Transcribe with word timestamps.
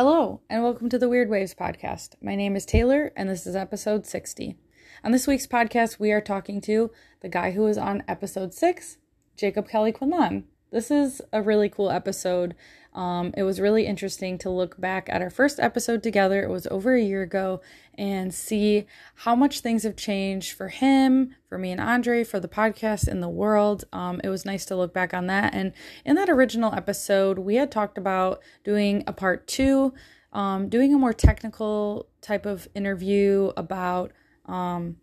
Hello, 0.00 0.42
and 0.48 0.62
welcome 0.62 0.88
to 0.90 0.96
the 0.96 1.08
Weird 1.08 1.28
Waves 1.28 1.56
podcast. 1.56 2.10
My 2.22 2.36
name 2.36 2.54
is 2.54 2.64
Taylor, 2.64 3.10
and 3.16 3.28
this 3.28 3.48
is 3.48 3.56
episode 3.56 4.06
60. 4.06 4.54
On 5.02 5.10
this 5.10 5.26
week's 5.26 5.48
podcast, 5.48 5.98
we 5.98 6.12
are 6.12 6.20
talking 6.20 6.60
to 6.60 6.92
the 7.20 7.28
guy 7.28 7.50
who 7.50 7.62
was 7.62 7.76
on 7.76 8.04
episode 8.06 8.54
6, 8.54 8.98
Jacob 9.36 9.68
Kelly 9.68 9.90
Quinlan. 9.90 10.44
This 10.70 10.92
is 10.92 11.20
a 11.32 11.42
really 11.42 11.68
cool 11.68 11.90
episode. 11.90 12.54
Um, 12.98 13.32
it 13.36 13.44
was 13.44 13.60
really 13.60 13.86
interesting 13.86 14.38
to 14.38 14.50
look 14.50 14.80
back 14.80 15.08
at 15.08 15.22
our 15.22 15.30
first 15.30 15.60
episode 15.60 16.02
together. 16.02 16.42
It 16.42 16.50
was 16.50 16.66
over 16.66 16.96
a 16.96 17.00
year 17.00 17.22
ago 17.22 17.60
and 17.96 18.34
see 18.34 18.86
how 19.14 19.36
much 19.36 19.60
things 19.60 19.84
have 19.84 19.94
changed 19.94 20.50
for 20.50 20.66
him, 20.66 21.36
for 21.48 21.58
me 21.58 21.70
and 21.70 21.80
Andre, 21.80 22.24
for 22.24 22.40
the 22.40 22.48
podcast, 22.48 23.06
in 23.06 23.20
the 23.20 23.28
world. 23.28 23.84
Um, 23.92 24.20
it 24.24 24.30
was 24.30 24.44
nice 24.44 24.64
to 24.64 24.74
look 24.74 24.92
back 24.92 25.14
on 25.14 25.28
that. 25.28 25.54
And 25.54 25.74
in 26.04 26.16
that 26.16 26.28
original 26.28 26.74
episode, 26.74 27.38
we 27.38 27.54
had 27.54 27.70
talked 27.70 27.98
about 27.98 28.40
doing 28.64 29.04
a 29.06 29.12
part 29.12 29.46
two, 29.46 29.94
um, 30.32 30.68
doing 30.68 30.92
a 30.92 30.98
more 30.98 31.12
technical 31.12 32.08
type 32.20 32.46
of 32.46 32.66
interview 32.74 33.52
about 33.56 34.10
um, 34.46 34.96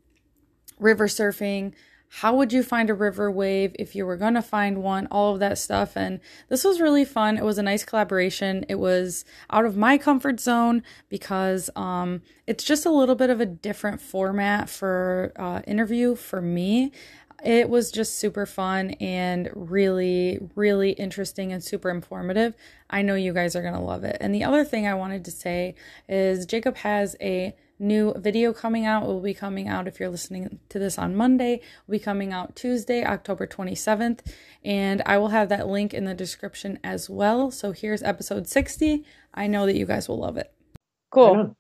river 0.79 1.07
surfing 1.07 1.71
how 2.09 2.35
would 2.35 2.53
you 2.53 2.63
find 2.63 2.89
a 2.89 2.93
river 2.93 3.29
wave 3.29 3.75
if 3.77 3.95
you 3.95 4.05
were 4.05 4.17
going 4.17 4.35
to 4.35 4.41
find 4.41 4.81
one, 4.81 5.07
all 5.11 5.33
of 5.33 5.39
that 5.39 5.57
stuff. 5.57 5.97
And 5.97 6.19
this 6.47 6.63
was 6.63 6.79
really 6.79 7.03
fun. 7.03 7.37
It 7.37 7.43
was 7.43 7.57
a 7.57 7.63
nice 7.63 7.83
collaboration. 7.83 8.65
It 8.69 8.75
was 8.75 9.25
out 9.49 9.65
of 9.65 9.75
my 9.75 9.97
comfort 9.97 10.39
zone 10.39 10.83
because 11.09 11.69
um, 11.75 12.21
it's 12.47 12.63
just 12.63 12.85
a 12.85 12.91
little 12.91 13.15
bit 13.15 13.29
of 13.29 13.41
a 13.41 13.45
different 13.45 13.99
format 13.99 14.69
for 14.69 15.33
uh, 15.35 15.61
interview 15.67 16.15
for 16.15 16.41
me. 16.41 16.91
It 17.43 17.69
was 17.69 17.91
just 17.91 18.15
super 18.15 18.45
fun 18.45 18.91
and 18.91 19.49
really, 19.53 20.39
really 20.55 20.91
interesting 20.91 21.51
and 21.51 21.63
super 21.63 21.89
informative. 21.89 22.55
I 22.89 23.01
know 23.01 23.15
you 23.15 23.33
guys 23.33 23.55
are 23.55 23.61
going 23.61 23.73
to 23.73 23.79
love 23.79 24.03
it. 24.03 24.17
And 24.21 24.33
the 24.33 24.43
other 24.43 24.63
thing 24.63 24.87
I 24.87 24.93
wanted 24.93 25.25
to 25.25 25.31
say 25.31 25.75
is 26.07 26.45
Jacob 26.45 26.77
has 26.77 27.15
a 27.21 27.55
new 27.79 28.13
video 28.15 28.53
coming 28.53 28.85
out. 28.85 29.03
It 29.03 29.07
will 29.07 29.21
be 29.21 29.33
coming 29.33 29.67
out 29.67 29.87
if 29.87 29.99
you're 29.99 30.09
listening 30.09 30.59
to 30.69 30.79
this 30.79 30.97
on 30.97 31.15
Monday. 31.15 31.61
will 31.87 31.93
be 31.93 31.99
coming 31.99 32.31
out 32.31 32.55
Tuesday, 32.55 33.03
October 33.03 33.45
27th, 33.45 34.19
and 34.63 35.01
I 35.05 35.17
will 35.17 35.29
have 35.29 35.49
that 35.49 35.67
link 35.67 35.93
in 35.93 36.05
the 36.05 36.13
description 36.13 36.79
as 36.83 37.09
well. 37.09 37.51
So 37.51 37.71
here's 37.71 38.03
episode 38.03 38.47
60. 38.47 39.03
I 39.33 39.47
know 39.47 39.65
that 39.65 39.75
you 39.75 39.85
guys 39.85 40.07
will 40.07 40.19
love 40.19 40.37
it. 40.37 40.53
Cool. 41.11 41.55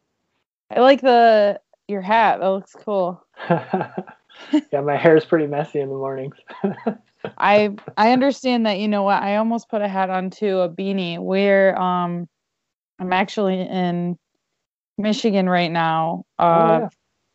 I, 0.69 0.75
I 0.75 0.79
like 0.81 1.01
the 1.01 1.59
your 1.87 2.01
hat. 2.01 2.39
That 2.39 2.47
looks 2.47 2.73
cool. 2.73 3.23
yeah, 3.49 4.81
my 4.83 4.97
hair 4.97 5.15
is 5.15 5.25
pretty 5.25 5.47
messy 5.47 5.79
in 5.79 5.89
the 5.89 5.95
mornings. 5.95 6.35
I 7.37 7.75
I 7.97 8.11
understand 8.11 8.65
that. 8.65 8.79
You 8.79 8.87
know 8.87 9.03
what? 9.03 9.21
I 9.21 9.37
almost 9.37 9.69
put 9.69 9.81
a 9.81 9.87
hat 9.87 10.09
on 10.09 10.29
too, 10.29 10.59
a 10.59 10.69
beanie. 10.69 11.19
Where 11.19 11.79
um, 11.79 12.27
I'm 12.99 13.13
actually 13.13 13.61
in 13.61 14.17
Michigan 14.97 15.49
right 15.49 15.71
now 15.71 16.25
uh, 16.39 16.43
oh, 16.43 16.79
yeah. 16.79 16.89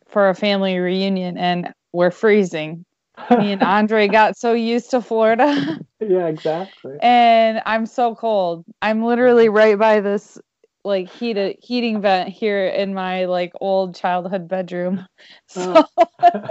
for 0.08 0.28
a 0.28 0.34
family 0.34 0.78
reunion, 0.78 1.36
and 1.36 1.72
we're 1.92 2.11
freezing. 2.11 2.84
Me 3.30 3.53
and 3.53 3.62
Andre 3.62 4.08
got 4.08 4.36
so 4.39 4.53
used 4.53 4.91
to 4.91 5.03
Florida. 5.03 5.78
yeah, 6.00 6.27
exactly. 6.27 6.97
And 7.00 7.61
I'm 7.66 7.86
so 7.86 8.14
cold. 8.14 8.64
I'm 8.81 9.05
literally 9.05 9.48
right 9.48 9.78
by 9.78 10.00
this 10.00 10.38
like 10.84 11.11
heated 11.11 11.56
heating 11.61 12.00
vent 12.00 12.31
here 12.31 12.66
in 12.66 12.94
my 12.94 13.27
like 13.27 13.53
old 13.61 13.94
childhood 13.94 14.48
bedroom. 14.48 15.06
So 15.47 15.84
oh. 15.98 16.14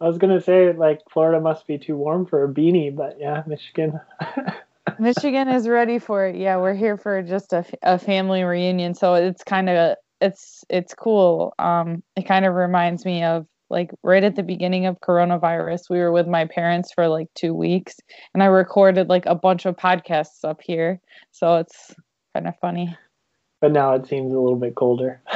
I 0.00 0.08
was 0.08 0.18
gonna 0.18 0.40
say 0.40 0.72
like 0.72 1.00
Florida 1.12 1.40
must 1.40 1.66
be 1.66 1.78
too 1.78 1.96
warm 1.96 2.26
for 2.26 2.44
a 2.44 2.48
beanie, 2.48 2.94
but 2.94 3.16
yeah, 3.20 3.42
Michigan. 3.46 4.00
Michigan 4.98 5.48
is 5.48 5.68
ready 5.68 5.98
for 5.98 6.26
it. 6.26 6.36
Yeah, 6.36 6.56
we're 6.56 6.74
here 6.74 6.96
for 6.96 7.22
just 7.22 7.52
a, 7.52 7.64
a 7.82 7.98
family 7.98 8.42
reunion, 8.42 8.94
so 8.94 9.14
it's 9.14 9.44
kind 9.44 9.68
of 9.70 9.96
it's 10.24 10.64
it's 10.70 10.94
cool. 10.94 11.54
Um, 11.58 12.02
it 12.16 12.22
kind 12.22 12.44
of 12.44 12.54
reminds 12.54 13.04
me 13.04 13.22
of 13.22 13.46
like 13.70 13.90
right 14.02 14.24
at 14.24 14.36
the 14.36 14.42
beginning 14.42 14.86
of 14.86 15.00
coronavirus 15.00 15.88
we 15.88 15.98
were 15.98 16.12
with 16.12 16.26
my 16.26 16.44
parents 16.44 16.92
for 16.92 17.08
like 17.08 17.26
two 17.34 17.54
weeks 17.54 17.96
and 18.34 18.42
i 18.42 18.46
recorded 18.46 19.08
like 19.08 19.24
a 19.24 19.34
bunch 19.34 19.66
of 19.66 19.76
podcasts 19.76 20.44
up 20.44 20.60
here. 20.62 21.00
So 21.30 21.56
it's 21.56 21.94
kind 22.34 22.46
of 22.46 22.58
funny. 22.60 22.96
But 23.60 23.72
now 23.72 23.94
it 23.94 24.06
seems 24.06 24.32
a 24.32 24.38
little 24.38 24.58
bit 24.58 24.74
colder. 24.74 25.22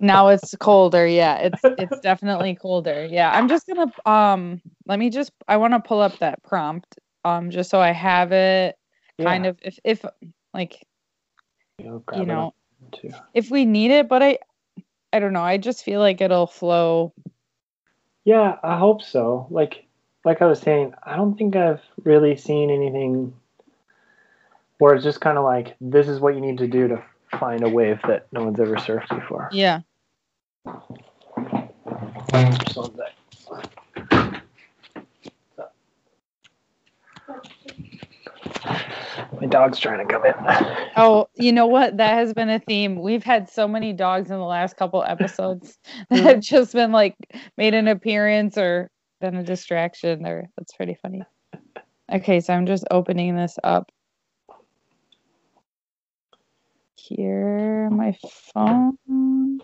Now 0.00 0.28
it's 0.28 0.54
colder 0.56 1.06
yeah. 1.06 1.36
It's 1.38 1.60
it's 1.62 2.00
definitely 2.00 2.56
colder 2.56 3.06
yeah. 3.06 3.30
I'm 3.32 3.48
just 3.48 3.66
gonna 3.68 3.92
um 4.04 4.60
let 4.86 4.98
me 4.98 5.10
just 5.10 5.30
i 5.46 5.56
want 5.56 5.74
to 5.74 5.80
pull 5.80 6.00
up 6.00 6.18
that 6.18 6.42
prompt 6.42 6.98
um 7.24 7.50
just 7.50 7.70
so 7.70 7.80
i 7.80 7.92
have 7.92 8.32
it 8.32 8.76
kind 9.20 9.44
yeah. 9.44 9.50
of 9.50 9.58
if 9.62 9.78
if 9.84 10.04
like 10.52 10.84
you 11.78 12.26
know 12.26 12.52
too. 12.92 13.10
If 13.34 13.50
we 13.50 13.64
need 13.64 13.90
it, 13.90 14.08
but 14.08 14.22
I 14.22 14.38
I 15.12 15.18
don't 15.18 15.32
know. 15.32 15.42
I 15.42 15.58
just 15.58 15.84
feel 15.84 16.00
like 16.00 16.20
it'll 16.20 16.46
flow. 16.46 17.12
Yeah, 18.24 18.56
I 18.62 18.78
hope 18.78 19.02
so. 19.02 19.46
Like 19.50 19.86
like 20.24 20.40
I 20.42 20.46
was 20.46 20.60
saying, 20.60 20.94
I 21.02 21.16
don't 21.16 21.36
think 21.36 21.56
I've 21.56 21.82
really 22.04 22.36
seen 22.36 22.70
anything 22.70 23.34
where 24.78 24.94
it's 24.94 25.04
just 25.04 25.20
kind 25.20 25.38
of 25.38 25.44
like 25.44 25.76
this 25.80 26.08
is 26.08 26.20
what 26.20 26.34
you 26.34 26.40
need 26.40 26.58
to 26.58 26.66
do 26.66 26.88
to 26.88 27.02
find 27.38 27.62
a 27.64 27.68
wave 27.68 28.00
that 28.06 28.26
no 28.32 28.44
one's 28.44 28.60
ever 28.60 28.76
surfed 28.76 29.08
before. 29.08 29.48
Yeah. 29.52 29.80
My 39.40 39.46
dog's 39.46 39.78
trying 39.78 40.06
to 40.06 40.12
come 40.12 40.24
in. 40.24 40.34
oh, 40.96 41.28
you 41.34 41.52
know 41.52 41.66
what? 41.66 41.96
That 41.96 42.14
has 42.14 42.32
been 42.32 42.50
a 42.50 42.58
theme. 42.60 43.00
We've 43.00 43.24
had 43.24 43.48
so 43.48 43.66
many 43.66 43.92
dogs 43.92 44.30
in 44.30 44.38
the 44.38 44.44
last 44.44 44.76
couple 44.76 45.02
episodes 45.02 45.78
that 46.10 46.20
have 46.20 46.40
just 46.40 46.72
been 46.72 46.92
like 46.92 47.16
made 47.56 47.74
an 47.74 47.88
appearance 47.88 48.58
or 48.58 48.90
been 49.20 49.36
a 49.36 49.42
distraction. 49.42 50.26
Or 50.26 50.48
that's 50.56 50.74
pretty 50.74 50.96
funny. 51.00 51.22
Okay, 52.12 52.40
so 52.40 52.52
I'm 52.52 52.66
just 52.66 52.84
opening 52.90 53.36
this 53.36 53.58
up. 53.64 53.90
Here, 56.96 57.90
my 57.90 58.16
phone. 58.54 59.60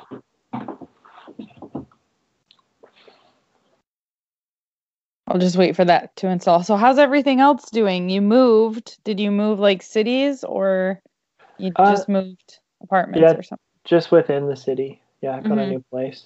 I'll 5.28 5.38
just 5.38 5.56
wait 5.56 5.76
for 5.76 5.84
that 5.84 6.16
to 6.16 6.28
install. 6.28 6.62
So 6.62 6.76
how's 6.76 6.98
everything 6.98 7.38
else 7.38 7.70
doing? 7.70 8.08
You 8.08 8.22
moved. 8.22 8.98
Did 9.04 9.20
you 9.20 9.30
move 9.30 9.60
like 9.60 9.82
cities 9.82 10.42
or 10.42 11.00
you 11.58 11.70
uh, 11.76 11.92
just 11.92 12.08
moved 12.08 12.60
apartments 12.82 13.20
yeah, 13.20 13.38
or 13.38 13.42
something? 13.42 13.64
Just 13.84 14.10
within 14.10 14.48
the 14.48 14.56
city. 14.56 15.02
Yeah, 15.20 15.32
I 15.32 15.40
got 15.40 15.50
mm-hmm. 15.50 15.58
a 15.58 15.66
new 15.68 15.84
place. 15.90 16.24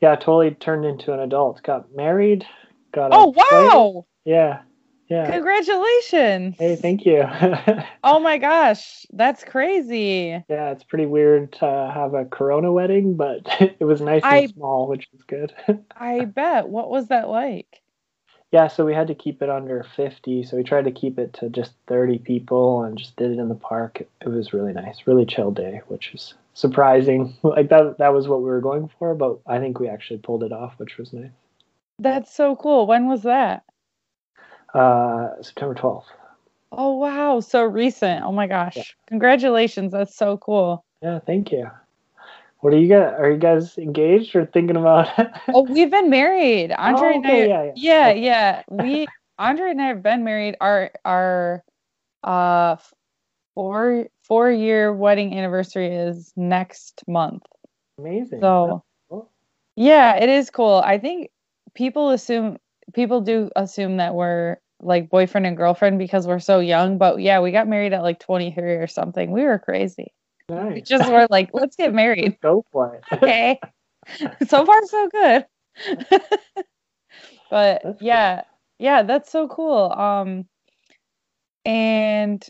Yeah, 0.00 0.16
totally 0.16 0.50
turned 0.50 0.84
into 0.84 1.12
an 1.12 1.20
adult. 1.20 1.62
Got 1.62 1.94
married. 1.94 2.44
Got 2.90 3.10
Oh 3.12 3.32
wow. 3.36 4.06
Yeah. 4.24 4.62
Yeah. 5.08 5.30
Congratulations. 5.30 6.56
Hey, 6.58 6.74
thank 6.74 7.04
you. 7.04 7.22
oh 8.02 8.18
my 8.18 8.38
gosh, 8.38 9.06
that's 9.12 9.44
crazy. 9.44 10.42
Yeah, 10.48 10.70
it's 10.70 10.84
pretty 10.84 11.06
weird 11.06 11.52
to 11.54 11.92
have 11.94 12.14
a 12.14 12.24
corona 12.24 12.72
wedding, 12.72 13.14
but 13.14 13.40
it 13.60 13.84
was 13.84 14.00
nice 14.00 14.22
I, 14.24 14.38
and 14.38 14.50
small, 14.50 14.88
which 14.88 15.06
is 15.12 15.22
good. 15.24 15.54
I 15.96 16.24
bet. 16.24 16.68
What 16.68 16.90
was 16.90 17.08
that 17.08 17.28
like? 17.28 17.81
Yeah, 18.52 18.68
so 18.68 18.84
we 18.84 18.94
had 18.94 19.06
to 19.08 19.14
keep 19.14 19.40
it 19.40 19.48
under 19.48 19.84
50. 19.96 20.44
So 20.44 20.58
we 20.58 20.62
tried 20.62 20.84
to 20.84 20.92
keep 20.92 21.18
it 21.18 21.32
to 21.34 21.48
just 21.48 21.72
30 21.86 22.18
people 22.18 22.82
and 22.82 22.98
just 22.98 23.16
did 23.16 23.30
it 23.30 23.38
in 23.38 23.48
the 23.48 23.54
park. 23.54 24.02
It 24.20 24.28
was 24.28 24.52
really 24.52 24.74
nice, 24.74 25.06
really 25.06 25.24
chill 25.24 25.50
day, 25.50 25.80
which 25.88 26.14
is 26.14 26.34
surprising. 26.52 27.34
Like 27.42 27.70
that 27.70 27.96
that 27.98 28.12
was 28.12 28.28
what 28.28 28.40
we 28.40 28.50
were 28.50 28.60
going 28.60 28.90
for, 28.98 29.14
but 29.14 29.38
I 29.46 29.58
think 29.58 29.80
we 29.80 29.88
actually 29.88 30.18
pulled 30.18 30.44
it 30.44 30.52
off, 30.52 30.74
which 30.76 30.98
was 30.98 31.12
nice. 31.14 31.30
That's 31.98 32.34
so 32.34 32.54
cool. 32.54 32.86
When 32.86 33.08
was 33.08 33.22
that? 33.22 33.62
Uh, 34.74 35.30
September 35.40 35.74
12th. 35.74 36.04
Oh 36.72 36.96
wow, 36.96 37.40
so 37.40 37.64
recent. 37.64 38.22
Oh 38.22 38.32
my 38.32 38.46
gosh. 38.46 38.76
Yeah. 38.76 38.82
Congratulations. 39.06 39.92
That's 39.92 40.16
so 40.16 40.36
cool. 40.36 40.84
Yeah, 41.02 41.20
thank 41.20 41.52
you. 41.52 41.70
What 42.62 42.72
are 42.74 42.78
you 42.78 42.88
guys? 42.88 43.14
Are 43.18 43.28
you 43.28 43.38
guys 43.38 43.76
engaged 43.76 44.36
or 44.36 44.46
thinking 44.46 44.76
about? 44.76 45.08
oh, 45.52 45.62
we've 45.62 45.90
been 45.90 46.10
married. 46.10 46.70
Andre 46.78 47.14
oh, 47.14 47.18
okay, 47.18 47.42
and 47.42 47.52
I. 47.52 47.64
Yeah, 47.64 47.72
yeah, 47.74 48.12
yeah. 48.12 48.12
yeah. 48.12 48.62
We 48.70 49.06
Andre 49.38 49.72
and 49.72 49.82
I 49.82 49.86
have 49.88 50.00
been 50.00 50.22
married. 50.22 50.54
Our 50.60 50.92
our 51.04 51.64
uh 52.22 52.76
four 53.56 54.06
four 54.22 54.48
year 54.48 54.92
wedding 54.92 55.36
anniversary 55.36 55.88
is 55.88 56.32
next 56.36 57.02
month. 57.08 57.42
Amazing. 57.98 58.38
So 58.38 58.84
cool. 59.10 59.28
yeah, 59.74 60.22
it 60.22 60.28
is 60.28 60.48
cool. 60.48 60.80
I 60.84 60.98
think 60.98 61.30
people 61.74 62.10
assume 62.10 62.58
people 62.94 63.22
do 63.22 63.50
assume 63.56 63.96
that 63.96 64.14
we're 64.14 64.58
like 64.80 65.10
boyfriend 65.10 65.48
and 65.48 65.56
girlfriend 65.56 65.98
because 65.98 66.28
we're 66.28 66.38
so 66.38 66.60
young, 66.60 66.96
but 66.96 67.18
yeah, 67.20 67.40
we 67.40 67.50
got 67.50 67.66
married 67.66 67.92
at 67.92 68.02
like 68.02 68.20
23 68.20 68.62
or 68.74 68.86
something. 68.86 69.32
We 69.32 69.42
were 69.42 69.58
crazy. 69.58 70.12
Nice. 70.48 70.74
We 70.74 70.80
just 70.82 71.10
were 71.10 71.26
like, 71.30 71.50
let's 71.52 71.76
get 71.76 71.92
married. 71.94 72.38
Go 72.42 72.64
for 72.72 72.94
it. 72.96 73.02
okay. 73.12 73.60
so 74.48 74.64
far, 74.66 74.86
so 74.86 75.08
good. 75.08 75.46
but 77.50 77.82
that's 77.84 78.02
yeah, 78.02 78.36
cool. 78.36 78.44
yeah, 78.78 79.02
that's 79.02 79.30
so 79.30 79.48
cool. 79.48 79.92
Um, 79.92 80.46
and 81.64 82.44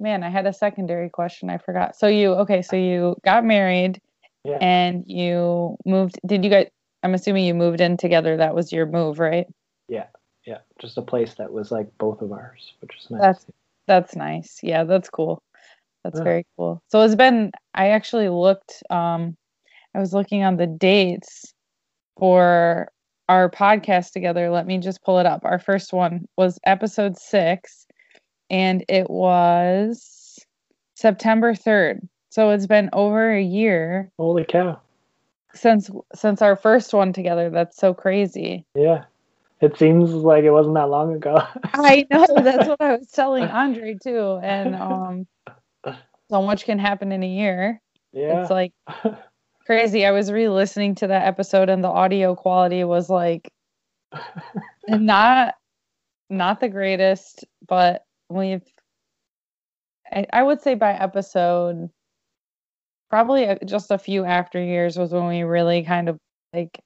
man, 0.00 0.22
I 0.22 0.30
had 0.30 0.46
a 0.46 0.52
secondary 0.52 1.10
question. 1.10 1.50
I 1.50 1.58
forgot. 1.58 1.96
So 1.96 2.06
you 2.06 2.32
okay? 2.34 2.62
So 2.62 2.76
you 2.76 3.16
got 3.24 3.44
married, 3.44 4.00
Yeah. 4.44 4.58
and 4.60 5.04
you 5.06 5.76
moved. 5.84 6.18
Did 6.26 6.44
you 6.44 6.50
guys? 6.50 6.68
I'm 7.02 7.14
assuming 7.14 7.44
you 7.44 7.54
moved 7.54 7.80
in 7.80 7.96
together. 7.96 8.36
That 8.36 8.54
was 8.54 8.72
your 8.72 8.86
move, 8.86 9.18
right? 9.18 9.46
Yeah, 9.88 10.06
Yeah. 10.46 10.58
just 10.78 10.96
a 10.98 11.02
place 11.02 11.34
that 11.34 11.52
was 11.52 11.72
like 11.72 11.88
both 11.98 12.22
of 12.22 12.30
ours, 12.32 12.74
which 12.80 12.96
is 12.96 13.10
nice. 13.10 13.20
That's- 13.20 13.46
That's 13.88 14.14
nice. 14.14 14.60
Yeah, 14.62 14.84
that's 14.84 15.10
cool. 15.10 15.42
That's 16.04 16.18
Yeah. 16.18 16.24
very 16.24 16.46
cool. 16.56 16.82
So 16.88 17.02
it's 17.02 17.14
been. 17.14 17.52
I 17.74 17.88
actually 17.90 18.28
looked. 18.28 18.82
Um, 18.90 19.36
I 19.94 20.00
was 20.00 20.12
looking 20.12 20.42
on 20.42 20.56
the 20.56 20.66
dates 20.66 21.52
for 22.18 22.90
our 23.28 23.50
podcast 23.50 24.12
together. 24.12 24.50
Let 24.50 24.66
me 24.66 24.78
just 24.78 25.02
pull 25.02 25.18
it 25.18 25.26
up. 25.26 25.44
Our 25.44 25.58
first 25.58 25.92
one 25.92 26.26
was 26.36 26.58
episode 26.64 27.16
six, 27.18 27.86
and 28.50 28.84
it 28.88 29.08
was 29.08 30.38
September 30.96 31.54
third. 31.54 32.00
So 32.30 32.50
it's 32.50 32.66
been 32.66 32.88
over 32.92 33.30
a 33.32 33.42
year 33.42 34.10
Holy 34.18 34.44
cow! 34.44 34.80
since 35.54 35.90
since 36.14 36.42
our 36.42 36.56
first 36.56 36.92
one 36.94 37.12
together. 37.12 37.50
That's 37.50 37.76
so 37.76 37.94
crazy. 37.94 38.64
Yeah, 38.74 39.04
it 39.60 39.76
seems 39.78 40.10
like 40.10 40.44
it 40.44 40.50
wasn't 40.50 40.74
that 40.76 40.88
long 40.88 41.14
ago. 41.14 41.42
I 41.74 42.06
know 42.10 42.26
that's 42.42 42.66
what 42.66 42.80
I 42.80 42.96
was 42.96 43.08
telling 43.10 43.44
Andre 43.44 43.96
too. 44.02 44.40
And 44.42 44.74
um 44.74 45.26
so 46.32 46.42
much 46.42 46.64
can 46.64 46.78
happen 46.78 47.12
in 47.12 47.22
a 47.22 47.28
year. 47.28 47.78
yeah. 48.12 48.40
It's 48.40 48.50
like 48.50 48.72
crazy. 49.66 50.06
I 50.06 50.12
was 50.12 50.32
re-listening 50.32 50.94
to 50.96 51.08
that 51.08 51.26
episode 51.26 51.68
and 51.68 51.84
the 51.84 51.88
audio 51.88 52.34
quality 52.34 52.84
was 52.84 53.10
like 53.10 53.50
not 54.88 55.54
not 56.30 56.60
the 56.60 56.70
greatest, 56.70 57.44
but 57.68 58.04
we've 58.30 58.64
I, 60.10 60.26
I 60.32 60.42
would 60.42 60.62
say 60.62 60.74
by 60.74 60.92
episode 60.92 61.90
probably 63.10 63.58
just 63.66 63.90
a 63.90 63.98
few 63.98 64.24
after 64.24 64.62
years 64.62 64.96
was 64.96 65.12
when 65.12 65.26
we 65.26 65.42
really 65.42 65.82
kind 65.82 66.08
of 66.08 66.16
like 66.54 66.80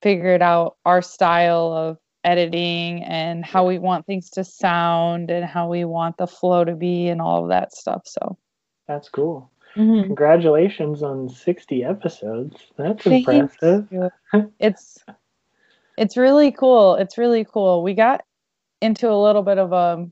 figured 0.00 0.40
out 0.40 0.76
our 0.86 1.02
style 1.02 1.74
of 1.74 1.98
editing 2.24 3.02
and 3.04 3.44
how 3.44 3.66
we 3.66 3.78
want 3.78 4.06
things 4.06 4.30
to 4.30 4.42
sound 4.42 5.30
and 5.30 5.44
how 5.44 5.68
we 5.68 5.84
want 5.84 6.16
the 6.16 6.26
flow 6.26 6.64
to 6.64 6.74
be 6.74 7.08
and 7.08 7.20
all 7.20 7.42
of 7.42 7.50
that 7.50 7.74
stuff. 7.74 8.00
So 8.06 8.38
That's 8.90 9.08
cool. 9.08 9.48
Mhm. 9.76 10.06
Congratulations 10.06 11.04
on 11.04 11.28
60 11.28 11.84
episodes. 11.84 12.56
That's 12.76 13.06
impressive. 13.06 13.86
it's 14.58 14.98
it's 15.96 16.16
really 16.16 16.50
cool. 16.50 16.96
It's 16.96 17.16
really 17.16 17.44
cool. 17.44 17.84
We 17.84 17.94
got 17.94 18.22
into 18.80 19.08
a 19.08 19.22
little 19.22 19.44
bit 19.44 19.58
of 19.58 19.72
a 19.72 20.10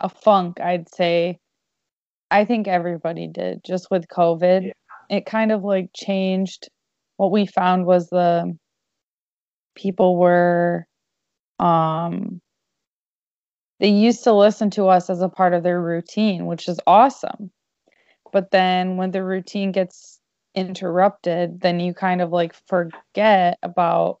a 0.00 0.08
funk, 0.08 0.60
I'd 0.60 0.92
say. 0.92 1.38
I 2.28 2.44
think 2.44 2.66
everybody 2.66 3.28
did 3.28 3.62
just 3.62 3.88
with 3.88 4.08
COVID. 4.08 4.66
Yeah. 4.66 5.16
It 5.16 5.24
kind 5.24 5.52
of 5.52 5.62
like 5.62 5.90
changed 5.94 6.68
what 7.18 7.30
we 7.30 7.46
found 7.46 7.86
was 7.86 8.08
the 8.08 8.58
people 9.76 10.16
were 10.16 10.88
um 11.60 12.40
they 13.78 13.90
used 13.90 14.24
to 14.24 14.32
listen 14.32 14.70
to 14.70 14.86
us 14.86 15.08
as 15.10 15.22
a 15.22 15.28
part 15.28 15.54
of 15.54 15.62
their 15.62 15.80
routine, 15.80 16.46
which 16.46 16.68
is 16.68 16.80
awesome. 16.86 17.50
But 18.32 18.50
then 18.50 18.96
when 18.96 19.10
the 19.10 19.22
routine 19.22 19.72
gets 19.72 20.20
interrupted, 20.54 21.60
then 21.60 21.80
you 21.80 21.94
kind 21.94 22.20
of 22.22 22.30
like 22.30 22.54
forget 22.66 23.58
about 23.62 24.18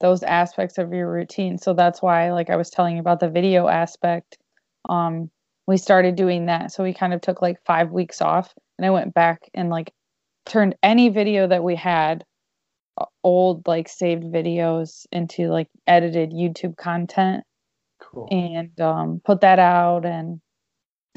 those 0.00 0.22
aspects 0.24 0.78
of 0.78 0.92
your 0.92 1.10
routine. 1.10 1.58
So 1.58 1.74
that's 1.74 2.02
why 2.02 2.32
like 2.32 2.50
I 2.50 2.56
was 2.56 2.70
telling 2.70 2.96
you 2.96 3.00
about 3.00 3.20
the 3.20 3.30
video 3.30 3.68
aspect. 3.68 4.38
Um 4.88 5.30
we 5.66 5.76
started 5.76 6.16
doing 6.16 6.46
that. 6.46 6.72
So 6.72 6.82
we 6.82 6.92
kind 6.92 7.14
of 7.14 7.20
took 7.20 7.40
like 7.40 7.58
5 7.64 7.92
weeks 7.92 8.20
off 8.20 8.52
and 8.78 8.86
I 8.86 8.90
went 8.90 9.14
back 9.14 9.48
and 9.54 9.70
like 9.70 9.92
turned 10.44 10.74
any 10.82 11.08
video 11.08 11.46
that 11.46 11.62
we 11.62 11.76
had 11.76 12.24
uh, 12.98 13.06
old 13.24 13.66
like 13.68 13.88
saved 13.88 14.24
videos 14.24 15.06
into 15.12 15.48
like 15.48 15.68
edited 15.86 16.32
YouTube 16.32 16.76
content 16.76 17.44
Cool. 18.00 18.28
and 18.30 18.78
um, 18.80 19.20
put 19.24 19.42
that 19.42 19.58
out 19.60 20.04
and 20.04 20.40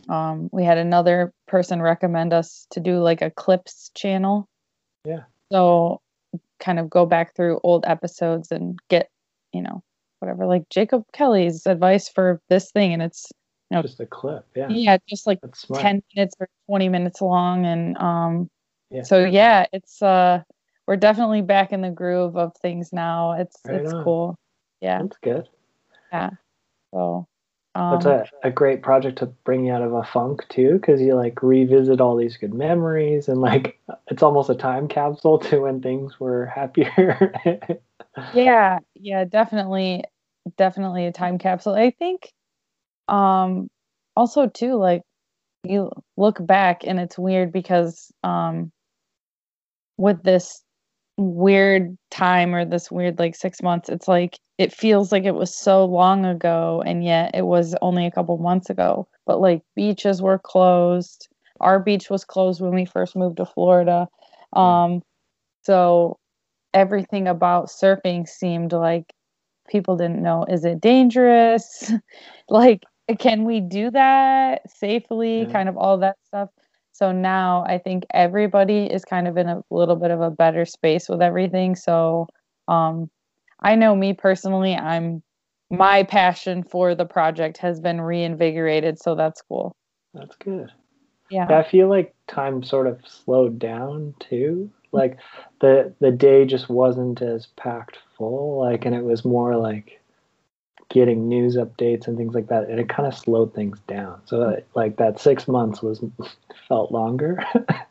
um, 0.10 0.50
we 0.52 0.64
had 0.64 0.78
another 0.78 1.34
person 1.48 1.82
recommend 1.82 2.34
us 2.34 2.68
to 2.72 2.80
do 2.80 3.00
like 3.00 3.22
a 3.22 3.32
clips 3.32 3.92
channel 3.96 4.48
Yeah. 5.06 5.24
so 5.52 6.02
kind 6.60 6.80
of 6.80 6.90
go 6.90 7.06
back 7.06 7.36
through 7.36 7.60
old 7.64 7.86
episodes 7.88 8.52
and 8.52 8.78
get 8.90 9.10
you 9.54 9.62
know 9.62 9.84
whatever 10.20 10.46
like 10.46 10.64
jacob 10.70 11.04
kelly's 11.14 11.66
advice 11.66 12.10
for 12.10 12.42
this 12.50 12.72
thing 12.72 12.94
and 12.94 13.02
it's 13.02 13.32
no. 13.72 13.82
Just 13.82 14.00
a 14.00 14.06
clip. 14.06 14.46
Yeah. 14.56 14.68
yeah 14.70 14.98
just 15.10 15.26
like 15.26 15.40
10 15.74 16.04
minutes 16.16 16.36
or 16.40 16.48
20 16.68 16.88
minutes 16.90 17.20
long 17.20 17.66
and 17.66 17.98
um 17.98 18.48
Yeah. 18.92 19.02
so 19.02 19.24
yeah 19.26 19.66
it's 19.74 20.02
uh 20.02 20.42
we're 20.88 20.98
definitely 20.98 21.42
back 21.42 21.74
in 21.74 21.82
the 21.82 21.90
groove 21.90 22.38
of 22.38 22.52
things 22.62 22.94
now 22.94 23.34
it's 23.34 23.58
Right 23.66 23.82
it's 23.82 23.92
on. 23.94 24.04
cool 24.04 24.40
yeah 24.82 25.02
That's 25.02 25.18
good. 25.18 25.50
Yeah. 26.12 26.30
So 26.94 27.28
um, 27.76 28.00
That's 28.04 28.06
a, 28.06 28.48
a 28.48 28.52
great 28.52 28.82
project 28.82 29.20
to 29.20 29.28
bring 29.28 29.66
you 29.66 29.74
out 29.74 29.82
of 29.82 29.94
a 29.94 30.04
funk 30.04 30.48
too, 30.50 30.74
because 30.74 31.02
you 31.02 31.16
like 31.16 31.44
revisit 31.44 32.02
all 32.02 32.16
these 32.16 32.38
good 32.38 32.54
memories 32.54 33.28
and 33.30 33.42
like 33.42 33.80
it's 34.08 34.24
almost 34.24 34.50
a 34.50 34.56
time 34.56 34.88
capsule 34.88 35.40
to 35.40 35.62
when 35.62 35.82
things 35.82 36.20
were 36.20 36.46
happier. 36.56 37.34
yeah 38.32 38.80
yeah 38.96 39.24
definitely 39.26 40.04
definitely 40.58 41.06
a 41.06 41.12
time 41.12 41.38
capsule 41.38 41.74
i 41.74 41.92
think 41.92 42.32
um 43.08 43.68
also 44.16 44.48
too 44.48 44.76
like 44.76 45.02
you 45.64 45.92
look 46.18 46.46
back 46.46 46.84
and 46.86 47.00
it's 47.00 47.18
weird 47.18 47.52
because 47.52 48.12
um 48.24 48.72
with 49.98 50.22
this 50.24 50.62
weird 51.18 51.98
time 52.12 52.54
or 52.54 52.66
this 52.66 52.92
weird 52.92 53.18
like 53.20 53.36
six 53.36 53.62
months 53.62 53.88
it's 53.88 54.08
like 54.08 54.38
it 54.58 54.74
feels 54.74 55.12
like 55.12 55.24
it 55.24 55.36
was 55.36 55.56
so 55.56 55.86
long 55.86 56.26
ago 56.26 56.82
and 56.86 57.04
yet 57.04 57.32
it 57.34 57.46
was 57.46 57.76
only 57.82 58.06
a 58.06 58.12
couple 58.12 58.38
months 58.38 58.70
ago. 58.70 59.08
But 59.26 59.42
like 59.42 59.62
beaches 59.76 60.22
were 60.22 60.40
closed. 60.40 61.28
Our 61.60 61.80
beach 61.80 62.10
was 62.10 62.24
closed 62.24 62.62
when 62.62 62.74
we 62.74 62.86
first 62.86 63.16
moved 63.16 63.38
to 63.38 63.46
florida. 63.46 64.08
Um 64.54 65.02
so 65.64 66.18
everything 66.74 67.28
about 67.28 67.68
surfing 67.68 68.28
seemed 68.28 68.74
like 68.74 69.14
people 69.70 69.98
didn't 69.98 70.22
know 70.24 70.46
is 70.50 70.66
it 70.66 70.82
dangerous? 70.82 71.92
Like 72.50 72.84
can 73.20 73.46
we 73.46 73.60
do 73.60 73.92
that 73.92 74.70
safely? 74.70 75.44
Yeah. 75.44 75.52
kind 75.52 75.70
of 75.70 75.78
all 75.78 75.98
that 76.00 76.18
stuff 76.28 76.50
so 76.96 77.12
now 77.12 77.64
i 77.68 77.78
think 77.78 78.06
everybody 78.14 78.86
is 78.86 79.04
kind 79.04 79.28
of 79.28 79.36
in 79.38 79.48
a 79.50 79.62
little 79.70 79.98
bit 79.98 80.12
of 80.12 80.22
a 80.22 80.32
better 80.32 80.66
space 80.66 81.10
with 81.10 81.22
everything 81.22 81.76
so 81.76 82.26
um 82.68 83.10
i 83.60 83.76
know 83.76 83.94
me 83.96 84.14
personally 84.14 84.74
i'm 84.76 85.22
my 85.70 86.04
passion 86.04 86.64
for 86.64 86.96
the 86.96 87.06
project 87.06 87.58
has 87.58 87.80
been 87.80 88.00
reinvigorated 88.00 88.98
so 88.98 89.16
that's 89.16 89.42
cool 89.42 89.76
That's 90.14 90.36
good. 90.38 90.72
yeah 91.30 91.48
I 91.50 91.64
feel 91.70 91.90
like 91.90 92.14
time 92.28 92.64
sort 92.64 92.88
of 92.88 93.00
slowed 93.06 93.60
down 93.60 94.14
too. 94.20 94.72
Like 94.92 95.18
the 95.60 95.94
the 96.00 96.12
day 96.12 96.46
just 96.46 96.70
wasn't 96.70 97.22
as 97.22 97.48
packed 97.58 97.98
full. 98.18 98.60
Like, 98.60 98.86
and 98.86 98.96
it 98.96 99.04
was 99.04 99.26
more 99.26 99.58
like 99.58 100.00
getting 100.90 101.28
news 101.28 101.56
updates 101.56 102.08
and 102.08 102.18
things 102.18 102.34
like 102.34 102.48
that. 102.48 102.70
And 102.70 102.80
it 102.80 102.90
kind 102.90 103.08
of 103.08 103.18
slowed 103.18 103.54
things 103.54 103.80
down. 103.88 104.22
So 104.26 104.40
that, 104.40 104.66
like 104.76 104.98
that 104.98 105.20
six 105.20 105.48
months 105.48 105.82
was 105.82 106.04
felt 106.68 106.92
longer. 106.92 107.44
but 107.54 107.88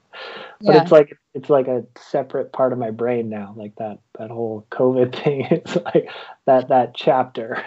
Yeah. 0.60 0.82
it's 0.82 0.92
like 0.92 1.18
it's 1.34 1.50
like 1.50 1.68
a 1.68 1.84
separate 1.98 2.52
part 2.52 2.72
of 2.72 2.78
my 2.78 2.90
brain 2.90 3.28
now. 3.28 3.54
Like 3.56 3.74
that 3.76 3.98
that 4.18 4.30
whole 4.30 4.66
COVID 4.70 5.14
thing. 5.24 5.46
It's 5.50 5.76
like 5.76 6.10
that 6.46 6.68
that 6.68 6.94
chapter. 6.94 7.62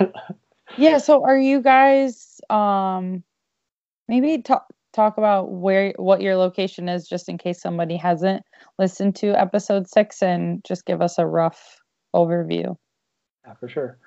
Yeah, 0.78 0.98
so 0.98 1.24
are 1.26 1.38
you 1.38 1.62
guys 1.62 2.40
um 2.50 3.24
maybe 4.08 4.42
talk 4.42 4.68
talk 4.94 5.18
about 5.18 5.52
where 5.52 5.94
what 5.98 6.22
your 6.22 6.36
location 6.36 6.90
is 6.90 7.08
just 7.08 7.30
in 7.30 7.38
case 7.38 7.62
somebody 7.62 7.96
hasn't 7.96 8.44
listened 8.80 9.16
to 9.16 9.40
episode 9.40 9.88
6 9.88 10.24
and 10.24 10.64
just 10.66 10.86
give 10.86 11.02
us 11.02 11.18
a 11.20 11.26
rough 11.26 11.80
overview. 12.16 12.76
Yeah, 13.46 13.54
for 13.60 13.70
sure. 13.70 13.98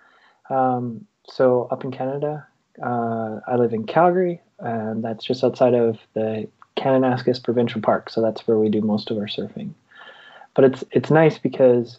Um, 0.49 1.07
so 1.31 1.69
up 1.71 1.85
in 1.85 1.91
Canada, 1.91 2.47
uh, 2.83 3.41
I 3.47 3.57
live 3.57 3.73
in 3.73 3.85
Calgary, 3.85 4.41
and 4.59 5.03
that's 5.05 5.25
just 5.25 5.45
outside 5.45 5.75
of 5.75 5.99
the 6.15 6.49
Kananaskis 6.77 7.43
Provincial 7.43 7.81
Park. 7.81 8.11
So 8.11 8.21
that's 8.21 8.47
where 8.47 8.59
we 8.59 8.69
do 8.69 8.81
most 8.81 9.11
of 9.11 9.19
our 9.19 9.27
surfing. 9.27 9.73
But 10.55 10.65
it's 10.65 10.85
it's 10.91 11.11
nice 11.11 11.39
because 11.39 11.99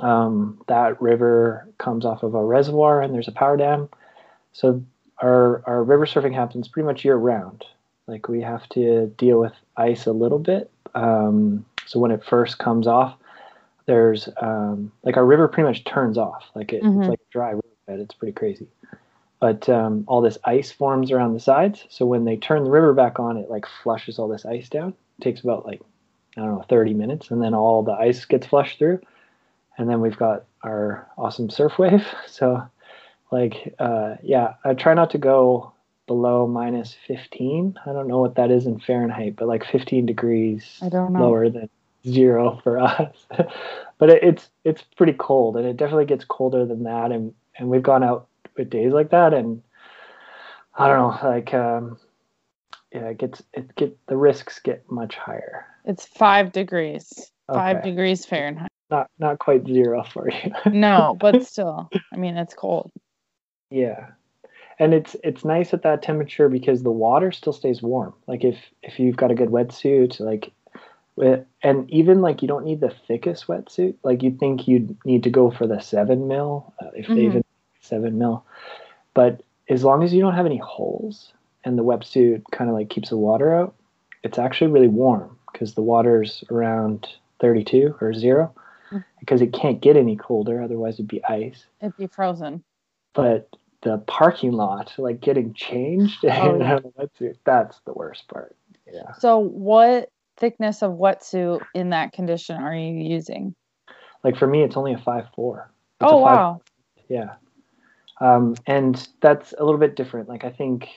um, 0.00 0.60
that 0.68 1.00
river 1.02 1.68
comes 1.78 2.04
off 2.04 2.22
of 2.22 2.34
a 2.34 2.44
reservoir, 2.44 3.02
and 3.02 3.14
there's 3.14 3.28
a 3.28 3.32
power 3.32 3.56
dam. 3.56 3.88
So 4.52 4.82
our 5.18 5.62
our 5.66 5.82
river 5.84 6.06
surfing 6.06 6.34
happens 6.34 6.68
pretty 6.68 6.86
much 6.86 7.04
year 7.04 7.16
round. 7.16 7.64
Like 8.06 8.28
we 8.28 8.40
have 8.40 8.68
to 8.70 9.08
deal 9.18 9.38
with 9.38 9.52
ice 9.76 10.06
a 10.06 10.12
little 10.12 10.38
bit. 10.38 10.70
Um, 10.94 11.66
so 11.86 11.98
when 12.00 12.10
it 12.10 12.24
first 12.24 12.58
comes 12.58 12.86
off, 12.86 13.16
there's 13.86 14.28
um, 14.40 14.90
like 15.02 15.16
our 15.16 15.26
river 15.26 15.48
pretty 15.48 15.68
much 15.68 15.84
turns 15.84 16.16
off. 16.16 16.44
Like 16.54 16.72
it, 16.72 16.82
Mhm. 16.82 17.00
it's 17.00 17.08
like 17.08 17.20
dry 17.30 17.54
riverbed. 17.88 18.04
It's 18.04 18.14
pretty 18.14 18.32
crazy. 18.32 18.66
but 19.40 19.68
um, 19.68 20.04
all 20.08 20.20
this 20.20 20.38
ice 20.44 20.70
forms 20.70 21.10
around 21.12 21.34
the 21.34 21.40
sides. 21.40 21.84
So 21.90 22.06
when 22.06 22.24
they 22.24 22.36
turn 22.36 22.64
the 22.64 22.70
river 22.70 22.92
back 22.92 23.18
on, 23.20 23.36
it 23.36 23.50
like 23.50 23.66
flushes 23.82 24.18
all 24.18 24.28
this 24.28 24.44
ice 24.46 24.68
down. 24.68 24.94
It 25.18 25.22
takes 25.24 25.40
about 25.40 25.66
like 25.66 25.80
I 26.36 26.40
don't 26.42 26.54
know 26.56 26.64
30 26.68 26.94
minutes, 26.94 27.30
and 27.30 27.42
then 27.42 27.54
all 27.54 27.82
the 27.82 27.92
ice 27.92 28.24
gets 28.24 28.46
flushed 28.46 28.78
through, 28.78 29.00
and 29.76 29.88
then 29.88 30.00
we've 30.00 30.16
got 30.16 30.44
our 30.62 31.06
awesome 31.16 31.50
surf 31.50 31.78
wave. 31.78 32.06
So 32.26 32.62
like 33.30 33.74
uh, 33.78 34.16
yeah, 34.22 34.54
I 34.64 34.74
try 34.74 34.94
not 34.94 35.10
to 35.10 35.18
go 35.18 35.72
below 36.06 36.46
minus 36.46 36.96
15. 37.06 37.78
I 37.84 37.92
don't 37.92 38.08
know 38.08 38.18
what 38.20 38.36
that 38.36 38.50
is 38.50 38.64
in 38.66 38.80
Fahrenheit, 38.80 39.36
but 39.36 39.46
like 39.48 39.64
15 39.66 40.06
degrees 40.06 40.78
I 40.80 40.88
don't 40.88 41.12
know. 41.12 41.20
lower 41.20 41.50
than 41.50 41.68
zero 42.06 42.58
for 42.64 42.78
us. 42.82 43.14
but 43.98 44.08
it, 44.10 44.22
it's 44.22 44.48
it's 44.64 44.82
pretty 44.96 45.12
cold, 45.12 45.56
and 45.56 45.66
it 45.66 45.76
definitely 45.76 46.06
gets 46.06 46.24
colder 46.24 46.64
than 46.64 46.84
that. 46.84 47.12
And 47.12 47.34
and 47.58 47.68
we've 47.68 47.82
gone 47.82 48.02
out 48.04 48.28
with 48.56 48.70
days 48.70 48.92
like 48.92 49.10
that, 49.10 49.34
and 49.34 49.62
I 50.76 50.88
don't 50.88 50.98
know, 50.98 51.28
like 51.28 51.52
um, 51.54 51.98
yeah, 52.92 53.08
it 53.08 53.18
gets 53.18 53.42
it 53.52 53.74
get 53.76 53.96
the 54.06 54.16
risks 54.16 54.60
get 54.60 54.90
much 54.90 55.16
higher. 55.16 55.66
It's 55.84 56.04
five 56.04 56.52
degrees. 56.52 57.30
Five 57.52 57.82
degrees 57.82 58.24
Fahrenheit. 58.26 58.70
Not 58.90 59.10
not 59.18 59.38
quite 59.38 59.66
zero 59.66 60.02
for 60.04 60.30
you. 60.30 60.52
No, 60.72 61.16
but 61.18 61.46
still. 61.46 61.90
I 62.12 62.16
mean 62.16 62.36
it's 62.36 62.54
cold. 62.54 62.90
Yeah. 63.70 64.08
And 64.78 64.94
it's 64.94 65.16
it's 65.24 65.44
nice 65.44 65.74
at 65.74 65.82
that 65.82 66.02
temperature 66.02 66.48
because 66.48 66.82
the 66.82 66.90
water 66.90 67.32
still 67.32 67.52
stays 67.52 67.82
warm. 67.82 68.14
Like 68.26 68.44
if 68.44 68.56
if 68.82 68.98
you've 68.98 69.16
got 69.16 69.30
a 69.30 69.34
good 69.34 69.48
wetsuit, 69.48 70.20
like 70.20 70.52
wi- 71.16 71.44
and 71.62 71.90
even 71.90 72.20
like 72.20 72.42
you 72.42 72.48
don't 72.48 72.64
need 72.64 72.80
the 72.80 72.94
thickest 73.08 73.46
wetsuit. 73.46 73.94
Like 74.04 74.22
you'd 74.22 74.38
think 74.38 74.68
you'd 74.68 74.96
need 75.04 75.24
to 75.24 75.30
go 75.30 75.50
for 75.50 75.66
the 75.66 75.80
seven 75.80 76.28
mil, 76.28 76.72
uh, 76.80 76.90
if 76.94 77.08
they 77.08 77.14
Mhm. 77.14 77.24
even 77.24 77.44
seven 77.88 78.18
mil. 78.18 78.44
But 79.14 79.42
as 79.68 79.82
long 79.84 80.02
as 80.02 80.12
you 80.14 80.20
don't 80.20 80.34
have 80.34 80.46
any 80.46 80.58
holes 80.58 81.32
and 81.64 81.78
the 81.78 81.84
wetsuit 81.84 82.42
kind 82.52 82.70
of 82.70 82.76
like 82.76 82.88
keeps 82.90 83.10
the 83.10 83.16
water 83.16 83.54
out, 83.54 83.74
it's 84.22 84.38
actually 84.38 84.70
really 84.70 84.88
warm 84.88 85.36
because 85.52 85.74
the 85.74 85.82
water's 85.82 86.44
around 86.50 87.08
32 87.40 87.96
or 88.00 88.12
0 88.14 88.52
Mhm. 88.90 89.04
because 89.20 89.42
it 89.42 89.52
can't 89.52 89.80
get 89.80 89.96
any 89.96 90.16
colder. 90.16 90.62
Otherwise, 90.62 90.94
it'd 90.94 91.08
be 91.08 91.22
ice 91.24 91.66
It'd 91.80 91.96
be 91.96 92.06
frozen. 92.06 92.62
but 93.14 93.48
the 93.82 93.98
parking 94.06 94.52
lot, 94.52 94.92
like 94.98 95.20
getting 95.20 95.52
changed 95.54 96.18
Oh, 96.24 96.28
and 96.28 96.60
yeah. 96.60 96.76
a 96.76 96.80
wetsuit, 96.82 97.36
that's 97.44 97.78
the 97.80 97.92
worst 97.92 98.26
part. 98.28 98.56
Yeah. 98.92 99.12
So 99.18 99.38
what 99.38 100.08
thickness 100.36 100.82
of 100.82 100.92
wetsuit 100.92 101.60
in 101.74 101.90
that 101.90 102.12
condition 102.12 102.56
are 102.62 102.74
you 102.74 102.92
using? 102.94 103.54
Like 104.24 104.36
for 104.36 104.46
me, 104.46 104.62
it's 104.62 104.76
only 104.76 104.94
a 104.94 104.98
five 104.98 105.26
four. 105.34 105.70
Oh 106.00 106.18
wow. 106.18 106.60
Yeah. 107.08 107.34
Um, 108.20 108.56
and 108.66 109.06
that's 109.20 109.54
a 109.58 109.64
little 109.64 109.78
bit 109.80 109.96
different. 109.96 110.28
Like 110.28 110.44
I 110.44 110.50
think 110.50 110.88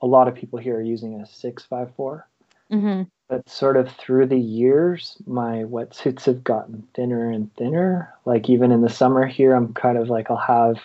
a 0.00 0.06
lot 0.06 0.28
of 0.28 0.34
people 0.34 0.58
here 0.58 0.76
are 0.76 0.82
using 0.82 1.20
a 1.20 1.26
six 1.26 1.64
five 1.64 1.92
four. 1.96 2.26
hmm 2.70 3.02
But 3.28 3.48
sort 3.48 3.76
of 3.76 3.90
through 3.92 4.26
the 4.26 4.38
years, 4.38 5.16
my 5.26 5.64
wetsuits 5.64 6.24
have 6.24 6.44
gotten 6.44 6.86
thinner 6.94 7.30
and 7.30 7.54
thinner. 7.56 8.14
Like 8.24 8.48
even 8.48 8.70
in 8.72 8.80
the 8.82 8.88
summer 8.88 9.26
here, 9.26 9.54
I'm 9.54 9.72
kind 9.74 9.98
of 9.98 10.08
like 10.08 10.30
I'll 10.30 10.36
have 10.36 10.76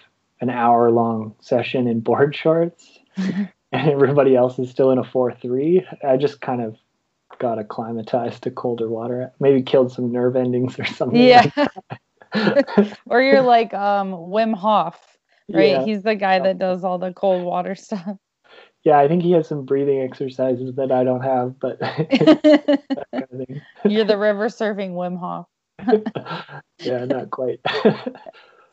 an 0.41 0.49
hour 0.49 0.91
long 0.91 1.35
session 1.41 1.87
in 1.87 1.99
board 2.01 2.35
shorts. 2.43 2.99
and 3.71 3.89
everybody 3.91 4.35
else 4.35 4.59
is 4.59 4.69
still 4.69 4.91
in 4.91 4.97
a 4.99 5.03
4-3 5.03 5.83
i 6.03 6.17
just 6.17 6.41
kind 6.41 6.61
of 6.61 6.75
got 7.39 7.57
acclimatized 7.59 8.43
to 8.43 8.51
colder 8.51 8.87
water 8.89 9.31
maybe 9.39 9.61
killed 9.61 9.91
some 9.91 10.11
nerve 10.11 10.35
endings 10.35 10.77
or 10.79 10.85
something 10.85 11.19
Yeah. 11.19 11.43
like 11.55 11.69
or 13.09 13.21
you're 13.21 13.41
like 13.41 13.73
um 13.73 14.11
Wim 14.13 14.53
Hof, 14.55 15.12
right? 15.51 15.71
yeah. 15.71 15.83
He's 15.85 16.03
the 16.03 16.15
guy 16.15 16.39
that 16.39 16.59
does 16.59 16.83
all 16.83 16.97
the 16.99 17.13
cold 17.13 17.43
water 17.45 17.75
stuff. 17.87 18.17
yeah 18.83 18.97
i 18.99 19.07
think 19.07 19.23
he 19.23 19.31
has 19.31 19.47
some 19.47 19.65
breathing 19.65 20.01
exercises 20.01 20.75
that 20.75 20.91
i 20.91 21.03
don't 21.03 21.21
have 21.21 21.57
but 21.59 21.79
that 21.79 22.09
kind 23.17 23.23
of 23.31 23.47
thing. 23.47 23.61
you're 23.89 24.05
the 24.05 24.17
river 24.27 24.47
surfing 24.47 24.91
Wim 24.93 25.17
Hof. 25.19 25.45
yeah 26.83 27.05
not 27.05 27.29
quite 27.31 27.59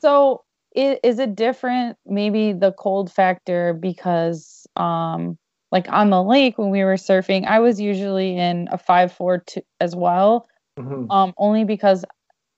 So 0.00 0.42
is 0.74 1.18
it 1.18 1.34
different 1.34 1.96
maybe 2.06 2.52
the 2.52 2.72
cold 2.72 3.10
factor 3.12 3.72
because 3.74 4.66
um 4.76 5.36
like 5.72 5.88
on 5.90 6.10
the 6.10 6.22
lake 6.22 6.58
when 6.58 6.70
we 6.70 6.82
were 6.84 6.94
surfing, 6.94 7.46
I 7.46 7.60
was 7.60 7.80
usually 7.80 8.36
in 8.36 8.68
a 8.72 8.78
five 8.78 9.12
four 9.12 9.38
two 9.46 9.62
as 9.80 9.94
well. 9.94 10.46
Mhm. 10.78 11.06
Um 11.10 11.34
only 11.38 11.64
because 11.64 12.04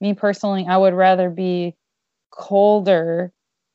me 0.00 0.14
personally 0.14 0.66
I 0.68 0.76
would 0.76 0.94
rather 0.94 1.30
be 1.30 1.74
colder 2.30 3.32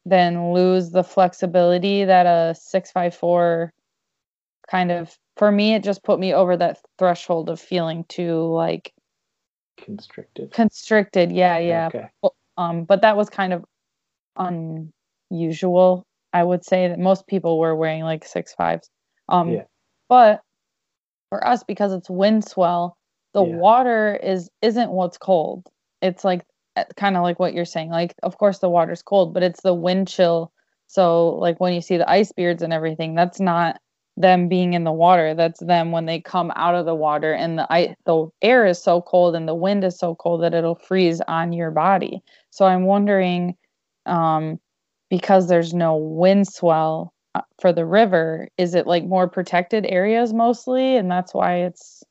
than 0.09 0.53
lose 0.53 0.91
the 0.91 1.03
flexibility 1.03 2.05
that 2.05 2.25
a 2.25 2.55
six 2.55 2.91
five 2.91 3.13
four 3.15 3.71
kind 4.69 4.91
of 4.91 5.17
for 5.37 5.51
me 5.51 5.73
it 5.75 5.83
just 5.83 6.03
put 6.03 6.19
me 6.19 6.33
over 6.33 6.57
that 6.57 6.79
threshold 6.97 7.49
of 7.49 7.59
feeling 7.59 8.05
too 8.09 8.41
like 8.53 8.93
constricted 9.77 10.51
constricted. 10.51 11.31
Yeah, 11.31 11.57
yeah. 11.57 11.87
okay 11.87 12.09
Um, 12.57 12.85
but 12.85 13.01
that 13.01 13.15
was 13.17 13.29
kind 13.29 13.53
of 13.53 13.63
unusual. 14.37 16.03
I 16.33 16.43
would 16.43 16.65
say 16.65 16.87
that 16.87 16.99
most 16.99 17.27
people 17.27 17.59
were 17.59 17.75
wearing 17.75 18.03
like 18.03 18.25
six 18.25 18.53
fives. 18.53 18.89
Um, 19.29 19.51
Yeah. 19.53 19.63
but 20.09 20.41
for 21.29 21.45
us, 21.45 21.63
because 21.63 21.93
it's 21.93 22.09
wind 22.09 22.45
swell, 22.45 22.97
the 23.33 23.43
Yeah. 23.43 23.55
water 23.55 24.15
is 24.15 24.49
isn't 24.61 24.91
what's 24.91 25.17
cold. 25.17 25.67
It's 26.01 26.23
like 26.23 26.43
kind 26.95 27.17
of 27.17 27.23
like 27.23 27.39
what 27.39 27.53
you're 27.53 27.65
saying. 27.65 27.89
Like, 27.89 28.15
of 28.23 28.37
course, 28.37 28.59
the 28.59 28.69
water's 28.69 29.01
cold, 29.01 29.33
but 29.33 29.43
it's 29.43 29.61
the 29.61 29.73
wind 29.73 30.07
chill. 30.07 30.51
So, 30.87 31.29
like 31.35 31.59
when 31.59 31.73
you 31.73 31.81
see 31.81 31.97
the 31.97 32.09
ice 32.09 32.31
beards 32.31 32.63
and 32.63 32.73
everything, 32.73 33.15
that's 33.15 33.39
not 33.39 33.79
them 34.17 34.47
being 34.47 34.73
in 34.73 34.83
the 34.83 34.91
water. 34.91 35.33
That's 35.35 35.59
them 35.59 35.91
when 35.91 36.05
they 36.05 36.19
come 36.21 36.51
out 36.55 36.75
of 36.75 36.85
the 36.85 36.95
water, 36.95 37.33
and 37.33 37.59
the 37.59 37.67
I, 37.71 37.95
the 38.05 38.29
air 38.41 38.65
is 38.65 38.81
so 38.81 39.01
cold 39.01 39.35
and 39.35 39.47
the 39.47 39.55
wind 39.55 39.83
is 39.83 39.97
so 39.97 40.15
cold 40.15 40.43
that 40.43 40.53
it'll 40.53 40.75
freeze 40.75 41.21
on 41.27 41.53
your 41.53 41.71
body. 41.71 42.21
So 42.49 42.65
I'm 42.65 42.85
wondering, 42.85 43.55
um, 44.05 44.59
because 45.09 45.47
there's 45.47 45.73
no 45.73 45.95
wind 45.95 46.47
swell 46.47 47.13
uh, 47.35 47.41
for 47.61 47.73
the 47.73 47.85
river, 47.85 48.49
is 48.57 48.75
it 48.75 48.87
like 48.87 49.05
more 49.05 49.27
protected 49.27 49.85
areas 49.87 50.33
mostly, 50.33 50.97
and 50.97 51.11
that's 51.11 51.33
why 51.33 51.57
it's 51.57 52.03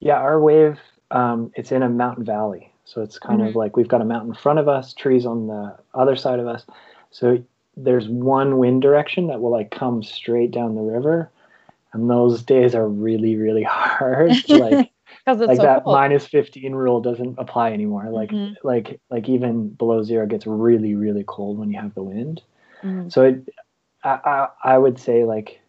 Yeah, 0.00 0.16
our 0.16 0.40
wave, 0.40 0.78
um, 1.10 1.50
it's 1.54 1.72
in 1.72 1.82
a 1.82 1.88
mountain 1.88 2.24
valley. 2.24 2.72
So 2.86 3.02
it's 3.02 3.18
kind 3.18 3.42
of 3.42 3.56
like 3.56 3.76
we've 3.76 3.88
got 3.88 4.00
a 4.00 4.04
mountain 4.04 4.30
in 4.30 4.36
front 4.36 4.58
of 4.60 4.68
us, 4.68 4.94
trees 4.94 5.26
on 5.26 5.48
the 5.48 5.76
other 5.92 6.16
side 6.16 6.38
of 6.38 6.46
us. 6.46 6.64
So 7.10 7.42
there's 7.76 8.08
one 8.08 8.58
wind 8.58 8.80
direction 8.80 9.26
that 9.26 9.40
will 9.40 9.50
like 9.50 9.70
come 9.70 10.02
straight 10.02 10.52
down 10.52 10.74
the 10.76 10.80
river. 10.80 11.30
And 11.92 12.08
those 12.08 12.42
days 12.42 12.74
are 12.74 12.88
really, 12.88 13.36
really 13.36 13.62
hard. 13.68 14.32
like 14.48 14.90
like 15.48 15.56
so 15.56 15.62
that 15.62 15.84
cold. 15.84 15.94
minus 15.94 16.26
15 16.28 16.74
rule 16.74 17.00
doesn't 17.00 17.36
apply 17.38 17.72
anymore. 17.72 18.08
Like 18.10 18.30
Mhm. 18.30 18.54
like 18.62 19.00
like 19.10 19.28
even 19.28 19.68
below 19.70 20.02
zero 20.02 20.26
gets 20.26 20.46
really, 20.46 20.94
really 20.94 21.24
cold 21.26 21.58
when 21.58 21.70
you 21.70 21.80
have 21.80 21.94
the 21.94 22.02
wind. 22.02 22.42
Mhm. 22.82 23.12
So 23.12 23.22
it, 23.24 23.48
I, 24.04 24.20
I, 24.24 24.48
I 24.74 24.78
would 24.78 24.98
say 24.98 25.24
like 25.24 25.60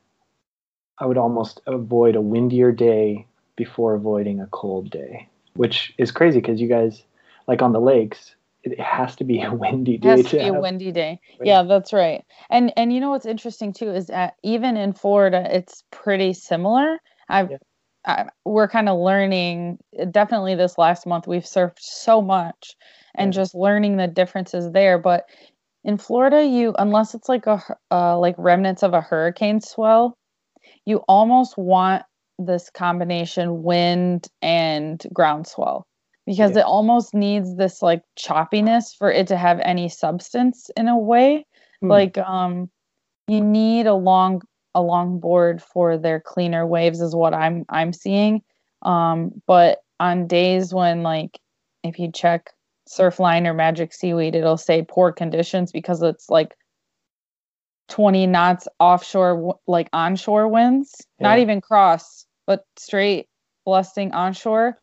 I 1.00 1.06
would 1.06 1.18
almost 1.18 1.62
avoid 1.68 2.16
a 2.16 2.22
windier 2.22 2.72
day 2.72 3.26
before 3.56 3.94
avoiding 3.96 4.40
a 4.40 4.48
cold 4.48 4.90
day, 4.90 5.30
which 5.58 5.94
is 5.98 6.12
crazy 6.12 6.40
because 6.40 6.62
you 6.62 6.68
guys 6.68 7.04
like 7.48 7.62
on 7.62 7.74
the 7.74 7.82
lakes, 7.82 8.36
it 8.64 8.80
has 8.80 9.16
to 9.18 9.24
be 9.24 9.42
a 9.42 9.54
windy 9.54 9.98
It 9.98 10.04
day 10.04 10.10
has 10.10 10.24
to 10.24 10.30
to 10.32 10.38
be 10.38 10.48
a 10.48 10.54
windy 10.54 10.92
day. 10.92 11.20
Yeah, 11.44 11.64
that's 11.64 11.94
right. 11.94 12.24
And 12.50 12.72
and 12.78 12.94
you 12.94 13.00
know 13.00 13.12
what's 13.12 13.26
interesting 13.26 13.74
too 13.74 13.90
is 13.92 14.08
that 14.08 14.36
even 14.44 14.78
in 14.78 14.94
Florida, 14.94 15.48
it's 15.50 15.84
pretty 15.92 16.34
similar. 16.34 17.00
I've 17.30 17.50
Yeah. 17.52 17.58
I, 18.06 18.26
we're 18.46 18.70
kind 18.70 18.88
of 18.90 18.98
learning. 19.00 19.80
Definitely, 20.12 20.56
this 20.56 20.78
last 20.78 21.06
month 21.06 21.28
we've 21.28 21.44
surfed 21.44 21.80
so 21.80 22.22
much, 22.22 22.76
and 23.16 23.34
Yeah. 23.34 23.38
just 23.42 23.56
learning 23.56 23.98
the 23.98 24.08
differences 24.08 24.72
there. 24.72 24.98
But 24.98 25.26
in 25.84 25.98
Florida, 25.98 26.46
you 26.46 26.74
unless 26.78 27.16
it's 27.16 27.30
like 27.30 27.48
a 27.48 27.62
uh, 27.92 28.18
like 28.20 28.36
remnants 28.38 28.84
of 28.84 28.94
a 28.94 29.02
hurricane 29.02 29.60
swell, 29.62 30.18
you 30.86 30.98
almost 31.08 31.58
want 31.58 32.04
this 32.40 32.70
combination 32.70 33.64
wind 33.64 34.28
and 34.42 35.06
ground 35.14 35.48
swell 35.48 35.88
because 36.26 36.52
Yeah. 36.52 36.60
it 36.60 36.66
almost 36.66 37.14
needs 37.14 37.56
this 37.56 37.82
like 37.82 38.04
choppiness 38.20 38.96
for 38.96 39.12
it 39.12 39.28
to 39.28 39.38
have 39.38 39.60
any 39.62 39.90
substance 39.90 40.70
in 40.78 40.88
a 40.88 40.98
way 40.98 41.46
Hmm. 41.82 41.90
like 41.90 42.18
um 42.18 42.70
you 43.28 43.42
need 43.42 43.88
a 43.88 43.94
long 43.94 44.42
a 44.76 44.82
long 44.82 45.20
board 45.20 45.62
for 45.62 45.98
their 45.98 46.20
cleaner 46.20 46.66
waves 46.66 47.02
is 47.02 47.16
what 47.16 47.34
i'm 47.34 47.66
i'm 47.70 47.92
seeing 47.94 48.42
um 48.84 49.32
but 49.48 49.80
on 50.00 50.28
days 50.28 50.74
when 50.74 51.02
like 51.04 51.40
if 51.84 51.98
you 51.98 52.12
check 52.12 52.52
surfline 52.88 53.48
or 53.48 53.54
magic 53.54 53.94
seaweed 53.94 54.36
it'll 54.36 54.58
say 54.58 54.86
poor 54.88 55.12
conditions 55.12 55.72
because 55.72 56.02
it's 56.04 56.30
like 56.30 56.56
20 57.90 58.28
knots 58.28 58.68
offshore 58.80 59.58
like 59.66 59.90
onshore 59.94 60.48
winds 60.48 61.06
not 61.20 61.40
even 61.40 61.60
cross 61.62 62.26
but 62.48 62.64
straight 62.78 63.28
blusting 63.66 64.12
onshore 64.14 64.78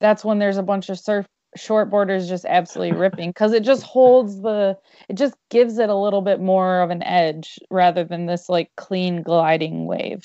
that's 0.00 0.24
when 0.24 0.38
there's 0.38 0.58
a 0.58 0.62
bunch 0.62 0.88
of 0.90 0.98
surf 0.98 1.26
short 1.56 1.90
boarder 1.90 2.14
is 2.14 2.28
just 2.28 2.44
absolutely 2.44 2.96
ripping 2.96 3.30
because 3.30 3.52
it 3.52 3.64
just 3.64 3.82
holds 3.82 4.40
the 4.42 4.76
it 5.08 5.14
just 5.16 5.34
gives 5.50 5.78
it 5.78 5.88
a 5.88 5.94
little 5.96 6.22
bit 6.22 6.40
more 6.40 6.80
of 6.80 6.90
an 6.90 7.02
edge 7.02 7.58
rather 7.70 8.04
than 8.04 8.26
this 8.26 8.48
like 8.48 8.70
clean 8.76 9.22
gliding 9.22 9.86
wave 9.86 10.24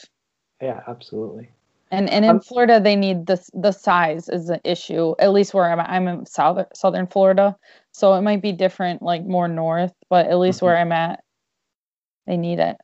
Yeah, 0.62 0.82
absolutely. 0.88 1.50
and 1.92 2.10
and 2.12 2.26
in 2.26 2.32
Um, 2.32 2.40
florida 2.42 2.80
they 2.80 2.96
need 2.96 3.26
this 3.26 3.50
the 3.54 3.72
size 3.72 4.30
is 4.30 4.50
an 4.50 4.60
issue 4.64 5.16
at 5.20 5.32
least 5.34 5.54
where 5.54 5.70
i'm 5.72 5.80
i'm 5.80 6.08
in 6.08 6.26
south 6.28 6.66
southern 6.76 7.08
florida 7.08 7.56
so 7.92 8.14
it 8.14 8.22
might 8.22 8.42
be 8.42 8.52
different 8.52 9.02
like 9.02 9.24
more 9.26 9.48
north 9.48 9.94
but 10.10 10.28
at 10.28 10.38
least 10.38 10.60
Mhm. 10.60 10.64
where 10.64 10.78
i'm 10.78 10.92
at 10.92 11.22
they 12.28 12.38
need 12.38 12.60
it 12.60 12.78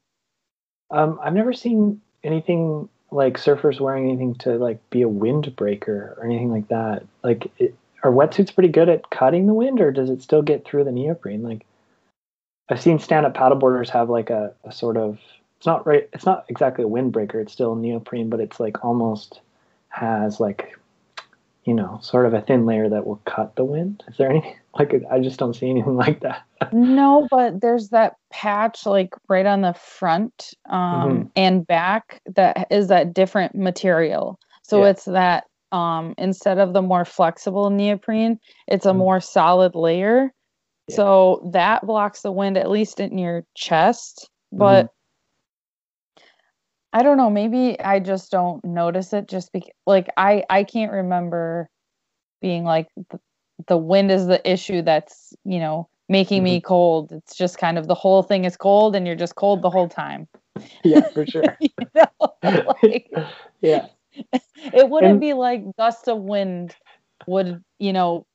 Um, 0.89 1.19
I've 1.23 1.33
never 1.33 1.53
seen 1.53 2.01
anything 2.23 2.89
like 3.11 3.37
surfers 3.37 3.79
wearing 3.79 4.09
anything 4.09 4.35
to 4.35 4.51
like 4.57 4.89
be 4.89 5.01
a 5.01 5.09
windbreaker 5.09 6.17
or 6.17 6.25
anything 6.25 6.51
like 6.51 6.67
that. 6.69 7.05
Like, 7.23 7.51
it, 7.57 7.75
are 8.03 8.11
wetsuits 8.11 8.53
pretty 8.53 8.69
good 8.69 8.89
at 8.89 9.09
cutting 9.11 9.45
the 9.45 9.53
wind, 9.53 9.79
or 9.79 9.91
does 9.91 10.09
it 10.09 10.23
still 10.23 10.41
get 10.41 10.65
through 10.65 10.85
the 10.85 10.91
neoprene? 10.91 11.43
Like, 11.43 11.65
I've 12.69 12.81
seen 12.81 12.99
stand-up 12.99 13.35
paddleboarders 13.35 13.89
have 13.89 14.09
like 14.09 14.29
a, 14.29 14.53
a 14.63 14.71
sort 14.71 14.97
of 14.97 15.19
it's 15.57 15.67
not 15.67 15.85
right. 15.85 16.09
It's 16.11 16.25
not 16.25 16.45
exactly 16.47 16.83
a 16.83 16.87
windbreaker. 16.87 17.35
It's 17.35 17.53
still 17.53 17.75
neoprene, 17.75 18.29
but 18.29 18.39
it's 18.39 18.59
like 18.59 18.83
almost 18.83 19.41
has 19.89 20.39
like 20.39 20.75
you 21.65 21.73
know 21.73 21.99
sort 22.01 22.25
of 22.25 22.33
a 22.33 22.41
thin 22.41 22.65
layer 22.65 22.89
that 22.89 23.05
will 23.05 23.21
cut 23.25 23.55
the 23.55 23.63
wind. 23.65 24.03
Is 24.07 24.17
there 24.17 24.29
any 24.29 24.55
like 24.79 24.93
I 25.11 25.19
just 25.19 25.39
don't 25.39 25.55
see 25.55 25.69
anything 25.69 25.95
like 26.05 26.21
that. 26.21 26.43
No, 26.73 27.27
but 27.29 27.59
there's 27.61 27.89
that 27.89 28.13
patch 28.31 28.85
like 28.85 29.13
right 29.27 29.45
on 29.45 29.61
the 29.61 29.73
front 29.73 30.53
um, 30.69 31.29
and 31.35 31.67
back 31.67 32.21
that 32.35 32.67
is 32.71 32.87
that 32.87 33.13
different 33.13 33.55
material. 33.55 34.39
So 34.63 34.83
Yeah. 34.83 34.89
it's 34.91 35.05
that 35.05 35.45
um, 35.73 36.13
instead 36.17 36.59
of 36.59 36.73
the 36.73 36.81
more 36.81 37.05
flexible 37.05 37.69
neoprene, 37.69 38.39
it's 38.67 38.85
a 38.85 38.91
Mhm. 38.91 38.97
more 38.97 39.19
solid 39.21 39.73
layer. 39.75 40.31
Yeah. 40.87 40.95
So 40.95 41.49
that 41.53 41.85
blocks 41.85 42.21
the 42.21 42.31
wind 42.31 42.57
at 42.57 42.69
least 42.69 42.99
in 42.99 43.17
your 43.17 43.45
chest. 43.55 44.29
But 44.51 44.89
I 46.93 47.03
don't 47.03 47.17
know, 47.17 47.29
maybe 47.29 47.79
I 47.79 47.99
just 47.99 48.31
don't 48.31 48.63
notice 48.65 49.13
it 49.13 49.27
just 49.27 49.51
because 49.53 49.71
like 49.85 50.09
I 50.17 50.43
I 50.49 50.63
can't 50.63 50.91
remember 50.91 51.69
being 52.41 52.63
like 52.63 52.87
the, 53.09 53.19
the 53.67 53.77
wind 53.77 54.11
is 54.11 54.27
the 54.27 54.41
issue 54.49 54.81
that's, 54.81 55.33
you 55.45 55.59
know, 55.59 55.87
making 56.09 56.43
me 56.43 56.57
mm-hmm. 56.57 56.67
cold. 56.67 57.11
It's 57.11 57.35
just 57.35 57.57
kind 57.57 57.77
of 57.77 57.87
the 57.87 57.95
whole 57.95 58.23
thing 58.23 58.45
is 58.45 58.57
cold 58.57 58.95
and 58.95 59.07
you're 59.07 59.15
just 59.15 59.35
cold 59.35 59.61
the 59.61 59.69
whole 59.69 59.87
time. 59.87 60.27
yeah, 60.83 61.07
for 61.09 61.25
sure. 61.25 61.43
you 61.59 61.69
know? 61.95 62.33
like 62.83 63.09
yeah. 63.61 63.87
it 64.73 64.89
wouldn't 64.89 65.11
And- 65.11 65.21
be 65.21 65.33
like 65.33 65.63
gust 65.77 66.09
of 66.09 66.17
wind 66.17 66.75
would, 67.27 67.63
you 67.79 67.93
know, 67.93 68.25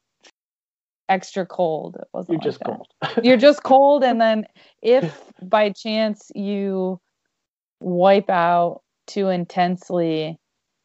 extra 1.09 1.45
cold. 1.45 1.97
It 2.01 2.09
wasn't 2.15 2.31
You're 2.31 2.39
like 2.39 2.45
just 2.45 2.59
that. 2.61 3.13
cold. 3.13 3.25
You're 3.25 3.37
just 3.37 3.63
cold 3.63 4.03
and 4.03 4.21
then 4.21 4.47
if 4.81 5.31
by 5.43 5.71
chance 5.71 6.31
you 6.35 7.01
wipe 7.81 8.31
out 8.31 8.83
too 9.07 9.29
intensely 9.29 10.39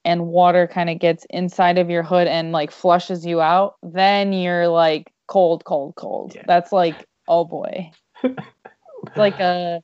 and 0.03 0.27
water 0.27 0.67
kind 0.67 0.89
of 0.89 0.99
gets 0.99 1.25
inside 1.29 1.77
of 1.77 1.89
your 1.89 2.03
hood 2.03 2.27
and 2.27 2.51
like 2.51 2.71
flushes 2.71 3.25
you 3.25 3.41
out, 3.41 3.75
then 3.83 4.33
you're 4.33 4.67
like 4.67 5.11
cold, 5.27 5.63
cold, 5.63 5.95
cold. 5.95 6.33
Yeah. 6.35 6.43
That's 6.47 6.71
like, 6.71 7.05
oh 7.27 7.45
boy. 7.45 7.91
It's 8.23 9.17
like 9.17 9.39
a 9.39 9.81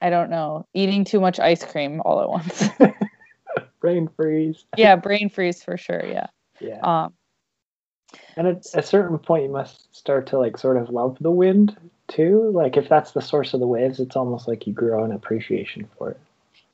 I 0.00 0.10
don't 0.10 0.30
know, 0.30 0.66
eating 0.74 1.04
too 1.04 1.20
much 1.20 1.40
ice 1.40 1.64
cream 1.64 2.02
all 2.04 2.20
at 2.20 2.28
once. 2.28 2.64
Brain 3.80 4.08
freeze. 4.16 4.64
yeah, 4.76 4.96
brain 4.96 5.30
freeze 5.30 5.62
for 5.62 5.76
sure, 5.76 6.04
yeah. 6.04 6.26
Yeah. 6.60 6.80
Um 6.82 7.14
And 8.36 8.46
at 8.46 8.66
a 8.74 8.82
certain 8.82 9.18
point, 9.18 9.44
you 9.44 9.50
must 9.50 9.94
start 9.94 10.26
to 10.28 10.38
like 10.38 10.58
sort 10.58 10.76
of 10.76 10.90
love 10.90 11.16
the 11.20 11.30
wind 11.30 11.76
too. 12.08 12.50
Like 12.54 12.76
if 12.76 12.88
that's 12.88 13.12
the 13.12 13.22
source 13.22 13.54
of 13.54 13.60
the 13.60 13.66
waves, 13.66 14.00
it's 14.00 14.16
almost 14.16 14.48
like 14.48 14.66
you 14.66 14.72
grow 14.72 15.04
an 15.04 15.12
appreciation 15.12 15.88
for 15.98 16.10
it. 16.12 16.20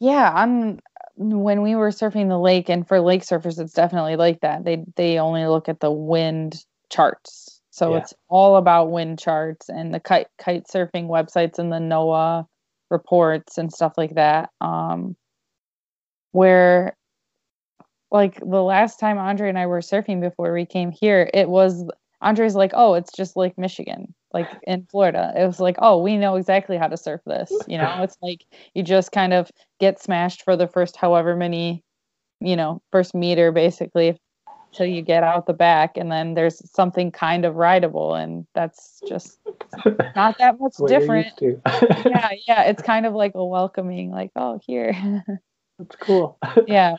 Yeah, 0.01 0.33
I'm 0.35 0.81
when 1.17 1.63
we 1.63 1.75
were 1.75 1.91
surfing 1.91 2.29
the 2.29 2.39
lake, 2.39 2.69
and 2.69 2.87
for 2.87 3.01
lake 3.01 3.23
surfers, 3.23 3.59
it's 3.61 3.75
definitely 3.75 4.17
like 4.17 4.41
that. 4.41 4.65
They 4.65 4.85
they 4.97 5.19
only 5.19 5.47
look 5.47 5.69
at 5.69 5.81
the 5.81 5.91
wind 5.93 6.65
charts, 6.91 7.61
so 7.71 7.93
Yeah. 7.93 7.99
it's 7.99 8.15
all 8.29 8.57
about 8.57 8.91
wind 8.91 9.19
charts 9.19 9.69
and 9.69 9.95
the 9.95 10.01
kite 10.01 10.29
kite 10.39 10.65
surfing 10.67 11.09
websites 11.09 11.59
and 11.59 11.73
the 11.73 11.79
NOAA 11.79 12.47
reports 12.91 13.59
and 13.59 13.73
stuff 13.73 13.95
like 13.97 14.15
that. 14.15 14.51
Um, 14.61 15.17
where 16.33 16.97
like 18.11 18.39
the 18.41 18.63
last 18.63 19.01
time 19.01 19.19
Andre 19.19 19.49
and 19.49 19.59
I 19.59 19.67
were 19.67 19.81
surfing 19.81 20.21
before 20.21 20.53
we 20.53 20.67
came 20.67 20.91
here, 20.91 21.31
it 21.33 21.49
was 21.49 21.85
Andre's 22.23 22.55
like, 22.55 22.71
oh, 22.75 22.95
it's 22.95 23.13
just 23.13 23.37
like 23.37 23.59
Michigan, 23.59 24.15
like 24.33 24.49
in 24.63 24.87
Florida. 24.91 25.33
It 25.37 25.45
was 25.45 25.61
like, 25.61 25.77
oh, 25.81 25.99
we 25.99 26.17
know 26.17 26.37
exactly 26.37 26.77
how 26.79 26.87
to 26.87 26.97
surf 26.97 27.21
this. 27.27 27.53
You 27.67 27.79
know, 27.79 28.03
it's 28.03 28.17
like 28.23 28.45
you 28.75 28.83
just 28.83 29.11
kind 29.13 29.33
of 29.33 29.51
get 29.81 30.01
smashed 30.01 30.43
for 30.43 30.57
the 30.57 30.69
first 30.69 30.97
however 30.97 31.35
many, 31.37 31.83
you 32.41 32.55
know, 32.55 32.81
first 32.93 33.15
meter 33.15 33.51
basically 33.51 34.17
till 34.73 34.87
you 34.87 35.03
get 35.03 35.23
out 35.23 35.47
the 35.47 35.53
back 35.53 35.97
and 35.97 36.11
then 36.11 36.33
there's 36.35 36.63
something 36.73 37.11
kind 37.11 37.45
of 37.45 37.57
rideable 37.57 38.15
and 38.15 38.47
that's 38.55 39.03
just 39.07 39.39
not 40.17 40.39
that 40.39 40.59
much 40.59 40.75
different. 40.87 41.27
Yeah, 41.41 42.29
yeah. 42.47 42.63
It's 42.65 42.83
kind 42.83 43.05
of 43.05 43.15
like 43.15 43.33
a 43.35 43.45
welcoming, 43.45 44.11
like, 44.11 44.31
oh 44.37 44.61
here. 44.65 45.25
That's 45.79 45.97
cool. 45.97 46.39
yeah. 46.67 46.95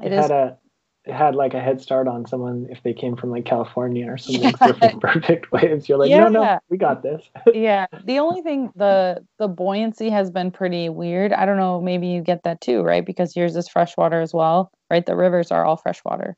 It, 0.00 0.06
It 0.06 0.12
is 0.14 0.22
had 0.22 0.30
a 0.30 0.58
had 1.06 1.34
like 1.34 1.54
a 1.54 1.60
head 1.60 1.80
start 1.80 2.06
on 2.08 2.26
someone 2.26 2.68
if 2.70 2.82
they 2.82 2.92
came 2.92 3.16
from 3.16 3.30
like 3.30 3.44
California 3.44 4.06
or 4.10 4.16
something 4.18 4.52
surfing 4.54 5.00
perfect 5.00 5.50
waves. 5.52 5.88
You're 5.88 5.98
like, 5.98 6.12
no, 6.12 6.28
no, 6.28 6.42
Yeah. 6.42 6.58
we 6.68 6.76
got 6.78 7.02
this. 7.02 7.22
yeah 7.54 7.86
the 8.04 8.18
only 8.18 8.42
thing 8.42 8.70
the 8.76 9.24
the 9.38 9.48
buoyancy 9.48 10.10
has 10.10 10.30
been 10.30 10.50
pretty 10.50 10.88
weird 10.88 11.32
i 11.32 11.44
don't 11.44 11.56
know 11.56 11.80
maybe 11.80 12.06
you 12.08 12.22
get 12.22 12.42
that 12.44 12.60
too 12.60 12.82
right 12.82 13.04
because 13.04 13.36
yours 13.36 13.56
is 13.56 13.68
freshwater 13.68 14.20
as 14.20 14.32
well 14.32 14.70
right 14.90 15.06
the 15.06 15.16
rivers 15.16 15.50
are 15.50 15.64
all 15.64 15.76
freshwater 15.76 16.36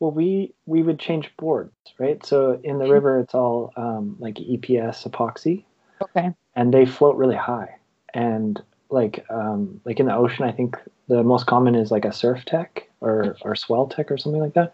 Well, 0.00 0.10
we 0.10 0.54
we 0.66 0.82
would 0.82 0.98
change 0.98 1.30
boards, 1.36 1.72
right? 1.98 2.24
So 2.26 2.60
in 2.62 2.78
the 2.78 2.88
river, 2.88 3.20
it's 3.20 3.34
all 3.34 3.72
um, 3.76 4.16
like 4.18 4.36
EPS 4.36 5.08
epoxy, 5.08 5.64
okay 6.02 6.30
and 6.56 6.72
they 6.72 6.86
float 6.86 7.16
really 7.16 7.36
high. 7.36 7.76
And 8.12 8.60
like 8.94 9.26
um, 9.28 9.80
like 9.84 10.00
in 10.00 10.06
the 10.06 10.14
ocean, 10.14 10.44
I 10.44 10.52
think 10.52 10.78
the 11.08 11.22
most 11.22 11.46
common 11.46 11.74
is 11.74 11.90
like 11.90 12.04
a 12.04 12.08
Surftech 12.08 12.84
or 13.00 13.36
or 13.42 13.54
swell 13.54 13.86
tech 13.86 14.10
or 14.10 14.16
something 14.16 14.40
like 14.40 14.54
that. 14.54 14.72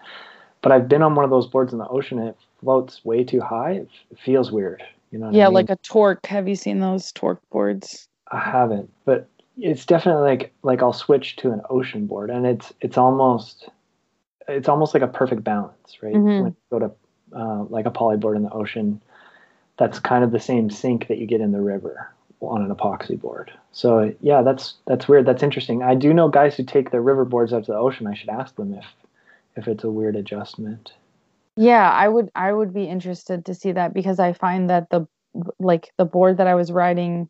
But 0.62 0.72
I've 0.72 0.88
been 0.88 1.02
on 1.02 1.14
one 1.14 1.24
of 1.24 1.30
those 1.30 1.46
boards 1.46 1.72
in 1.72 1.78
the 1.78 1.88
ocean, 1.88 2.18
and 2.18 2.28
it 2.28 2.36
floats 2.60 3.04
way 3.04 3.24
too 3.24 3.40
high. 3.40 3.72
It 3.72 3.88
feels 4.22 4.52
weird. 4.52 4.82
You 5.10 5.18
know? 5.18 5.26
what 5.26 5.34
I 5.34 5.38
yeah 5.38 5.44
mean? 5.46 5.54
like 5.54 5.70
a 5.70 5.76
Torq 5.78 6.24
have 6.26 6.46
you 6.46 6.54
seen 6.54 6.78
those 6.78 7.12
Torq 7.12 7.38
boards 7.50 8.08
I 8.30 8.38
haven't, 8.38 8.92
but 9.04 9.26
it's 9.58 9.84
definitely 9.86 10.22
like 10.22 10.52
like 10.62 10.82
I'll 10.82 10.92
switch 10.92 11.36
to 11.36 11.50
an 11.50 11.62
ocean 11.70 12.06
board, 12.06 12.30
and 12.30 12.46
it's 12.46 12.72
it's 12.80 12.98
almost 12.98 13.68
it's 14.46 14.68
almost 14.68 14.94
like 14.94 15.02
a 15.02 15.08
perfect 15.08 15.42
balance, 15.42 15.96
right? 16.02 16.14
Mhm. 16.14 16.42
When 16.42 16.46
you 16.46 16.56
go 16.70 16.78
to 16.78 16.92
uh, 17.34 17.64
like 17.64 17.86
a 17.86 17.90
polyboard 17.90 18.36
in 18.36 18.42
the 18.42 18.52
ocean, 18.52 19.00
that's 19.78 19.98
kind 19.98 20.22
of 20.22 20.30
the 20.30 20.40
same 20.40 20.68
sink 20.68 21.08
that 21.08 21.18
you 21.18 21.26
get 21.26 21.40
in 21.40 21.52
the 21.52 21.60
river 21.60 22.10
on 22.40 22.62
an 22.62 22.74
epoxy 22.74 23.20
board. 23.20 23.52
So 23.72 24.14
yeah, 24.20 24.42
that's 24.42 24.74
that's 24.86 25.08
weird. 25.08 25.26
That's 25.26 25.42
interesting. 25.42 25.82
I 25.82 25.94
do 25.94 26.14
know 26.14 26.28
guys 26.28 26.56
who 26.56 26.64
take 26.64 26.90
their 26.90 27.02
river 27.02 27.24
boards 27.24 27.52
out 27.52 27.64
to 27.66 27.72
the 27.72 27.78
ocean. 27.78 28.06
I 28.06 28.14
should 28.14 28.30
ask 28.30 28.56
them 28.56 28.74
if 28.74 28.86
if 29.56 29.68
it's 29.68 29.84
a 29.84 29.90
weird 29.90 30.16
adjustment. 30.16 30.92
yeah 31.56 31.90
i 31.90 32.08
would 32.08 32.30
i 32.34 32.52
would 32.52 32.72
be 32.72 32.84
interested 32.84 33.44
to 33.44 33.54
see 33.54 33.72
that 33.72 33.92
because 33.94 34.18
i 34.18 34.32
find 34.32 34.70
that 34.70 34.88
the 34.90 35.06
like 35.58 35.90
the 35.98 36.04
board 36.04 36.36
that 36.38 36.46
i 36.46 36.54
was 36.54 36.72
riding 36.72 37.28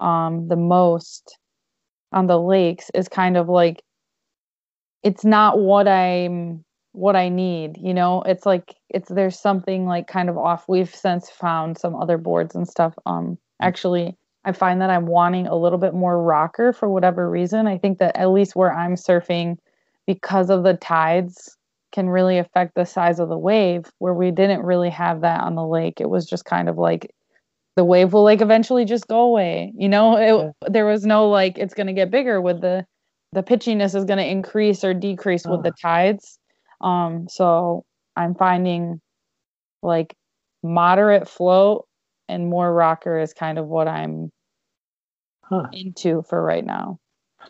um 0.00 0.48
the 0.48 0.56
most 0.56 1.38
on 2.12 2.26
the 2.26 2.38
lakes 2.40 2.90
is 2.94 3.08
kind 3.08 3.36
of 3.36 3.48
like 3.48 3.82
it's 5.02 5.24
not 5.24 5.58
what 5.58 5.88
i'm 5.88 6.64
what 6.92 7.16
i 7.16 7.28
need 7.28 7.76
you 7.78 7.94
know 7.94 8.22
it's 8.22 8.44
like 8.46 8.74
it's 8.90 9.08
there's 9.08 9.38
something 9.38 9.86
like 9.86 10.06
kind 10.06 10.28
of 10.28 10.36
off 10.38 10.64
we've 10.68 10.94
since 10.94 11.30
found 11.30 11.78
some 11.78 11.94
other 11.96 12.18
boards 12.18 12.54
and 12.54 12.68
stuff 12.68 12.94
um 13.06 13.38
actually 13.60 14.16
i 14.44 14.52
find 14.52 14.80
that 14.80 14.90
i'm 14.90 15.06
wanting 15.06 15.46
a 15.46 15.56
little 15.56 15.78
bit 15.78 15.94
more 15.94 16.22
rocker 16.22 16.72
for 16.72 16.88
whatever 16.88 17.28
reason. 17.28 17.66
I 17.66 17.78
think 17.78 17.98
that 17.98 18.16
at 18.16 18.30
least 18.30 18.56
where 18.56 18.72
i'm 18.72 18.94
surfing 18.94 19.56
because 20.06 20.50
of 20.50 20.62
the 20.64 20.74
tides 20.74 21.56
can 21.92 22.08
really 22.08 22.38
affect 22.38 22.74
the 22.74 22.86
size 22.86 23.20
of 23.20 23.28
the 23.28 23.38
wave. 23.38 23.84
Where 23.98 24.14
we 24.14 24.30
didn't 24.30 24.62
really 24.62 24.90
have 24.90 25.20
that 25.20 25.40
on 25.42 25.54
the 25.54 25.66
lake 25.66 26.00
it 26.00 26.08
was 26.10 26.26
just 26.26 26.44
kind 26.44 26.68
of 26.68 26.78
like 26.78 27.10
the 27.76 27.84
wave 27.84 28.12
will 28.12 28.24
like 28.24 28.40
eventually 28.40 28.84
just 28.84 29.06
go 29.08 29.20
away 29.20 29.72
you 29.76 29.88
know? 29.88 30.16
It, 30.16 30.72
there 30.72 30.86
was 30.86 31.04
no 31.06 31.28
like 31.28 31.58
it's 31.58 31.74
going 31.74 31.86
to 31.86 31.92
get 31.92 32.10
bigger 32.10 32.40
with 32.40 32.60
the 32.60 32.84
the 33.32 33.42
pitchiness 33.42 33.94
is 33.94 34.04
going 34.04 34.18
to 34.18 34.26
increase 34.30 34.84
or 34.84 34.92
decrease 34.92 35.46
with 35.46 35.62
the 35.62 35.72
Ah. 35.84 35.88
tides. 35.88 36.38
Um 36.80 37.26
so 37.28 37.84
i'm 38.16 38.34
finding 38.34 39.00
like 39.82 40.14
moderate 40.62 41.28
float 41.28 41.86
and 42.28 42.48
more 42.48 42.72
rocker 42.72 43.18
is 43.18 43.32
kind 43.32 43.58
of 43.58 43.66
what 43.66 43.88
i'm 43.88 44.30
Huh. 45.44 45.68
into 45.72 46.22
for 46.22 46.42
right 46.42 46.64
now 46.64 46.98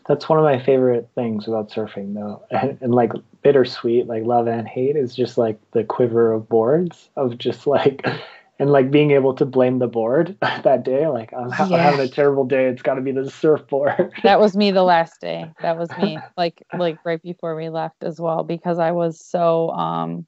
That's 0.07 0.27
one 0.27 0.39
of 0.39 0.43
my 0.45 0.61
favorite 0.63 1.09
things 1.15 1.47
about 1.47 1.69
surfing, 1.69 2.13
though, 2.15 2.43
and, 2.51 2.77
and, 2.81 2.93
like 2.95 3.13
bittersweet, 3.43 4.07
like 4.07 4.23
love 4.23 4.47
and 4.47 4.67
hate 4.67 4.95
is 4.95 5.15
just 5.15 5.37
like 5.37 5.59
the 5.71 5.83
quiver 5.83 6.33
of 6.33 6.49
boards 6.49 7.09
of 7.15 7.37
just 7.37 7.67
like, 7.67 8.05
and 8.59 8.71
like 8.71 8.91
being 8.91 9.11
able 9.11 9.33
to 9.35 9.45
blame 9.45 9.79
the 9.79 9.87
board 9.87 10.35
that 10.41 10.83
day. 10.83 11.07
Like 11.07 11.31
I'm, 11.33 11.51
ha- 11.51 11.67
yeah. 11.69 11.75
I'm 11.77 11.81
having 11.83 11.99
a 12.01 12.07
terrible 12.07 12.45
day. 12.45 12.65
It's 12.67 12.81
got 12.81 12.95
to 12.95 13.01
be 13.01 13.11
the 13.11 13.29
surfboard. 13.29 14.13
that 14.23 14.39
was 14.39 14.57
me 14.57 14.71
the 14.71 14.83
last 14.83 15.21
day. 15.21 15.53
That 15.61 15.77
was 15.77 15.95
me, 15.95 16.25
like 16.37 16.65
like 16.73 16.99
right 17.05 17.21
before 17.21 17.55
we 17.55 17.69
left 17.69 18.03
as 18.03 18.19
well, 18.19 18.43
because 18.43 18.79
I 18.79 18.91
was 18.91 19.23
so 19.25 19.69
um, 19.69 20.25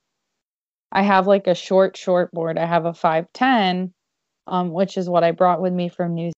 I 0.91 1.01
have 1.03 1.27
like 1.27 1.47
a 1.47 1.55
short 1.55 1.97
short 1.97 2.31
board. 2.31 2.57
I 2.59 2.65
have 2.67 2.85
a 2.85 2.93
five 2.93 3.27
ten, 3.33 3.93
um, 4.47 4.71
which 4.71 4.97
is 4.97 5.09
what 5.09 5.23
I 5.23 5.31
brought 5.31 5.61
with 5.61 5.73
me 5.73 5.89
from 5.89 6.13
New 6.13 6.31
Zealand. 6.31 6.33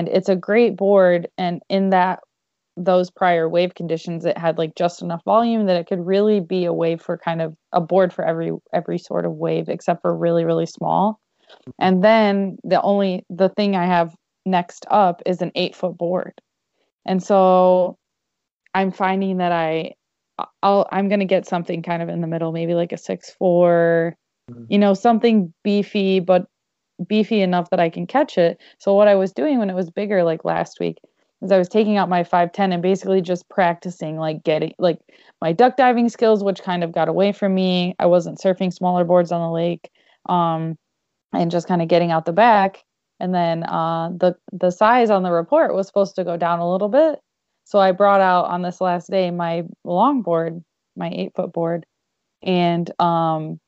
and 0.00 0.08
it's 0.08 0.28
a 0.28 0.36
great 0.36 0.76
board 0.76 1.28
and 1.36 1.62
in 1.68 1.90
that 1.90 2.20
those 2.78 3.10
prior 3.10 3.48
wave 3.48 3.74
conditions 3.74 4.24
it 4.24 4.38
had 4.38 4.56
like 4.56 4.74
just 4.76 5.02
enough 5.02 5.22
volume 5.24 5.66
that 5.66 5.76
it 5.76 5.86
could 5.86 6.04
really 6.06 6.40
be 6.40 6.64
a 6.64 6.72
wave 6.72 7.02
for 7.02 7.18
kind 7.18 7.42
of 7.42 7.54
a 7.72 7.80
board 7.80 8.12
for 8.12 8.24
every 8.24 8.52
every 8.72 8.98
sort 8.98 9.26
of 9.26 9.32
wave 9.32 9.68
except 9.68 10.00
for 10.00 10.16
really 10.16 10.44
really 10.44 10.66
small 10.66 11.18
and 11.78 12.04
then 12.04 12.56
the 12.62 12.80
only 12.82 13.24
the 13.30 13.48
thing 13.48 13.74
i 13.74 13.84
have 13.84 14.14
next 14.46 14.86
up 14.90 15.22
is 15.26 15.42
an 15.42 15.50
eight 15.56 15.74
foot 15.74 15.98
board 15.98 16.32
and 17.04 17.22
so 17.22 17.96
i'm 18.74 18.92
finding 18.92 19.38
that 19.38 19.50
i 19.50 19.92
i'll 20.62 20.86
i'm 20.92 21.08
going 21.08 21.20
to 21.20 21.26
get 21.26 21.46
something 21.46 21.82
kind 21.82 22.02
of 22.02 22.08
in 22.08 22.20
the 22.20 22.28
middle 22.28 22.52
maybe 22.52 22.74
like 22.74 22.92
a 22.92 22.98
six 22.98 23.30
four 23.38 24.14
mm-hmm. 24.50 24.64
you 24.68 24.78
know 24.78 24.94
something 24.94 25.52
beefy 25.64 26.20
but 26.20 26.46
beefy 27.06 27.40
enough 27.40 27.70
that 27.70 27.80
I 27.80 27.90
can 27.90 28.06
catch 28.06 28.38
it. 28.38 28.58
So 28.78 28.94
what 28.94 29.08
I 29.08 29.14
was 29.14 29.32
doing 29.32 29.58
when 29.58 29.70
it 29.70 29.74
was 29.74 29.90
bigger, 29.90 30.24
like 30.24 30.44
last 30.44 30.80
week, 30.80 30.98
is 31.42 31.52
I 31.52 31.58
was 31.58 31.68
taking 31.68 31.96
out 31.96 32.08
my 32.08 32.24
510 32.24 32.72
and 32.72 32.82
basically 32.82 33.20
just 33.20 33.48
practicing 33.48 34.16
like 34.16 34.42
getting 34.42 34.74
like 34.78 34.98
my 35.40 35.52
duck 35.52 35.76
diving 35.76 36.08
skills, 36.08 36.42
which 36.42 36.62
kind 36.62 36.82
of 36.82 36.92
got 36.92 37.08
away 37.08 37.32
from 37.32 37.54
me. 37.54 37.94
I 37.98 38.06
wasn't 38.06 38.38
surfing 38.38 38.72
smaller 38.72 39.04
boards 39.04 39.30
on 39.30 39.40
the 39.40 39.52
lake, 39.52 39.90
um, 40.28 40.76
and 41.32 41.50
just 41.50 41.68
kind 41.68 41.82
of 41.82 41.88
getting 41.88 42.10
out 42.10 42.24
the 42.24 42.32
back. 42.32 42.82
And 43.20 43.34
then 43.34 43.64
uh, 43.64 44.10
the 44.10 44.36
the 44.52 44.70
size 44.70 45.10
on 45.10 45.22
the 45.22 45.30
report 45.32 45.74
was 45.74 45.86
supposed 45.86 46.16
to 46.16 46.24
go 46.24 46.36
down 46.36 46.60
a 46.60 46.70
little 46.70 46.88
bit, 46.88 47.20
so 47.64 47.78
I 47.78 47.92
brought 47.92 48.20
out 48.20 48.46
on 48.46 48.62
this 48.62 48.80
last 48.80 49.10
day 49.10 49.30
my 49.30 49.64
long 49.84 50.22
board, 50.22 50.62
my 50.96 51.10
eight 51.10 51.32
foot 51.36 51.52
board, 51.52 51.84
and 52.42 52.90
um, 53.00 53.60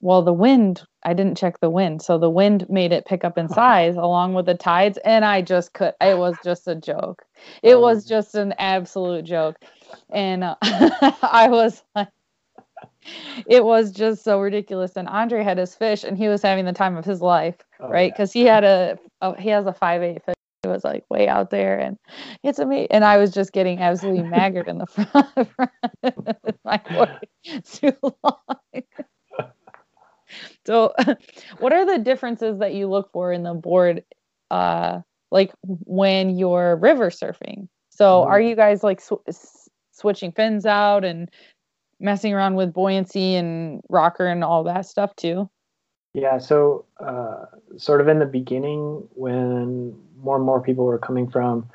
well 0.00 0.22
the 0.22 0.32
wind 0.32 0.82
i 1.04 1.12
didn't 1.12 1.36
check 1.36 1.60
the 1.60 1.70
wind. 1.70 2.02
So 2.02 2.18
the 2.18 2.30
wind 2.30 2.66
made 2.68 2.92
it 2.92 3.06
pick 3.06 3.24
up 3.24 3.38
in 3.38 3.48
size 3.48 3.96
along 3.96 4.34
with 4.34 4.46
the 4.46 4.54
tides 4.54 4.98
and 5.04 5.24
i 5.24 5.42
just 5.42 5.72
could 5.72 5.94
it 6.00 6.18
was 6.18 6.36
just 6.44 6.68
a 6.68 6.74
joke. 6.74 7.24
It 7.62 7.78
was 7.80 8.06
oh. 8.06 8.08
just 8.08 8.34
an 8.34 8.54
absolute 8.58 9.24
joke. 9.24 9.56
And 10.10 10.44
uh, 10.44 10.56
i 10.62 11.48
was 11.48 11.82
like 11.94 12.08
it 13.46 13.64
was 13.64 13.92
just 13.92 14.24
so 14.24 14.40
ridiculous. 14.40 14.96
And 14.96 15.08
andre 15.08 15.42
had 15.42 15.58
his 15.58 15.74
fish 15.74 16.04
and 16.04 16.16
he 16.16 16.28
was 16.28 16.42
having 16.42 16.64
the 16.64 16.72
time 16.72 16.96
of 16.96 17.04
his 17.04 17.20
life 17.20 17.56
oh, 17.80 17.88
right? 17.88 18.12
because 18.12 18.34
yeah. 18.34 18.42
he 18.42 18.46
had 18.46 18.64
a, 18.64 18.98
a, 19.20 19.40
he 19.40 19.48
has 19.50 19.66
a 19.66 19.72
five 19.72 20.02
eight 20.02 20.24
fish. 20.24 20.34
It 20.62 20.68
was 20.68 20.84
like 20.84 21.04
way 21.10 21.28
out 21.28 21.50
there 21.50 21.78
and 21.78 21.98
it's 22.42 22.58
a 22.58 22.64
me. 22.64 22.86
and 22.90 23.04
i 23.04 23.18
was 23.18 23.32
just 23.32 23.52
getting 23.52 23.80
absolutely 23.80 24.22
maggoted 24.30 24.68
in 24.68 24.78
the 24.78 24.86
front 24.86 26.58
my 26.64 26.80
voice 26.90 27.78
too 27.78 27.92
long 28.02 28.38
so 30.66 30.94
what 31.58 31.72
are 31.72 31.84
the 31.84 31.98
differences 31.98 32.58
that 32.58 32.74
you 32.74 32.88
look 32.88 33.10
for 33.12 33.32
in 33.32 33.42
the 33.42 33.54
board 33.54 34.04
uh 34.50 35.00
like 35.30 35.52
when 35.62 36.38
you're 36.38 36.76
river 36.76 37.10
surfing? 37.10 37.68
So 37.90 38.20
mm-hmm. 38.20 38.30
are 38.30 38.40
you 38.40 38.56
guys 38.56 38.82
like 38.82 39.00
sw- 39.00 39.14
switching 39.92 40.32
fins 40.32 40.66
out 40.66 41.04
and 41.04 41.30
messing 42.00 42.32
around 42.32 42.54
with 42.54 42.72
buoyancy 42.72 43.34
and 43.34 43.80
rocker 43.88 44.26
and 44.26 44.44
all 44.44 44.64
that 44.64 44.86
stuff 44.86 45.14
too? 45.16 45.48
Yeah 46.12 46.38
so 46.38 46.84
uh, 47.00 47.46
sort 47.76 48.00
of 48.00 48.08
in 48.08 48.20
the 48.20 48.26
beginning 48.26 49.06
when 49.14 49.96
more 50.22 50.36
and 50.36 50.44
more 50.44 50.60
people 50.60 50.84
were 50.84 50.98
coming 50.98 51.28
from 51.28 51.68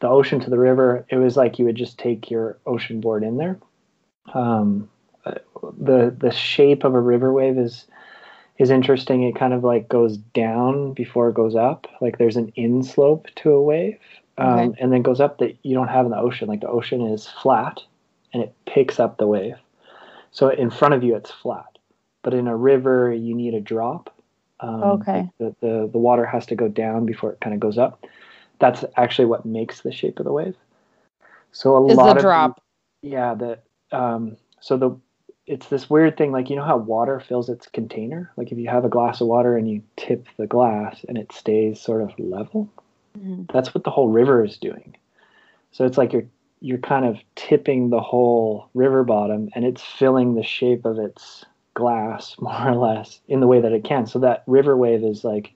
the 0.00 0.08
ocean 0.08 0.38
to 0.40 0.50
the 0.50 0.58
river 0.58 1.06
it 1.08 1.16
was 1.16 1.36
like 1.36 1.58
you 1.58 1.64
would 1.64 1.76
just 1.76 1.98
take 1.98 2.30
your 2.30 2.58
ocean 2.66 3.00
board 3.00 3.22
in 3.22 3.38
there. 3.38 3.58
Um, 4.34 4.90
uh, 5.24 5.34
the 5.78 6.14
the 6.16 6.30
shape 6.30 6.84
of 6.84 6.94
a 6.94 7.00
river 7.00 7.32
wave 7.32 7.58
is 7.58 7.86
is 8.58 8.70
interesting. 8.70 9.22
It 9.22 9.36
kind 9.36 9.54
of 9.54 9.64
like 9.64 9.88
goes 9.88 10.16
down 10.16 10.92
before 10.92 11.28
it 11.28 11.34
goes 11.34 11.54
up. 11.54 11.86
Like 12.00 12.18
there's 12.18 12.36
an 12.36 12.52
in 12.56 12.82
slope 12.82 13.28
to 13.36 13.52
a 13.52 13.62
wave, 13.62 13.98
um, 14.36 14.58
okay. 14.58 14.82
and 14.82 14.92
then 14.92 15.02
goes 15.02 15.20
up 15.20 15.38
that 15.38 15.56
you 15.62 15.74
don't 15.74 15.88
have 15.88 16.04
in 16.04 16.10
the 16.10 16.18
ocean. 16.18 16.48
Like 16.48 16.60
the 16.60 16.68
ocean 16.68 17.02
is 17.02 17.26
flat, 17.26 17.80
and 18.32 18.42
it 18.42 18.54
picks 18.66 18.98
up 19.00 19.18
the 19.18 19.26
wave. 19.26 19.56
So 20.32 20.48
in 20.48 20.70
front 20.70 20.94
of 20.94 21.02
you, 21.02 21.14
it's 21.14 21.30
flat, 21.30 21.78
but 22.22 22.34
in 22.34 22.48
a 22.48 22.56
river, 22.56 23.12
you 23.12 23.34
need 23.34 23.54
a 23.54 23.60
drop. 23.60 24.14
Um, 24.60 24.82
okay. 24.82 25.30
The, 25.38 25.54
the 25.60 25.88
the 25.90 25.98
water 25.98 26.26
has 26.26 26.44
to 26.46 26.56
go 26.56 26.68
down 26.68 27.06
before 27.06 27.32
it 27.32 27.40
kind 27.40 27.54
of 27.54 27.60
goes 27.60 27.78
up. 27.78 28.04
That's 28.58 28.84
actually 28.96 29.26
what 29.26 29.46
makes 29.46 29.82
the 29.82 29.92
shape 29.92 30.18
of 30.18 30.24
the 30.24 30.32
wave. 30.32 30.56
So 31.52 31.76
a 31.76 31.86
is 31.86 31.96
lot 31.96 32.16
the 32.16 32.22
drop. 32.22 32.60
The, 33.02 33.08
yeah. 33.08 33.34
The 33.34 33.58
um. 33.96 34.36
So 34.60 34.76
the 34.76 34.98
it's 35.48 35.68
this 35.68 35.88
weird 35.88 36.16
thing 36.16 36.30
like 36.30 36.50
you 36.50 36.56
know 36.56 36.64
how 36.64 36.76
water 36.76 37.18
fills 37.20 37.48
its 37.48 37.66
container? 37.66 38.30
Like 38.36 38.52
if 38.52 38.58
you 38.58 38.68
have 38.68 38.84
a 38.84 38.90
glass 38.90 39.20
of 39.20 39.28
water 39.28 39.56
and 39.56 39.68
you 39.68 39.82
tip 39.96 40.26
the 40.36 40.46
glass 40.46 41.04
and 41.08 41.16
it 41.16 41.32
stays 41.32 41.80
sort 41.80 42.02
of 42.02 42.18
level? 42.18 42.70
Mm-hmm. 43.18 43.44
that's 43.52 43.74
what 43.74 43.84
the 43.84 43.90
whole 43.90 44.08
river 44.08 44.44
is 44.44 44.58
doing. 44.58 44.96
So 45.72 45.84
it's 45.84 45.98
like 45.98 46.12
you're 46.12 46.26
you're 46.60 46.78
kind 46.78 47.04
of 47.04 47.16
tipping 47.36 47.90
the 47.90 48.00
whole 48.00 48.68
river 48.74 49.04
bottom 49.04 49.48
and 49.54 49.64
it's 49.64 49.82
filling 49.82 50.34
the 50.34 50.42
shape 50.42 50.84
of 50.84 50.98
its 50.98 51.44
glass 51.74 52.36
more 52.40 52.68
or 52.68 52.74
less 52.74 53.20
in 53.28 53.40
the 53.40 53.46
way 53.46 53.60
that 53.60 53.72
it 53.72 53.84
can. 53.84 54.06
So 54.06 54.18
that 54.20 54.44
river 54.46 54.76
wave 54.76 55.02
is 55.02 55.24
like 55.24 55.52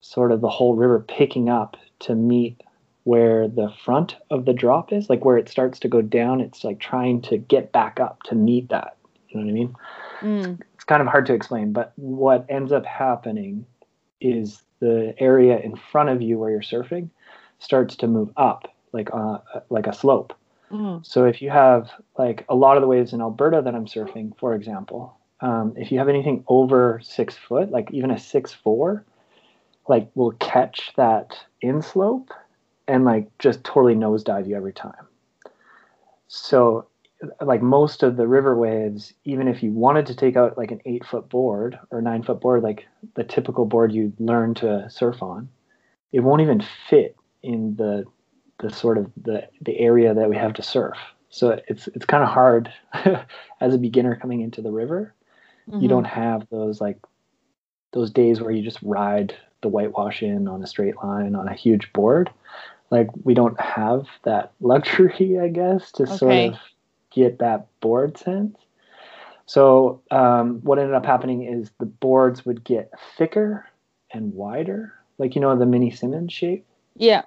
sort 0.00 0.32
of 0.32 0.40
the 0.40 0.48
whole 0.48 0.74
river 0.74 1.04
picking 1.06 1.48
up 1.48 1.76
to 2.00 2.14
meet 2.14 2.62
where 3.04 3.48
the 3.48 3.72
front 3.84 4.16
of 4.30 4.44
the 4.44 4.52
drop 4.52 4.92
is. 4.92 5.10
Like 5.10 5.24
where 5.24 5.38
it 5.38 5.48
starts 5.48 5.78
to 5.80 5.88
go 5.88 6.00
down 6.02 6.40
it's 6.40 6.64
like 6.64 6.78
trying 6.78 7.20
to 7.22 7.36
get 7.36 7.72
back 7.72 8.00
up 8.00 8.22
to 8.24 8.34
meet 8.34 8.68
that 8.70 8.97
you 9.28 9.40
know 9.40 9.46
what 9.46 9.50
I 9.50 9.54
mean? 9.54 9.74
Mm. 10.20 10.60
It's 10.74 10.84
kind 10.84 11.02
of 11.02 11.08
hard 11.08 11.26
to 11.26 11.34
explain, 11.34 11.72
but 11.72 11.92
what 11.96 12.46
ends 12.48 12.72
up 12.72 12.84
happening 12.84 13.66
is 14.20 14.62
the 14.80 15.14
area 15.18 15.58
in 15.58 15.76
front 15.76 16.08
of 16.08 16.22
you 16.22 16.38
where 16.38 16.50
you're 16.50 16.60
surfing 16.60 17.10
starts 17.58 17.96
to 17.96 18.06
move 18.06 18.30
up 18.36 18.74
like 18.92 19.10
uh, 19.12 19.38
like 19.70 19.86
a 19.86 19.92
slope. 19.92 20.32
Mm. 20.70 21.04
So 21.04 21.24
if 21.24 21.42
you 21.42 21.50
have 21.50 21.90
like 22.18 22.44
a 22.48 22.54
lot 22.54 22.76
of 22.76 22.82
the 22.82 22.86
waves 22.86 23.12
in 23.12 23.20
Alberta 23.20 23.62
that 23.62 23.74
I'm 23.74 23.86
surfing, 23.86 24.36
for 24.38 24.54
example, 24.54 25.16
um, 25.40 25.74
if 25.76 25.92
you 25.92 25.98
have 25.98 26.08
anything 26.08 26.44
over 26.48 27.00
six 27.02 27.36
foot, 27.36 27.70
like 27.70 27.90
even 27.90 28.10
a 28.10 28.18
six 28.18 28.52
four, 28.52 29.04
like 29.88 30.10
will 30.14 30.32
catch 30.32 30.92
that 30.96 31.38
in 31.60 31.82
slope 31.82 32.30
and 32.86 33.04
like 33.04 33.26
just 33.38 33.62
totally 33.64 33.94
nosedive 33.94 34.48
you 34.48 34.56
every 34.56 34.72
time. 34.72 35.06
So 36.28 36.87
like 37.40 37.62
most 37.62 38.02
of 38.02 38.16
the 38.16 38.26
river 38.26 38.56
waves, 38.56 39.12
even 39.24 39.48
if 39.48 39.62
you 39.62 39.72
wanted 39.72 40.06
to 40.06 40.14
take 40.14 40.36
out 40.36 40.56
like 40.56 40.70
an 40.70 40.80
eight 40.86 41.04
foot 41.04 41.28
board 41.28 41.78
or 41.90 42.00
nine 42.00 42.22
foot 42.22 42.40
board, 42.40 42.62
like 42.62 42.86
the 43.14 43.24
typical 43.24 43.64
board 43.64 43.92
you 43.92 44.12
learn 44.18 44.54
to 44.54 44.88
surf 44.88 45.22
on, 45.22 45.48
it 46.12 46.20
won't 46.20 46.42
even 46.42 46.62
fit 46.88 47.16
in 47.42 47.74
the 47.76 48.04
the 48.60 48.70
sort 48.70 48.98
of 48.98 49.10
the 49.20 49.48
the 49.60 49.78
area 49.78 50.14
that 50.14 50.30
we 50.30 50.36
have 50.36 50.52
to 50.54 50.62
surf. 50.62 50.96
So 51.30 51.60
it's 51.68 51.88
it's 51.88 52.06
kind 52.06 52.22
of 52.22 52.28
hard 52.28 52.72
as 53.60 53.74
a 53.74 53.78
beginner 53.78 54.16
coming 54.16 54.40
into 54.40 54.62
the 54.62 54.72
river. 54.72 55.14
Mm-hmm. 55.68 55.80
You 55.80 55.88
don't 55.88 56.06
have 56.06 56.46
those 56.50 56.80
like 56.80 56.98
those 57.92 58.10
days 58.10 58.40
where 58.40 58.50
you 58.50 58.62
just 58.62 58.82
ride 58.82 59.34
the 59.60 59.68
whitewash 59.68 60.22
in 60.22 60.46
on 60.46 60.62
a 60.62 60.66
straight 60.66 60.96
line 61.02 61.34
on 61.34 61.48
a 61.48 61.54
huge 61.54 61.92
board. 61.92 62.30
Like 62.90 63.08
we 63.24 63.34
don't 63.34 63.60
have 63.60 64.06
that 64.24 64.52
luxury, 64.60 65.38
I 65.40 65.48
guess, 65.48 65.90
to 65.92 66.04
okay. 66.04 66.16
sort 66.16 66.54
of 66.54 66.58
get 67.10 67.38
that 67.38 67.66
board 67.80 68.18
sense. 68.18 68.56
So 69.46 70.02
um, 70.10 70.60
what 70.62 70.78
ended 70.78 70.94
up 70.94 71.06
happening 71.06 71.42
is 71.42 71.70
the 71.78 71.86
boards 71.86 72.44
would 72.44 72.64
get 72.64 72.92
thicker 73.16 73.66
and 74.12 74.34
wider, 74.34 74.92
like 75.16 75.34
you 75.34 75.40
know 75.40 75.56
the 75.56 75.66
mini 75.66 75.90
Simmons 75.90 76.32
shape. 76.32 76.66
Yeah. 76.96 77.22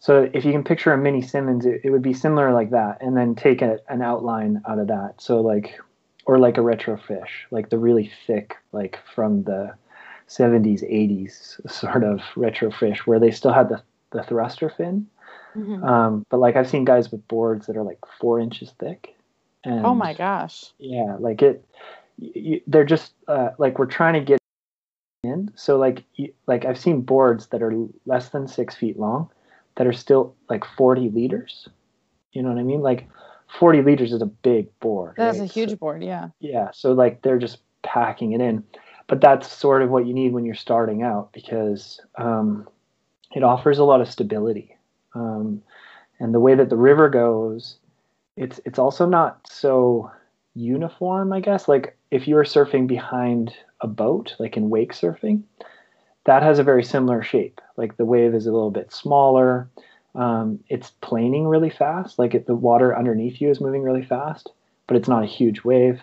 So 0.00 0.28
if 0.34 0.44
you 0.44 0.52
can 0.52 0.64
picture 0.64 0.92
a 0.92 0.98
mini 0.98 1.22
Simmons, 1.22 1.64
it, 1.64 1.80
it 1.84 1.90
would 1.90 2.02
be 2.02 2.12
similar 2.12 2.52
like 2.52 2.70
that, 2.70 2.98
and 3.00 3.16
then 3.16 3.34
take 3.34 3.62
a, 3.62 3.78
an 3.88 4.02
outline 4.02 4.62
out 4.68 4.78
of 4.78 4.88
that. 4.88 5.14
So 5.18 5.40
like, 5.40 5.78
or 6.26 6.38
like 6.38 6.58
a 6.58 6.62
retro 6.62 6.96
fish, 6.96 7.46
like 7.50 7.70
the 7.70 7.78
really 7.78 8.10
thick, 8.26 8.56
like 8.72 8.98
from 9.14 9.44
the 9.44 9.74
70s, 10.28 10.82
80s 10.82 11.70
sort 11.70 12.02
of 12.02 12.20
retro 12.36 12.70
fish, 12.70 13.06
where 13.06 13.20
they 13.20 13.30
still 13.30 13.52
had 13.52 13.68
the 13.68 13.82
the 14.10 14.22
thruster 14.22 14.70
fin, 14.70 15.06
Mm-hmm. 15.56 15.84
Um, 15.84 16.26
but 16.30 16.38
like 16.38 16.56
I've 16.56 16.68
seen 16.68 16.84
guys 16.84 17.10
with 17.10 17.26
boards 17.28 17.66
that 17.66 17.76
are 17.76 17.82
like 17.82 17.98
four 18.20 18.40
inches 18.40 18.72
thick. 18.78 19.14
And, 19.64 19.84
oh 19.84 19.94
my 19.94 20.14
gosh. 20.14 20.72
Yeah, 20.78 21.16
like 21.18 21.42
it. 21.42 21.64
You, 22.18 22.60
they're 22.66 22.84
just 22.84 23.12
uh, 23.28 23.50
like 23.58 23.78
we're 23.78 23.86
trying 23.86 24.14
to 24.14 24.20
get 24.20 24.38
in. 25.22 25.50
So 25.56 25.78
like 25.78 26.04
you, 26.14 26.32
like 26.46 26.64
I've 26.64 26.78
seen 26.78 27.00
boards 27.00 27.48
that 27.48 27.62
are 27.62 27.72
less 28.06 28.28
than 28.28 28.46
six 28.46 28.74
feet 28.74 28.98
long, 28.98 29.30
that 29.76 29.86
are 29.86 29.92
still 29.92 30.34
like 30.48 30.64
40 30.76 31.10
liters. 31.10 31.68
You 32.32 32.42
know 32.42 32.50
what 32.50 32.58
I 32.58 32.62
mean? 32.62 32.80
Like 32.80 33.08
40 33.58 33.82
liters 33.82 34.12
is 34.12 34.22
a 34.22 34.26
big 34.26 34.68
board. 34.80 35.14
That's 35.16 35.38
right? 35.38 35.48
a 35.48 35.52
huge 35.52 35.70
So- 35.70 35.76
board, 35.76 36.02
yeah. 36.04 36.28
yeah 36.40 36.70
so 36.72 36.92
like 36.92 37.22
they're 37.22 37.38
just 37.38 37.58
packing 37.82 38.32
it 38.32 38.40
in 38.40 38.64
but 39.06 39.20
that's 39.20 39.50
sort 39.50 39.82
of 39.82 39.90
what 39.90 40.06
you 40.06 40.14
need 40.14 40.32
when 40.32 40.44
you're 40.44 40.54
starting 40.54 41.02
out 41.02 41.32
because 41.32 42.00
um, 42.16 42.68
it 43.34 43.42
offers 43.42 43.78
a 43.78 43.84
lot 43.84 44.00
of 44.00 44.08
stability 44.10 44.73
um, 45.14 45.62
and 46.20 46.34
the 46.34 46.40
way 46.40 46.54
that 46.54 46.70
the 46.70 46.76
river 46.76 47.08
goes 47.08 47.76
it's 48.36 48.60
it's 48.64 48.78
also 48.78 49.06
not 49.06 49.40
so 49.48 50.10
uniform 50.54 51.32
i 51.32 51.40
guess. 51.40 51.68
Like 51.68 51.96
if 52.10 52.28
you 52.28 52.36
were 52.36 52.44
surfing 52.44 52.86
behind 52.86 53.54
a 53.80 53.86
boat 53.86 54.34
like 54.38 54.56
in 54.56 54.70
wake 54.70 54.92
surfing 54.92 55.42
that 56.24 56.42
has 56.42 56.58
a 56.58 56.64
very 56.64 56.82
similar 56.82 57.22
shape. 57.22 57.60
Like 57.76 57.96
the 57.96 58.04
wave 58.04 58.34
is 58.34 58.46
a 58.46 58.52
little 58.52 58.70
bit 58.70 58.92
smaller. 58.92 59.68
Um, 60.14 60.60
it's 60.68 60.90
planing 61.02 61.46
really 61.46 61.68
fast. 61.68 62.18
Like 62.18 62.34
it, 62.34 62.46
the 62.46 62.54
water 62.54 62.96
underneath 62.96 63.42
you 63.42 63.50
is 63.50 63.60
moving 63.60 63.82
really 63.82 64.04
fast 64.04 64.48
but 64.86 64.96
it's 64.96 65.08
not 65.08 65.22
a 65.22 65.26
huge 65.26 65.64
wave. 65.64 66.02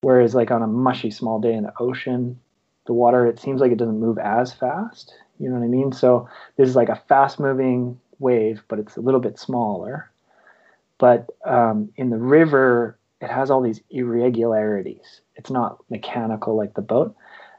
Whereas, 0.00 0.34
like 0.34 0.50
on 0.50 0.62
a 0.62 0.66
mushy 0.66 1.10
small 1.10 1.40
day 1.40 1.54
in 1.54 1.64
the 1.64 1.72
ocean, 1.80 2.38
the 2.86 2.92
water 2.92 3.26
it 3.26 3.40
seems 3.40 3.60
like 3.60 3.72
it 3.72 3.78
doesn't 3.78 4.00
move 4.00 4.18
as 4.18 4.52
fast. 4.52 5.14
You 5.38 5.48
know 5.48 5.56
what 5.56 5.64
I 5.64 5.68
mean? 5.68 5.92
So 5.92 6.28
this 6.56 6.68
is 6.68 6.76
like 6.76 6.88
a 6.88 7.02
fast 7.08 7.40
moving 7.40 8.00
wave, 8.18 8.62
but 8.68 8.78
it's 8.78 8.96
a 8.96 9.00
little 9.00 9.20
bit 9.20 9.38
smaller. 9.38 10.10
But 10.98 11.30
um, 11.44 11.90
in 11.96 12.10
the 12.10 12.18
river, 12.18 12.98
it 13.20 13.30
has 13.30 13.50
all 13.50 13.60
these 13.60 13.80
irregularities. 13.90 15.20
It's 15.36 15.50
not 15.50 15.78
mechanical 15.90 16.56
like 16.56 16.74
the 16.74 16.82
boat. 16.82 17.14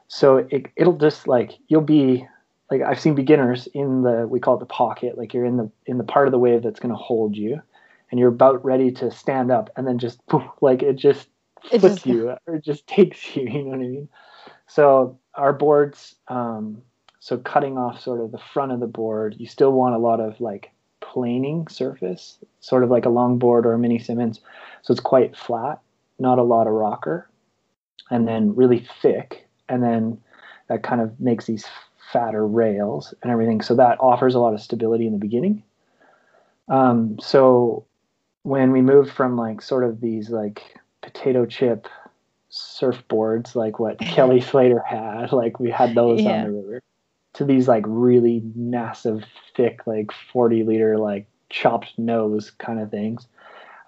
So 0.08 0.38
it, 0.50 0.66
it'll 0.76 0.96
just 0.96 1.28
like 1.28 1.58
you'll 1.68 1.82
be 1.82 2.26
like 2.70 2.82
I've 2.82 3.00
seen 3.00 3.14
beginners 3.14 3.68
in 3.74 4.02
the 4.02 4.26
we 4.26 4.40
call 4.40 4.56
it 4.56 4.60
the 4.60 4.66
pocket, 4.66 5.18
like 5.18 5.34
you're 5.34 5.44
in 5.44 5.56
the 5.56 5.70
in 5.86 5.98
the 5.98 6.04
part 6.04 6.26
of 6.26 6.32
the 6.32 6.38
wave 6.38 6.62
that's 6.62 6.80
going 6.80 6.94
to 6.94 6.96
hold 6.96 7.36
you, 7.36 7.60
and 8.10 8.18
you're 8.18 8.30
about 8.30 8.64
ready 8.64 8.90
to 8.92 9.10
stand 9.10 9.50
up, 9.50 9.70
and 9.76 9.86
then 9.86 9.98
just 9.98 10.24
poof, 10.26 10.42
like 10.60 10.82
it 10.82 10.96
just 10.96 11.28
flips 11.64 12.06
you 12.06 12.34
or 12.46 12.58
just 12.58 12.86
takes 12.86 13.36
you. 13.36 13.44
You 13.44 13.62
know 13.64 13.70
what 13.70 13.74
I 13.76 13.78
mean? 13.78 14.08
So 14.66 15.18
our 15.34 15.52
boards, 15.52 16.14
um, 16.28 16.82
so 17.20 17.38
cutting 17.38 17.76
off 17.76 18.00
sort 18.00 18.20
of 18.20 18.32
the 18.32 18.38
front 18.38 18.72
of 18.72 18.80
the 18.80 18.86
board, 18.86 19.34
you 19.38 19.46
still 19.46 19.72
want 19.72 19.94
a 19.94 19.98
lot 19.98 20.20
of 20.20 20.40
like 20.40 20.70
planing 21.00 21.66
surface, 21.68 22.38
sort 22.60 22.84
of 22.84 22.90
like 22.90 23.06
a 23.06 23.10
longboard 23.10 23.64
or 23.64 23.72
a 23.72 23.78
mini 23.78 23.98
Simmons. 23.98 24.40
So 24.82 24.92
it's 24.92 25.00
quite 25.00 25.36
flat, 25.36 25.80
not 26.18 26.38
a 26.38 26.42
lot 26.42 26.66
of 26.66 26.72
rocker, 26.74 27.28
and 28.10 28.26
then 28.28 28.54
really 28.54 28.86
thick, 29.02 29.46
and 29.68 29.82
then 29.82 30.20
that 30.68 30.82
kind 30.82 31.00
of 31.00 31.18
makes 31.20 31.46
these 31.46 31.66
fatter 32.12 32.46
rails 32.46 33.12
and 33.22 33.32
everything. 33.32 33.60
So 33.60 33.74
that 33.76 33.98
offers 34.00 34.34
a 34.34 34.38
lot 34.38 34.54
of 34.54 34.60
stability 34.60 35.06
in 35.06 35.12
the 35.12 35.18
beginning. 35.18 35.62
Um, 36.68 37.18
so 37.20 37.84
when 38.42 38.72
we 38.72 38.80
moved 38.80 39.10
from 39.10 39.36
like 39.36 39.60
sort 39.62 39.84
of 39.84 40.00
these 40.00 40.30
like 40.30 40.62
potato 41.02 41.46
chip 41.46 41.86
surfboards 42.50 43.54
like 43.54 43.78
what 43.78 43.98
Kelly 44.00 44.40
Slater 44.40 44.80
had, 44.80 45.32
like 45.32 45.58
we 45.60 45.70
had 45.70 45.94
those 45.94 46.20
Yeah. 46.22 46.30
on 46.30 46.44
the 46.44 46.50
river, 46.50 46.82
to 47.34 47.44
these 47.44 47.68
like 47.68 47.84
really 47.86 48.42
massive, 48.54 49.24
thick, 49.56 49.86
like 49.86 50.10
40 50.32 50.64
liter, 50.64 50.98
like 50.98 51.26
chopped 51.50 51.98
nose 51.98 52.50
kind 52.50 52.80
of 52.80 52.90
things. 52.90 53.26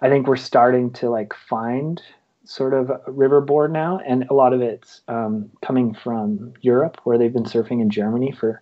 I 0.01 0.09
think 0.09 0.27
we're 0.27 0.35
starting 0.35 0.91
to 0.93 1.09
like 1.09 1.33
find 1.33 2.01
sort 2.43 2.73
of 2.73 2.89
a 2.89 2.99
riverboard 3.07 3.71
now, 3.71 3.99
and 4.05 4.25
a 4.29 4.33
lot 4.33 4.53
of 4.53 4.61
it's 4.61 5.01
um, 5.07 5.49
coming 5.61 5.93
from 5.93 6.53
Europe, 6.61 6.99
where 7.03 7.17
they've 7.17 7.33
been 7.33 7.43
surfing 7.43 7.81
in 7.81 7.89
Germany 7.89 8.31
for 8.31 8.61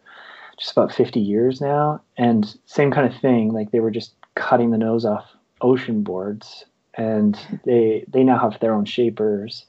just 0.57 0.71
about 0.71 0.93
50 0.93 1.19
years 1.19 1.61
now, 1.61 2.01
and 2.17 2.57
same 2.65 2.91
kind 2.91 3.11
of 3.11 3.19
thing. 3.19 3.53
Like 3.53 3.71
they 3.71 3.79
were 3.79 3.91
just 3.91 4.13
cutting 4.35 4.71
the 4.71 4.77
nose 4.77 5.05
off 5.05 5.25
ocean 5.61 6.03
boards, 6.03 6.65
and 6.95 7.39
they 7.65 8.05
they 8.07 8.23
now 8.23 8.37
have 8.37 8.59
their 8.59 8.73
own 8.73 8.85
shapers. 8.85 9.65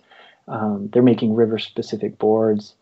Um, 0.49 0.89
they're 0.93 1.03
making 1.03 1.35
river 1.35 1.59
specific 1.59 2.19
boards, 2.19 2.75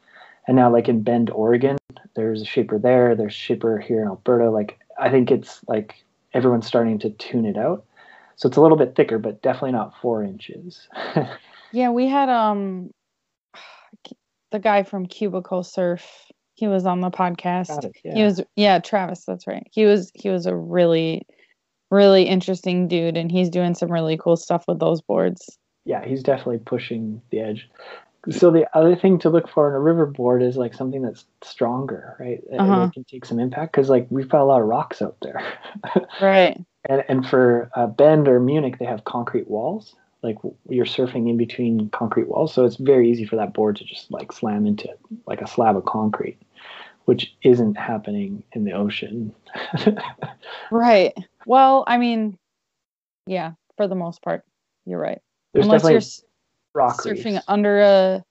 and 0.48 0.56
now 0.56 0.72
like 0.72 0.88
in 0.88 1.02
Bend, 1.02 1.30
Oregon, 1.30 1.76
there's 2.16 2.42
a 2.42 2.46
shaper 2.46 2.78
there. 2.78 3.14
There's 3.14 3.34
shaper 3.34 3.78
here 3.78 4.02
in 4.02 4.08
Alberta. 4.08 4.50
Like 4.50 4.80
I 4.98 5.10
think 5.10 5.30
it's 5.30 5.60
like 5.68 5.94
everyone's 6.34 6.66
starting 6.66 6.98
to 7.00 7.10
tune 7.10 7.46
it 7.46 7.56
out. 7.56 7.84
So 8.36 8.48
it's 8.48 8.56
a 8.56 8.60
little 8.60 8.76
bit 8.78 8.96
thicker, 8.96 9.18
but 9.18 9.42
definitely 9.42 9.72
not 9.72 9.94
four 10.00 10.24
inches. 10.24 10.88
Yeah, 11.70 11.90
we 11.90 12.06
had 12.06 12.30
um 12.30 12.90
the 14.50 14.58
guy 14.58 14.84
from 14.84 15.04
Cubicle 15.04 15.62
Surf. 15.62 16.02
He 16.54 16.66
was 16.66 16.86
on 16.86 17.02
the 17.02 17.10
podcast. 17.10 17.84
It, 17.84 17.92
He 18.02 18.22
was 18.22 18.40
yeah, 18.56 18.78
Travis, 18.78 19.26
that's 19.26 19.46
right. 19.46 19.66
He 19.70 19.84
was 19.84 20.10
he 20.14 20.30
was 20.30 20.46
a 20.46 20.56
really 20.56 21.26
really 21.90 22.22
interesting 22.22 22.88
dude 22.88 23.18
and 23.18 23.30
he's 23.30 23.50
doing 23.50 23.74
some 23.74 23.92
really 23.92 24.16
cool 24.16 24.36
stuff 24.36 24.64
with 24.66 24.78
those 24.78 25.02
boards. 25.02 25.58
yeah, 25.84 26.04
he's 26.04 26.22
definitely 26.22 26.58
pushing 26.58 27.20
the 27.30 27.40
edge. 27.40 27.68
So 28.30 28.50
the 28.50 28.66
other 28.76 28.96
thing 28.96 29.18
to 29.20 29.30
look 29.30 29.48
for 29.48 29.68
in 29.68 29.74
a 29.74 29.80
river 29.80 30.04
board 30.04 30.42
is 30.42 30.56
like 30.56 30.74
something 30.74 31.02
that's 31.02 31.24
stronger, 31.42 32.16
right? 32.18 32.42
And 32.50 32.60
Uh-huh. 32.60 32.82
It 32.84 32.92
can 32.92 33.04
take 33.04 33.24
some 33.24 33.38
impact 33.38 33.72
because 33.72 33.88
like 33.88 34.06
we've 34.10 34.28
got 34.28 34.42
a 34.42 34.44
lot 34.44 34.60
of 34.60 34.66
rocks 34.66 35.00
out 35.00 35.16
there, 35.22 35.40
Right. 36.20 36.60
and 36.88 37.04
and 37.08 37.26
for 37.26 37.70
uh, 37.74 37.86
Bend 37.86 38.28
or 38.28 38.40
Munich 38.40 38.78
they 38.78 38.84
have 38.86 39.04
concrete 39.04 39.48
walls. 39.48 39.94
Like 40.22 40.36
you're 40.68 40.84
surfing 40.84 41.28
in 41.30 41.36
between 41.36 41.90
concrete 41.90 42.28
walls, 42.28 42.52
so 42.52 42.64
it's 42.64 42.76
very 42.76 43.08
easy 43.08 43.24
for 43.24 43.36
that 43.36 43.54
board 43.54 43.76
to 43.76 43.84
just 43.84 44.10
like 44.10 44.32
slam 44.32 44.66
into 44.66 44.88
like 45.26 45.40
a 45.40 45.46
slab 45.46 45.76
of 45.76 45.84
concrete, 45.84 46.38
which 47.04 47.34
isn't 47.42 47.76
happening 47.76 48.42
in 48.52 48.64
the 48.64 48.72
ocean. 48.72 49.32
Right. 50.70 51.14
Well, 51.46 51.84
I 51.86 51.98
mean, 51.98 52.36
yeah, 53.26 53.52
for 53.76 53.86
the 53.88 53.94
most 53.94 54.20
part, 54.22 54.42
you're 54.84 54.98
right. 54.98 55.20
There's 55.54 55.66
Unless 55.66 55.90
you're 55.90 56.27
rock 56.78 57.06
surfing 57.06 57.40
reefs 57.40 57.44
under 57.48 57.80
a 57.80 58.24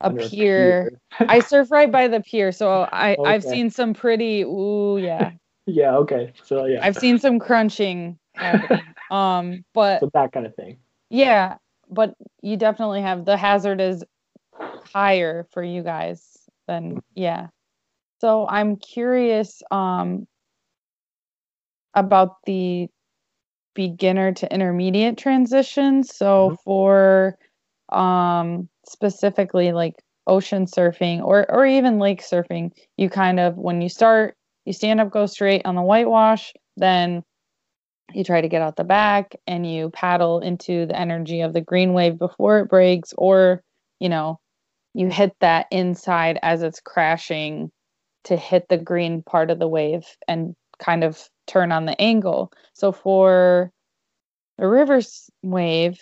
a 0.00 0.10
under 0.10 0.28
pier. 0.30 0.90
I 1.28 1.40
surf 1.40 1.70
right 1.70 1.90
by 1.90 2.08
the 2.08 2.20
pier, 2.20 2.52
so 2.52 2.88
I 2.92 3.18
I've 3.24 3.44
seen 3.44 3.70
some 3.70 3.94
pretty 3.94 4.42
ooh 4.42 4.98
yeah. 4.98 5.32
Yeah. 5.66 5.96
Okay. 5.98 6.32
So 6.42 6.66
yeah. 6.66 6.80
I've 6.82 6.96
seen 6.96 7.18
some 7.18 7.38
crunching. 7.38 8.18
Um, 9.10 9.64
but 9.74 10.02
so 10.02 10.10
that 10.14 10.32
kind 10.32 10.46
of 10.46 10.54
thing. 10.56 10.78
yeah, 11.10 11.56
but 11.90 12.14
you 12.42 12.56
definitely 12.56 13.02
have 13.02 13.24
the 13.24 13.36
hazard 13.36 13.80
is 13.80 14.04
higher 14.94 15.46
for 15.52 15.62
you 15.62 15.82
guys 15.82 16.36
than 16.66 17.02
yeah. 17.14 17.48
So 18.20 18.46
I'm 18.48 18.76
curious 18.76 19.62
um 19.70 20.26
about 21.94 22.42
the 22.46 22.88
beginner 23.74 24.32
to 24.32 24.52
intermediate 24.52 25.18
transition. 25.18 26.02
So 26.02 26.50
Mhm. 26.50 26.56
for 26.64 27.38
um 27.90 28.68
specifically 28.88 29.72
like 29.72 29.94
ocean 30.26 30.66
surfing 30.66 31.22
or 31.22 31.50
or 31.50 31.66
even 31.66 31.98
lake 31.98 32.22
surfing, 32.22 32.70
you 32.96 33.08
kind 33.08 33.40
of 33.40 33.56
when 33.56 33.80
you 33.80 33.88
start, 33.88 34.36
you 34.64 34.72
stand 34.72 35.00
up, 35.00 35.10
go 35.10 35.26
straight 35.26 35.62
on 35.64 35.74
the 35.74 35.82
whitewash, 35.82 36.52
then 36.76 37.22
you 38.14 38.24
try 38.24 38.40
to 38.40 38.48
get 38.48 38.62
out 38.62 38.76
the 38.76 38.84
back 38.84 39.34
and 39.46 39.70
you 39.70 39.90
paddle 39.90 40.40
into 40.40 40.86
the 40.86 40.98
energy 40.98 41.40
of 41.40 41.52
the 41.52 41.60
green 41.60 41.92
wave 41.92 42.18
before 42.18 42.60
it 42.60 42.68
breaks 42.68 43.12
or 43.18 43.62
you 44.00 44.08
know 44.08 44.38
you 44.94 45.08
hit 45.08 45.34
that 45.40 45.66
inside 45.70 46.38
as 46.42 46.62
it's 46.62 46.80
crashing 46.80 47.70
to 48.24 48.36
hit 48.36 48.66
the 48.68 48.78
green 48.78 49.22
part 49.22 49.50
of 49.50 49.58
the 49.58 49.68
wave 49.68 50.04
and 50.26 50.54
kind 50.78 51.04
of 51.04 51.28
turn 51.46 51.70
on 51.70 51.84
the 51.84 52.00
angle. 52.00 52.50
So 52.72 52.92
for 52.92 53.70
the 54.58 54.66
river 54.66 55.00
wave 55.42 55.98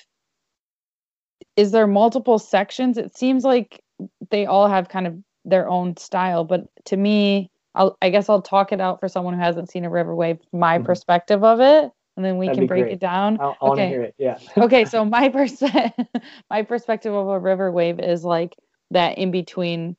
is 1.56 1.70
there 1.70 1.86
multiple 1.86 2.38
sections 2.38 2.98
it 2.98 3.16
seems 3.16 3.44
like 3.44 3.82
they 4.30 4.46
all 4.46 4.68
have 4.68 4.88
kind 4.88 5.06
of 5.06 5.16
their 5.44 5.68
own 5.68 5.96
style 5.96 6.44
but 6.44 6.66
to 6.84 6.96
me 6.96 7.50
I'll, 7.74 7.96
i 8.02 8.10
guess 8.10 8.28
i'll 8.28 8.42
talk 8.42 8.72
it 8.72 8.80
out 8.80 9.00
for 9.00 9.08
someone 9.08 9.34
who 9.34 9.40
hasn't 9.40 9.70
seen 9.70 9.84
a 9.84 9.90
river 9.90 10.14
wave 10.14 10.38
my 10.52 10.78
Mhm. 10.78 10.84
perspective 10.84 11.44
of 11.44 11.60
it 11.60 11.90
and 12.16 12.24
then 12.24 12.38
we 12.38 12.46
That'd 12.46 12.58
can 12.60 12.66
break 12.66 12.82
great. 12.84 12.92
it 12.94 13.00
down 13.00 13.38
I, 13.40 13.44
I 13.44 13.46
want 13.46 13.56
to 13.62 13.66
Okay. 13.68 13.88
hear 13.88 14.02
it. 14.02 14.14
Yeah. 14.18 14.38
okay 14.58 14.84
so 14.84 15.04
my 15.04 15.28
pers- 15.28 15.62
my 16.50 16.62
perspective 16.62 17.12
of 17.14 17.28
a 17.28 17.38
river 17.38 17.70
wave 17.70 18.00
is 18.00 18.24
like 18.24 18.54
that 18.90 19.18
in 19.18 19.30
between 19.30 19.96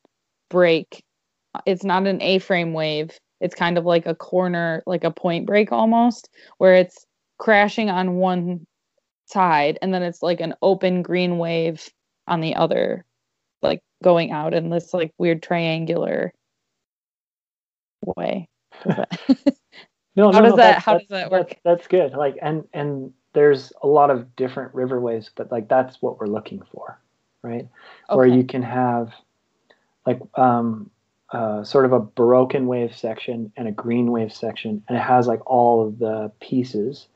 break 0.50 1.02
it's 1.64 1.84
not 1.84 2.06
an 2.06 2.20
a-frame 2.22 2.72
wave 2.72 3.18
it's 3.40 3.54
kind 3.54 3.78
of 3.78 3.84
like 3.84 4.06
a 4.06 4.14
corner 4.14 4.82
like 4.86 5.04
a 5.04 5.10
point 5.10 5.46
break 5.46 5.72
almost 5.72 6.28
where 6.58 6.74
it's 6.74 7.06
crashing 7.38 7.90
on 7.90 8.16
one 8.16 8.66
side 9.26 9.78
and 9.82 9.92
then 9.92 10.02
it's 10.02 10.22
like 10.22 10.40
an 10.40 10.54
open 10.62 11.02
green 11.02 11.38
wave 11.38 11.88
on 12.28 12.40
the 12.40 12.54
other 12.54 13.04
like 13.62 13.80
going 14.02 14.30
out 14.30 14.54
in 14.54 14.70
this 14.70 14.94
like 14.94 15.12
weird 15.18 15.42
triangular 15.42 16.32
way 18.16 18.48
No, 20.16 20.32
How 20.32 20.40
no, 20.40 20.44
does 20.44 20.50
no, 20.52 20.56
that- 20.56 20.78
how 20.82 20.98
does 20.98 21.08
that 21.08 21.30
work? 21.30 21.48
That's, 21.48 21.60
that's 21.64 21.88
good. 21.88 22.12
Like, 22.14 22.38
and 22.40 22.66
and 22.72 23.12
there's 23.34 23.72
a 23.82 23.86
lot 23.86 24.10
of 24.10 24.34
different 24.34 24.72
riverways, 24.74 25.28
but 25.34 25.52
like 25.52 25.68
that's 25.68 26.00
what 26.00 26.18
we're 26.18 26.26
looking 26.26 26.62
for, 26.72 26.98
right? 27.42 27.68
Where 28.08 28.26
you 28.26 28.44
can 28.44 28.62
have, 28.62 29.12
like, 30.06 30.20
um, 30.38 30.90
uh, 31.30 31.64
sort 31.64 31.84
of 31.84 31.92
a 31.92 32.00
broken 32.00 32.66
wave 32.66 32.96
section 32.96 33.52
and 33.56 33.68
a 33.68 33.72
green 33.72 34.10
wave 34.10 34.32
section, 34.32 34.82
and 34.88 34.96
it 34.96 35.00
has 35.02 35.26
like 35.26 35.44
all 35.44 35.86
of 35.86 35.98
the 35.98 36.32
pieces 36.40 37.08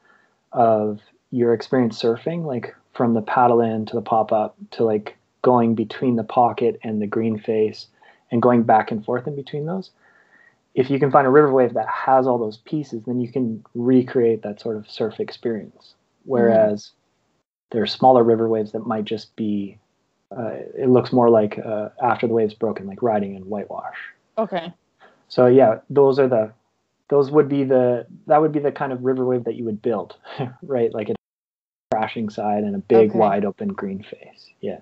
of 0.53 1.01
your 1.31 1.55
experience 1.55 2.01
surfing, 2.01 2.45
like 2.45 2.75
from 2.95 3.15
the 3.15 3.23
paddle 3.23 3.61
in 3.61 3.87
to 3.87 3.95
the 3.95 4.03
pop 4.03 4.33
up 4.33 4.57
to 4.73 4.85
like 4.85 5.17
going 5.43 5.75
between 5.75 6.17
the 6.17 6.25
pocket 6.25 6.79
and 6.83 7.01
the 7.01 7.07
green 7.07 7.39
face 7.39 7.87
and 8.31 8.43
going 8.43 8.63
back 8.63 8.91
and 8.91 9.05
forth 9.05 9.27
in 9.27 9.37
between 9.37 9.67
those. 9.67 9.91
If 10.75 10.91
you 10.91 10.99
can 11.01 11.11
find 11.11 11.27
a 11.27 11.31
river 11.31 11.53
wave 11.53 11.75
that 11.75 11.89
has 11.89 12.27
all 12.27 12.39
those 12.39 12.59
pieces, 12.59 13.03
then 13.07 13.21
you 13.21 13.31
can 13.31 13.65
recreate 13.75 14.43
that 14.43 14.61
sort 14.61 14.77
of 14.77 14.89
surf 14.89 15.19
experience. 15.19 15.95
Whereas 16.25 16.85
mm-hmm. 16.85 17.69
there 17.73 17.83
are 17.83 17.87
smaller 17.87 18.23
river 18.23 18.49
waves 18.49 18.73
that 18.73 18.87
might 18.87 19.05
just 19.05 19.35
be, 19.35 19.79
uh, 20.37 20.53
it 20.79 20.89
looks 20.89 21.13
more 21.13 21.29
like 21.29 21.59
uh, 21.59 21.89
after 22.03 22.29
the 22.29 22.35
wave's 22.35 22.55
broken, 22.55 22.87
like 22.87 23.03
riding 23.03 23.35
in 23.35 23.43
whitewash. 23.43 23.97
Okay. 24.39 24.73
So 25.29 25.47
yeah, 25.47 25.81
those 25.89 26.19
are 26.19 26.29
the, 26.29 26.53
those 27.09 27.33
would 27.33 27.49
be 27.49 27.65
the, 27.65 28.07
that 28.29 28.41
would 28.41 28.53
be 28.53 28.61
the 28.61 28.71
kind 28.71 28.93
of 28.93 29.05
river 29.05 29.25
wave 29.25 29.45
that 29.45 29.57
you 29.57 29.65
would 29.65 29.83
build, 29.83 30.17
right? 30.63 30.95
Like 30.95 31.09
a 31.09 31.15
crashing 31.91 32.31
side 32.31 32.63
and 32.63 32.75
a 32.75 32.79
big 32.79 33.11
okay. 33.11 33.19
wide 33.19 33.45
open 33.45 33.69
green 33.69 34.03
face. 34.03 34.51
Yeah. 34.61 34.81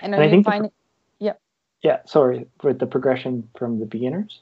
And, 0.00 0.14
and 0.14 0.22
I 0.22 0.30
think 0.30 0.46
the, 0.46 0.70
yeah. 1.18 1.34
Yeah. 1.82 1.98
Sorry, 2.06 2.46
with 2.62 2.78
the 2.78 2.86
progression 2.86 3.48
from 3.56 3.80
the 3.80 3.86
beginners. 3.86 4.40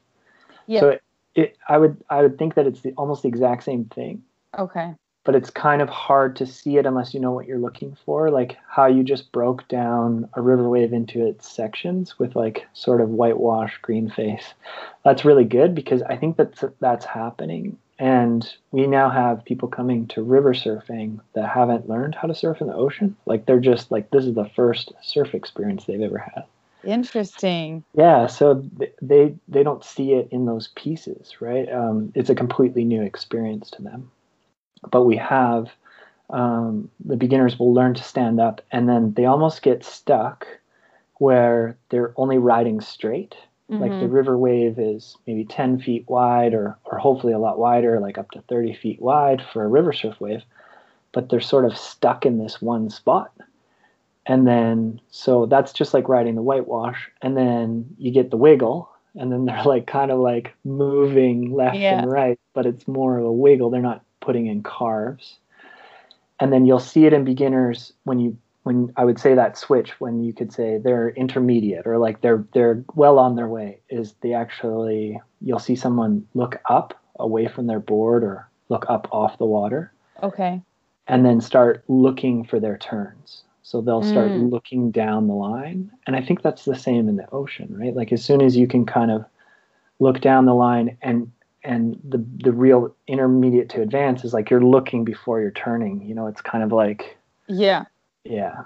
Yeah. 0.67 0.81
So 0.81 0.89
it, 0.91 1.03
it, 1.35 1.57
I 1.69 1.79
would, 1.79 2.03
I 2.09 2.23
would 2.23 2.39
think 2.39 2.55
that 2.55 2.67
it's 2.67 2.81
the, 2.81 2.93
almost 2.93 3.23
the 3.23 3.29
exact 3.29 3.65
same 3.65 3.87
thing. 3.87 4.23
Okay. 4.59 4.95
But 5.25 5.35
it's 5.35 5.51
kind 5.51 5.83
of 5.83 5.89
hard 5.89 6.37
to 6.37 6.47
see 6.47 6.77
it 6.77 6.87
unless 6.87 7.13
you 7.13 7.19
know 7.19 7.33
what 7.33 7.47
you're 7.47 7.59
looking 7.59 7.97
for, 8.05 8.31
like 8.31 8.57
how 8.69 8.87
you 8.87 9.03
just 9.03 9.33
broke 9.33 9.67
down 9.67 10.29
a 10.35 10.41
river 10.41 10.69
wave 10.69 10.93
into 10.93 11.27
its 11.27 11.51
sections 11.51 12.17
with 12.17 12.37
like 12.37 12.65
sort 12.75 13.01
of 13.01 13.09
whitewash 13.09 13.77
green 13.83 14.09
face. 14.09 14.55
That's 15.05 15.25
really 15.25 15.45
good 15.45 15.75
because 15.75 16.03
I 16.03 16.17
think 16.17 16.37
that's 16.37 16.63
that's 16.79 17.05
happening 17.05 17.77
and 17.99 18.49
we 18.73 18.87
now 18.87 19.09
have 19.09 19.45
people 19.45 19.69
coming 19.69 20.07
to 20.09 20.23
river 20.23 20.53
surfing 20.53 21.21
that 21.35 21.49
haven't 21.49 21.89
learned 21.89 22.15
how 22.15 22.29
to 22.29 22.35
surf 22.35 22.61
in 22.61 22.67
the 22.67 22.75
ocean. 22.75 23.17
Like 23.27 23.47
they're 23.47 23.61
just 23.61 23.91
like 23.91 24.11
this 24.11 24.25
is 24.25 24.35
the 24.35 24.51
first 24.55 24.93
surf 25.03 25.35
experience 25.35 25.85
they've 25.85 26.01
ever 26.01 26.19
had. 26.19 26.45
Interesting. 26.85 27.85
Yeah, 27.95 28.27
so 28.27 28.65
they 29.01 29.35
they 29.49 29.63
don't 29.63 29.85
see 29.85 30.13
it 30.13 30.29
in 30.31 30.47
those 30.47 30.69
pieces, 30.77 31.41
right? 31.41 31.71
Um, 31.73 32.13
it's 32.15 32.31
a 32.31 32.35
completely 32.35 32.85
new 32.85 33.03
experience 33.03 33.71
to 33.73 33.83
them. 33.83 34.11
But 34.91 35.03
we 35.03 35.17
have 35.17 35.71
um, 36.31 36.91
the 37.05 37.17
beginners 37.17 37.59
will 37.59 37.73
learn 37.73 37.95
to 37.95 38.03
stand 38.03 38.41
up, 38.41 38.61
and 38.71 38.89
then 38.89 39.15
they 39.15 39.25
almost 39.25 39.63
get 39.63 39.85
stuck 39.85 40.47
where 41.19 41.77
they're 41.89 42.13
only 42.17 42.37
riding 42.37 42.81
straight 42.81 43.35
Mm-hmm. 43.71 43.83
Like 43.83 43.91
the 43.91 43.97
mm-hmm. 43.97 44.15
river 44.15 44.39
wave 44.39 44.79
is 44.79 45.17
maybe 45.27 45.45
10 45.45 45.81
feet 45.81 46.05
wide 46.09 46.55
or, 46.55 46.79
or 46.85 46.99
hopefully 46.99 47.33
a 47.33 47.39
lot 47.39 47.59
wider, 47.59 47.99
like 47.99 48.17
up 48.17 48.31
to 48.33 48.43
30 48.43 48.75
feet 48.75 49.01
wide 49.01 49.43
for 49.53 49.65
a 49.65 49.69
river 49.69 49.93
surf 49.93 50.21
wave, 50.21 50.43
but 51.13 51.29
they're 51.29 51.41
sort 51.41 51.65
of 51.65 51.77
stuck 51.77 52.25
in 52.25 52.39
this 52.39 52.63
one 52.63 52.91
spot. 52.91 53.33
And 54.25 54.47
then, 54.47 55.01
so 55.11 55.47
that's 55.47 55.73
just 55.73 55.95
like 55.95 56.09
riding 56.09 56.35
the 56.35 56.43
whitewash. 56.43 57.11
And 57.23 57.37
then 57.37 57.97
you 57.99 58.13
get 58.13 58.31
the 58.31 58.37
wiggle, 58.37 58.89
and 59.17 59.33
then 59.33 59.45
they're 59.47 59.65
like 59.65 59.87
kind 59.87 60.11
of 60.11 60.21
like 60.21 60.55
moving 60.65 61.53
left 61.53 61.77
yeah. 61.77 62.01
and 62.01 62.11
right, 62.11 62.39
but 62.55 62.67
it's 62.67 62.87
more 62.87 63.19
of 63.19 63.25
a 63.25 63.33
wiggle. 63.33 63.71
They're 63.71 63.83
not 63.83 64.05
putting 64.21 64.47
in 64.47 64.63
carves. 64.63 65.37
And 66.39 66.53
then 66.53 66.67
you'll 66.67 66.79
see 66.79 67.07
it 67.07 67.13
in 67.13 67.25
beginners 67.25 67.93
when 68.05 68.21
you 68.21 68.37
when 68.67 68.93
I 68.97 69.05
would 69.05 69.21
say 69.21 69.33
that 69.35 69.57
switch 69.57 69.93
when 70.01 70.25
you 70.25 70.33
could 70.33 70.53
say 70.53 70.79
they're 70.79 71.11
intermediate 71.11 71.87
or 71.87 71.99
like 71.99 72.21
they're 72.21 72.45
they're 72.53 72.83
well 72.97 73.21
on 73.21 73.37
their 73.37 73.47
way 73.47 73.79
is 73.89 74.15
they 74.23 74.35
actually 74.35 75.21
you'll 75.41 75.61
see 75.61 75.77
someone 75.77 76.27
look 76.35 76.57
up 76.69 77.01
away 77.21 77.47
from 77.47 77.69
their 77.69 77.79
board 77.79 78.25
or 78.25 78.49
look 78.69 78.85
up 78.89 79.07
off 79.13 79.39
the 79.39 79.47
water. 79.47 79.93
Okay. 80.21 80.61
And 81.07 81.25
then 81.25 81.41
start 81.41 81.85
looking 81.87 82.45
for 82.45 82.59
their 82.59 82.77
turns. 82.77 83.45
So 83.63 83.81
they'll 83.81 84.03
start 84.03 84.33
mm. 84.33 84.51
looking 84.51 84.91
down 84.91 85.29
the 85.29 85.35
line. 85.35 85.93
And 86.09 86.17
I 86.17 86.21
think 86.21 86.43
that's 86.43 86.65
the 86.65 86.75
same 86.75 87.09
in 87.09 87.15
the 87.15 87.31
ocean, 87.31 87.69
right? 87.71 87.95
Like 87.95 88.13
as 88.13 88.25
soon 88.25 88.43
as 88.43 88.57
you 88.57 88.67
can 88.67 88.85
kind 88.85 89.13
of 89.13 89.25
look 90.01 90.21
down 90.21 90.45
the 90.45 90.55
line 90.55 90.99
and 91.03 91.31
and 91.63 92.01
the 92.03 92.19
the 92.43 92.53
real 92.53 92.93
intermediate 93.07 93.69
to 93.71 93.83
advance 93.83 94.25
is 94.25 94.35
like 94.35 94.51
you're 94.51 94.61
looking 94.61 95.05
before 95.05 95.41
you're 95.41 95.53
turning. 95.53 96.03
You 96.03 96.17
know, 96.17 96.27
it's 96.27 96.41
kind 96.41 96.65
of 96.65 96.73
like 96.73 97.17
yeah 97.47 97.85
yeah. 98.29 98.65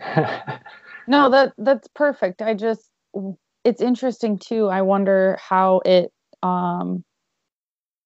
No 1.06 1.28
that 1.30 1.54
that's 1.58 1.88
perfect. 1.88 2.40
I 2.42 2.54
just 2.54 2.88
it's 3.64 3.82
interesting 3.82 4.38
too. 4.38 4.68
I 4.68 4.82
wonder 4.82 5.38
how 5.42 5.80
it 5.84 6.12
um 6.42 7.04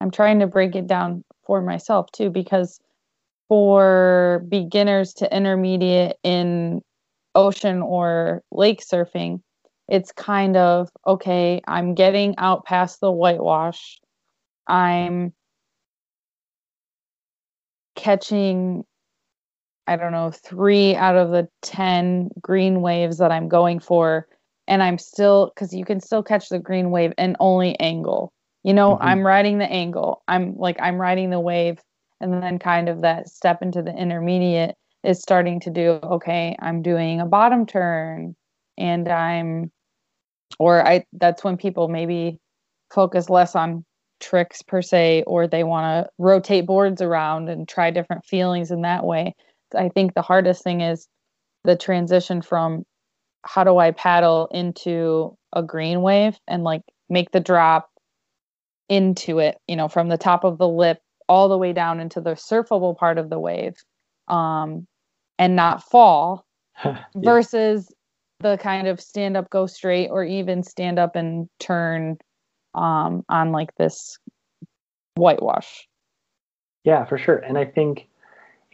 i'm 0.00 0.10
trying 0.10 0.40
to 0.40 0.46
break 0.46 0.74
it 0.74 0.86
down 0.86 1.24
for 1.46 1.62
myself 1.62 2.10
too 2.12 2.30
because 2.30 2.80
for 3.48 4.44
beginners 4.48 5.14
to 5.14 5.36
intermediate 5.36 6.16
in 6.24 6.80
ocean 7.34 7.82
or 7.82 8.42
lake 8.50 8.82
surfing 8.82 9.40
it's 9.88 10.12
kind 10.12 10.56
of 10.56 10.88
okay 11.06 11.60
i'm 11.68 11.94
getting 11.94 12.34
out 12.38 12.64
past 12.64 13.00
the 13.00 13.10
whitewash. 13.10 14.00
I'm 14.66 15.32
catching 17.96 18.84
I 19.86 19.96
don't 19.96 20.12
know, 20.12 20.30
three 20.30 20.94
out 20.94 21.16
of 21.16 21.30
the 21.30 21.48
10 21.62 22.30
green 22.40 22.80
waves 22.80 23.18
that 23.18 23.30
I'm 23.30 23.48
going 23.48 23.80
for. 23.80 24.26
And 24.66 24.82
I'm 24.82 24.98
still, 24.98 25.52
because 25.54 25.74
you 25.74 25.84
can 25.84 26.00
still 26.00 26.22
catch 26.22 26.48
the 26.48 26.58
green 26.58 26.90
wave 26.90 27.12
and 27.18 27.36
only 27.38 27.78
angle. 27.80 28.32
You 28.62 28.72
know, 28.72 28.94
mm-hmm. 28.94 29.06
I'm 29.06 29.26
riding 29.26 29.58
the 29.58 29.70
angle. 29.70 30.22
I'm 30.26 30.56
like, 30.56 30.76
I'm 30.80 30.98
riding 30.98 31.30
the 31.30 31.40
wave. 31.40 31.80
And 32.20 32.42
then 32.42 32.58
kind 32.58 32.88
of 32.88 33.02
that 33.02 33.28
step 33.28 33.60
into 33.60 33.82
the 33.82 33.94
intermediate 33.94 34.76
is 35.02 35.20
starting 35.20 35.60
to 35.60 35.70
do, 35.70 35.98
okay, 36.02 36.56
I'm 36.60 36.80
doing 36.80 37.20
a 37.20 37.26
bottom 37.26 37.66
turn 37.66 38.34
and 38.78 39.06
I'm, 39.08 39.70
or 40.58 40.86
I, 40.86 41.04
that's 41.12 41.44
when 41.44 41.58
people 41.58 41.88
maybe 41.88 42.38
focus 42.90 43.28
less 43.28 43.54
on 43.54 43.84
tricks 44.20 44.62
per 44.62 44.80
se, 44.80 45.24
or 45.26 45.46
they 45.46 45.64
want 45.64 46.06
to 46.06 46.10
rotate 46.16 46.64
boards 46.64 47.02
around 47.02 47.50
and 47.50 47.68
try 47.68 47.90
different 47.90 48.24
feelings 48.24 48.70
in 48.70 48.82
that 48.82 49.04
way 49.04 49.34
I 49.74 49.88
think 49.88 50.14
the 50.14 50.22
hardest 50.22 50.62
thing 50.62 50.80
is 50.80 51.08
the 51.64 51.76
transition 51.76 52.42
from 52.42 52.84
how 53.42 53.64
do 53.64 53.78
I 53.78 53.90
paddle 53.90 54.48
into 54.50 55.36
a 55.52 55.62
green 55.62 56.02
wave 56.02 56.38
and 56.48 56.64
like 56.64 56.82
make 57.08 57.30
the 57.30 57.40
drop 57.40 57.90
into 58.88 59.38
it, 59.38 59.58
you 59.68 59.76
know, 59.76 59.88
from 59.88 60.08
the 60.08 60.18
top 60.18 60.44
of 60.44 60.58
the 60.58 60.68
lip 60.68 60.98
all 61.28 61.48
the 61.48 61.58
way 61.58 61.72
down 61.72 62.00
into 62.00 62.20
the 62.20 62.32
surfable 62.32 62.96
part 62.96 63.18
of 63.18 63.30
the 63.30 63.38
wave 63.38 63.74
um, 64.28 64.86
and 65.38 65.56
not 65.56 65.82
fall 65.82 66.44
yeah. 66.84 67.02
versus 67.16 67.92
the 68.40 68.58
kind 68.58 68.88
of 68.88 69.00
stand 69.00 69.36
up, 69.36 69.48
go 69.50 69.66
straight, 69.66 70.08
or 70.08 70.24
even 70.24 70.62
stand 70.62 70.98
up 70.98 71.16
and 71.16 71.48
turn 71.58 72.18
um, 72.74 73.24
on 73.28 73.52
like 73.52 73.74
this 73.76 74.18
whitewash. 75.14 75.88
Yeah, 76.84 77.04
for 77.04 77.16
sure. 77.16 77.36
And 77.36 77.56
I 77.56 77.64
think 77.64 78.08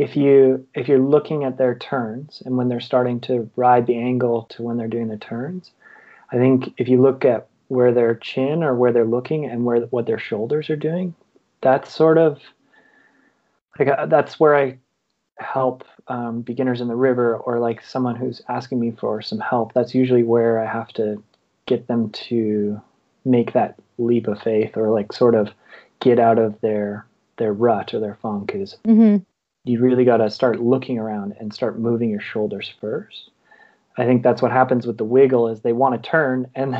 if 0.00 0.16
you 0.16 0.66
if 0.74 0.88
you're 0.88 0.98
looking 0.98 1.44
at 1.44 1.58
their 1.58 1.74
turns 1.74 2.42
and 2.46 2.56
when 2.56 2.70
they're 2.70 2.80
starting 2.80 3.20
to 3.20 3.50
ride 3.54 3.86
the 3.86 3.98
angle 3.98 4.44
to 4.44 4.62
when 4.62 4.78
they're 4.78 4.88
doing 4.88 5.08
the 5.08 5.18
turns, 5.18 5.72
I 6.32 6.36
think 6.36 6.72
if 6.78 6.88
you 6.88 7.02
look 7.02 7.26
at 7.26 7.48
where 7.68 7.92
their 7.92 8.14
chin 8.14 8.62
or 8.62 8.74
where 8.74 8.92
they're 8.92 9.04
looking 9.04 9.44
and 9.44 9.66
where 9.66 9.80
what 9.82 10.06
their 10.06 10.18
shoulders 10.18 10.70
are 10.70 10.76
doing, 10.76 11.14
that's 11.60 11.92
sort 11.92 12.16
of 12.16 12.40
like 13.78 13.88
uh, 13.88 14.06
that's 14.06 14.40
where 14.40 14.56
I 14.56 14.78
help 15.38 15.84
um, 16.08 16.40
beginners 16.40 16.80
in 16.80 16.88
the 16.88 16.96
river 16.96 17.36
or 17.36 17.58
like 17.58 17.84
someone 17.84 18.16
who's 18.16 18.40
asking 18.48 18.80
me 18.80 18.92
for 18.92 19.20
some 19.20 19.38
help. 19.38 19.74
That's 19.74 19.94
usually 19.94 20.22
where 20.22 20.58
I 20.58 20.72
have 20.72 20.88
to 20.94 21.22
get 21.66 21.88
them 21.88 22.08
to 22.30 22.80
make 23.26 23.52
that 23.52 23.74
leap 23.98 24.28
of 24.28 24.40
faith 24.40 24.78
or 24.78 24.88
like 24.88 25.12
sort 25.12 25.34
of 25.34 25.50
get 26.00 26.18
out 26.18 26.38
of 26.38 26.58
their 26.62 27.04
their 27.36 27.52
rut 27.52 27.92
or 27.92 28.00
their 28.00 28.16
funk 28.22 28.52
is 28.54 28.76
mm-hmm 28.86 29.18
you 29.70 29.80
really 29.80 30.04
got 30.04 30.18
to 30.18 30.30
start 30.30 30.61
looking 30.61 30.98
around 30.98 31.35
and 31.38 31.52
start 31.52 31.78
moving 31.78 32.11
your 32.11 32.20
shoulders 32.20 32.72
first. 32.80 33.30
I 33.96 34.06
think 34.06 34.22
that's 34.22 34.40
what 34.40 34.52
happens 34.52 34.87
with 34.87 34.98
the 34.98 35.04
wiggle 35.04 35.48
is 35.48 35.61
they 35.61 35.72
want 35.72 36.00
to 36.00 36.11
turn 36.11 36.50
and 36.54 36.76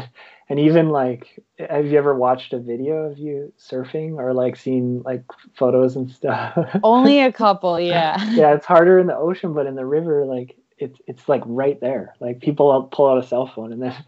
and 0.48 0.59
even 0.59 0.88
like 0.88 1.42
have 1.59 1.87
you 1.87 1.98
ever 1.98 2.14
watched 2.14 2.53
a 2.53 2.59
video 2.59 3.05
of 3.05 3.18
you 3.18 3.53
surfing 3.59 4.14
or 4.14 4.33
like 4.33 4.57
seen 4.57 5.03
like 5.03 5.24
photos 5.55 5.97
and 5.97 6.11
stuff? 6.11 6.59
Only 6.82 7.20
a 7.20 7.32
couple, 7.32 7.78
yeah. 7.78 8.16
yeah, 8.30 8.55
it's 8.55 8.66
harder 8.66 8.99
in 8.99 9.07
the 9.07 9.16
ocean, 9.16 9.53
but 9.53 9.66
in 9.66 9.74
the 9.74 9.86
river, 9.86 10.24
like 10.24 10.57
it's 10.78 10.99
it's 11.07 11.28
like 11.28 11.43
right 11.47 11.80
there. 11.80 12.14
Like 12.20 12.41
people 12.41 12.88
pull 12.93 13.09
out 13.09 13.22
a 13.22 13.26
cell 13.26 13.47
phone 13.47 13.72
and 13.72 13.82
then 13.82 14.05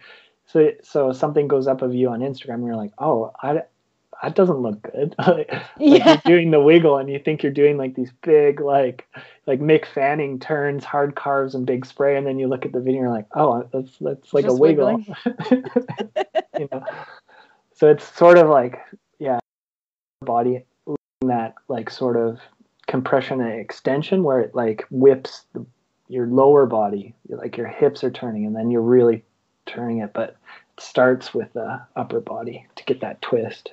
so 0.46 0.70
so 0.82 1.12
something 1.12 1.48
goes 1.48 1.66
up 1.66 1.82
of 1.82 1.94
you 1.94 2.08
on 2.08 2.20
Instagram 2.20 2.54
and 2.54 2.66
you're 2.66 2.76
like, 2.76 2.92
oh, 2.98 3.32
I 3.42 3.62
that 4.22 4.36
doesn't 4.36 4.58
look 4.58 4.82
good. 4.82 5.14
like 5.26 5.52
yeah. 5.78 6.20
you're 6.24 6.36
doing 6.36 6.50
the 6.50 6.60
wiggle 6.60 6.96
and 6.96 7.10
you 7.10 7.18
think 7.18 7.42
you're 7.42 7.52
doing 7.52 7.76
like 7.76 7.94
these 7.94 8.12
big 8.22 8.60
like 8.60 9.06
like 9.46 9.60
Mick 9.60 9.84
Fanning 9.86 10.38
turns, 10.38 10.84
hard 10.84 11.16
carves, 11.16 11.54
and 11.54 11.66
big 11.66 11.84
spray, 11.84 12.16
and 12.16 12.26
then 12.26 12.38
you 12.38 12.46
look 12.46 12.64
at 12.64 12.72
the 12.72 12.80
video 12.80 13.00
and 13.00 13.08
you're 13.08 13.16
like, 13.16 13.26
oh, 13.34 13.68
that's 13.72 13.98
that's 14.00 14.32
like 14.32 14.44
Just 14.44 14.56
a 14.56 14.60
wiggle. 14.60 15.04
you 16.58 16.68
know. 16.70 16.84
so 17.74 17.90
it's 17.90 18.16
sort 18.16 18.38
of 18.38 18.48
like 18.48 18.78
yeah, 19.18 19.40
body 20.20 20.64
that 21.22 21.54
like 21.68 21.90
sort 21.90 22.16
of 22.16 22.40
compression 22.86 23.40
and 23.40 23.60
extension 23.60 24.22
where 24.22 24.40
it 24.40 24.54
like 24.54 24.84
whips 24.90 25.46
the, 25.52 25.64
your 26.08 26.26
lower 26.26 26.66
body, 26.66 27.14
like 27.28 27.56
your 27.56 27.68
hips 27.68 28.04
are 28.04 28.10
turning, 28.10 28.46
and 28.46 28.54
then 28.54 28.70
you're 28.70 28.82
really 28.82 29.24
turning 29.66 29.98
it, 29.98 30.12
but 30.12 30.30
it 30.30 30.82
starts 30.82 31.34
with 31.34 31.52
the 31.54 31.80
upper 31.96 32.20
body 32.20 32.66
to 32.76 32.84
get 32.84 33.00
that 33.00 33.20
twist. 33.22 33.72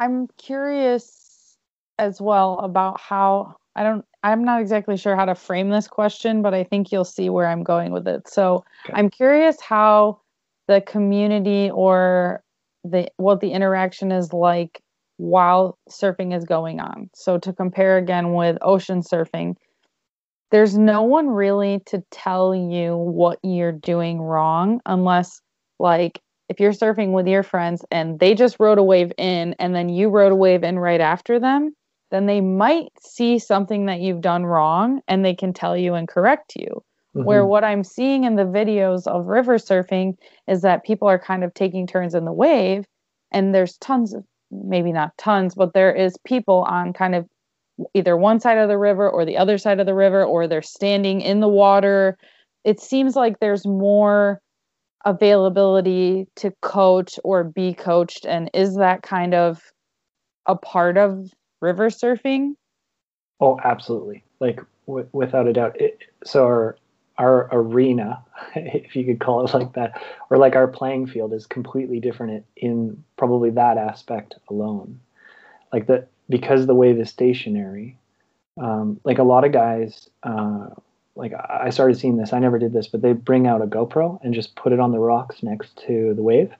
I'm 0.00 0.28
curious 0.38 1.56
as 1.98 2.20
well 2.20 2.58
about 2.60 2.98
how 2.98 3.56
I 3.76 3.84
don't 3.84 4.04
I'm 4.22 4.44
not 4.44 4.60
exactly 4.60 4.96
sure 4.96 5.16
how 5.16 5.26
to 5.26 5.34
frame 5.34 5.70
this 5.70 5.86
question, 5.86 6.42
but 6.42 6.52
I 6.52 6.64
think 6.64 6.90
you'll 6.90 7.04
see 7.04 7.30
where 7.30 7.46
I'm 7.46 7.62
going 7.62 7.92
with 7.92 8.08
it. 8.08 8.28
So 8.28 8.64
okay. 8.86 8.94
I'm 8.94 9.08
curious 9.08 9.60
how 9.60 10.20
the 10.68 10.80
community 10.80 11.70
or 11.70 12.42
the 12.82 13.08
what 13.18 13.40
the 13.40 13.52
interaction 13.52 14.10
is 14.10 14.32
like 14.32 14.82
while 15.18 15.78
surfing 15.90 16.34
is 16.36 16.44
going 16.44 16.80
on. 16.80 17.10
So 17.14 17.38
to 17.38 17.52
compare 17.52 17.98
again 17.98 18.32
with 18.32 18.56
ocean 18.62 19.02
surfing, 19.02 19.56
there's 20.50 20.76
no 20.76 21.02
one 21.02 21.28
really 21.28 21.80
to 21.86 22.02
tell 22.10 22.54
you 22.54 22.96
what 22.96 23.38
you're 23.42 23.72
doing 23.72 24.20
wrong 24.20 24.80
unless 24.86 25.42
like 25.78 26.20
if 26.50 26.58
you're 26.58 26.72
surfing 26.72 27.12
with 27.12 27.28
your 27.28 27.44
friends 27.44 27.84
and 27.92 28.18
they 28.18 28.34
just 28.34 28.56
rode 28.58 28.78
a 28.78 28.82
wave 28.82 29.12
in 29.16 29.54
and 29.60 29.72
then 29.72 29.88
you 29.88 30.08
rode 30.08 30.32
a 30.32 30.36
wave 30.36 30.64
in 30.64 30.80
right 30.80 31.00
after 31.00 31.38
them, 31.38 31.74
then 32.10 32.26
they 32.26 32.40
might 32.40 32.90
see 33.00 33.38
something 33.38 33.86
that 33.86 34.00
you've 34.00 34.20
done 34.20 34.44
wrong 34.44 35.00
and 35.06 35.24
they 35.24 35.34
can 35.34 35.52
tell 35.52 35.76
you 35.76 35.94
and 35.94 36.08
correct 36.08 36.56
you. 36.56 36.82
Mm-hmm. 37.14 37.24
Where 37.24 37.46
what 37.46 37.62
I'm 37.62 37.84
seeing 37.84 38.24
in 38.24 38.34
the 38.34 38.42
videos 38.42 39.06
of 39.06 39.26
river 39.26 39.58
surfing 39.58 40.16
is 40.48 40.62
that 40.62 40.84
people 40.84 41.06
are 41.06 41.20
kind 41.20 41.44
of 41.44 41.54
taking 41.54 41.86
turns 41.86 42.16
in 42.16 42.24
the 42.24 42.32
wave 42.32 42.84
and 43.30 43.54
there's 43.54 43.78
tons 43.78 44.12
of 44.12 44.24
maybe 44.50 44.90
not 44.90 45.16
tons, 45.18 45.54
but 45.54 45.72
there 45.72 45.94
is 45.94 46.16
people 46.24 46.64
on 46.68 46.92
kind 46.92 47.14
of 47.14 47.28
either 47.94 48.16
one 48.16 48.40
side 48.40 48.58
of 48.58 48.68
the 48.68 48.76
river 48.76 49.08
or 49.08 49.24
the 49.24 49.38
other 49.38 49.56
side 49.56 49.78
of 49.78 49.86
the 49.86 49.94
river, 49.94 50.24
or 50.24 50.48
they're 50.48 50.62
standing 50.62 51.20
in 51.20 51.38
the 51.38 51.48
water. 51.48 52.18
It 52.64 52.80
seems 52.80 53.14
like 53.14 53.38
there's 53.38 53.64
more 53.64 54.40
availability 55.04 56.26
to 56.36 56.52
coach 56.62 57.18
or 57.24 57.44
be 57.44 57.74
coached. 57.74 58.26
And 58.26 58.50
is 58.54 58.76
that 58.76 59.02
kind 59.02 59.34
of 59.34 59.62
a 60.46 60.56
part 60.56 60.98
of 60.98 61.32
river 61.60 61.88
surfing? 61.88 62.54
Oh, 63.40 63.58
absolutely. 63.62 64.22
Like 64.40 64.60
w- 64.86 65.08
without 65.12 65.46
a 65.46 65.52
doubt. 65.52 65.80
It, 65.80 65.98
so 66.24 66.44
our 66.44 66.76
our 67.18 67.48
arena, 67.52 68.24
if 68.54 68.96
you 68.96 69.04
could 69.04 69.20
call 69.20 69.44
it 69.44 69.54
like 69.54 69.74
that, 69.74 70.00
or 70.30 70.38
like 70.38 70.56
our 70.56 70.68
playing 70.68 71.06
field 71.06 71.32
is 71.32 71.46
completely 71.46 72.00
different 72.00 72.44
in 72.56 73.02
probably 73.16 73.50
that 73.50 73.78
aspect 73.78 74.34
alone. 74.48 75.00
Like 75.72 75.86
that, 75.86 76.08
because 76.28 76.66
the 76.66 76.74
wave 76.74 76.98
is 76.98 77.10
stationary, 77.10 77.96
um, 78.60 79.00
like 79.04 79.18
a 79.18 79.22
lot 79.22 79.44
of 79.44 79.52
guys, 79.52 80.08
uh, 80.22 80.68
like 81.20 81.32
I 81.34 81.70
started 81.70 81.98
seeing 81.98 82.16
this, 82.16 82.32
I 82.32 82.38
never 82.38 82.58
did 82.58 82.72
this, 82.72 82.88
but 82.88 83.02
they 83.02 83.12
bring 83.12 83.46
out 83.46 83.62
a 83.62 83.66
GoPro 83.66 84.22
and 84.24 84.34
just 84.34 84.56
put 84.56 84.72
it 84.72 84.80
on 84.80 84.92
the 84.92 84.98
rocks 84.98 85.42
next 85.42 85.76
to 85.86 86.14
the 86.14 86.22
wave 86.22 86.52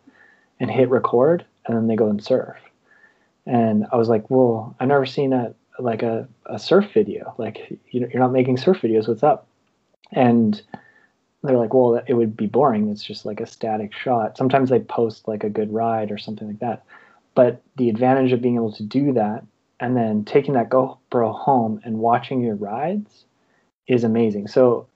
and 0.61 0.71
hit 0.71 0.91
record, 0.91 1.45
and 1.67 1.77
then 1.77 1.87
they 1.87 1.97
go 1.97 2.09
and 2.09 2.23
surf. 2.23 2.57
And 3.47 3.87
I 3.93 3.97
was 3.97 4.09
like, 4.09 4.31
well, 4.31 4.77
I've 4.79 4.89
never 4.89 5.07
seen 5.07 5.33
a, 5.33 5.55
like 5.79 6.03
a, 6.03 6.29
a 6.47 6.59
surf 6.59 6.93
video. 6.93 7.35
Like, 7.39 7.79
you 7.91 8.01
know, 8.01 8.09
you're 8.13 8.23
not 8.23 8.33
making 8.33 8.59
surf 8.59 8.83
videos. 8.83 9.09
What's 9.09 9.23
up? 9.23 9.47
and 10.13 10.61
they're 11.43 11.57
like, 11.57 11.73
well, 11.73 12.03
it 12.07 12.15
would 12.15 12.37
be 12.37 12.47
boring. 12.47 12.91
It's 12.91 13.03
just 13.03 13.25
like 13.25 13.41
a 13.41 13.47
static 13.47 13.95
shot. 13.95 14.37
Sometimes 14.37 14.71
they 14.71 14.81
post 14.81 15.27
like 15.27 15.45
a 15.45 15.51
good 15.51 15.73
ride 15.73 16.11
or 16.11 16.19
something 16.19 16.47
like 16.47 16.59
that. 16.59 16.85
But 17.35 17.63
the 17.77 17.89
advantage 17.89 18.33
of 18.33 18.43
being 18.43 18.57
able 18.57 18.73
to 18.73 18.83
do 18.83 19.13
that 19.15 19.45
and 19.79 19.97
then 19.97 20.25
taking 20.25 20.55
that 20.55 20.69
GoPro 20.69 21.35
home 21.35 21.81
and 21.85 21.99
watching 21.99 22.43
your 22.43 22.57
rides 22.57 23.25
is 23.87 24.05
amazing. 24.05 24.49
So 24.49 24.87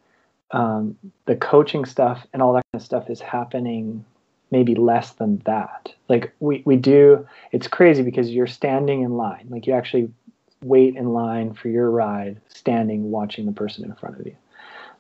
um, 0.51 0.97
the 1.27 1.37
coaching 1.37 1.85
stuff 1.85 2.27
and 2.33 2.43
all 2.43 2.53
that 2.55 2.65
kind 2.73 2.81
of 2.81 2.85
stuff 2.85 3.11
is 3.11 3.21
happening 3.21 4.05
maybe 4.51 4.75
less 4.75 5.13
than 5.13 5.39
that. 5.47 5.93
Like 6.09 6.33
we, 6.39 6.63
we 6.65 6.77
do, 6.77 7.27
it's 7.51 7.67
crazy 7.67 8.03
because 8.03 8.31
you're 8.31 8.47
standing 8.47 9.03
in 9.03 9.17
line. 9.17 9.47
Like 9.51 9.67
you 9.67 9.73
actually 9.73 10.13
wait 10.63 10.97
in 10.97 11.13
line 11.13 11.55
for 11.55 11.69
your 11.69 11.91
ride, 11.91 12.41
standing, 12.49 13.11
watching 13.11 13.47
the 13.47 13.53
person 13.53 13.85
in 13.85 13.95
front 13.95 14.21
of 14.21 14.27
you. 14.27 14.37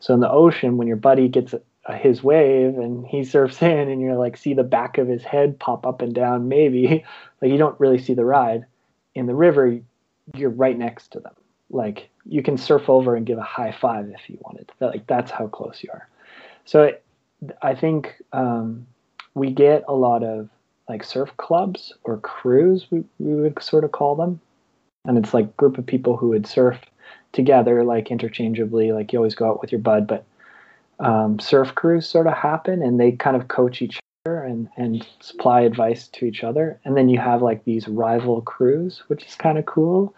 So 0.00 0.12
in 0.12 0.20
the 0.20 0.30
ocean, 0.30 0.76
when 0.76 0.88
your 0.88 0.96
buddy 0.96 1.28
gets 1.28 1.54
his 1.96 2.22
wave 2.22 2.78
and 2.78 3.06
he 3.06 3.24
surfs 3.24 3.62
in, 3.62 3.88
and 3.88 4.00
you're 4.00 4.16
like 4.16 4.36
see 4.36 4.54
the 4.54 4.64
back 4.64 4.98
of 4.98 5.08
his 5.08 5.22
head 5.22 5.58
pop 5.58 5.86
up 5.86 6.02
and 6.02 6.14
down, 6.14 6.48
maybe 6.48 7.04
like 7.40 7.50
you 7.50 7.58
don't 7.58 7.78
really 7.78 7.98
see 7.98 8.14
the 8.14 8.24
ride. 8.24 8.66
In 9.14 9.26
the 9.26 9.34
river, 9.34 9.78
you're 10.34 10.50
right 10.50 10.76
next 10.76 11.12
to 11.12 11.20
them. 11.20 11.34
Like 11.70 12.10
you 12.26 12.42
can 12.42 12.56
surf 12.56 12.88
over 12.88 13.16
and 13.16 13.26
give 13.26 13.38
a 13.38 13.42
high 13.42 13.72
five 13.72 14.08
if 14.08 14.28
you 14.28 14.38
wanted. 14.40 14.70
Like 14.80 15.06
that's 15.06 15.30
how 15.30 15.48
close 15.48 15.82
you 15.82 15.90
are. 15.92 16.08
So 16.64 16.82
it, 16.84 17.04
I 17.62 17.74
think 17.74 18.14
um, 18.32 18.86
we 19.34 19.50
get 19.50 19.84
a 19.88 19.94
lot 19.94 20.22
of 20.22 20.48
like 20.88 21.04
surf 21.04 21.30
clubs 21.38 21.94
or 22.04 22.18
crews, 22.18 22.86
we, 22.90 23.04
we 23.18 23.34
would 23.34 23.62
sort 23.62 23.84
of 23.84 23.92
call 23.92 24.14
them, 24.14 24.40
and 25.04 25.18
it's 25.18 25.34
like 25.34 25.56
group 25.56 25.78
of 25.78 25.86
people 25.86 26.16
who 26.16 26.28
would 26.28 26.46
surf 26.46 26.78
together 27.32 27.82
like 27.84 28.10
interchangeably 28.10 28.92
like 28.92 29.12
you 29.12 29.18
always 29.18 29.34
go 29.34 29.50
out 29.50 29.60
with 29.60 29.72
your 29.72 29.80
bud 29.80 30.06
but 30.06 30.24
um, 31.00 31.38
surf 31.40 31.74
crews 31.74 32.08
sort 32.08 32.28
of 32.28 32.32
happen 32.32 32.80
and 32.80 32.98
they 32.98 33.12
kind 33.12 33.36
of 33.36 33.48
coach 33.48 33.82
each 33.82 33.98
and, 34.54 34.68
and 34.76 35.06
supply 35.20 35.60
advice 35.60 36.08
to 36.08 36.24
each 36.24 36.42
other 36.42 36.80
and 36.84 36.96
then 36.96 37.08
you 37.08 37.18
have 37.18 37.42
like 37.42 37.64
these 37.64 37.88
rival 37.88 38.40
crews 38.40 39.02
which 39.08 39.24
is 39.26 39.34
kind 39.34 39.58
of 39.58 39.66
cool 39.66 40.14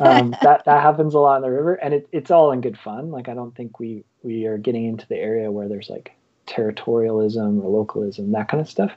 um, 0.00 0.34
that 0.42 0.64
that 0.64 0.82
happens 0.82 1.14
a 1.14 1.18
lot 1.18 1.36
in 1.36 1.42
the 1.42 1.50
river 1.50 1.74
and 1.74 1.94
it, 1.94 2.08
it's 2.12 2.30
all 2.30 2.52
in 2.52 2.60
good 2.60 2.78
fun 2.78 3.10
like 3.10 3.28
i 3.28 3.34
don't 3.34 3.54
think 3.54 3.78
we 3.78 4.04
we 4.22 4.46
are 4.46 4.58
getting 4.58 4.86
into 4.86 5.06
the 5.08 5.16
area 5.16 5.50
where 5.50 5.68
there's 5.68 5.90
like 5.90 6.12
territorialism 6.46 7.62
or 7.62 7.70
localism 7.70 8.32
that 8.32 8.48
kind 8.48 8.60
of 8.60 8.68
stuff 8.68 8.92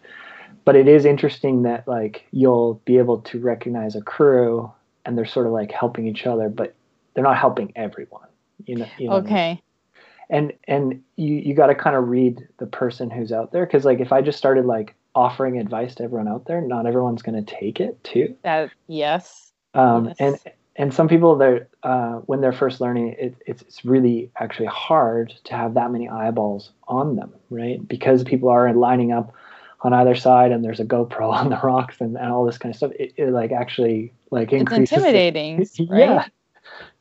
but 0.64 0.76
it 0.76 0.88
is 0.88 1.06
interesting 1.06 1.64
that 1.64 1.88
like 1.88 2.26
you'll 2.32 2.82
be 2.86 2.98
able 2.98 3.20
to 3.20 3.40
recognize 3.40 3.96
a 3.96 4.02
crew 4.02 4.72
and 5.06 5.18
they're 5.18 5.26
sort 5.26 5.46
of 5.46 5.52
like 5.52 5.72
helping 5.72 6.08
each 6.08 6.26
other 6.26 6.50
but 6.50 6.76
they're 7.16 7.24
not 7.24 7.38
helping 7.38 7.74
everyone. 7.76 8.28
You 8.66 8.76
know. 8.76 8.88
You 9.00 9.10
know 9.10 9.16
okay. 9.16 9.62
And 10.30 10.54
and 10.68 11.02
you 11.16 11.36
you 11.36 11.54
got 11.54 11.68
to 11.68 11.76
kind 11.76 11.96
of 11.96 12.08
read 12.08 12.48
the 12.58 12.66
person 12.66 13.10
who's 13.10 13.32
out 13.32 13.52
there 13.52 13.66
because 13.66 13.86
like 13.86 14.00
if 14.00 14.12
I 14.12 14.22
just 14.22 14.38
started 14.38 14.66
like 14.66 14.96
offering 15.14 15.60
advice 15.60 15.96
to 15.96 16.04
everyone 16.04 16.28
out 16.28 16.46
there, 16.46 16.62
not 16.62 16.86
everyone's 16.86 17.22
going 17.22 17.44
to 17.44 17.56
take 17.56 17.80
it 17.80 18.04
too. 18.04 18.36
That 18.44 18.72
yes. 18.88 19.52
Um, 19.74 20.08
yes. 20.08 20.16
and 20.20 20.40
and 20.76 20.94
some 20.94 21.08
people 21.08 21.36
they're 21.38 21.68
uh, 21.84 22.16
when 22.26 22.42
they're 22.42 22.54
first 22.54 22.82
learning 22.82 23.16
it, 23.18 23.36
it's 23.46 23.62
it's 23.64 23.86
really 23.86 24.30
actually 24.40 24.68
hard 24.68 25.34
to 25.46 25.54
have 25.54 25.74
that 25.76 25.92
many 25.92 26.10
eyeballs 26.10 26.72
on 26.88 27.16
them 27.16 27.34
right 27.50 27.86
because 27.88 28.24
people 28.24 28.50
are 28.50 28.72
lining 28.74 29.12
up 29.12 29.34
on 29.82 29.94
either 29.94 30.16
side 30.16 30.52
and 30.52 30.64
there's 30.64 30.80
a 30.80 30.86
GoPro 30.86 31.32
on 31.34 31.50
the 31.50 31.60
rocks 31.64 32.02
and, 32.02 32.18
and 32.18 32.32
all 32.32 32.46
this 32.46 32.58
kind 32.58 32.74
of 32.74 32.78
stuff 32.78 32.92
it, 33.00 33.14
it 33.18 33.32
like 33.32 33.52
actually 33.52 34.12
like 34.32 34.52
increases 34.52 34.84
it's 34.84 34.92
intimidating 34.92 35.58
the, 35.58 35.88
right? 35.90 36.00
yeah 36.00 36.28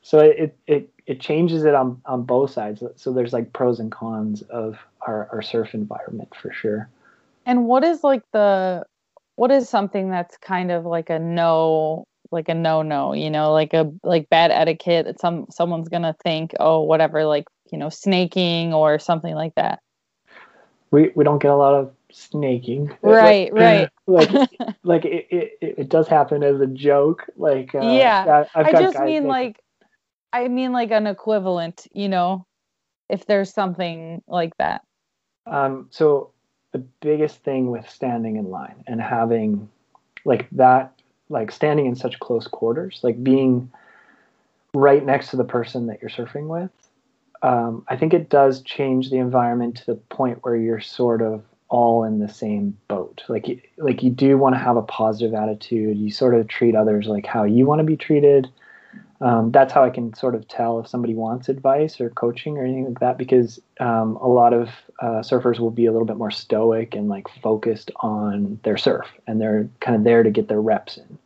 so 0.01 0.19
it, 0.19 0.55
it 0.67 0.89
it 1.07 1.19
changes 1.19 1.63
it 1.63 1.75
on 1.75 2.01
on 2.05 2.23
both 2.23 2.51
sides. 2.51 2.83
So 2.95 3.13
there's 3.13 3.33
like 3.33 3.53
pros 3.53 3.79
and 3.79 3.91
cons 3.91 4.41
of 4.43 4.77
our, 5.01 5.29
our 5.31 5.41
surf 5.41 5.73
environment 5.73 6.33
for 6.35 6.51
sure. 6.51 6.89
And 7.45 7.65
what 7.65 7.83
is 7.83 8.03
like 8.03 8.23
the 8.31 8.85
what 9.35 9.51
is 9.51 9.69
something 9.69 10.09
that's 10.09 10.37
kind 10.37 10.71
of 10.71 10.85
like 10.85 11.09
a 11.09 11.19
no 11.19 12.05
like 12.31 12.49
a 12.49 12.55
no 12.55 12.81
no 12.81 13.13
you 13.13 13.29
know 13.29 13.53
like 13.53 13.73
a 13.73 13.91
like 14.03 14.29
bad 14.29 14.49
etiquette 14.51 15.05
that 15.05 15.19
some 15.19 15.45
someone's 15.51 15.89
gonna 15.89 16.15
think 16.23 16.53
oh 16.59 16.81
whatever 16.81 17.25
like 17.25 17.45
you 17.71 17.77
know 17.77 17.89
snaking 17.89 18.73
or 18.73 18.97
something 18.97 19.35
like 19.35 19.53
that? 19.55 19.79
We 20.91 21.11
we 21.15 21.23
don't 21.23 21.41
get 21.41 21.51
a 21.51 21.55
lot 21.55 21.75
of 21.75 21.93
snaking. 22.11 22.95
Right 23.03 23.53
like, 23.53 23.61
right 23.61 23.89
like 24.07 24.49
like 24.83 25.05
it, 25.05 25.27
it, 25.29 25.57
it 25.61 25.89
does 25.89 26.07
happen 26.07 26.41
as 26.41 26.59
a 26.59 26.67
joke. 26.67 27.27
Like 27.37 27.75
uh, 27.75 27.81
yeah. 27.81 28.45
I 28.55 28.71
just 28.71 28.99
mean 28.99 29.27
like 29.27 29.59
I 30.35 30.49
mean 30.49 30.73
like 30.73 30.91
an 30.91 31.07
equivalent, 31.07 31.87
you 31.93 32.09
know, 32.09 32.45
if 33.09 33.25
there's 33.25 33.53
something 33.53 34.21
like 34.27 34.55
that. 34.57 34.81
Um, 35.47 35.87
so 35.91 36.31
the 36.73 36.79
biggest 36.79 37.37
thing 37.37 37.71
with 37.71 37.89
standing 37.89 38.35
in 38.35 38.49
line 38.49 38.83
and 38.85 38.99
having 38.99 39.69
like 40.25 40.49
that, 40.51 40.91
like 41.29 41.53
standing 41.53 41.85
in 41.85 41.95
such 41.95 42.19
close 42.19 42.47
quarters, 42.47 42.99
like 43.01 43.23
being 43.23 43.71
right 44.73 45.05
next 45.05 45.29
to 45.29 45.37
the 45.37 45.45
person 45.45 45.87
that 45.87 46.01
you're 46.01 46.09
surfing 46.09 46.47
with, 46.47 46.71
um, 47.41 47.85
I 47.87 47.95
think 47.95 48.13
it 48.13 48.29
does 48.29 48.61
change 48.61 49.11
the 49.11 49.17
environment 49.17 49.77
to 49.77 49.85
the 49.85 49.95
point 49.95 50.39
where 50.41 50.57
you're 50.57 50.81
sort 50.81 51.21
of 51.21 51.45
all 51.69 52.03
in 52.03 52.19
the 52.19 52.27
same 52.27 52.77
boat. 52.89 53.23
Like, 53.29 53.69
like 53.77 54.03
you 54.03 54.09
do 54.09 54.37
want 54.37 54.55
to 54.55 54.59
have 54.59 54.75
a 54.75 54.81
positive 54.81 55.33
attitude. 55.33 55.97
You 55.97 56.11
sort 56.11 56.35
of 56.35 56.49
treat 56.49 56.75
others 56.75 57.07
like 57.07 57.25
how 57.25 57.45
you 57.45 57.65
want 57.65 57.79
to 57.79 57.85
be 57.85 57.95
treated 57.95 58.49
um, 59.21 59.51
that's 59.51 59.71
how 59.71 59.83
I 59.83 59.89
can 59.89 60.13
sort 60.13 60.35
of 60.35 60.47
tell 60.47 60.79
if 60.79 60.87
somebody 60.87 61.13
wants 61.13 61.47
advice 61.47 62.01
or 62.01 62.09
coaching 62.09 62.57
or 62.57 62.65
anything 62.65 62.85
like 62.85 62.99
that 62.99 63.17
because 63.17 63.59
um, 63.79 64.17
a 64.17 64.27
lot 64.27 64.53
of 64.53 64.69
uh, 64.99 65.21
surfers 65.21 65.59
will 65.59 65.71
be 65.71 65.85
a 65.85 65.91
little 65.91 66.05
bit 66.05 66.17
more 66.17 66.31
stoic 66.31 66.95
and 66.95 67.07
like 67.07 67.27
focused 67.41 67.91
on 68.01 68.59
their 68.63 68.77
surf 68.77 69.07
and 69.25 69.39
they're 69.39 69.69
kind 69.79 69.95
of 69.95 70.03
there 70.03 70.21
to 70.21 70.29
get 70.29 70.49
their 70.49 70.61
reps 70.61 70.97
in. 70.97 71.17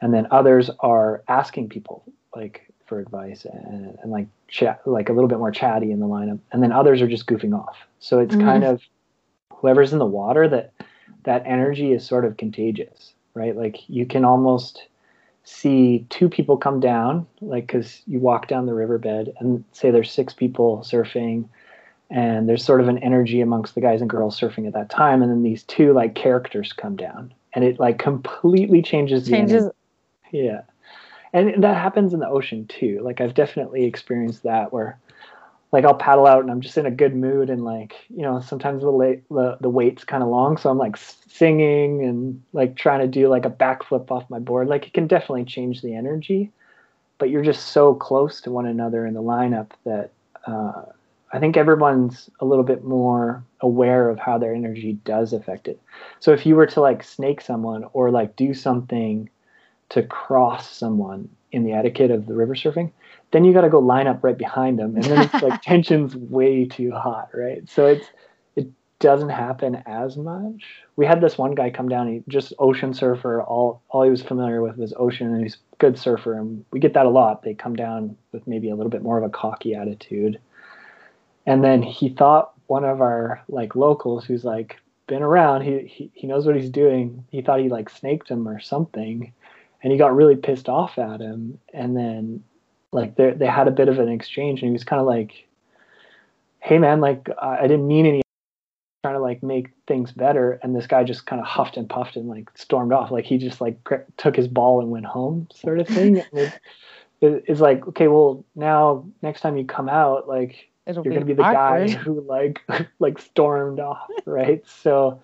And 0.00 0.14
then 0.14 0.26
others 0.30 0.70
are 0.80 1.22
asking 1.28 1.68
people 1.68 2.02
like 2.34 2.66
for 2.86 2.98
advice 2.98 3.44
and, 3.44 3.96
and 4.02 4.10
like 4.10 4.26
chat, 4.48 4.80
like 4.86 5.08
a 5.08 5.12
little 5.12 5.28
bit 5.28 5.38
more 5.38 5.52
chatty 5.52 5.92
in 5.92 6.00
the 6.00 6.06
lineup. 6.06 6.40
And 6.50 6.62
then 6.62 6.72
others 6.72 7.02
are 7.02 7.08
just 7.08 7.26
goofing 7.26 7.56
off. 7.56 7.76
So 8.00 8.20
it's 8.20 8.34
mm-hmm. 8.34 8.46
kind 8.46 8.64
of 8.64 8.80
whoever's 9.52 9.92
in 9.92 9.98
the 9.98 10.06
water 10.06 10.48
that 10.48 10.72
that 11.24 11.44
energy 11.46 11.92
is 11.92 12.04
sort 12.04 12.24
of 12.24 12.38
contagious, 12.38 13.12
right? 13.34 13.54
Like 13.54 13.88
you 13.88 14.06
can 14.06 14.24
almost 14.24 14.88
see 15.44 16.06
two 16.10 16.28
people 16.28 16.56
come 16.56 16.80
down, 16.80 17.26
like 17.40 17.66
because 17.66 18.02
you 18.06 18.20
walk 18.20 18.48
down 18.48 18.66
the 18.66 18.74
riverbed 18.74 19.32
and 19.38 19.64
say 19.72 19.90
there's 19.90 20.10
six 20.10 20.32
people 20.32 20.78
surfing, 20.78 21.48
and 22.10 22.48
there's 22.48 22.64
sort 22.64 22.80
of 22.80 22.88
an 22.88 22.98
energy 22.98 23.40
amongst 23.40 23.74
the 23.74 23.80
guys 23.80 24.00
and 24.00 24.10
girls 24.10 24.38
surfing 24.38 24.66
at 24.66 24.72
that 24.74 24.90
time, 24.90 25.22
and 25.22 25.30
then 25.30 25.42
these 25.42 25.62
two 25.64 25.92
like 25.92 26.14
characters 26.14 26.72
come 26.72 26.96
down, 26.96 27.32
and 27.54 27.64
it 27.64 27.80
like 27.80 27.98
completely 27.98 28.82
changes. 28.82 29.28
Changes. 29.28 29.68
yeah, 30.30 30.62
and 31.32 31.62
that 31.62 31.76
happens 31.76 32.14
in 32.14 32.20
the 32.20 32.28
ocean 32.28 32.66
too. 32.66 33.00
Like 33.02 33.20
I've 33.20 33.34
definitely 33.34 33.84
experienced 33.84 34.44
that 34.44 34.72
where 34.72 34.98
like 35.72 35.84
I'll 35.84 35.94
paddle 35.94 36.26
out 36.26 36.42
and 36.42 36.50
I'm 36.50 36.60
just 36.60 36.78
in 36.78 36.86
a 36.86 36.90
good 36.90 37.16
mood 37.16 37.50
and 37.50 37.64
like 37.64 37.94
you 38.08 38.22
know 38.22 38.40
sometimes 38.40 38.82
the 38.82 38.90
late, 38.90 39.28
the 39.30 39.56
the 39.60 39.70
wait's 39.70 40.04
kind 40.04 40.22
of 40.22 40.28
long 40.28 40.56
so 40.56 40.70
I'm 40.70 40.78
like 40.78 40.96
singing 40.96 42.04
and 42.04 42.42
like 42.52 42.76
trying 42.76 43.00
to 43.00 43.08
do 43.08 43.28
like 43.28 43.44
a 43.44 43.50
backflip 43.50 44.10
off 44.10 44.28
my 44.30 44.38
board. 44.38 44.68
Like 44.68 44.86
it 44.86 44.92
can 44.92 45.06
definitely 45.06 45.44
change 45.44 45.82
the 45.82 45.94
energy 45.94 46.50
but 47.22 47.30
you're 47.30 47.44
just 47.44 47.68
so 47.68 47.94
close 47.94 48.40
to 48.40 48.50
one 48.50 48.66
another 48.66 49.06
in 49.06 49.14
the 49.14 49.22
lineup 49.22 49.70
that 49.84 50.10
uh, 50.44 50.82
I 51.32 51.38
think 51.38 51.56
everyone's 51.56 52.28
a 52.40 52.44
little 52.44 52.64
bit 52.64 52.82
more 52.82 53.44
aware 53.60 54.10
of 54.10 54.18
how 54.18 54.38
their 54.38 54.52
energy 54.52 54.94
does 55.04 55.32
affect 55.32 55.68
it. 55.68 55.80
So 56.18 56.32
if 56.32 56.44
you 56.44 56.56
were 56.56 56.66
to 56.66 56.80
like 56.80 57.04
snake 57.04 57.40
someone 57.40 57.84
or 57.92 58.10
like 58.10 58.34
do 58.34 58.52
something 58.54 59.30
to 59.90 60.02
cross 60.02 60.68
someone 60.68 61.28
in 61.52 61.62
the 61.62 61.74
etiquette 61.74 62.10
of 62.10 62.26
the 62.26 62.34
river 62.34 62.56
surfing 62.56 62.90
then 63.32 63.44
you 63.44 63.52
got 63.52 63.62
to 63.62 63.70
go 63.70 63.78
line 63.78 64.06
up 64.06 64.22
right 64.22 64.38
behind 64.38 64.78
them 64.78 64.94
and 64.94 65.04
then 65.04 65.22
it's 65.22 65.42
like 65.42 65.60
tension's 65.62 66.14
way 66.14 66.64
too 66.64 66.92
hot 66.92 67.28
right? 67.34 67.68
So 67.68 67.86
it's 67.86 68.06
it 68.54 68.70
doesn't 69.00 69.30
happen 69.30 69.82
as 69.86 70.16
much. 70.16 70.62
We 70.96 71.06
had 71.06 71.20
this 71.20 71.36
one 71.36 71.54
guy 71.54 71.70
come 71.70 71.88
down 71.88 72.08
he 72.08 72.22
just 72.28 72.52
ocean 72.58 72.94
surfer 72.94 73.42
all 73.42 73.82
all 73.88 74.04
he 74.04 74.10
was 74.10 74.22
familiar 74.22 74.62
with 74.62 74.76
was 74.76 74.94
ocean 74.96 75.34
and 75.34 75.42
he's 75.42 75.56
a 75.72 75.76
good 75.76 75.98
surfer 75.98 76.34
and 76.34 76.64
we 76.70 76.78
get 76.78 76.94
that 76.94 77.06
a 77.06 77.10
lot. 77.10 77.42
They 77.42 77.54
come 77.54 77.74
down 77.74 78.16
with 78.30 78.46
maybe 78.46 78.70
a 78.70 78.76
little 78.76 78.90
bit 78.90 79.02
more 79.02 79.18
of 79.18 79.24
a 79.24 79.30
cocky 79.30 79.74
attitude. 79.74 80.38
And 81.44 81.64
then 81.64 81.82
he 81.82 82.10
thought 82.10 82.52
one 82.66 82.84
of 82.84 83.00
our 83.00 83.42
like 83.48 83.74
locals 83.74 84.24
who's 84.24 84.44
like 84.44 84.76
been 85.08 85.22
around 85.22 85.62
he, 85.62 85.80
he 85.80 86.10
he 86.14 86.26
knows 86.26 86.46
what 86.46 86.54
he's 86.54 86.70
doing. 86.70 87.24
He 87.30 87.42
thought 87.42 87.60
he 87.60 87.68
like 87.68 87.88
snaked 87.88 88.28
him 88.30 88.46
or 88.46 88.60
something 88.60 89.32
and 89.82 89.90
he 89.90 89.98
got 89.98 90.14
really 90.14 90.36
pissed 90.36 90.68
off 90.68 90.98
at 90.98 91.20
him 91.20 91.58
and 91.72 91.96
then 91.96 92.44
like 92.92 93.16
they 93.16 93.32
they 93.32 93.46
had 93.46 93.68
a 93.68 93.72
bit 93.72 93.88
of 93.88 93.98
an 93.98 94.08
exchange 94.08 94.60
and 94.60 94.68
he 94.68 94.72
was 94.72 94.84
kind 94.84 95.00
of 95.00 95.06
like 95.06 95.46
hey 96.60 96.78
man 96.78 97.00
like 97.00 97.28
i 97.40 97.62
didn't 97.62 97.86
mean 97.86 98.06
any 98.06 98.22
trying 99.02 99.14
to 99.14 99.20
like 99.20 99.42
make 99.42 99.70
things 99.88 100.12
better 100.12 100.60
and 100.62 100.76
this 100.76 100.86
guy 100.86 101.02
just 101.02 101.26
kind 101.26 101.40
of 101.40 101.46
huffed 101.46 101.76
and 101.76 101.88
puffed 101.88 102.14
and 102.16 102.28
like 102.28 102.48
stormed 102.54 102.92
off. 102.92 103.10
Like 103.10 103.24
he 103.24 103.36
just 103.36 103.60
like 103.60 103.76
took 104.16 104.36
his 104.36 104.46
ball 104.46 104.80
and 104.80 104.90
went 104.90 105.06
home 105.06 105.48
sort 105.52 105.80
of 105.80 105.88
thing. 105.88 106.22
It, 106.32 106.52
it, 107.20 107.44
it's 107.46 107.60
like 107.60 107.86
okay 107.86 108.08
well 108.08 108.44
now 108.56 109.04
next 109.22 109.42
time 109.42 109.56
you 109.56 109.64
come 109.64 109.88
out 109.88 110.26
like 110.26 110.68
It'll 110.86 111.04
you're 111.04 111.14
gonna 111.14 111.24
be 111.24 111.34
the 111.34 111.42
awkward. 111.44 111.90
guy 111.90 111.94
who 111.94 112.20
like 112.20 112.60
like 112.98 113.20
stormed 113.20 113.78
off 113.78 114.08
right? 114.24 114.60
So 114.66 115.20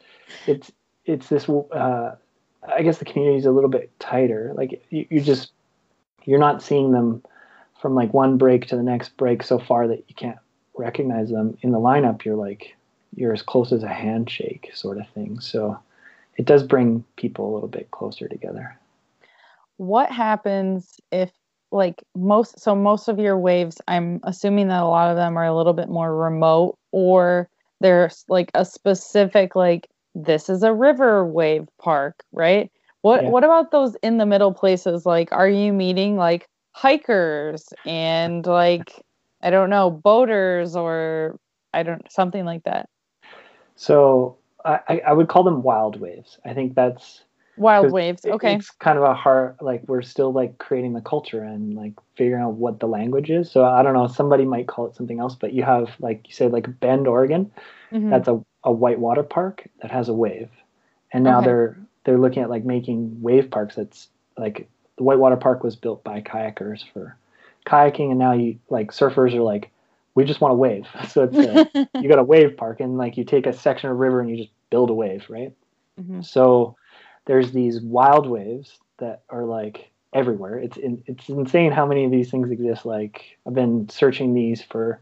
it's 0.46 0.70
it's 1.06 1.28
this 1.28 1.48
uh 1.48 2.14
i 2.68 2.82
guess 2.82 2.98
the 2.98 3.04
community 3.04 3.38
is 3.38 3.46
a 3.46 3.50
little 3.50 3.70
bit 3.70 3.90
tighter. 3.98 4.52
Like 4.56 4.80
you, 4.90 5.06
you 5.10 5.20
just 5.20 5.50
you're 6.24 6.38
not 6.38 6.62
seeing 6.62 6.92
them 6.92 7.24
from 7.80 7.94
like 7.94 8.12
one 8.12 8.36
break 8.36 8.66
to 8.66 8.76
the 8.76 8.82
next 8.82 9.16
break 9.16 9.42
so 9.42 9.58
far 9.58 9.86
that 9.88 10.04
you 10.08 10.14
can't 10.14 10.38
recognize 10.76 11.30
them 11.30 11.56
in 11.62 11.72
the 11.72 11.78
lineup 11.78 12.24
you're 12.24 12.36
like 12.36 12.76
you're 13.14 13.32
as 13.32 13.42
close 13.42 13.72
as 13.72 13.82
a 13.82 13.88
handshake 13.88 14.70
sort 14.74 14.98
of 14.98 15.08
thing. 15.10 15.40
So 15.40 15.78
it 16.36 16.44
does 16.44 16.62
bring 16.62 17.04
people 17.16 17.50
a 17.50 17.54
little 17.54 17.68
bit 17.68 17.90
closer 17.90 18.28
together. 18.28 18.76
What 19.76 20.10
happens 20.10 21.00
if 21.10 21.30
like 21.70 22.02
most 22.14 22.58
so 22.58 22.74
most 22.74 23.08
of 23.08 23.18
your 23.18 23.36
waves 23.36 23.78
i'm 23.88 24.20
assuming 24.22 24.68
that 24.68 24.80
a 24.80 24.86
lot 24.86 25.10
of 25.10 25.16
them 25.16 25.36
are 25.36 25.44
a 25.44 25.54
little 25.54 25.74
bit 25.74 25.90
more 25.90 26.16
remote 26.16 26.78
or 26.92 27.46
there's 27.82 28.24
like 28.26 28.50
a 28.54 28.64
specific 28.64 29.54
like 29.54 29.86
this 30.14 30.48
is 30.48 30.62
a 30.62 30.72
river 30.72 31.26
wave 31.26 31.68
park 31.78 32.24
right? 32.32 32.70
What 33.02 33.22
yeah. 33.22 33.28
what 33.28 33.44
about 33.44 33.70
those 33.70 33.96
in 34.02 34.18
the 34.18 34.26
middle 34.26 34.52
places? 34.52 35.06
Like 35.06 35.30
are 35.32 35.48
you 35.48 35.72
meeting 35.72 36.16
like 36.16 36.48
hikers 36.78 37.68
and 37.84 38.46
like 38.46 39.04
I 39.42 39.50
don't 39.50 39.68
know 39.68 39.90
boaters 39.90 40.76
or 40.76 41.40
I 41.74 41.82
don't 41.82 42.10
something 42.10 42.44
like 42.44 42.62
that. 42.64 42.88
So 43.74 44.36
I, 44.64 45.00
I 45.06 45.12
would 45.12 45.28
call 45.28 45.42
them 45.42 45.62
wild 45.62 46.00
waves. 46.00 46.38
I 46.44 46.54
think 46.54 46.74
that's 46.74 47.22
wild 47.56 47.90
waves. 47.90 48.24
Okay, 48.24 48.54
it's 48.54 48.70
kind 48.70 48.96
of 48.96 49.02
a 49.02 49.12
hard 49.12 49.56
like 49.60 49.82
we're 49.88 50.02
still 50.02 50.32
like 50.32 50.58
creating 50.58 50.92
the 50.92 51.00
culture 51.00 51.42
and 51.42 51.74
like 51.74 51.94
figuring 52.16 52.44
out 52.44 52.54
what 52.54 52.78
the 52.78 52.86
language 52.86 53.30
is. 53.30 53.50
So 53.50 53.64
I 53.64 53.82
don't 53.82 53.94
know. 53.94 54.06
Somebody 54.06 54.44
might 54.44 54.68
call 54.68 54.86
it 54.86 54.94
something 54.94 55.18
else, 55.18 55.34
but 55.34 55.52
you 55.52 55.64
have 55.64 55.90
like 55.98 56.28
you 56.28 56.34
said 56.34 56.52
like 56.52 56.78
Bend, 56.78 57.08
Oregon. 57.08 57.50
Mm-hmm. 57.90 58.10
That's 58.10 58.28
a 58.28 58.40
a 58.62 58.70
white 58.72 59.00
water 59.00 59.24
park 59.24 59.66
that 59.82 59.90
has 59.90 60.08
a 60.08 60.14
wave, 60.14 60.50
and 61.12 61.24
now 61.24 61.38
okay. 61.38 61.46
they're 61.46 61.78
they're 62.04 62.18
looking 62.18 62.44
at 62.44 62.50
like 62.50 62.64
making 62.64 63.20
wave 63.20 63.50
parks 63.50 63.74
that's 63.74 64.08
like 64.36 64.68
the 64.98 65.04
Whitewater 65.04 65.36
Park 65.36 65.64
was 65.64 65.76
built 65.76 66.04
by 66.04 66.20
kayakers 66.20 66.84
for 66.92 67.16
kayaking, 67.64 68.10
and 68.10 68.18
now 68.18 68.32
you 68.32 68.58
like 68.68 68.92
surfers 68.92 69.34
are 69.34 69.40
like, 69.40 69.70
we 70.14 70.24
just 70.24 70.40
want 70.40 70.52
a 70.52 70.56
wave. 70.56 70.86
So 71.08 71.24
it's 71.24 71.38
a, 71.38 71.88
you 72.02 72.08
got 72.08 72.18
a 72.18 72.24
wave 72.24 72.56
park, 72.56 72.80
and 72.80 72.98
like 72.98 73.16
you 73.16 73.24
take 73.24 73.46
a 73.46 73.52
section 73.52 73.88
of 73.88 73.96
river 73.96 74.20
and 74.20 74.28
you 74.28 74.36
just 74.36 74.50
build 74.70 74.90
a 74.90 74.94
wave, 74.94 75.24
right? 75.30 75.52
Mm-hmm. 75.98 76.20
So 76.22 76.76
there's 77.24 77.52
these 77.52 77.80
wild 77.80 78.28
waves 78.28 78.78
that 78.98 79.22
are 79.30 79.44
like 79.44 79.90
everywhere. 80.12 80.58
It's 80.58 80.76
in, 80.76 81.02
it's 81.06 81.28
insane 81.28 81.72
how 81.72 81.86
many 81.86 82.04
of 82.04 82.10
these 82.10 82.30
things 82.30 82.50
exist. 82.50 82.84
Like 82.84 83.38
I've 83.46 83.54
been 83.54 83.88
searching 83.88 84.34
these 84.34 84.62
for 84.62 85.00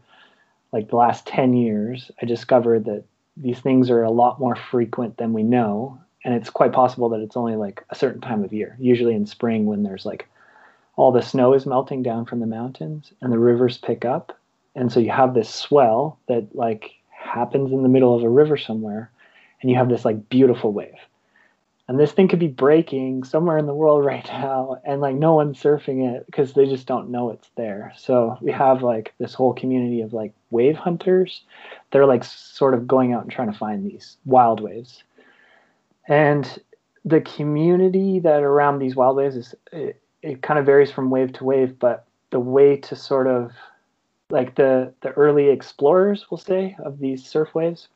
like 0.71 0.89
the 0.89 0.95
last 0.95 1.25
10 1.25 1.53
years. 1.55 2.11
I 2.21 2.25
discovered 2.25 2.85
that 2.85 3.03
these 3.35 3.59
things 3.59 3.89
are 3.89 4.03
a 4.03 4.11
lot 4.11 4.39
more 4.39 4.55
frequent 4.55 5.17
than 5.17 5.33
we 5.33 5.43
know 5.43 5.99
and 6.27 6.35
it's 6.35 6.49
quite 6.49 6.73
possible 6.73 7.07
that 7.07 7.21
it's 7.21 7.37
only 7.37 7.55
like 7.55 7.85
a 7.89 7.95
certain 7.95 8.19
time 8.19 8.43
of 8.43 8.51
year 8.51 8.75
usually 8.79 9.15
in 9.15 9.25
spring 9.25 9.65
when 9.65 9.83
there's 9.83 10.05
like 10.05 10.27
all 10.97 11.13
the 11.13 11.21
snow 11.21 11.53
is 11.53 11.65
melting 11.65 12.03
down 12.03 12.25
from 12.25 12.41
the 12.41 12.45
mountains 12.45 13.13
and 13.21 13.31
the 13.31 13.39
rivers 13.39 13.77
pick 13.77 14.03
up. 14.03 14.37
And 14.75 14.91
so 14.91 14.99
you 14.99 15.09
have 15.09 15.33
this 15.33 15.49
swell 15.49 16.19
that 16.27 16.53
like 16.53 16.91
happens 17.11 17.71
in 17.71 17.81
the 17.81 17.89
middle 17.89 18.13
of 18.13 18.23
a 18.23 18.29
river 18.29 18.57
somewhere 18.57 19.09
and 19.61 19.71
you 19.71 19.77
have 19.77 19.87
this 19.87 20.03
like 20.03 20.27
beautiful 20.27 20.73
wave. 20.73 20.97
And 21.87 21.97
this 21.97 22.11
thing 22.11 22.27
could 22.27 22.39
be 22.39 22.47
breaking 22.47 23.23
somewhere 23.23 23.57
in 23.57 23.65
the 23.65 23.73
world 23.73 24.03
right 24.13 24.27
now 24.27 24.81
and 24.83 24.99
like 24.99 25.15
no 25.15 25.33
one's 25.33 25.63
surfing 25.63 26.13
it 26.13 26.25
because 26.25 26.51
they 26.51 26.65
just 26.65 26.87
don't 26.87 27.09
know 27.09 27.29
it's 27.29 27.49
there. 27.55 27.93
So 27.95 28.37
we 28.41 28.51
have 28.51 28.83
like 28.83 29.13
this 29.17 29.33
whole 29.33 29.53
community 29.53 30.01
of 30.01 30.11
like 30.11 30.33
wave 30.49 30.75
hunters. 30.75 31.43
They're 31.91 32.05
like 32.05 32.25
sort 32.25 32.73
of 32.73 32.85
going 32.85 33.13
out 33.13 33.21
and 33.21 33.31
trying 33.31 33.49
to 33.49 33.57
find 33.57 33.85
these 33.85 34.17
wild 34.25 34.59
waves 34.59 35.03
and 36.07 36.59
the 37.05 37.21
community 37.21 38.19
that 38.19 38.43
around 38.43 38.79
these 38.79 38.95
wild 38.95 39.17
waves 39.17 39.35
is 39.35 39.55
it, 39.71 40.01
it 40.21 40.41
kind 40.41 40.59
of 40.59 40.65
varies 40.65 40.91
from 40.91 41.09
wave 41.09 41.33
to 41.33 41.43
wave 41.43 41.77
but 41.79 42.05
the 42.31 42.39
way 42.39 42.75
to 42.77 42.95
sort 42.95 43.27
of 43.27 43.51
like 44.29 44.55
the 44.55 44.93
the 45.01 45.11
early 45.11 45.49
explorers 45.49 46.25
we'll 46.29 46.37
say 46.37 46.75
of 46.83 46.99
these 46.99 47.25
surf 47.25 47.53
waves 47.55 47.87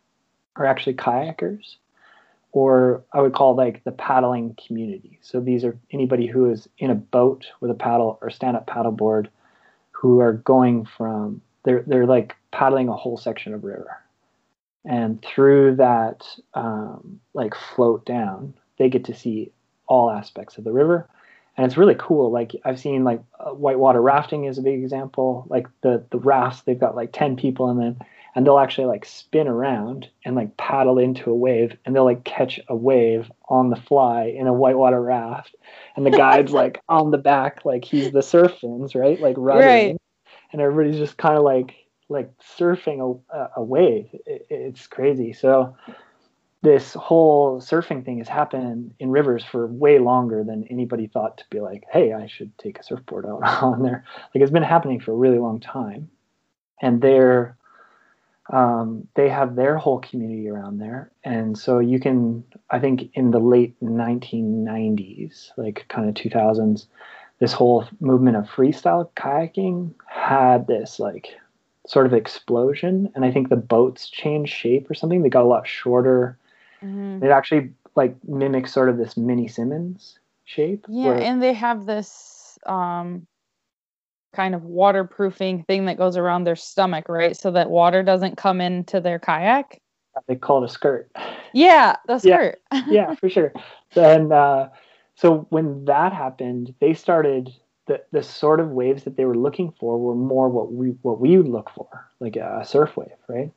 are 0.55 0.66
actually 0.66 0.93
kayakers 0.93 1.76
or 2.51 3.03
i 3.14 3.22
would 3.22 3.34
call 3.34 3.55
like 3.55 3.84
the 3.84 3.91
paddling 3.91 4.55
community. 4.66 5.20
So 5.22 5.39
these 5.39 5.64
are 5.64 5.78
anybody 5.91 6.28
who 6.28 6.49
is 6.49 6.68
in 6.78 6.89
a 6.89 6.95
boat 6.95 7.45
with 7.59 7.72
a 7.72 7.76
paddle 7.76 8.18
or 8.22 8.30
stand 8.30 8.57
up 8.57 8.68
paddleboard 8.68 9.28
who 9.91 10.20
are 10.20 10.34
going 10.34 10.86
from 10.86 11.41
they're 11.64 11.84
they're 11.88 12.05
like 12.05 12.36
paddling 12.51 12.89
a 12.89 12.95
whole 12.95 13.18
section 13.18 13.53
of 13.53 13.64
river 13.64 13.97
and 14.86 15.22
through 15.24 15.76
that 15.76 16.26
um, 16.54 17.20
like 17.34 17.54
float 17.56 18.06
down 18.06 18.54
they 18.78 18.90
get 18.90 19.06
to 19.06 19.14
see 19.16 19.52
all 19.88 20.10
aspects 20.10 20.58
of 20.58 20.64
the 20.64 20.72
river. 20.72 21.08
And 21.58 21.66
it's 21.66 21.78
really 21.78 21.96
cool 22.00 22.32
like 22.32 22.54
i've 22.66 22.80
seen 22.80 23.04
like 23.04 23.22
uh, 23.40 23.52
whitewater 23.52 24.02
rafting 24.02 24.46
is 24.46 24.58
a 24.58 24.62
big 24.64 24.82
example 24.82 25.46
like 25.50 25.68
the 25.82 26.04
the 26.10 26.18
rafts 26.18 26.62
they've 26.62 26.80
got 26.80 26.96
like 26.96 27.12
10 27.12 27.36
people 27.36 27.70
in 27.70 27.78
them 27.78 27.98
and 28.34 28.46
they'll 28.46 28.58
actually 28.58 28.88
like 28.88 29.06
spin 29.06 29.48
around 29.48 30.10
and 30.24 30.36
like 30.36 30.56
paddle 30.58 30.98
into 30.98 31.30
a 31.30 31.36
wave 31.36 31.78
and 31.86 31.94
they'll 31.96 32.06
like 32.06 32.24
catch 32.24 32.60
a 32.70 32.76
wave 32.76 33.30
on 33.50 33.70
the 33.70 33.76
fly 33.76 34.24
in 34.26 34.48
a 34.48 34.54
whitewater 34.54 35.02
raft. 35.02 35.54
And 35.96 36.06
the 36.06 36.12
guide's 36.12 36.52
like 36.62 36.80
on 36.88 37.12
the 37.12 37.18
back 37.18 37.66
like 37.66 37.84
he's 37.84 38.12
the 38.12 38.24
surf 38.24 38.58
fins 38.62 38.96
right? 38.96 39.20
Like 39.20 39.36
ruddering 39.36 39.58
Right. 39.90 39.98
and 40.54 40.62
everybody's 40.62 40.98
just 41.00 41.18
kind 41.18 41.38
of 41.38 41.44
like 41.44 41.76
like 42.12 42.32
surfing 42.39 43.22
a, 43.34 43.49
a 43.57 43.64
wave. 43.64 44.09
It, 44.26 44.47
it's 44.49 44.86
crazy. 44.88 45.34
So 45.34 45.76
this 46.62 46.93
whole 46.93 47.59
surfing 47.59 48.05
thing 48.05 48.20
has 48.20 48.28
happened 48.28 48.93
in 48.99 49.09
rivers 49.09 49.43
for 49.43 49.66
way 49.66 49.97
longer 49.97 50.43
than 50.43 50.68
anybody 50.70 51.07
thought 51.07 51.39
to 51.39 51.43
be 51.49 51.59
like 51.59 51.84
hey 51.91 52.14
i 52.14 52.28
should 52.28 52.55
take 52.59 52.78
a 52.78 52.84
surfboard 52.84 53.26
out 53.26 53.43
on 53.64 53.82
there. 53.82 54.03
Like 54.34 54.41
it's 54.43 54.51
been 54.51 54.62
happening 54.64 54.99
for 54.99 55.12
a 55.12 55.16
really 55.16 55.39
long 55.39 55.59
time. 55.59 56.09
And 56.82 57.01
they're 57.01 57.57
um, 58.51 59.07
they 59.16 59.30
have 59.30 59.55
their 59.55 59.78
whole 59.78 59.99
community 59.99 60.49
around 60.49 60.80
there. 60.80 61.12
And 61.24 61.57
so 61.57 61.80
you 61.80 61.99
can 61.99 62.43
i 62.70 62.80
think 62.80 63.09
in 63.14 63.32
the 63.32 63.39
late 63.39 63.80
1990s 63.82 65.51
like 65.57 65.86
kind 65.88 66.09
of 66.09 66.16
2000s 66.16 66.88
this 67.39 67.53
whole 67.53 67.88
movement 67.99 68.38
of 68.38 68.45
freestyle 68.45 69.09
kayaking 69.16 69.93
had 70.07 70.68
this 70.68 70.99
like 70.99 71.30
sort 71.92 72.06
of 72.06 72.14
explosion 72.14 73.12
and 73.16 73.26
i 73.26 73.32
think 73.32 73.50
the 73.50 73.56
boats 73.76 74.08
changed 74.10 74.54
shape 74.54 74.89
or 74.89 74.94
something 74.94 75.22
they 75.22 75.30
got 75.30 75.44
a 75.44 75.54
lot 75.56 75.68
shorter 75.68 76.38
Mhm. 76.82 77.22
it 77.22 77.30
actually 77.30 77.70
like 77.96 78.16
mimics 78.24 78.72
sort 78.72 78.88
of 78.88 78.98
this 78.98 79.18
mini 79.18 79.48
simmons 79.48 80.18
shape 80.46 80.86
Yeah, 80.88 81.10
where- 81.10 81.20
and 81.20 81.42
they 81.44 81.54
have 81.54 81.86
this 81.86 82.58
um 82.66 83.28
kind 84.34 84.56
of 84.56 84.64
waterproofing 84.64 85.64
thing 85.66 85.86
that 85.86 85.98
goes 85.98 86.16
around 86.16 86.46
their 86.46 86.56
stomach, 86.56 87.10
right? 87.10 87.36
So 87.36 87.52
that 87.52 87.70
water 87.70 88.02
doesn't 88.02 88.38
come 88.38 88.62
into 88.62 89.02
their 89.02 89.20
kayak. 89.20 89.78
they 90.28 90.36
call 90.38 90.64
it 90.64 90.70
a 90.70 90.74
skirt 90.74 91.12
Yeah, 91.54 91.98
the 92.08 92.20
Yeah. 92.24 92.38
skirt. 92.38 92.62
yeah, 92.89 93.14
for 93.16 93.28
sure. 93.30 93.52
And 93.98 94.32
uh, 94.32 94.70
so 95.16 95.46
when 95.50 95.84
that 95.86 96.14
happened, 96.14 96.74
they 96.80 96.94
started 96.94 97.50
the 97.88 98.02
the 98.12 98.24
sort 98.24 98.60
of 98.60 98.70
waves 98.70 99.04
that 99.04 99.18
they 99.18 99.26
were 99.26 99.38
looking 99.38 99.74
for 99.80 99.98
were 100.00 100.16
more 100.16 100.50
what 100.50 100.72
we 100.72 100.90
what 101.02 101.20
we 101.20 101.38
would 101.38 101.48
look 101.48 101.70
for, 101.70 102.10
like 102.20 102.36
a 102.36 102.64
surf 102.66 102.96
wave, 102.96 103.10
right? 103.28 103.52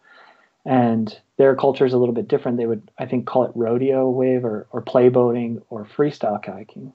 And 0.64 1.18
their 1.36 1.54
culture 1.54 1.84
is 1.84 1.92
a 1.92 1.98
little 1.98 2.14
bit 2.14 2.26
different. 2.28 2.56
They 2.56 2.66
would, 2.66 2.90
I 2.98 3.04
think, 3.04 3.26
call 3.26 3.44
it 3.44 3.52
rodeo 3.54 4.08
wave 4.08 4.44
or 4.44 4.66
or 4.70 4.80
play 4.80 5.08
boating 5.08 5.62
or 5.68 5.84
freestyle 5.84 6.42
kayaking. 6.42 6.92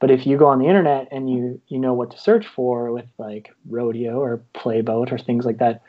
But 0.00 0.10
if 0.10 0.26
you 0.26 0.38
go 0.38 0.46
on 0.46 0.58
the 0.58 0.68
internet 0.68 1.08
and 1.10 1.28
you 1.30 1.60
you 1.68 1.78
know 1.78 1.92
what 1.92 2.12
to 2.12 2.18
search 2.18 2.46
for 2.46 2.92
with 2.92 3.06
like 3.18 3.50
rodeo 3.68 4.20
or 4.20 4.42
play 4.54 4.80
boat 4.80 5.12
or 5.12 5.18
things 5.18 5.44
like 5.44 5.58
that, 5.58 5.82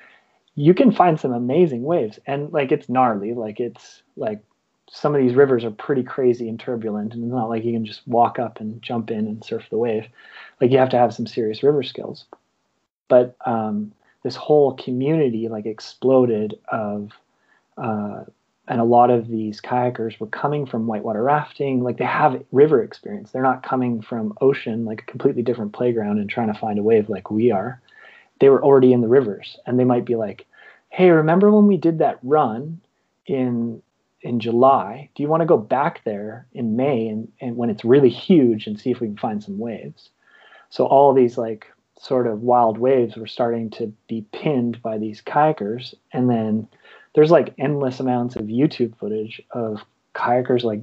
you 0.55 0.73
can 0.73 0.91
find 0.91 1.19
some 1.19 1.31
amazing 1.31 1.83
waves. 1.83 2.19
And 2.25 2.51
like 2.51 2.71
it's 2.71 2.89
gnarly, 2.89 3.33
like 3.33 3.59
it's 3.59 4.03
like 4.17 4.43
some 4.91 5.15
of 5.15 5.21
these 5.21 5.35
rivers 5.35 5.63
are 5.63 5.71
pretty 5.71 6.03
crazy 6.03 6.49
and 6.49 6.59
turbulent 6.59 7.13
and 7.13 7.23
it's 7.23 7.33
not 7.33 7.49
like 7.49 7.63
you 7.63 7.73
can 7.73 7.85
just 7.85 8.07
walk 8.07 8.39
up 8.39 8.59
and 8.59 8.81
jump 8.81 9.11
in 9.11 9.27
and 9.27 9.43
surf 9.43 9.63
the 9.69 9.77
wave. 9.77 10.05
Like 10.59 10.71
you 10.71 10.77
have 10.77 10.89
to 10.89 10.97
have 10.97 11.13
some 11.13 11.27
serious 11.27 11.63
river 11.63 11.83
skills. 11.83 12.25
But 13.07 13.35
um, 13.45 13.91
this 14.23 14.35
whole 14.35 14.73
community 14.75 15.47
like 15.47 15.65
exploded 15.65 16.59
of 16.71 17.11
uh, 17.77 18.23
and 18.67 18.79
a 18.79 18.83
lot 18.83 19.09
of 19.09 19.29
these 19.29 19.61
kayakers 19.61 20.19
were 20.19 20.27
coming 20.27 20.65
from 20.65 20.85
whitewater 20.85 21.23
rafting. 21.23 21.81
Like 21.83 21.97
they 21.97 22.05
have 22.05 22.43
river 22.51 22.83
experience. 22.83 23.31
They're 23.31 23.41
not 23.41 23.63
coming 23.63 24.01
from 24.01 24.33
ocean 24.41 24.85
like 24.85 25.01
a 25.01 25.05
completely 25.05 25.41
different 25.41 25.73
playground 25.73 26.19
and 26.19 26.29
trying 26.29 26.53
to 26.53 26.59
find 26.59 26.77
a 26.77 26.83
wave 26.83 27.09
like 27.09 27.31
we 27.31 27.51
are. 27.51 27.81
They 28.39 28.49
were 28.49 28.63
already 28.63 28.93
in 28.93 29.01
the 29.01 29.07
rivers 29.07 29.57
and 29.65 29.79
they 29.79 29.85
might 29.85 30.05
be 30.05 30.15
like 30.15 30.45
hey 30.89 31.11
remember 31.11 31.51
when 31.51 31.67
we 31.67 31.77
did 31.77 31.99
that 31.99 32.19
run 32.23 32.81
in 33.27 33.81
in 34.21 34.39
July. 34.39 35.09
Do 35.15 35.23
you 35.23 35.29
want 35.29 35.41
to 35.41 35.47
go 35.47 35.57
back 35.57 36.03
there 36.03 36.47
in 36.53 36.75
May 36.75 37.07
and, 37.07 37.31
and 37.39 37.55
when 37.55 37.69
it's 37.69 37.85
really 37.85 38.09
huge 38.09 38.67
and 38.67 38.79
see 38.79 38.91
if 38.91 38.99
we 38.99 39.07
can 39.07 39.17
find 39.17 39.43
some 39.43 39.57
waves? 39.57 40.09
So 40.69 40.85
all 40.85 41.13
these 41.13 41.37
like 41.37 41.67
sort 41.99 42.27
of 42.27 42.41
wild 42.41 42.77
waves 42.77 43.15
were 43.17 43.27
starting 43.27 43.69
to 43.71 43.93
be 44.07 44.25
pinned 44.31 44.81
by 44.81 44.97
these 44.97 45.21
kayakers. 45.21 45.93
And 46.13 46.29
then 46.29 46.67
there's 47.13 47.31
like 47.31 47.53
endless 47.57 47.99
amounts 47.99 48.35
of 48.35 48.45
YouTube 48.45 48.97
footage 48.97 49.41
of 49.51 49.83
kayakers 50.15 50.63
like 50.63 50.81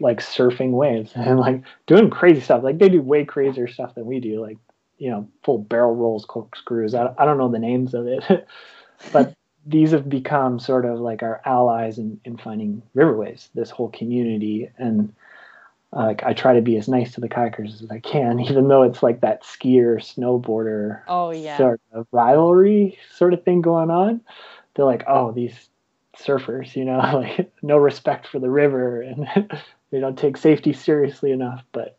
like 0.00 0.18
surfing 0.18 0.72
waves 0.72 1.12
and 1.14 1.38
like 1.38 1.62
doing 1.86 2.10
crazy 2.10 2.40
stuff. 2.40 2.62
Like 2.62 2.78
they 2.78 2.88
do 2.88 3.02
way 3.02 3.24
crazier 3.24 3.68
stuff 3.68 3.94
than 3.94 4.06
we 4.06 4.20
do, 4.20 4.40
like 4.40 4.58
you 4.98 5.10
know, 5.10 5.28
full 5.42 5.58
barrel 5.58 5.94
rolls, 5.94 6.24
corkscrews. 6.24 6.94
I, 6.94 7.12
I 7.18 7.24
don't 7.24 7.38
know 7.38 7.50
the 7.50 7.58
names 7.58 7.94
of 7.94 8.06
it, 8.06 8.46
but 9.12 9.34
these 9.66 9.92
have 9.92 10.08
become 10.08 10.58
sort 10.58 10.84
of 10.84 11.00
like 11.00 11.22
our 11.22 11.40
allies 11.44 11.98
in, 11.98 12.20
in 12.24 12.36
finding 12.36 12.82
riverways, 12.94 13.48
this 13.54 13.70
whole 13.70 13.88
community. 13.90 14.70
And 14.78 15.14
uh, 15.94 16.06
like 16.06 16.22
I 16.22 16.34
try 16.34 16.54
to 16.54 16.62
be 16.62 16.76
as 16.76 16.88
nice 16.88 17.12
to 17.14 17.20
the 17.20 17.28
kayakers 17.28 17.82
as 17.82 17.90
I 17.90 18.00
can, 18.00 18.40
even 18.48 18.68
though 18.68 18.82
it's 18.82 19.02
like 19.02 19.20
that 19.20 19.42
skier, 19.42 19.96
snowboarder 19.96 21.02
Oh 21.08 21.30
yeah. 21.30 21.56
sort 21.56 21.80
of 21.92 22.06
rivalry 22.12 22.98
sort 23.14 23.32
of 23.32 23.42
thing 23.44 23.62
going 23.62 23.90
on. 23.90 24.20
They're 24.74 24.84
like, 24.84 25.04
oh, 25.06 25.32
these 25.32 25.68
surfers, 26.18 26.76
you 26.76 26.84
know, 26.84 26.98
like 27.14 27.50
no 27.62 27.76
respect 27.76 28.26
for 28.26 28.38
the 28.38 28.50
river 28.50 29.02
and 29.02 29.26
they 29.90 30.00
don't 30.00 30.18
take 30.18 30.36
safety 30.36 30.72
seriously 30.72 31.30
enough. 31.32 31.64
But 31.72 31.96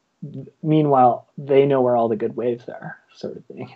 meanwhile, 0.62 1.28
they 1.38 1.66
know 1.66 1.82
where 1.82 1.96
all 1.96 2.10
the 2.10 2.16
good 2.16 2.36
waves 2.36 2.68
are, 2.70 2.98
sort 3.14 3.38
of 3.38 3.46
thing. 3.46 3.74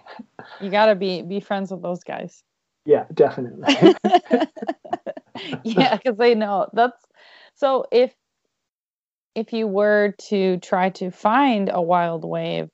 You 0.61 0.69
gotta 0.69 0.95
be 0.95 1.21
be 1.21 1.39
friends 1.39 1.71
with 1.71 1.81
those 1.81 2.03
guys. 2.03 2.43
Yeah, 2.85 3.05
definitely. 3.13 3.65
yeah, 5.63 5.95
because 5.97 6.17
they 6.17 6.35
know 6.35 6.67
that's 6.73 7.03
so 7.55 7.85
if 7.91 8.13
if 9.35 9.53
you 9.53 9.67
were 9.67 10.15
to 10.29 10.57
try 10.57 10.89
to 10.89 11.11
find 11.11 11.69
a 11.71 11.81
wild 11.81 12.25
wave, 12.25 12.69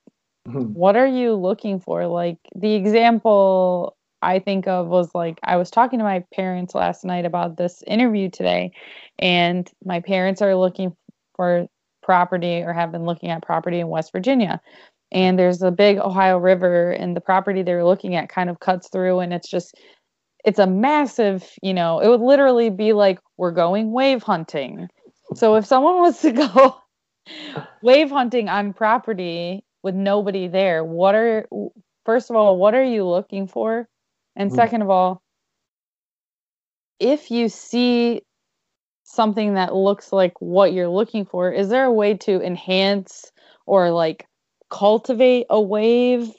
Mhm. 0.48 0.74
what 0.74 0.96
are 0.96 1.08
you 1.08 1.34
looking 1.36 1.80
for? 1.80 2.08
Like 2.08 2.38
the 2.56 2.74
example 2.76 3.96
I 4.22 4.40
think 4.40 4.68
of 4.68 4.88
was 4.88 5.14
like 5.14 5.40
I 5.44 5.58
was 5.58 5.70
talking 5.70 6.00
to 6.00 6.06
my 6.06 6.24
parents 6.34 6.74
last 6.76 7.04
night 7.06 7.26
about 7.26 7.58
this 7.58 7.84
interview 7.86 8.30
today, 8.30 8.72
and 9.20 9.70
my 9.84 10.00
parents 10.00 10.42
are 10.42 10.56
looking 10.56 10.96
for 11.36 11.68
property 12.04 12.62
or 12.62 12.74
have 12.74 12.92
been 12.92 13.06
looking 13.06 13.30
at 13.30 13.42
property 13.44 13.80
in 13.80 13.88
West 13.90 14.12
Virginia. 14.12 14.62
And 15.12 15.38
there's 15.40 15.62
a 15.62 15.72
big 15.72 15.98
Ohio 15.98 16.38
River, 16.38 16.92
and 16.92 17.16
the 17.16 17.22
property 17.22 17.62
they 17.64 17.74
were 17.76 17.86
looking 17.86 18.16
at 18.16 18.30
kind 18.30 18.50
of 18.50 18.60
cuts 18.60 18.90
through, 18.90 19.20
and 19.20 19.34
it's 19.34 19.50
just 19.50 19.76
it's 20.46 20.60
a 20.60 20.68
massive, 20.68 21.50
you 21.64 21.74
know, 21.74 22.00
it 22.02 22.10
would 22.10 22.22
literally 22.22 22.72
be 22.72 22.94
like 22.94 23.20
we're 23.38 23.52
going 23.52 23.94
wave 23.94 24.24
hunting. 24.24 24.90
So 25.36 25.56
if 25.58 25.66
someone 25.68 25.98
was 26.02 26.22
to 26.22 26.34
go 26.34 26.78
wave 27.82 28.12
hunting 28.12 28.50
on 28.50 28.74
property 28.74 29.64
with 29.84 29.96
nobody 29.96 30.48
there, 30.48 30.84
what 30.86 31.16
are 31.16 31.48
first 32.06 32.32
of 32.32 32.38
all, 32.38 32.58
what 32.58 32.76
are 32.76 32.84
you 32.84 33.06
looking 33.06 33.48
for? 33.48 33.88
And 34.36 34.52
Hmm. 34.52 34.54
second 34.54 34.84
of 34.84 34.92
all, 34.92 35.22
if 37.00 37.32
you 37.32 37.50
see 37.50 38.22
something 39.04 39.56
that 39.56 39.76
looks 39.76 40.14
like 40.14 40.34
what 40.42 40.74
you're 40.74 40.90
looking 40.90 41.26
for, 41.26 41.52
is 41.52 41.70
there 41.70 41.86
a 41.86 41.94
way 41.94 42.16
to 42.16 42.42
enhance 42.42 43.32
or 43.68 43.92
like 43.92 44.28
cultivate 44.72 45.48
a 45.50 45.62
wave 45.62 46.32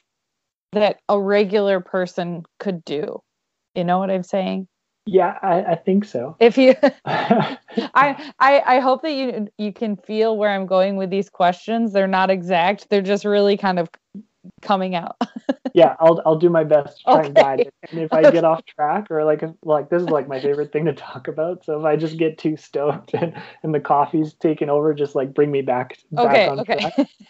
that 0.72 1.00
a 1.08 1.20
regular 1.20 1.80
person 1.80 2.44
could 2.60 2.84
do? 2.84 3.20
You 3.76 3.84
know 3.84 3.98
what 3.98 4.10
I'm 4.10 4.22
saying? 4.22 4.68
yeah, 5.06 5.38
I, 5.42 5.62
I 5.62 5.74
think 5.76 6.04
so. 6.04 6.36
If 6.40 6.58
you 6.58 6.74
I, 7.06 8.32
I 8.38 8.62
I 8.66 8.80
hope 8.80 9.02
that 9.02 9.12
you 9.12 9.48
you 9.58 9.72
can 9.72 9.96
feel 9.96 10.36
where 10.36 10.50
I'm 10.50 10.66
going 10.66 10.96
with 10.96 11.10
these 11.10 11.30
questions. 11.30 11.92
They're 11.92 12.08
not 12.08 12.30
exact. 12.30 12.88
They're 12.90 13.02
just 13.02 13.24
really 13.24 13.56
kind 13.56 13.78
of 13.78 13.88
coming 14.62 14.94
out. 14.94 15.16
yeah, 15.74 15.94
I'll 16.00 16.20
I'll 16.26 16.38
do 16.38 16.50
my 16.50 16.64
best 16.64 16.98
to 16.98 17.04
try 17.04 17.24
and 17.24 17.34
guide 17.34 17.60
Okay. 17.60 17.68
it. 17.68 17.74
And 17.90 18.00
if 18.00 18.12
I 18.12 18.30
get 18.30 18.44
off 18.44 18.64
track 18.64 19.10
or 19.10 19.24
like 19.24 19.42
like 19.62 19.90
this 19.90 20.02
is 20.02 20.08
like 20.08 20.26
my 20.28 20.40
favorite 20.40 20.72
thing 20.72 20.86
to 20.86 20.92
talk 20.92 21.28
about. 21.28 21.64
So 21.64 21.78
if 21.78 21.84
I 21.84 21.96
just 21.96 22.16
get 22.16 22.38
too 22.38 22.56
stoked 22.56 23.14
and, 23.14 23.34
and 23.62 23.74
the 23.74 23.80
coffee's 23.80 24.34
taken 24.34 24.70
over, 24.70 24.94
just 24.94 25.14
like 25.14 25.34
bring 25.34 25.50
me 25.50 25.62
back 25.62 25.98
back 26.10 26.26
okay, 26.26 26.48
on 26.48 26.60
okay. 26.60 26.78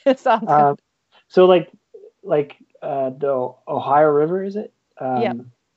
track. 0.05 0.19
sounds. 0.19 0.51
Um, 0.51 0.77
so 1.29 1.47
like 1.47 1.71
like 2.23 2.57
uh, 2.83 3.11
the 3.11 3.53
Ohio 3.69 4.09
River 4.09 4.45
is 4.45 4.57
it? 4.57 4.73
Um, 5.01 5.23
Yeah. 5.23 5.33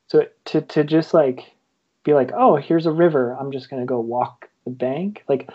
So 0.10 0.26
to 0.46 0.62
to 0.62 0.84
just 0.84 1.14
like 1.14 1.54
be 2.04 2.14
like, 2.14 2.32
oh, 2.36 2.56
here's 2.56 2.86
a 2.86 2.92
river. 2.92 3.38
I'm 3.40 3.52
just 3.52 3.70
gonna 3.70 3.86
go 3.86 4.00
walk 4.00 4.50
the 4.66 4.72
bank. 4.72 5.24
Like 5.28 5.50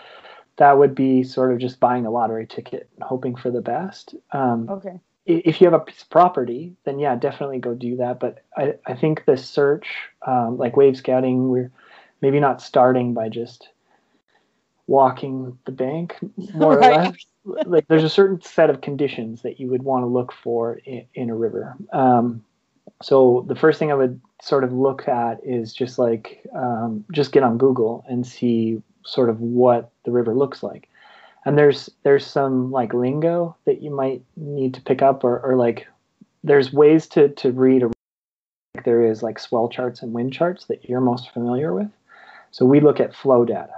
that 0.57 0.77
would 0.77 0.95
be 0.95 1.23
sort 1.23 1.51
of 1.51 1.59
just 1.59 1.79
buying 1.79 2.05
a 2.05 2.11
lottery 2.11 2.47
ticket 2.47 2.89
and 2.95 3.03
hoping 3.03 3.35
for 3.35 3.51
the 3.51 3.61
best. 3.61 4.15
Um, 4.31 4.69
Okay. 4.69 4.99
if 5.25 5.59
you 5.59 5.65
have 5.65 5.73
a 5.73 5.83
piece 5.83 6.01
of 6.01 6.09
property, 6.09 6.73
then 6.85 6.99
yeah, 6.99 7.15
definitely 7.15 7.59
go 7.59 7.73
do 7.73 7.97
that. 7.97 8.19
But 8.19 8.43
I, 8.55 8.75
I 8.85 8.93
think 8.93 9.25
the 9.25 9.37
search, 9.37 9.87
um, 10.25 10.57
like 10.57 10.77
wave 10.77 10.95
scouting, 10.95 11.49
we're 11.49 11.71
maybe 12.21 12.39
not 12.39 12.61
starting 12.61 13.13
by 13.13 13.27
just 13.27 13.67
walking 14.87 15.57
the 15.65 15.71
bank 15.71 16.15
more 16.53 16.77
Right. 16.79 16.89
or 16.89 17.03
less. 17.03 17.15
Like 17.65 17.87
there's 17.87 18.03
a 18.03 18.09
certain 18.09 18.41
set 18.41 18.69
of 18.69 18.81
conditions 18.81 19.41
that 19.41 19.59
you 19.59 19.67
would 19.69 19.83
want 19.83 20.03
to 20.03 20.07
look 20.07 20.31
for 20.31 20.75
in, 20.85 21.05
in 21.13 21.29
a 21.29 21.35
river. 21.35 21.75
Um, 21.91 22.43
so 23.01 23.45
the 23.47 23.55
first 23.55 23.79
thing 23.79 23.91
I 23.91 23.95
would 23.95 24.19
sort 24.41 24.63
of 24.63 24.71
look 24.71 25.07
at 25.07 25.39
is 25.43 25.73
just 25.73 25.99
like 25.99 26.45
um, 26.55 27.03
just 27.11 27.31
get 27.31 27.43
on 27.43 27.57
Google 27.57 28.05
and 28.07 28.25
see 28.25 28.81
sort 29.05 29.29
of 29.29 29.39
what 29.39 29.91
the 30.03 30.11
river 30.11 30.33
looks 30.33 30.63
like. 30.63 30.89
And 31.45 31.57
there's 31.57 31.89
there's 32.03 32.25
some 32.25 32.71
like 32.71 32.93
lingo 32.93 33.55
that 33.65 33.81
you 33.81 33.91
might 33.91 34.23
need 34.35 34.73
to 34.75 34.81
pick 34.81 35.01
up 35.01 35.23
or, 35.23 35.39
or 35.39 35.55
like 35.55 35.87
there's 36.43 36.73
ways 36.73 37.07
to 37.07 37.29
to 37.29 37.51
read 37.51 37.83
a 37.83 37.91
like 38.75 38.85
there 38.85 39.05
is 39.05 39.21
like 39.21 39.39
swell 39.39 39.69
charts 39.69 40.01
and 40.01 40.13
wind 40.13 40.33
charts 40.33 40.65
that 40.65 40.87
you're 40.89 41.01
most 41.01 41.31
familiar 41.31 41.73
with. 41.73 41.89
So 42.51 42.65
we 42.65 42.79
look 42.79 42.99
at 42.99 43.15
flow 43.15 43.45
data. 43.45 43.73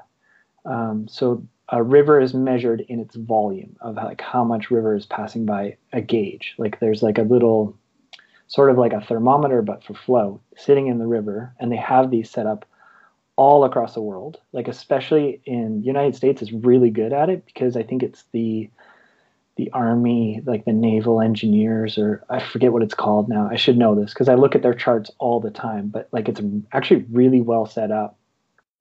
Um, 0.66 1.08
so 1.08 1.44
a 1.70 1.84
river 1.84 2.22
is 2.22 2.34
measured 2.34 2.82
in 2.82 3.00
its 3.00 3.16
volume 3.16 3.76
of 3.82 3.96
like 3.96 4.22
how 4.22 4.44
much 4.44 4.72
river 4.72 4.96
is 4.96 5.06
passing 5.06 5.46
by 5.46 5.76
a 5.92 6.02
gauge. 6.02 6.56
Like 6.58 6.80
there's 6.80 7.04
like 7.04 7.18
a 7.18 7.24
little 7.24 7.76
sort 8.48 8.70
of 8.70 8.78
like 8.78 8.94
a 8.94 9.02
thermometer 9.02 9.62
but 9.62 9.84
for 9.84 9.94
flow 9.94 10.40
sitting 10.56 10.88
in 10.88 11.00
the 11.00 11.08
river 11.08 11.54
and 11.60 11.72
they 11.72 11.78
have 11.78 12.10
these 12.10 12.30
set 12.30 12.46
up 12.46 12.66
all 13.36 13.64
across 13.64 13.94
the 13.94 14.02
world. 14.02 14.40
Like 14.52 14.68
especially 14.68 15.42
in 15.46 15.84
United 15.84 16.16
States 16.16 16.42
is 16.42 16.52
really 16.52 16.90
good 16.90 17.14
at 17.14 17.30
it 17.30 17.46
because 17.46 17.78
I 17.78 17.84
think 17.84 18.04
it's 18.04 18.26
the 18.32 18.70
the 19.56 19.72
army, 19.72 20.40
like 20.46 20.66
the 20.66 20.72
naval 20.72 21.20
engineers, 21.20 21.98
or 21.98 22.24
I 22.30 22.40
forget 22.40 22.72
what 22.74 22.84
it's 22.84 22.94
called 22.94 23.28
now. 23.28 23.50
I 23.52 23.56
should 23.56 23.76
know 23.76 23.96
this 23.96 24.14
because 24.14 24.30
I 24.30 24.36
look 24.36 24.54
at 24.54 24.62
their 24.62 24.76
charts 24.76 25.10
all 25.18 25.40
the 25.40 25.50
time. 25.50 25.88
But 25.88 26.08
like 26.12 26.30
it's 26.30 26.42
actually 26.74 27.06
really 27.12 27.42
well 27.42 27.66
set 27.66 27.92
up, 27.92 28.18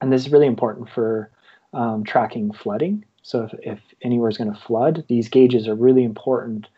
and 0.01 0.13
this 0.13 0.27
is 0.27 0.33
really 0.33 0.47
important 0.47 0.91
for 0.91 1.31
um, 1.73 2.05
tracking 2.05 2.53
flooding. 2.53 3.05
So 3.23 3.43
if, 3.45 3.55
if 3.63 3.79
is 4.03 4.39
going 4.39 4.53
to 4.53 4.61
flood, 4.61 5.05
these 5.09 5.29
gauges 5.29 5.67
are 5.67 5.75
really 5.75 6.05
important 6.05 6.69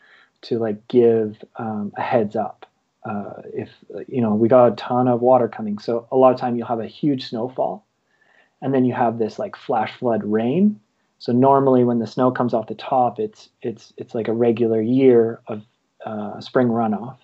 to 0.43 0.59
like 0.59 0.87
give 0.89 1.45
um, 1.57 1.93
a 1.97 2.03
heads 2.03 2.37
up. 2.37 2.67
Uh, 3.09 3.43
if 3.55 3.71
you 4.07 4.21
know 4.21 4.35
we 4.35 4.49
got 4.49 4.73
a 4.73 4.77
ton 4.77 5.09
of 5.09 5.21
water 5.21 5.49
coming, 5.49 5.79
so 5.79 6.07
a 6.13 6.17
lot 6.17 6.33
of 6.33 6.39
time 6.39 6.57
you'll 6.57 6.67
have 6.67 6.81
a 6.81 6.87
huge 6.87 7.29
snowfall, 7.29 7.85
and 8.61 8.75
then 8.75 8.85
you 8.85 8.93
have 8.93 9.19
this 9.19 9.39
like 9.39 9.57
flash 9.57 9.97
flood 9.99 10.23
rain. 10.25 10.79
So 11.19 11.33
normally 11.33 11.85
when 11.85 11.99
the 11.99 12.07
snow 12.07 12.31
comes 12.31 12.53
off 12.55 12.67
the 12.67 12.75
top, 12.75 13.19
it's 13.19 13.49
it's 13.63 13.93
it's 13.97 14.15
like 14.15 14.29
a 14.29 14.33
regular 14.33 14.83
year 14.83 15.41
of 15.47 15.63
uh, 16.05 16.41
spring 16.41 16.69
runoff. 16.69 17.17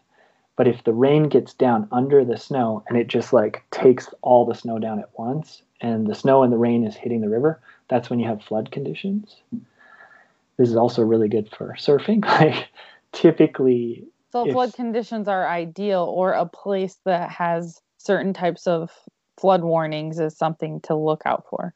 But 0.57 0.69
if 0.69 0.85
the 0.85 0.93
rain 0.93 1.25
gets 1.25 1.53
down 1.53 1.89
under 1.91 2.25
the 2.25 2.39
snow 2.39 2.85
and 2.89 2.97
it 2.97 3.09
just 3.09 3.33
like 3.33 3.65
takes 3.71 4.09
all 4.23 4.47
the 4.47 4.55
snow 4.55 4.79
down 4.79 5.01
at 5.01 5.11
once, 5.19 5.63
and 5.81 6.07
the 6.07 6.15
snow 6.15 6.45
and 6.45 6.53
the 6.53 6.59
rain 6.59 6.87
is 6.87 6.95
hitting 6.95 7.21
the 7.21 7.29
river, 7.29 7.61
that's 7.89 8.09
when 8.09 8.21
you 8.21 8.27
have 8.27 8.43
flood 8.43 8.71
conditions. 8.71 9.37
This 10.57 10.69
is 10.71 10.77
also 10.77 11.03
really 11.03 11.29
good 11.29 11.51
for 11.51 11.77
surfing. 11.79 12.25
Like 12.41 12.69
typically 13.13 14.05
so 14.35 14.53
flood 14.53 14.75
conditions 14.75 15.29
are 15.29 15.49
ideal 15.49 16.03
or 16.03 16.33
a 16.33 16.47
place 16.47 16.99
that 17.05 17.31
has 17.31 17.81
certain 17.99 18.33
types 18.33 18.67
of 18.67 18.91
flood 19.39 19.63
warnings 19.63 20.19
is 20.19 20.37
something 20.37 20.81
to 20.83 20.95
look 20.95 21.23
out 21.25 21.45
for. 21.49 21.75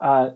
Uh 0.00 0.30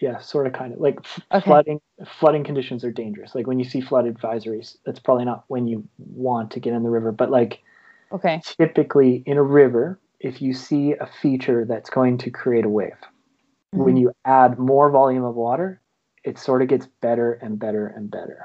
yeah, 0.00 0.18
sort 0.18 0.46
of 0.48 0.52
kind 0.52 0.74
of 0.74 0.80
like 0.80 0.98
okay. 1.32 1.44
flooding 1.44 1.80
flooding 2.18 2.44
conditions 2.44 2.84
are 2.84 2.90
dangerous. 2.90 3.34
Like 3.34 3.46
when 3.46 3.58
you 3.58 3.64
see 3.64 3.80
flood 3.80 4.04
advisories, 4.04 4.76
that's 4.84 4.98
probably 4.98 5.24
not 5.24 5.44
when 5.48 5.66
you 5.66 5.88
want 5.98 6.50
to 6.52 6.60
get 6.60 6.74
in 6.74 6.82
the 6.82 6.90
river, 6.90 7.12
but 7.12 7.30
like 7.30 7.62
okay. 8.10 8.42
Typically 8.44 9.22
in 9.24 9.38
a 9.38 9.42
river, 9.42 9.98
if 10.20 10.42
you 10.42 10.52
see 10.52 10.92
a 10.92 11.08
feature 11.20 11.64
that's 11.64 11.88
going 11.88 12.18
to 12.18 12.30
create 12.30 12.64
a 12.64 12.68
wave, 12.68 12.90
mm-hmm. 12.92 13.84
when 13.84 13.96
you 13.96 14.12
add 14.24 14.58
more 14.58 14.90
volume 14.90 15.24
of 15.24 15.36
water, 15.36 15.80
it 16.24 16.38
sort 16.38 16.62
of 16.62 16.68
gets 16.68 16.86
better 17.00 17.34
and 17.34 17.58
better 17.58 17.86
and 17.86 18.10
better. 18.10 18.44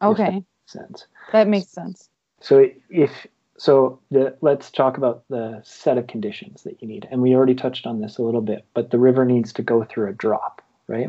Okay. 0.00 0.44
Sense. 0.68 1.06
That 1.32 1.48
makes 1.48 1.68
sense. 1.68 2.10
So 2.40 2.68
if 2.90 3.26
so 3.56 3.98
the 4.10 4.36
let's 4.42 4.70
talk 4.70 4.98
about 4.98 5.24
the 5.30 5.62
set 5.64 5.96
of 5.96 6.06
conditions 6.06 6.62
that 6.64 6.80
you 6.82 6.86
need. 6.86 7.08
And 7.10 7.22
we 7.22 7.34
already 7.34 7.54
touched 7.54 7.86
on 7.86 8.00
this 8.00 8.18
a 8.18 8.22
little 8.22 8.42
bit, 8.42 8.66
but 8.74 8.90
the 8.90 8.98
river 8.98 9.24
needs 9.24 9.52
to 9.54 9.62
go 9.62 9.82
through 9.82 10.10
a 10.10 10.12
drop, 10.12 10.60
right? 10.86 11.08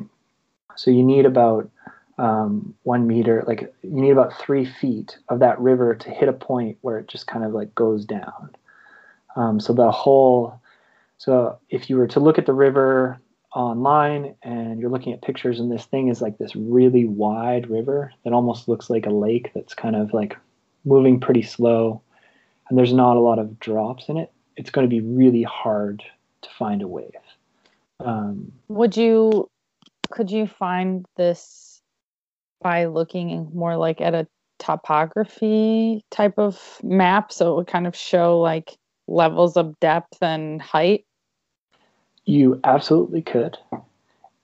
So 0.77 0.91
you 0.91 1.03
need 1.03 1.25
about 1.25 1.69
um, 2.17 2.73
one 2.83 3.05
meter, 3.05 3.43
like 3.47 3.73
you 3.83 4.01
need 4.01 4.11
about 4.11 4.39
three 4.39 4.65
feet 4.65 5.17
of 5.27 5.39
that 5.39 5.59
river 5.59 5.93
to 5.93 6.09
hit 6.09 6.29
a 6.29 6.33
point 6.33 6.77
where 6.79 6.97
it 6.97 7.09
just 7.09 7.27
kind 7.27 7.43
of 7.43 7.51
like 7.51 7.75
goes 7.75 8.05
down. 8.05 8.55
Um, 9.35 9.59
so 9.59 9.73
the 9.73 9.91
whole, 9.91 10.59
so 11.17 11.59
if 11.69 11.89
you 11.89 11.97
were 11.97 12.07
to 12.07 12.21
look 12.21 12.37
at 12.37 12.45
the 12.45 12.53
river 12.53 13.19
online 13.55 14.35
and 14.43 14.79
you're 14.79 14.91
looking 14.91 15.13
at 15.13 15.21
pictures 15.21 15.59
and 15.59 15.71
this 15.71 15.85
thing 15.85 16.07
is 16.07 16.21
like 16.21 16.37
this 16.37 16.55
really 16.55 17.05
wide 17.05 17.69
river 17.69 18.13
that 18.23 18.33
almost 18.33 18.67
looks 18.67 18.89
like 18.89 19.05
a 19.05 19.11
lake 19.11 19.51
that's 19.55 19.73
kind 19.73 19.95
of 19.95 20.13
like 20.13 20.37
moving 20.85 21.19
pretty 21.19 21.41
slow 21.41 22.01
and 22.69 22.77
there's 22.77 22.93
not 22.93 23.17
a 23.17 23.19
lot 23.19 23.39
of 23.39 23.59
drops 23.59 24.09
in 24.09 24.17
it, 24.17 24.31
it's 24.55 24.69
going 24.69 24.85
to 24.85 24.89
be 24.89 25.01
really 25.01 25.43
hard 25.43 26.03
to 26.41 26.49
find 26.57 26.81
a 26.81 26.87
wave. 26.87 27.11
Um, 27.99 28.51
Would 28.67 28.95
you, 28.95 29.49
could 30.11 30.31
you 30.31 30.47
find 30.47 31.05
this 31.17 31.81
by 32.61 32.85
looking 32.85 33.49
more 33.53 33.75
like 33.75 34.01
at 34.01 34.13
a 34.13 34.27
topography 34.59 36.03
type 36.11 36.37
of 36.37 36.79
map 36.83 37.31
so 37.31 37.53
it 37.53 37.55
would 37.55 37.67
kind 37.67 37.87
of 37.87 37.95
show 37.95 38.39
like 38.39 38.77
levels 39.07 39.57
of 39.57 39.79
depth 39.79 40.21
and 40.21 40.61
height? 40.61 41.05
You 42.25 42.59
absolutely 42.63 43.21
could, 43.21 43.57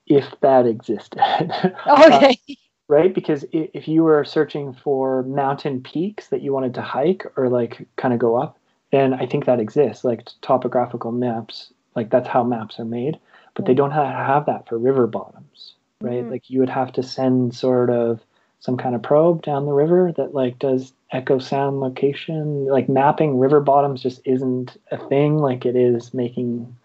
if 0.06 0.26
that 0.40 0.66
existed. 0.66 1.20
Okay. 1.86 2.38
uh, 2.48 2.54
right? 2.88 3.14
Because 3.14 3.44
if 3.52 3.88
you 3.88 4.04
were 4.04 4.24
searching 4.24 4.72
for 4.72 5.22
mountain 5.24 5.82
peaks 5.82 6.28
that 6.28 6.42
you 6.42 6.52
wanted 6.52 6.74
to 6.74 6.82
hike 6.82 7.24
or 7.36 7.48
like 7.48 7.86
kind 7.96 8.14
of 8.14 8.20
go 8.20 8.36
up, 8.36 8.58
then 8.92 9.14
I 9.14 9.26
think 9.26 9.44
that 9.46 9.60
exists. 9.60 10.04
Like 10.04 10.28
topographical 10.42 11.12
maps, 11.12 11.72
like 11.94 12.10
that's 12.10 12.28
how 12.28 12.44
maps 12.44 12.78
are 12.78 12.84
made, 12.84 13.18
but 13.54 13.66
they 13.66 13.74
don't 13.74 13.90
have 13.90 14.46
that 14.46 14.68
for 14.68 14.78
river 14.78 15.06
bottoms, 15.06 15.74
right? 16.00 16.22
Mm-hmm. 16.22 16.30
Like 16.30 16.50
you 16.50 16.60
would 16.60 16.68
have 16.68 16.92
to 16.92 17.02
send 17.02 17.54
sort 17.54 17.90
of 17.90 18.20
some 18.60 18.76
kind 18.76 18.94
of 18.94 19.02
probe 19.02 19.42
down 19.42 19.66
the 19.66 19.72
river 19.72 20.12
that 20.16 20.34
like 20.34 20.58
does 20.58 20.92
echo 21.12 21.38
sound 21.38 21.78
location 21.78 22.66
like 22.66 22.88
mapping 22.88 23.38
river 23.38 23.60
bottoms 23.60 24.02
just 24.02 24.20
isn't 24.24 24.76
a 24.90 24.98
thing 25.08 25.38
like 25.38 25.64
it 25.64 25.76
is 25.76 26.12
making 26.12 26.76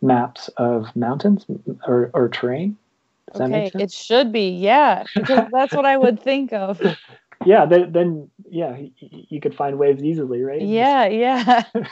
maps 0.00 0.48
of 0.56 0.94
mountains 0.94 1.46
or, 1.86 2.10
or 2.14 2.28
terrain. 2.28 2.76
Does 3.32 3.42
okay 3.42 3.70
it 3.74 3.92
should 3.92 4.32
be 4.32 4.50
yeah 4.50 5.04
because 5.14 5.48
that's 5.52 5.74
what 5.74 5.84
i 5.84 5.96
would 5.96 6.22
think 6.22 6.52
of. 6.52 6.80
Yeah 7.46 7.66
then, 7.66 7.92
then 7.92 8.30
yeah 8.50 8.76
you 8.98 9.40
could 9.40 9.54
find 9.54 9.78
waves 9.78 10.02
easily 10.02 10.42
right? 10.42 10.60
Yeah 10.60 11.06
yeah. 11.06 11.62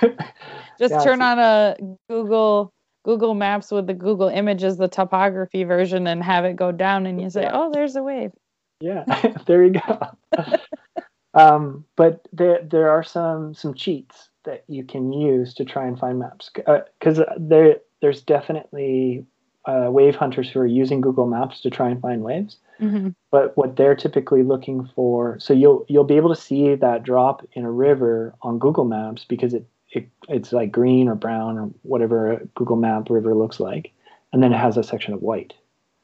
Just 0.79 0.93
yeah, 0.93 1.05
turn 1.05 1.23
on 1.23 1.39
a 1.39 1.77
google 2.11 2.73
google 3.05 3.35
maps 3.35 3.71
with 3.71 3.87
the 3.87 3.95
google 3.95 4.27
images 4.27 4.77
the 4.77 4.89
topography 4.89 5.63
version 5.63 6.09
and 6.09 6.21
have 6.25 6.45
it 6.45 6.57
go 6.57 6.73
down 6.73 7.07
and 7.07 7.21
you 7.21 7.31
say 7.31 7.43
yeah. 7.43 7.53
oh 7.55 7.71
there's 7.73 7.95
a 7.95 8.03
wave. 8.03 8.33
Yeah, 8.81 9.05
there 9.47 9.65
you 9.65 9.81
go. 9.81 10.09
um, 11.35 11.85
but 11.95 12.27
there 12.33 12.61
there 12.69 12.91
are 12.91 13.05
some 13.05 13.55
some 13.55 13.73
cheats 13.73 14.31
that 14.45 14.65
you 14.67 14.83
can 14.83 15.13
use 15.13 15.55
to 15.55 15.65
try 15.65 15.87
and 15.87 15.97
find 15.97 16.19
maps 16.19 16.51
because 16.53 17.21
uh, 17.21 17.35
there 17.39 17.77
there's 18.01 18.23
definitely 18.23 19.25
uh, 19.67 19.89
wave 19.91 20.15
hunters 20.15 20.49
who 20.49 20.61
are 20.61 20.67
using 20.67 21.01
Google 21.01 21.27
Maps 21.27 21.61
to 21.63 21.71
try 21.71 21.91
and 21.91 22.01
find 22.01 22.23
waves. 22.23 22.57
Mm-hmm. 22.81 23.11
But 23.31 23.57
what 23.57 23.77
they're 23.77 23.97
typically 23.97 24.43
looking 24.43 24.89
for, 24.95 25.39
so 25.41 25.53
you'll 25.53 25.85
you'll 25.89 26.05
be 26.05 26.17
able 26.17 26.35
to 26.35 26.41
see 26.41 26.75
that 26.75 27.03
drop 27.03 27.47
in 27.53 27.65
a 27.65 27.71
river 27.71 28.35
on 28.43 28.59
Google 28.59 28.85
Maps 28.85 29.25
because 29.25 29.55
it, 29.55 29.67
it 29.91 30.09
it's 30.29 30.53
like 30.53 30.71
green 30.71 31.09
or 31.09 31.15
brown 31.15 31.59
or 31.59 31.71
whatever 31.83 32.33
a 32.33 32.45
Google 32.55 32.77
Map 32.77 33.09
river 33.11 33.35
looks 33.35 33.59
like, 33.59 33.93
and 34.33 34.43
then 34.43 34.53
it 34.53 34.59
has 34.59 34.77
a 34.77 34.83
section 34.83 35.15
of 35.15 35.23
white. 35.23 35.55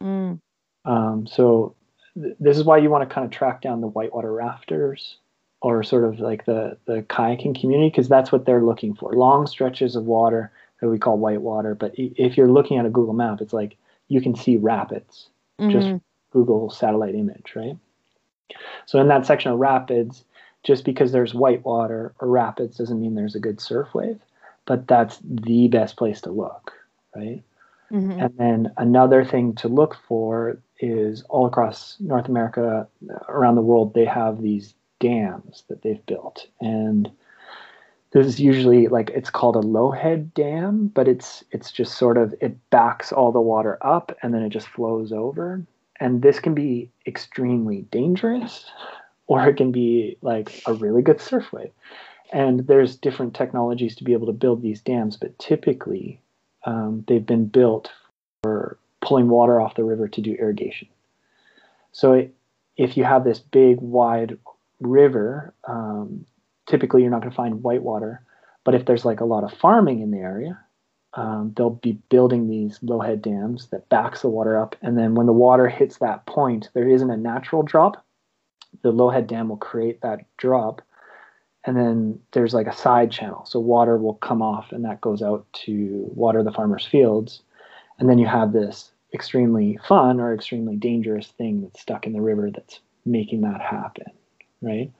Mm. 0.03 0.41
Um, 0.85 1.27
so 1.27 1.77
this 2.17 2.57
is 2.57 2.65
why 2.65 2.79
you 2.79 2.91
want 2.91 3.09
to 3.09 3.15
kind 3.15 3.25
of 3.25 3.31
track 3.31 3.63
down 3.63 3.81
the 3.81 3.87
whitewater 3.87 4.33
rafters 4.33 5.19
or 5.61 5.83
sort 5.83 6.05
of 6.05 6.21
like 6.21 6.45
the 6.47 6.77
the 6.87 7.03
kayaking 7.03 7.59
community 7.59 7.91
because 7.91 8.09
that's 8.09 8.33
what 8.33 8.45
they're 8.45 8.65
looking 8.65 8.95
for 8.95 9.13
long 9.13 9.47
stretches 9.47 9.95
of 9.95 10.05
water 10.05 10.51
that 10.83 10.89
we 10.89 10.99
call 10.99 11.17
whitewater 11.17 11.75
but 11.75 11.95
if 11.97 12.37
you're 12.37 12.51
looking 12.51 12.77
at 12.77 12.85
a 12.85 12.91
google 12.91 13.15
map 13.15 13.41
it's 13.41 13.53
like 13.53 13.77
you 14.09 14.21
can 14.21 14.35
see 14.35 14.57
rapids 14.57 15.29
mm-hmm. 15.59 15.71
just 15.71 16.03
google 16.33 16.69
satellite 16.69 17.15
image 17.15 17.53
right 17.57 17.79
so 18.85 19.01
in 19.01 19.09
that 19.09 19.25
section 19.25 19.53
of 19.53 19.59
rapids 19.59 20.25
just 20.65 20.85
because 20.85 21.13
there's 21.13 21.35
whitewater 21.35 22.13
or 22.21 22.29
rapids 22.29 22.77
doesn't 22.77 23.01
mean 23.01 23.15
there's 23.15 23.37
a 23.37 23.41
good 23.41 23.61
surf 23.61 23.89
wave 23.95 24.21
but 24.67 24.87
that's 24.89 25.19
the 25.25 25.69
best 25.69 25.97
place 25.97 26.21
to 26.21 26.31
look 26.31 26.73
right 27.15 27.43
mm-hmm. 27.91 28.21
and 28.21 28.37
then 28.37 28.73
another 28.77 29.25
thing 29.25 29.55
to 29.55 29.69
look 29.69 29.97
for 30.07 30.59
is 30.83 31.23
all 31.29 31.47
across 31.47 31.97
North 32.01 32.29
America, 32.29 32.89
around 33.29 33.55
the 33.55 33.63
world, 33.63 33.95
they 33.95 34.05
have 34.05 34.43
these 34.43 34.75
dams 34.99 35.65
that 35.69 35.83
they've 35.83 36.05
built. 36.07 36.47
And 36.61 37.11
this 38.13 38.27
is 38.27 38.39
usually 38.39 38.89
like 38.89 39.11
it's 39.11 39.31
called 39.31 39.57
a 39.57 39.61
low 39.61 39.91
head 39.91 40.33
dam, 40.35 40.89
but 40.89 41.09
it's 41.09 41.43
it's 41.51 41.73
just 41.73 41.97
sort 41.97 42.19
of 42.19 42.35
it 42.41 42.57
backs 42.71 43.13
all 43.13 43.33
the 43.33 43.41
water 43.41 43.79
up 43.81 44.17
and 44.23 44.35
then 44.35 44.43
it 44.43 44.51
just 44.51 44.69
flows 44.69 45.13
over. 45.13 45.63
And 45.99 46.23
this 46.23 46.39
can 46.39 46.55
be 46.55 46.91
extremely 47.07 47.83
dangerous 47.91 48.67
or 49.27 49.47
it 49.49 49.57
can 49.57 49.73
be 49.73 50.17
like 50.21 50.63
a 50.67 50.75
really 50.75 51.03
good 51.03 51.21
surf 51.21 51.53
wave. 51.53 51.73
and 52.33 52.67
there's 52.67 52.97
different 52.97 53.35
technologies 53.35 53.95
to 53.97 54.05
be 54.05 54.13
able 54.13 54.27
to 54.27 54.33
build 54.33 54.63
these 54.63 54.81
dams, 54.81 55.17
but 55.17 55.39
typically 55.39 56.21
um, 56.65 57.05
they've 57.07 57.27
been 57.27 57.47
built 57.47 57.91
for 58.43 58.79
pulling 59.01 59.29
water 59.29 59.61
off 59.61 59.75
the 59.75 59.85
river 59.85 60.09
to 60.09 60.21
do 60.21 60.35
irrigation. 60.35 60.89
So 61.93 62.13
it, 62.15 62.35
if 62.77 62.97
you 62.97 63.05
have 63.05 63.25
this 63.25 63.39
big, 63.39 63.81
wide 63.81 64.39
river, 64.81 65.53
um, 65.65 66.25
typically 66.67 67.03
you're 67.03 67.11
not 67.11 67.21
going 67.21 67.31
to 67.31 67.37
find 67.37 67.63
whitewater. 67.63 68.23
But 68.65 68.75
if 68.75 68.85
there's 68.85 69.05
like 69.05 69.21
a 69.21 69.27
lot 69.27 69.45
of 69.45 69.53
farming 69.53 70.01
in 70.01 70.11
the 70.11 70.19
area, 70.19 70.59
um, 71.15 71.53
they'll 71.57 71.71
be 71.71 71.99
building 72.09 72.49
these 72.49 72.79
low 72.83 73.01
head 73.01 73.21
dams 73.21 73.69
that 73.69 73.89
backs 73.89 74.23
the 74.23 74.29
water 74.29 74.59
up. 74.59 74.77
And 74.83 74.97
then 74.97 75.15
when 75.15 75.27
the 75.27 75.33
water 75.33 75.69
hits 75.69 75.99
that 75.99 76.25
point, 76.27 76.71
there 76.75 76.89
isn't 76.89 77.11
a 77.11 77.17
natural 77.17 77.63
drop. 77.63 78.05
The 78.83 78.93
low 78.93 79.11
head 79.11 79.27
dam 79.27 79.49
will 79.49 79.59
create 79.59 80.01
that 80.01 80.25
drop. 80.39 80.81
And 81.65 81.77
then 81.77 82.19
there's 82.33 82.55
like 82.55 82.67
a 82.67 82.75
side 82.75 83.11
channel. 83.11 83.45
So 83.45 83.61
water 83.61 83.97
will 83.97 84.15
come 84.15 84.43
off 84.43 84.73
and 84.73 84.85
that 84.85 85.01
goes 85.01 85.23
out 85.23 85.47
to 85.65 86.11
water 86.15 86.43
the 86.43 86.53
farmer's 86.53 86.87
fields. 86.87 87.43
And 87.99 88.09
then 88.09 88.19
you 88.19 88.27
have 88.27 88.53
this 88.53 88.91
extremely 89.13 89.79
fun 89.87 90.19
or 90.19 90.33
extremely 90.33 90.77
dangerous 90.77 91.29
thing 91.29 91.63
that's 91.63 91.81
stuck 91.81 92.07
in 92.07 92.15
the 92.15 92.21
river 92.21 92.51
that's 92.51 92.81
making 93.05 93.43
that 93.43 93.61
happen, 93.61 94.07
right? 94.63 94.91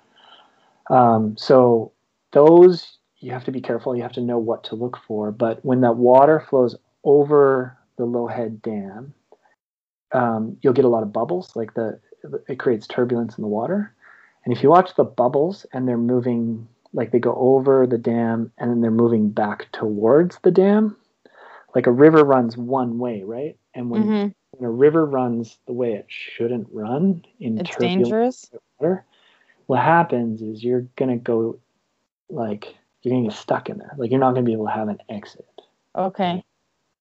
Um, 0.93 1.37
so 1.39 1.93
those 2.33 2.99
you 3.23 3.33
have 3.33 3.45
to 3.45 3.53
be 3.53 3.61
careful. 3.61 3.97
You 3.97 4.03
have 4.03 4.13
to 4.13 4.21
know 4.21 4.39
what 4.39 4.65
to 4.65 4.75
look 4.75 4.99
for. 5.07 5.31
But 5.31 5.65
when 5.65 5.81
that 5.83 5.97
water 5.97 6.45
flows 6.51 6.77
over 7.05 7.77
the 7.97 8.05
Lowhead 8.05 8.61
Dam, 8.63 9.15
um, 10.13 10.59
you'll 10.61 10.73
get 10.73 10.85
a 10.85 10.89
lot 10.89 11.03
of 11.03 11.13
bubbles. 11.13 11.55
Like 11.55 11.75
the 11.75 11.99
it 12.49 12.59
creates 12.59 12.87
turbulence 12.87 13.39
in 13.39 13.43
the 13.43 13.49
water. 13.49 13.95
And 14.45 14.55
if 14.55 14.63
you 14.63 14.71
watch 14.71 14.95
the 14.97 15.05
bubbles 15.05 15.65
and 15.73 15.89
they're 15.89 15.97
moving, 15.97 16.69
like 16.93 17.13
they 17.13 17.21
go 17.21 17.35
over 17.35 17.87
the 17.87 17.99
dam 17.99 18.53
and 18.59 18.71
then 18.71 18.81
they're 18.81 18.91
moving 18.91 19.31
back 19.31 19.71
towards 19.73 20.39
the 20.43 20.51
dam, 20.51 20.97
like 21.75 21.87
a 21.87 21.93
river 21.93 22.25
runs 22.25 22.57
one 22.57 22.99
way, 22.99 23.23
right? 23.23 23.57
And 23.75 23.89
when, 23.89 24.03
mm-hmm. 24.03 24.29
when 24.51 24.69
a 24.69 24.71
river 24.71 25.07
runs 25.07 25.59
the 25.67 25.73
way 25.73 25.93
it 25.93 26.07
shouldn't 26.09 26.69
run 26.73 27.25
in 27.39 27.59
it's 27.59 27.77
dangerous 27.77 28.51
water, 28.79 29.05
what 29.73 29.83
happens 29.83 30.43
is 30.43 30.63
you're 30.63 30.87
gonna 30.97 31.17
go 31.17 31.59
like 32.29 32.77
you're 33.01 33.15
gonna 33.15 33.29
get 33.31 33.39
stuck 33.39 33.71
in 33.71 33.79
there. 33.79 33.95
Like 33.97 34.11
you're 34.11 34.21
not 34.21 34.35
gonna 34.35 34.45
be 34.45 34.53
able 34.53 34.67
to 34.67 34.71
have 34.71 34.89
an 34.89 34.99
exit. 35.09 35.49
Okay. 35.97 36.45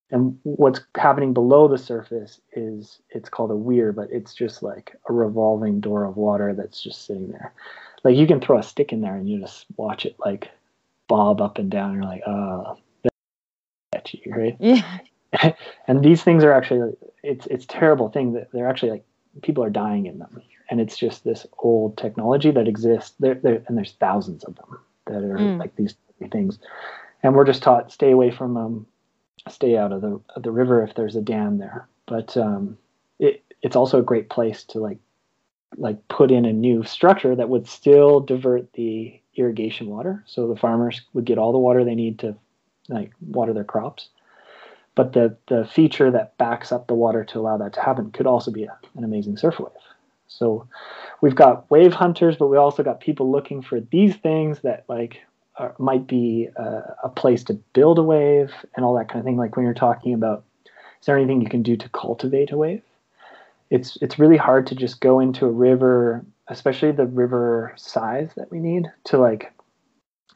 And 0.09 0.39
what's 0.43 0.80
happening 0.95 1.34
below 1.34 1.67
the 1.67 1.78
surface 1.78 2.39
is 2.53 3.01
it's 3.09 3.28
called 3.28 3.51
a 3.51 3.57
weir, 3.57 3.91
but 3.91 4.07
it's 4.09 4.34
just 4.34 4.63
like 4.63 4.95
a 5.09 5.11
revolving 5.11 5.82
door 5.82 6.05
of 6.05 6.15
water 6.15 6.53
that's 6.53 6.82
just 6.82 7.05
sitting 7.05 7.28
there. 7.28 7.51
Like 8.05 8.15
you 8.15 8.26
can 8.26 8.39
throw 8.39 8.57
a 8.57 8.63
stick 8.63 8.93
in 8.93 9.01
there 9.01 9.15
and 9.15 9.28
you 9.28 9.41
just 9.41 9.65
watch 9.76 10.05
it 10.05 10.15
like 10.26 10.49
bob 11.09 11.41
up 11.41 11.57
and 11.57 11.69
down. 11.69 11.89
And 11.89 11.95
You're 11.95 12.05
like, 12.05 12.24
oh, 12.26 12.78
that's 13.91 14.13
you, 14.13 14.34
right? 14.34 14.55
Yeah. 14.61 14.99
and 15.89 16.01
these 16.01 16.24
things 16.24 16.45
are 16.45 16.53
actually 16.53 16.93
it's 17.22 17.47
it's 17.47 17.65
terrible 17.65 18.07
thing 18.07 18.32
that 18.32 18.49
they're 18.53 18.69
actually 18.69 18.91
like 18.91 19.05
people 19.41 19.61
are 19.61 19.69
dying 19.69 20.05
in 20.05 20.19
them, 20.19 20.41
and 20.72 20.80
it's 20.80 20.97
just 20.97 21.26
this 21.26 21.45
old 21.59 21.97
technology 21.97 22.49
that 22.49 22.67
exists 22.67 23.13
there, 23.19 23.36
there 23.36 23.61
and 23.67 23.78
there's 23.78 23.91
thousands 23.99 24.45
of 24.45 24.55
them 24.55 24.80
that 25.05 25.17
are 25.17 25.38
mm. 25.38 25.59
like 25.59 25.76
these 25.76 25.95
things, 26.32 26.57
and 27.22 27.36
we're 27.36 27.45
just 27.45 27.61
taught 27.61 27.91
stay 27.91 28.11
away 28.11 28.32
from 28.32 28.53
them, 28.53 28.88
stay 29.49 29.78
out 29.78 29.91
of 29.91 30.01
the 30.01 30.19
of 30.36 30.43
the 30.43 30.51
river 30.51 30.82
if 30.82 30.95
there's 30.95 31.17
a 31.17 31.22
dam 31.22 31.57
there. 31.57 31.88
But 32.07 32.36
um, 32.38 32.78
it 33.19 33.43
it's 33.61 33.76
also 33.76 33.99
a 33.99 34.03
great 34.03 34.30
place 34.30 34.63
to 34.65 34.80
like 34.80 34.97
like 35.78 36.07
put 36.07 36.32
in 36.32 36.45
a 36.45 36.53
new 36.53 36.84
structure 36.84 37.36
that 37.36 37.49
would 37.49 37.67
still 37.67 38.22
divert 38.22 38.72
the 38.74 39.19
irrigation 39.36 39.88
water, 39.88 40.24
so 40.26 40.47
the 40.47 40.55
farmers 40.55 41.01
would 41.13 41.26
get 41.26 41.38
all 41.38 41.51
the 41.51 41.59
water 41.59 41.84
they 41.84 41.95
need 41.95 42.19
to 42.19 42.36
like 42.88 43.11
water 43.19 43.53
their 43.53 43.65
crops. 43.65 44.07
But 44.95 45.11
the 45.11 45.36
the 45.49 45.65
feature 45.65 46.11
that 46.11 46.38
backs 46.38 46.72
up 46.72 46.88
the 46.88 46.93
water 46.93 47.26
to 47.26 47.39
allow 47.39 47.57
that 47.57 47.74
to 47.74 47.82
happen 47.82 48.11
could 48.11 48.28
also 48.28 48.51
be 48.51 48.63
a, 48.63 48.80
an 48.95 49.03
amazing 49.03 49.36
surf 49.36 49.59
wave. 49.59 49.72
So 50.38 50.68
we've 51.22 51.36
got 51.36 51.70
wave 51.70 51.94
hunters, 51.94 52.38
but 52.38 52.48
we 52.48 52.58
also 52.58 52.84
got 52.84 53.00
people 53.02 53.32
looking 53.32 53.62
for 53.62 53.80
these 53.80 54.16
things 54.16 54.62
that 54.62 54.86
like 54.88 55.22
are, 55.58 55.76
might 55.78 56.08
be 56.08 56.50
a, 56.56 56.96
a 57.04 57.10
place 57.10 57.44
to 57.46 57.54
build 57.74 58.00
a 58.00 58.04
wave 58.04 58.52
and 58.76 58.86
all 58.86 58.96
that 58.98 59.10
kind 59.10 59.20
of 59.20 59.26
thing. 59.26 59.38
Like 59.38 59.56
when 59.56 59.66
you're 59.66 59.74
talking 59.74 60.14
about, 60.14 60.44
is 60.66 61.06
there 61.06 61.18
anything 61.18 61.42
you 61.42 61.50
can 61.50 61.64
do 61.64 61.76
to 61.76 61.90
cultivate 61.90 62.52
a 62.52 62.58
wave? 62.58 62.82
It's 63.70 63.98
it's 64.02 64.20
really 64.20 64.38
hard 64.38 64.68
to 64.68 64.76
just 64.76 65.00
go 65.00 65.20
into 65.20 65.46
a 65.46 65.52
river, 65.52 66.26
especially 66.48 66.92
the 66.92 67.06
river 67.06 67.74
size 67.76 68.30
that 68.36 68.52
we 68.52 68.60
need 68.60 68.92
to 69.06 69.18
like 69.18 69.52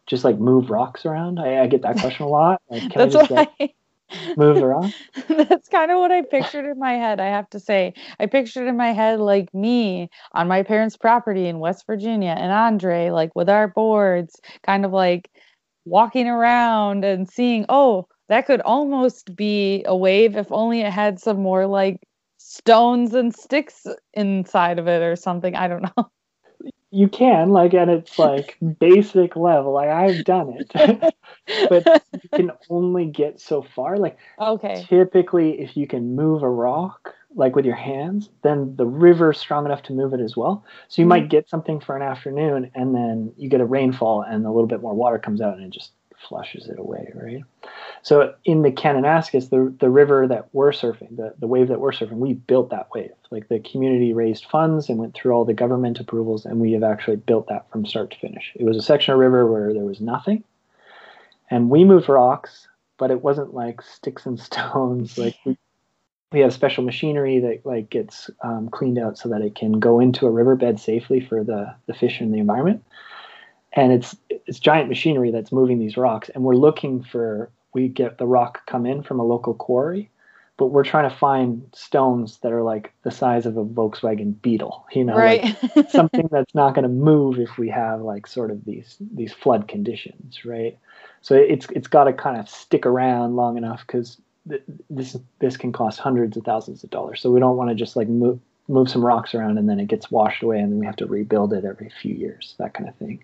just 0.08 0.24
like 0.24 0.38
move 0.38 0.70
rocks 0.70 1.06
around. 1.06 1.40
I, 1.40 1.64
I 1.64 1.68
get 1.68 1.82
that 1.82 2.00
question 2.00 2.26
a 2.26 2.30
lot. 2.30 2.62
Like, 2.70 2.94
That's 2.94 3.16
I 3.16 3.20
just, 3.20 3.32
what 3.32 3.52
like, 3.60 3.76
I 4.12 4.34
move 4.36 4.62
around. 4.62 4.94
That's 5.30 5.70
kind 5.70 5.92
of 5.92 6.00
what 6.00 6.12
I 6.12 6.22
pictured 6.22 6.66
in 6.70 6.80
my 6.80 6.94
head, 6.94 7.20
I 7.20 7.28
have 7.28 7.50
to 7.52 7.60
say. 7.60 7.94
I 8.20 8.26
pictured 8.28 8.68
in 8.68 8.78
my 8.78 8.92
head 8.92 9.20
like 9.20 9.54
me 9.54 10.10
on 10.34 10.48
my 10.48 10.64
parents' 10.64 10.98
property 10.98 11.48
in 11.48 11.60
West 11.60 11.86
Virginia 11.88 12.36
and 12.38 12.52
Andre 12.52 13.10
like 13.10 13.36
with 13.36 13.50
our 13.50 13.68
boards, 13.68 14.36
kind 14.64 14.86
of 14.86 14.92
like 14.92 15.30
walking 15.86 16.28
around 16.28 17.06
and 17.06 17.30
seeing, 17.30 17.66
oh, 17.70 18.08
that 18.30 18.48
could 18.48 18.62
almost 18.62 19.36
be 19.36 19.84
a 19.88 19.96
wave 19.96 20.36
if 20.36 20.52
only 20.52 20.82
it 20.82 20.92
had 20.92 21.20
some 21.20 21.42
more 21.42 21.66
like 21.68 22.00
stones 22.38 23.14
and 23.14 23.36
sticks 23.36 23.86
inside 24.14 24.80
of 24.80 24.88
it 24.88 25.02
or 25.02 25.16
something. 25.16 25.56
I 25.56 25.68
don't 25.68 25.84
know. 25.98 26.10
You 26.96 27.10
can 27.10 27.50
like 27.50 27.74
and 27.74 27.92
it's 27.92 28.18
like 28.18 28.58
basic 28.80 29.36
level 29.36 29.74
like 29.74 29.90
i've 29.90 30.24
done 30.24 30.54
it 30.58 31.14
but 31.70 32.04
you 32.24 32.30
can 32.34 32.52
only 32.70 33.06
get 33.06 33.40
so 33.40 33.62
far. 33.62 33.98
Like 33.98 34.18
okay. 34.40 34.86
typically 34.88 35.60
if 35.60 35.78
you 35.78 35.88
can 35.88 36.16
move 36.16 36.44
a 36.44 36.50
rock 36.50 37.14
like 37.36 37.56
with 37.56 37.66
your 37.66 37.76
hands 37.76 38.30
then 38.44 38.76
the 38.78 38.86
river's 38.86 39.38
strong 39.38 39.66
enough 39.66 39.84
to 39.84 39.94
move 39.94 40.14
it 40.14 40.22
as 40.22 40.36
well. 40.36 40.64
So 40.88 41.02
you 41.02 41.04
mm-hmm. 41.04 41.10
might 41.10 41.30
get 41.30 41.50
something 41.50 41.80
for 41.80 41.96
an 41.96 42.02
afternoon 42.02 42.72
and 42.74 42.96
then 42.96 43.34
you 43.38 43.50
get 43.50 43.62
a 43.62 43.66
rainfall 43.66 44.22
and 44.22 44.46
a 44.46 44.52
little 44.52 44.68
bit 44.68 44.82
more 44.82 44.94
water 44.94 45.20
comes 45.20 45.42
out 45.42 45.56
and 45.56 45.66
it 45.66 45.72
just 45.72 45.92
flushes 46.28 46.68
it 46.68 46.80
away, 46.80 47.12
right? 47.16 47.44
So 48.02 48.34
in 48.44 48.62
the 48.62 48.72
Kananaskis, 48.72 49.50
the 49.50 49.74
the 49.80 49.90
river 49.90 50.28
that 50.28 50.50
we're 50.54 50.72
surfing, 50.72 51.16
the, 51.18 51.34
the 51.40 51.48
wave 51.48 51.68
that 51.70 51.80
we're 51.80 51.92
surfing, 51.92 52.18
we 52.18 52.34
built 52.34 52.70
that 52.70 52.90
wave. 52.94 53.12
Like 53.32 53.48
the 53.48 53.60
community 53.60 54.14
raised 54.14 54.46
funds 54.46 54.90
and 54.90 55.00
went 55.00 55.14
through 55.14 55.34
all 55.34 55.46
the 55.46 55.54
government 55.54 56.00
approvals, 56.00 56.46
and 56.46 56.60
we 56.60 56.74
have 56.74 56.84
actually 56.84 57.18
built 57.18 57.48
that 57.50 57.70
from 57.72 57.86
start 57.86 58.12
to 58.12 58.20
finish. 58.20 58.52
It 58.56 58.64
was 58.64 58.78
a 58.78 58.82
section 58.82 59.14
of 59.14 59.20
river 59.20 59.50
where 59.52 59.74
there 59.74 59.86
was 59.86 60.02
nothing, 60.02 60.44
and 61.50 61.70
we 61.70 61.84
moved 61.84 62.10
rocks, 62.10 62.68
but 62.98 63.12
it 63.12 63.22
wasn't 63.22 63.54
like 63.54 63.82
sticks 63.82 64.26
and 64.26 64.40
stones. 64.52 65.18
Like 65.18 65.36
we, 65.46 65.58
we 66.32 66.40
have 66.42 66.54
special 66.54 66.84
machinery 66.84 67.40
that 67.40 67.66
like 67.66 67.90
gets 67.90 68.30
um, 68.44 68.70
cleaned 68.70 69.00
out 69.00 69.18
so 69.18 69.30
that 69.30 69.42
it 69.42 69.56
can 69.56 69.80
go 69.80 70.00
into 70.00 70.26
a 70.26 70.32
riverbed 70.32 70.80
safely 70.80 71.20
for 71.20 71.44
the 71.44 71.76
the 71.88 71.94
fish 71.94 72.20
and 72.20 72.34
the 72.34 72.40
environment 72.40 72.84
and 73.76 73.92
it's 73.92 74.16
it's 74.30 74.60
giant 74.60 74.90
machinery 74.90 75.32
that's 75.32 75.52
moving 75.52 75.80
these 75.80 75.98
rocks 75.98 76.30
and 76.30 76.44
we're 76.44 76.56
looking 76.56 77.04
for 77.04 77.52
we 77.74 77.88
get 77.88 78.18
the 78.18 78.28
rock 78.28 78.66
come 78.66 78.86
in 78.86 79.04
from 79.04 79.20
a 79.20 79.24
local 79.24 79.54
quarry 79.54 80.10
but 80.58 80.68
we're 80.68 80.86
trying 80.86 81.10
to 81.10 81.16
find 81.16 81.68
stones 81.74 82.38
that 82.38 82.54
are 82.54 82.64
like 82.64 82.94
the 83.04 83.12
size 83.12 83.46
of 83.46 83.58
a 83.58 83.66
Volkswagen 83.66 84.42
Beetle, 84.42 84.86
you 84.94 85.04
know, 85.04 85.18
right. 85.18 85.44
like 85.76 85.90
something 85.90 86.30
that's 86.32 86.56
not 86.56 86.74
going 86.74 86.84
to 86.84 86.90
move 86.90 87.40
if 87.40 87.58
we 87.58 87.70
have 87.70 88.02
like 88.02 88.26
sort 88.26 88.52
of 88.52 88.64
these 88.64 88.96
these 89.14 89.34
flood 89.34 89.68
conditions, 89.68 90.46
right? 90.46 90.78
So 91.22 91.36
it's 91.36 91.68
it's 91.72 91.88
got 91.88 92.06
to 92.06 92.14
kind 92.14 92.40
of 92.40 92.48
stick 92.48 92.86
around 92.86 93.36
long 93.36 93.58
enough 93.58 93.84
because 93.86 94.18
th- 94.48 94.64
this 94.90 95.18
this 95.40 95.58
can 95.58 95.74
cost 95.74 96.00
hundreds 96.00 96.38
of 96.38 96.46
thousands 96.46 96.84
of 96.84 96.90
dollars. 96.90 97.20
So 97.20 97.32
we 97.32 97.42
don't 97.42 97.58
want 97.58 97.70
to 97.72 97.76
just 97.76 97.98
like 97.98 98.08
move 98.08 98.40
move 98.68 98.90
some 98.90 99.04
rocks 99.06 99.36
around 99.36 99.58
and 99.58 99.68
then 99.70 99.80
it 99.80 99.88
gets 99.88 100.10
washed 100.10 100.42
away 100.42 100.60
and 100.60 100.72
then 100.72 100.80
we 100.80 100.86
have 100.86 100.96
to 100.96 101.06
rebuild 101.06 101.54
it 101.54 101.66
every 101.66 101.92
few 102.02 102.16
years, 102.16 102.56
that 102.60 102.74
kind 102.74 102.88
of 102.90 102.96
thing. 102.96 103.24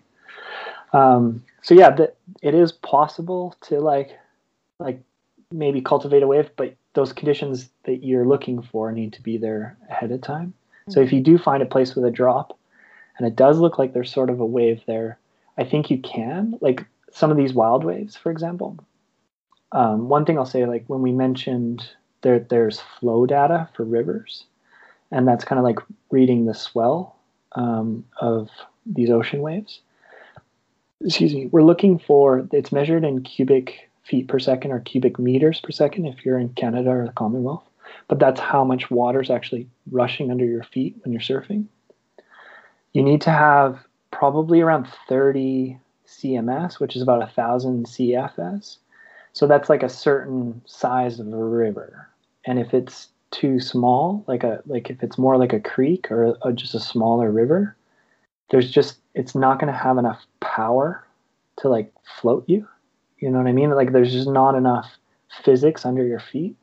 Um, 0.92 1.42
so 1.62 1.74
yeah, 1.74 1.90
that 1.90 2.16
it 2.42 2.54
is 2.54 2.72
possible 2.72 3.56
to 3.62 3.80
like 3.80 4.18
like 4.78 5.00
maybe 5.50 5.80
cultivate 5.80 6.22
a 6.22 6.26
wave, 6.26 6.50
but 6.56 6.74
those 6.94 7.12
conditions 7.12 7.68
that 7.84 8.04
you're 8.04 8.26
looking 8.26 8.62
for 8.62 8.92
need 8.92 9.12
to 9.14 9.22
be 9.22 9.36
there 9.36 9.76
ahead 9.90 10.10
of 10.10 10.20
time. 10.20 10.48
Mm-hmm. 10.82 10.92
So 10.92 11.00
if 11.00 11.12
you 11.12 11.20
do 11.20 11.38
find 11.38 11.62
a 11.62 11.66
place 11.66 11.94
with 11.94 12.04
a 12.04 12.10
drop, 12.10 12.58
and 13.16 13.26
it 13.26 13.36
does 13.36 13.58
look 13.58 13.78
like 13.78 13.92
there's 13.92 14.12
sort 14.12 14.30
of 14.30 14.40
a 14.40 14.46
wave 14.46 14.82
there, 14.86 15.18
I 15.56 15.64
think 15.64 15.90
you 15.90 15.98
can 15.98 16.58
like 16.60 16.84
some 17.12 17.30
of 17.30 17.36
these 17.36 17.54
wild 17.54 17.84
waves, 17.84 18.16
for 18.16 18.30
example. 18.30 18.78
Um, 19.72 20.08
one 20.08 20.24
thing 20.24 20.36
I'll 20.36 20.44
say, 20.44 20.66
like 20.66 20.84
when 20.86 21.00
we 21.00 21.12
mentioned 21.12 21.88
there, 22.22 22.40
there's 22.40 22.80
flow 22.98 23.24
data 23.24 23.68
for 23.74 23.84
rivers, 23.84 24.44
and 25.10 25.26
that's 25.26 25.44
kind 25.44 25.58
of 25.58 25.64
like 25.64 25.78
reading 26.10 26.44
the 26.44 26.54
swell 26.54 27.16
um, 27.52 28.04
of 28.20 28.50
these 28.84 29.10
ocean 29.10 29.40
waves 29.40 29.80
excuse 31.04 31.34
me, 31.34 31.46
we're 31.46 31.62
looking 31.62 31.98
for, 31.98 32.46
it's 32.52 32.72
measured 32.72 33.04
in 33.04 33.22
cubic 33.22 33.90
feet 34.04 34.28
per 34.28 34.38
second 34.38 34.72
or 34.72 34.80
cubic 34.80 35.18
meters 35.18 35.60
per 35.60 35.70
second 35.70 36.06
if 36.06 36.24
you're 36.24 36.38
in 36.38 36.48
Canada 36.50 36.90
or 36.90 37.06
the 37.06 37.12
Commonwealth. 37.12 37.64
But 38.08 38.18
that's 38.18 38.40
how 38.40 38.64
much 38.64 38.90
water 38.90 39.20
is 39.20 39.30
actually 39.30 39.68
rushing 39.90 40.30
under 40.30 40.44
your 40.44 40.64
feet 40.64 40.96
when 41.02 41.12
you're 41.12 41.20
surfing. 41.20 41.66
You 42.92 43.02
need 43.02 43.20
to 43.22 43.30
have 43.30 43.78
probably 44.10 44.60
around 44.60 44.88
30 45.08 45.78
CMS, 46.06 46.78
which 46.78 46.96
is 46.96 47.02
about 47.02 47.22
a 47.22 47.32
thousand 47.32 47.86
CFS. 47.86 48.78
So 49.32 49.46
that's 49.46 49.68
like 49.68 49.82
a 49.82 49.88
certain 49.88 50.60
size 50.66 51.18
of 51.18 51.32
a 51.32 51.44
river. 51.44 52.08
And 52.44 52.58
if 52.58 52.74
it's 52.74 53.08
too 53.30 53.60
small, 53.60 54.24
like 54.26 54.44
a 54.44 54.62
like 54.66 54.90
if 54.90 55.02
it's 55.02 55.16
more 55.16 55.38
like 55.38 55.54
a 55.54 55.60
creek 55.60 56.10
or 56.10 56.36
a, 56.42 56.52
just 56.52 56.74
a 56.74 56.80
smaller 56.80 57.30
river, 57.30 57.74
there's 58.50 58.70
just 58.70 58.98
it's 59.14 59.34
not 59.34 59.58
going 59.58 59.72
to 59.72 59.78
have 59.78 59.96
enough 59.96 60.26
power 60.54 61.06
to 61.58 61.68
like 61.68 61.92
float 62.20 62.44
you. 62.46 62.68
You 63.18 63.30
know 63.30 63.38
what 63.38 63.46
I 63.46 63.52
mean? 63.52 63.70
Like 63.70 63.92
there's 63.92 64.12
just 64.12 64.28
not 64.28 64.54
enough 64.54 64.90
physics 65.44 65.86
under 65.86 66.04
your 66.04 66.20
feet. 66.20 66.56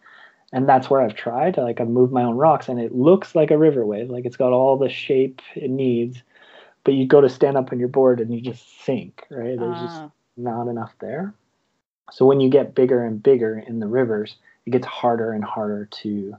And 0.51 0.67
that's 0.67 0.89
where 0.89 1.01
I've 1.01 1.15
tried. 1.15 1.57
Like 1.57 1.79
I've 1.79 1.89
moved 1.89 2.11
my 2.11 2.23
own 2.23 2.35
rocks 2.35 2.67
and 2.69 2.79
it 2.79 2.93
looks 2.93 3.35
like 3.35 3.51
a 3.51 3.57
river 3.57 3.85
wave. 3.85 4.09
Like 4.09 4.25
it's 4.25 4.37
got 4.37 4.51
all 4.51 4.77
the 4.77 4.89
shape 4.89 5.41
it 5.55 5.69
needs. 5.69 6.21
But 6.83 6.93
you 6.93 7.05
go 7.05 7.21
to 7.21 7.29
stand 7.29 7.57
up 7.57 7.71
on 7.71 7.79
your 7.79 7.87
board 7.87 8.19
and 8.19 8.33
you 8.33 8.41
just 8.41 8.83
sink, 8.83 9.25
right? 9.29 9.57
There's 9.57 9.77
uh. 9.77 9.85
just 9.85 10.01
ah. 10.01 10.11
not 10.37 10.67
enough 10.67 10.93
there. 10.99 11.33
So 12.11 12.25
when 12.25 12.39
you 12.39 12.49
get 12.49 12.73
bigger 12.73 13.03
and 13.03 13.21
bigger 13.21 13.59
in 13.59 13.79
the 13.79 13.87
rivers, 13.87 14.35
it 14.65 14.71
gets 14.71 14.87
harder 14.87 15.31
and 15.31 15.43
harder 15.43 15.87
to 16.03 16.35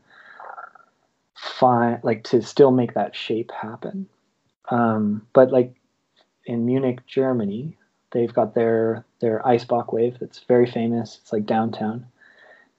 find 1.35 2.03
like 2.03 2.25
to 2.25 2.43
still 2.43 2.71
make 2.71 2.95
that 2.95 3.15
shape 3.15 3.51
happen. 3.53 4.09
Um, 4.71 5.27
but 5.33 5.53
like 5.53 5.73
in 6.51 6.67
Munich, 6.67 7.07
Germany, 7.07 7.77
they've 8.11 8.35
got 8.35 8.55
their 8.55 9.05
their 9.21 9.41
Eisbach 9.47 9.93
wave 9.93 10.17
that's 10.19 10.41
very 10.41 10.67
famous. 10.67 11.19
It's 11.23 11.33
like 11.33 11.47
downtown. 11.47 12.05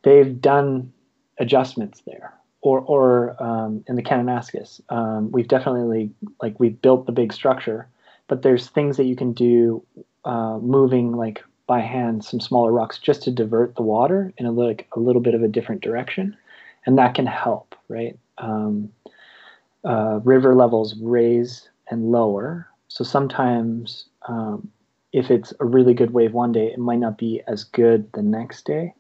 They've 0.04 0.40
done 0.42 0.92
adjustments 1.40 2.02
there, 2.06 2.34
or 2.62 2.80
or 2.82 3.42
um, 3.42 3.84
in 3.88 3.96
the 3.96 4.04
Kananaskis, 4.04 4.82
um, 4.90 5.32
we've 5.32 5.48
definitely 5.48 6.12
like 6.42 6.60
we've 6.60 6.82
built 6.82 7.06
the 7.06 7.14
big 7.14 7.32
structure, 7.32 7.88
but 8.28 8.42
there's 8.42 8.68
things 8.68 8.98
that 8.98 9.06
you 9.06 9.16
can 9.16 9.32
do 9.32 9.82
uh, 10.26 10.58
moving 10.60 11.14
like 11.14 11.42
by 11.66 11.80
hand 11.80 12.26
some 12.26 12.42
smaller 12.42 12.74
rocks 12.74 13.00
just 13.00 13.24
to 13.24 13.32
divert 13.32 13.76
the 13.76 13.84
water 13.84 14.34
in 14.38 14.46
a 14.46 14.52
like 14.52 14.88
a 14.98 15.00
little 15.00 15.22
bit 15.22 15.34
of 15.34 15.44
a 15.44 15.48
different 15.48 15.82
direction, 15.82 16.36
and 16.86 16.98
that 16.98 17.16
can 17.16 17.26
help, 17.26 17.74
right? 17.88 18.20
Um, 18.38 18.92
uh, 19.86 20.20
river 20.26 20.56
levels 20.56 20.96
raise 21.02 21.70
and 21.90 22.12
lower, 22.12 22.68
so 22.92 23.06
sometimes 23.06 24.04
um, 24.28 24.70
if 25.14 25.32
it's 25.32 25.54
a 25.62 25.66
really 25.66 25.94
good 25.94 26.12
wave 26.12 26.34
one 26.34 26.52
day, 26.52 26.68
it 26.68 26.78
might 26.78 27.00
not 27.00 27.18
be 27.18 27.42
as 27.48 27.64
good 27.64 28.12
the 28.12 28.22
next 28.22 28.66
day. 28.66 28.94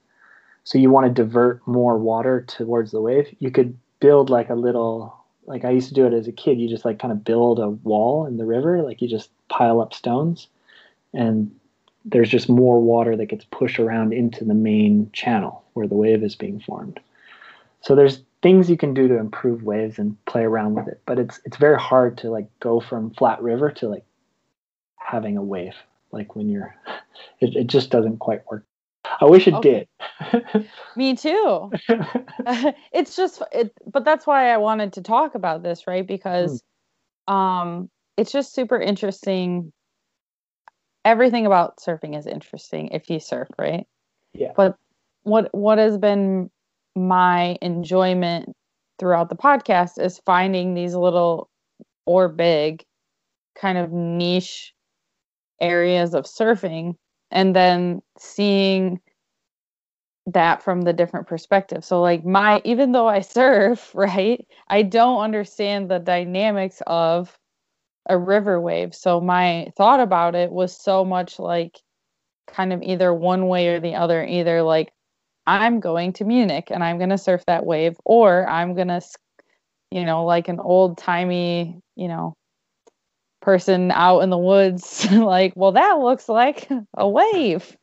So 0.64 0.78
you 0.78 0.90
want 0.90 1.08
to 1.08 1.24
divert 1.24 1.68
more 1.68 1.98
water 1.98 2.46
towards 2.48 2.92
the 2.92 3.02
wave. 3.02 3.36
You 3.40 3.52
could 3.52 3.78
build 4.00 4.30
like 4.30 4.50
a 4.50 4.56
little, 4.56 5.14
like 5.46 5.66
I 5.66 5.72
used 5.72 5.90
to 5.90 5.94
do 5.94 6.06
it 6.06 6.14
as 6.14 6.26
a 6.26 6.32
kid. 6.32 6.58
You 6.58 6.70
just 6.70 6.86
like 6.86 7.00
kind 7.00 7.12
of 7.12 7.26
build 7.26 7.60
a 7.60 7.70
wall 7.70 8.26
in 8.26 8.38
the 8.38 8.46
river, 8.46 8.82
like 8.82 9.02
you 9.02 9.10
just 9.10 9.30
pile 9.50 9.82
up 9.82 9.94
stones, 9.94 10.48
and 11.14 11.54
there's 12.06 12.30
just 12.30 12.48
more 12.48 12.82
water 12.82 13.18
that 13.18 13.26
gets 13.26 13.44
pushed 13.52 13.78
around 13.78 14.14
into 14.14 14.46
the 14.46 14.54
main 14.54 15.10
channel 15.12 15.66
where 15.74 15.88
the 15.88 15.96
wave 15.96 16.24
is 16.24 16.36
being 16.36 16.62
formed. 16.62 17.02
So 17.82 17.94
there's 17.94 18.22
things 18.42 18.70
you 18.70 18.78
can 18.78 18.94
do 18.94 19.08
to 19.08 19.18
improve 19.18 19.64
waves 19.64 20.00
and 20.00 20.24
play 20.26 20.44
around 20.44 20.76
with 20.76 20.88
it, 20.88 21.02
but 21.06 21.20
it's 21.20 21.40
it's 21.46 21.58
very 21.58 21.80
hard 21.80 22.18
to 22.20 22.30
like 22.30 22.48
go 22.60 22.80
from 22.80 23.12
flat 23.12 23.42
river 23.42 23.72
to 23.72 23.88
like 23.88 24.06
having 24.98 25.38
a 25.38 25.44
wave 25.44 25.76
like 26.12 26.36
when 26.36 26.50
you're 26.50 26.76
it, 27.40 27.56
it 27.56 27.68
just 27.68 27.90
doesn't 27.90 28.20
quite 28.20 28.42
work. 28.50 28.66
I 29.20 29.26
wish 29.26 29.48
it 29.48 29.54
okay. 29.56 29.88
did. 30.34 30.68
Me 30.96 31.16
too. 31.16 31.72
It's 32.94 33.16
just 33.16 33.42
it 33.52 33.72
but 33.86 34.06
that's 34.06 34.26
why 34.26 34.52
i 34.52 34.58
wanted 34.58 34.94
to 34.94 35.02
talk 35.02 35.36
about 35.36 35.64
this 35.64 35.88
right? 35.88 36.06
Because 36.06 36.64
mm. 37.30 37.34
um 37.34 37.90
it's 38.18 38.32
just 38.32 38.54
super 38.54 38.80
interesting. 38.80 39.72
Everything 41.04 41.46
about 41.46 41.78
surfing 41.78 42.18
is 42.18 42.28
interesting 42.28 42.90
if 42.90 43.10
you 43.10 43.20
surf 43.20 43.48
right? 43.58 43.86
Yeah. 44.34 44.54
But 44.56 44.78
what 45.24 45.54
what 45.54 45.78
has 45.78 45.98
been 45.98 46.50
my 46.96 47.58
enjoyment 47.62 48.54
throughout 49.00 49.30
the 49.30 49.36
podcast 49.36 50.00
is 50.00 50.22
finding 50.26 50.74
these 50.74 50.94
little 50.94 51.50
or 52.06 52.28
big 52.28 52.84
kind 53.56 53.78
of 53.78 53.92
niche 53.92 54.74
areas 55.60 56.14
of 56.14 56.26
surfing 56.26 56.96
and 57.30 57.56
then 57.56 58.02
seeing 58.20 59.00
that 60.28 60.62
from 60.62 60.82
the 60.82 60.94
different 60.94 61.28
perspective. 61.28 61.84
So 61.84 62.02
like 62.02 62.26
my 62.26 62.62
even 62.64 62.92
though 62.92 63.08
I 63.08 63.22
surf, 63.22 63.92
right? 63.96 64.46
I 64.68 64.84
don't 64.84 65.22
understand 65.22 65.90
the 65.90 66.00
dynamics 66.00 66.82
of 66.88 67.38
a 68.10 68.18
river 68.18 68.60
wave. 68.60 68.96
So 68.96 69.22
my 69.22 69.72
thought 69.78 70.00
about 70.00 70.36
it 70.36 70.52
was 70.52 70.76
so 70.76 71.06
much 71.06 71.40
like 71.40 71.80
kind 72.48 72.74
of 72.74 72.82
either 72.82 73.14
one 73.14 73.48
way 73.48 73.70
or 73.70 73.80
the 73.80 73.96
other, 73.96 74.24
either 74.24 74.62
like 74.64 74.92
I'm 75.48 75.80
going 75.80 76.14
to 76.14 76.26
Munich 76.26 76.68
and 76.72 76.84
I'm 76.84 76.98
going 76.98 77.10
to 77.10 77.18
surf 77.18 77.44
that 77.48 77.66
wave 77.66 77.98
or 78.06 78.48
I'm 78.48 78.76
going 78.76 78.90
to 78.90 79.02
you 79.92 80.06
know, 80.06 80.24
like 80.24 80.48
an 80.48 80.60
old-timey, 80.60 81.82
you 81.96 82.08
know, 82.08 82.34
person 83.42 83.92
out 83.92 84.20
in 84.20 84.30
the 84.30 84.38
woods 84.38 85.12
like 85.12 85.52
well 85.56 85.72
that 85.72 85.94
looks 85.94 86.30
like 86.30 86.70
a 86.96 87.10
wave. 87.10 87.76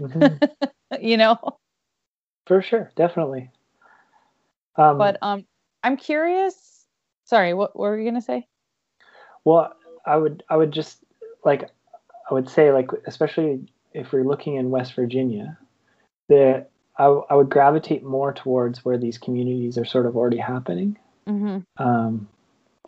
Mm-hmm. 0.00 0.44
you 1.00 1.16
know? 1.16 1.36
For 2.46 2.62
sure 2.62 2.90
definitely. 2.96 3.50
Um, 4.76 4.98
but 4.98 5.18
um 5.20 5.44
i'm 5.82 5.96
curious 5.96 6.86
sorry 7.24 7.54
what, 7.54 7.76
what 7.76 7.88
were 7.88 7.98
you 7.98 8.08
gonna 8.08 8.22
say? 8.22 8.46
Well 9.44 9.74
i 10.06 10.16
would 10.16 10.44
i 10.48 10.56
would 10.56 10.70
just 10.70 10.98
like 11.44 11.68
i 12.30 12.34
would 12.34 12.48
say 12.48 12.72
like 12.72 12.88
especially 13.06 13.66
if 13.92 14.12
we're 14.12 14.24
looking 14.24 14.54
in 14.54 14.70
west 14.70 14.94
virginia 14.94 15.58
the 16.28 16.66
I, 17.00 17.06
I 17.30 17.34
would 17.34 17.48
gravitate 17.48 18.04
more 18.04 18.32
towards 18.32 18.84
where 18.84 18.98
these 18.98 19.18
communities 19.18 19.78
are 19.78 19.84
sort 19.84 20.06
of 20.06 20.16
already 20.16 20.38
happening. 20.38 20.98
Mm-hmm. 21.26 21.58
um, 21.82 22.28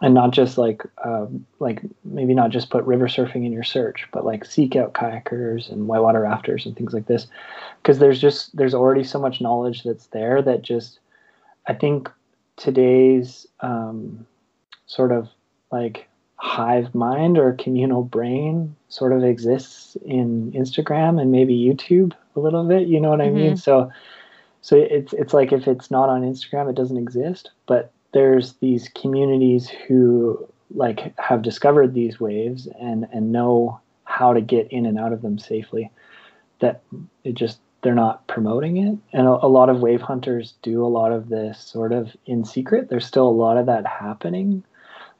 and 0.01 0.15
not 0.15 0.33
just 0.33 0.59
like 0.59 0.83
uh, 1.05 1.27
like 1.61 1.81
maybe 2.05 2.35
not 2.35 2.51
just 2.51 2.71
put 2.71 2.85
river 2.85 3.07
surfing 3.07 3.47
in 3.47 3.53
your 3.53 3.63
search, 3.63 4.09
but 4.13 4.25
like 4.25 4.45
seek 4.45 4.75
out 4.75 4.95
kayakers 4.95 5.71
and 5.71 5.87
whitewater 5.87 6.21
rafters 6.21 6.67
and 6.67 6.77
things 6.77 6.93
like 6.93 7.07
this, 7.07 7.29
because 7.81 8.01
there's 8.01 8.21
just 8.21 8.55
there's 8.57 8.75
already 8.75 9.05
so 9.05 9.21
much 9.21 9.41
knowledge 9.41 9.85
that's 9.85 10.07
there 10.09 10.43
that 10.43 10.63
just 10.63 10.99
I 11.69 11.75
think 11.75 12.11
today's 12.57 13.47
um, 13.61 14.27
sort 14.87 15.13
of 15.13 15.29
like 15.71 16.09
hive 16.37 16.93
mind 16.95 17.39
or 17.39 17.53
communal 17.53 18.03
brain 18.03 18.75
sort 18.89 19.13
of 19.13 19.23
exists 19.23 19.97
in 20.05 20.51
Instagram 20.53 21.21
and 21.21 21.31
maybe 21.31 21.55
YouTube 21.55 22.13
a 22.37 22.41
little 22.41 22.65
bit. 22.65 22.89
You 22.89 23.01
know 23.01 23.11
what 23.11 23.21
mm-hmm. 23.21 23.37
I 23.37 23.41
mean? 23.41 23.57
So 23.57 23.91
so 24.61 24.77
it's 24.77 25.13
it's 25.13 25.35
like 25.35 25.53
if 25.53 25.67
it's 25.67 25.91
not 25.91 26.09
on 26.09 26.23
Instagram, 26.23 26.71
it 26.71 26.77
doesn't 26.77 26.97
exist, 26.97 27.51
but 27.67 27.93
there's 28.13 28.55
these 28.55 28.89
communities 28.91 29.69
who 29.69 30.47
like 30.75 31.19
have 31.19 31.43
discovered 31.43 31.95
these 31.95 32.21
waves 32.21 32.69
and 32.81 33.07
and 33.13 33.33
know 33.33 33.81
how 34.05 34.33
to 34.33 34.41
get 34.41 34.71
in 34.71 34.87
and 34.87 34.99
out 34.99 35.13
of 35.13 35.23
them 35.23 35.39
safely 35.39 35.91
that 36.61 36.83
it 37.25 37.35
just 37.35 37.59
they're 37.83 37.95
not 37.95 38.27
promoting 38.29 38.77
it 38.77 38.97
and 39.13 39.27
a, 39.27 39.45
a, 39.45 39.49
lot 39.49 39.69
of 39.69 39.81
wave 39.81 40.01
hunters 40.01 40.55
do 40.63 40.85
a 40.85 40.87
lot 40.87 41.13
of 41.13 41.29
this 41.29 41.59
sort 41.59 41.93
of 41.93 42.15
in 42.27 42.45
secret 42.45 42.89
there's 42.89 43.07
still 43.07 43.27
a 43.27 43.31
lot 43.31 43.57
of 43.57 43.67
that 43.67 43.87
happening 43.87 44.63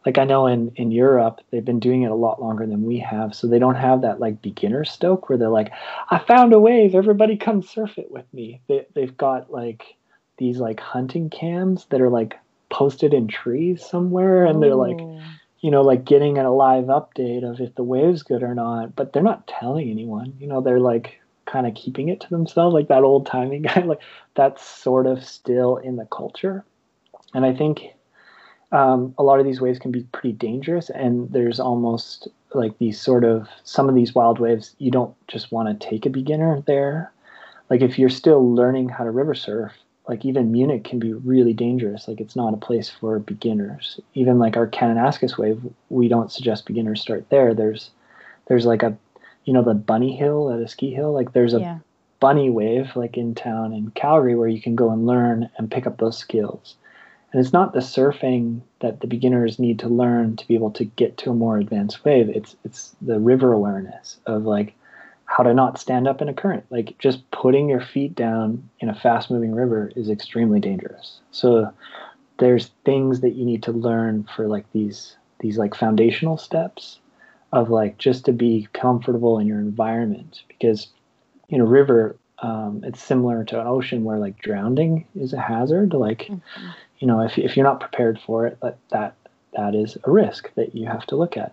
like 0.07 0.19
i 0.19 0.25
know 0.25 0.47
in 0.47 0.73
in 0.77 0.91
europe 0.91 1.41
they've 1.51 1.65
been 1.65 1.81
doing 1.81 2.03
it 2.03 2.11
a 2.11 2.15
lot 2.15 2.41
longer 2.41 2.67
than 2.67 2.85
we 2.85 2.99
have 2.99 3.35
so 3.35 3.47
they 3.47 3.59
don't 3.59 3.75
have 3.75 4.03
that 4.03 4.21
like 4.21 4.43
beginner 4.43 4.85
stoke 4.85 5.29
where 5.29 5.39
they're 5.39 5.49
like 5.49 5.73
i 6.11 6.19
found 6.19 6.53
a 6.53 6.61
wave 6.61 6.95
everybody 6.95 7.37
come 7.37 7.63
surf 7.63 7.99
it 7.99 8.11
with 8.11 8.27
me. 8.33 8.61
They, 8.69 8.87
they've 8.95 9.17
got 9.17 9.51
like 9.51 9.97
these 10.39 10.59
like 10.59 10.81
hunting 10.81 11.31
cams 11.31 11.87
that 11.87 12.01
are 12.01 12.11
like 12.11 12.35
posted 12.71 13.13
in 13.13 13.29
trees 13.29 13.85
somewhere 13.85 14.47
and 14.47 14.63
they're 14.63 14.75
like 14.75 14.99
you 15.61 15.71
know 15.71 15.83
like 15.83 16.05
getting 16.05 16.39
a 16.39 16.51
live 16.51 16.87
update 16.87 17.49
of 17.49 17.61
if 17.61 17.75
the 17.75 17.85
wave's 17.85 18.23
good 18.23 18.43
or 18.43 18.55
not 18.55 18.97
but 18.97 19.13
they're 19.13 19.23
not 19.23 19.47
telling 19.47 19.91
anyone 19.91 20.33
you 20.39 20.47
know 20.47 20.61
they're 20.61 20.81
like 20.81 21.21
kind 21.45 21.67
of 21.67 21.75
keeping 21.75 22.09
it 22.09 22.21
to 22.21 22.31
themselves 22.31 22.73
like 22.73 22.89
that 22.89 23.03
old 23.03 23.27
timey 23.27 23.59
guy 23.69 23.81
like 23.83 24.01
that's 24.35 24.65
sort 24.65 25.07
of 25.07 25.25
still 25.25 25.77
in 25.77 25.97
the 25.97 26.07
culture. 26.07 26.65
And 27.35 27.45
i 27.45 27.55
think 27.55 27.95
um, 28.73 29.15
a 29.19 29.23
lot 29.23 29.39
of 29.39 29.47
these 29.47 29.61
waves 29.61 29.79
can 29.79 29.93
be 29.93 30.03
pretty 30.13 30.33
dangerous 30.33 30.91
and 30.91 31.31
there's 31.31 31.61
almost 31.61 32.29
like 32.55 32.77
these 32.79 33.01
sort 33.01 33.25
of 33.25 33.49
some 33.65 33.89
of 33.89 33.95
these 33.95 34.15
wild 34.15 34.39
waves 34.39 34.75
you 34.79 34.91
don't 34.91 35.15
just 35.29 35.53
want 35.53 35.69
to 35.69 35.89
take 35.89 36.05
a 36.05 36.11
beginner 36.11 36.63
there 36.67 37.13
like 37.71 37.81
if 37.81 37.99
you're 37.99 38.11
still 38.11 38.55
learning 38.55 38.89
how 38.89 39.05
to 39.05 39.11
river 39.11 39.35
surf 39.35 39.73
like 40.09 40.25
even 40.25 40.53
Munich 40.53 40.85
can 40.85 40.99
be 40.99 41.13
really 41.13 41.53
dangerous. 41.53 42.09
Like 42.09 42.21
it's 42.21 42.37
not 42.37 42.55
a 42.55 42.59
place 42.59 42.89
for 42.89 43.19
beginners. 43.19 44.01
Even 44.15 44.39
like 44.39 44.57
our 44.57 44.67
Kananaskis 44.67 45.39
wave, 45.39 45.63
we 45.91 46.09
don't 46.09 46.33
suggest 46.33 46.67
beginners 46.67 47.01
start 47.01 47.29
there. 47.31 47.55
There's 47.55 47.91
there's 48.49 48.67
like 48.67 48.83
a 48.83 48.97
you 49.45 49.53
know 49.53 49.63
the 49.63 49.75
bunny 49.75 50.17
hill 50.17 50.51
at 50.53 50.61
a 50.61 50.69
ski 50.69 50.93
hill. 50.93 51.13
Like 51.13 51.33
there's 51.33 51.55
a 51.55 51.61
yeah. 51.61 51.79
bunny 52.21 52.51
wave 52.51 52.95
like 52.97 53.17
in 53.17 53.35
town 53.35 53.73
in 53.73 53.91
Calgary 53.93 54.35
where 54.35 54.49
you 54.49 54.61
can 54.61 54.75
go 54.75 54.91
and 54.91 55.07
learn 55.07 55.49
and 55.57 55.71
pick 55.71 55.87
up 55.87 55.99
those 55.99 56.19
skills. 56.19 56.77
And 57.33 57.41
it's 57.41 57.53
not 57.53 57.73
the 57.73 57.81
surfing 57.81 58.61
that 58.81 59.01
the 59.01 59.07
beginners 59.07 59.59
need 59.59 59.79
to 59.81 59.89
learn 59.89 60.37
to 60.37 60.47
be 60.47 60.55
able 60.55 60.71
to 60.73 60.85
get 60.85 61.17
to 61.19 61.31
a 61.31 61.35
more 61.35 61.57
advanced 61.57 62.05
wave. 62.05 62.29
It's 62.29 62.57
it's 62.65 62.95
the 63.01 63.19
river 63.19 63.53
awareness 63.53 64.19
of 64.27 64.45
like 64.45 64.75
how 65.25 65.43
to 65.43 65.55
not 65.55 65.79
stand 65.79 66.07
up 66.07 66.21
in 66.21 66.29
a 66.29 66.35
current. 66.35 66.65
Like 66.71 66.99
just 66.99 67.29
putting 67.31 67.71
your 67.71 67.81
feet 67.81 68.15
down 68.15 68.69
in 68.81 68.91
a 68.91 68.95
fast 68.95 69.31
moving 69.31 69.55
river 69.55 69.91
is 69.97 70.11
extremely 70.11 70.61
dangerous. 70.61 71.21
So 71.31 71.73
there's 72.39 72.71
things 72.85 73.21
that 73.21 73.35
you 73.35 73.45
need 73.47 73.63
to 73.63 73.73
learn 73.73 74.29
for 74.37 74.47
like 74.47 74.71
these 74.73 75.17
these 75.41 75.57
like 75.57 75.75
foundational 75.75 76.37
steps 76.37 76.99
of 77.53 77.71
like 77.71 77.99
just 77.99 78.25
to 78.27 78.33
be 78.33 78.69
comfortable 78.73 79.39
in 79.39 79.47
your 79.47 79.59
environment 79.59 80.43
because 80.49 80.89
in 81.49 81.61
a 81.61 81.65
river 81.65 82.17
um, 82.39 82.83
it's 82.85 83.03
similar 83.03 83.45
to 83.45 83.61
an 83.61 83.67
ocean 83.67 84.05
where 84.05 84.19
like 84.19 84.41
drowning 84.41 85.07
is 85.15 85.33
a 85.33 85.41
hazard 85.41 85.93
like 85.93 86.23
mm-hmm. 86.23 86.69
You 87.03 87.09
know 87.09 87.21
if, 87.21 87.37
if 87.37 87.57
you're 87.57 87.67
not 87.67 87.81
prepared 87.81 88.21
for 88.25 88.47
it 88.47 88.59
that 88.93 89.15
that 89.55 89.75
is 89.75 89.99
a 90.05 90.11
risk 90.11 90.55
that 90.55 90.75
you 90.75 90.87
have 90.87 91.05
to 91.07 91.17
look 91.17 91.37
at. 91.37 91.53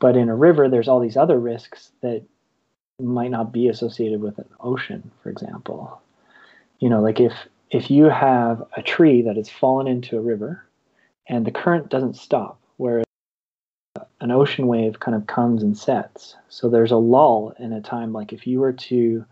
But 0.00 0.16
in 0.16 0.28
a 0.28 0.34
river 0.34 0.68
there's 0.68 0.88
all 0.88 0.98
these 0.98 1.16
other 1.16 1.38
risks 1.38 1.92
that 2.02 2.22
might 3.00 3.30
not 3.30 3.52
be 3.52 3.68
associated 3.68 4.20
with 4.20 4.38
an 4.38 4.48
ocean 4.60 5.12
for 5.22 5.30
example. 5.30 6.02
You 6.80 6.88
know 6.90 7.00
like 7.00 7.20
if 7.20 7.32
if 7.70 7.92
you 7.92 8.06
have 8.06 8.64
a 8.76 8.82
tree 8.82 9.22
that 9.22 9.36
has 9.36 9.48
fallen 9.48 9.86
into 9.86 10.18
a 10.18 10.20
river 10.20 10.66
and 11.28 11.46
the 11.46 11.52
current 11.52 11.88
doesn't 11.88 12.16
stop 12.16 12.58
where 12.76 13.04
an 14.20 14.32
ocean 14.32 14.66
wave 14.66 14.98
kind 14.98 15.14
of 15.14 15.28
comes 15.28 15.62
and 15.62 15.78
sets. 15.78 16.34
So 16.48 16.68
there's 16.68 16.90
a 16.90 16.96
lull 16.96 17.54
in 17.60 17.72
a 17.72 17.80
time 17.80 18.12
like 18.12 18.32
if 18.32 18.48
you 18.48 18.58
were 18.58 18.72
to 18.72 19.24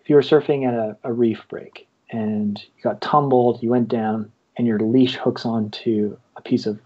if 0.00 0.08
you 0.08 0.16
were 0.16 0.22
surfing 0.22 0.66
at 0.66 0.72
a, 0.72 0.96
a 1.04 1.12
reef 1.12 1.44
break 1.50 1.86
and 2.10 2.58
you 2.58 2.82
got 2.82 3.02
tumbled, 3.02 3.62
you 3.62 3.68
went 3.68 3.88
down, 3.88 4.32
and 4.56 4.66
your 4.66 4.78
leash 4.78 5.16
hooks 5.16 5.44
onto 5.44 6.16
a 6.36 6.42
piece 6.42 6.66
of 6.66 6.80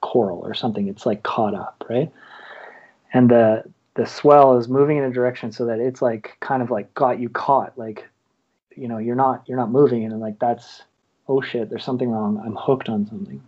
coral 0.00 0.40
or 0.44 0.54
something, 0.54 0.88
it's 0.88 1.06
like 1.06 1.22
caught 1.22 1.54
up, 1.54 1.84
right? 1.88 2.12
And 3.12 3.30
the 3.30 3.64
the 3.94 4.06
swell 4.06 4.58
is 4.58 4.68
moving 4.68 4.98
in 4.98 5.04
a 5.04 5.12
direction 5.12 5.52
so 5.52 5.66
that 5.66 5.78
it's 5.78 6.02
like 6.02 6.36
kind 6.40 6.62
of 6.62 6.70
like 6.70 6.92
got 6.94 7.20
you 7.20 7.28
caught, 7.28 7.78
like 7.78 8.08
you 8.76 8.88
know 8.88 8.98
you're 8.98 9.16
not 9.16 9.44
you're 9.46 9.58
not 9.58 9.70
moving, 9.70 10.04
and 10.04 10.20
like 10.20 10.38
that's 10.38 10.82
oh 11.28 11.40
shit, 11.40 11.70
there's 11.70 11.84
something 11.84 12.10
wrong. 12.10 12.42
I'm 12.44 12.56
hooked 12.56 12.88
on 12.88 13.06
something. 13.06 13.42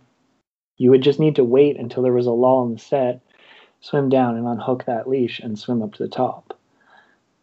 You 0.77 0.91
would 0.91 1.01
just 1.01 1.19
need 1.19 1.35
to 1.35 1.43
wait 1.43 1.77
until 1.77 2.03
there 2.03 2.13
was 2.13 2.27
a 2.27 2.31
lull 2.31 2.65
in 2.65 2.73
the 2.73 2.79
set, 2.79 3.21
swim 3.81 4.09
down 4.09 4.35
and 4.35 4.47
unhook 4.47 4.85
that 4.85 5.09
leash 5.09 5.39
and 5.39 5.57
swim 5.57 5.81
up 5.81 5.93
to 5.93 6.03
the 6.03 6.09
top. 6.09 6.57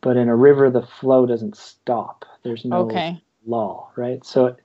But 0.01 0.17
in 0.17 0.29
a 0.29 0.37
river, 0.37 0.71
the 0.71 0.83
flow 0.83 1.27
doesn't 1.27 1.57
stop. 1.57 2.25
There's 2.43 2.65
no 2.65 2.83
okay. 2.83 3.23
lull, 3.47 3.91
right? 3.97 4.25
So 4.25 4.57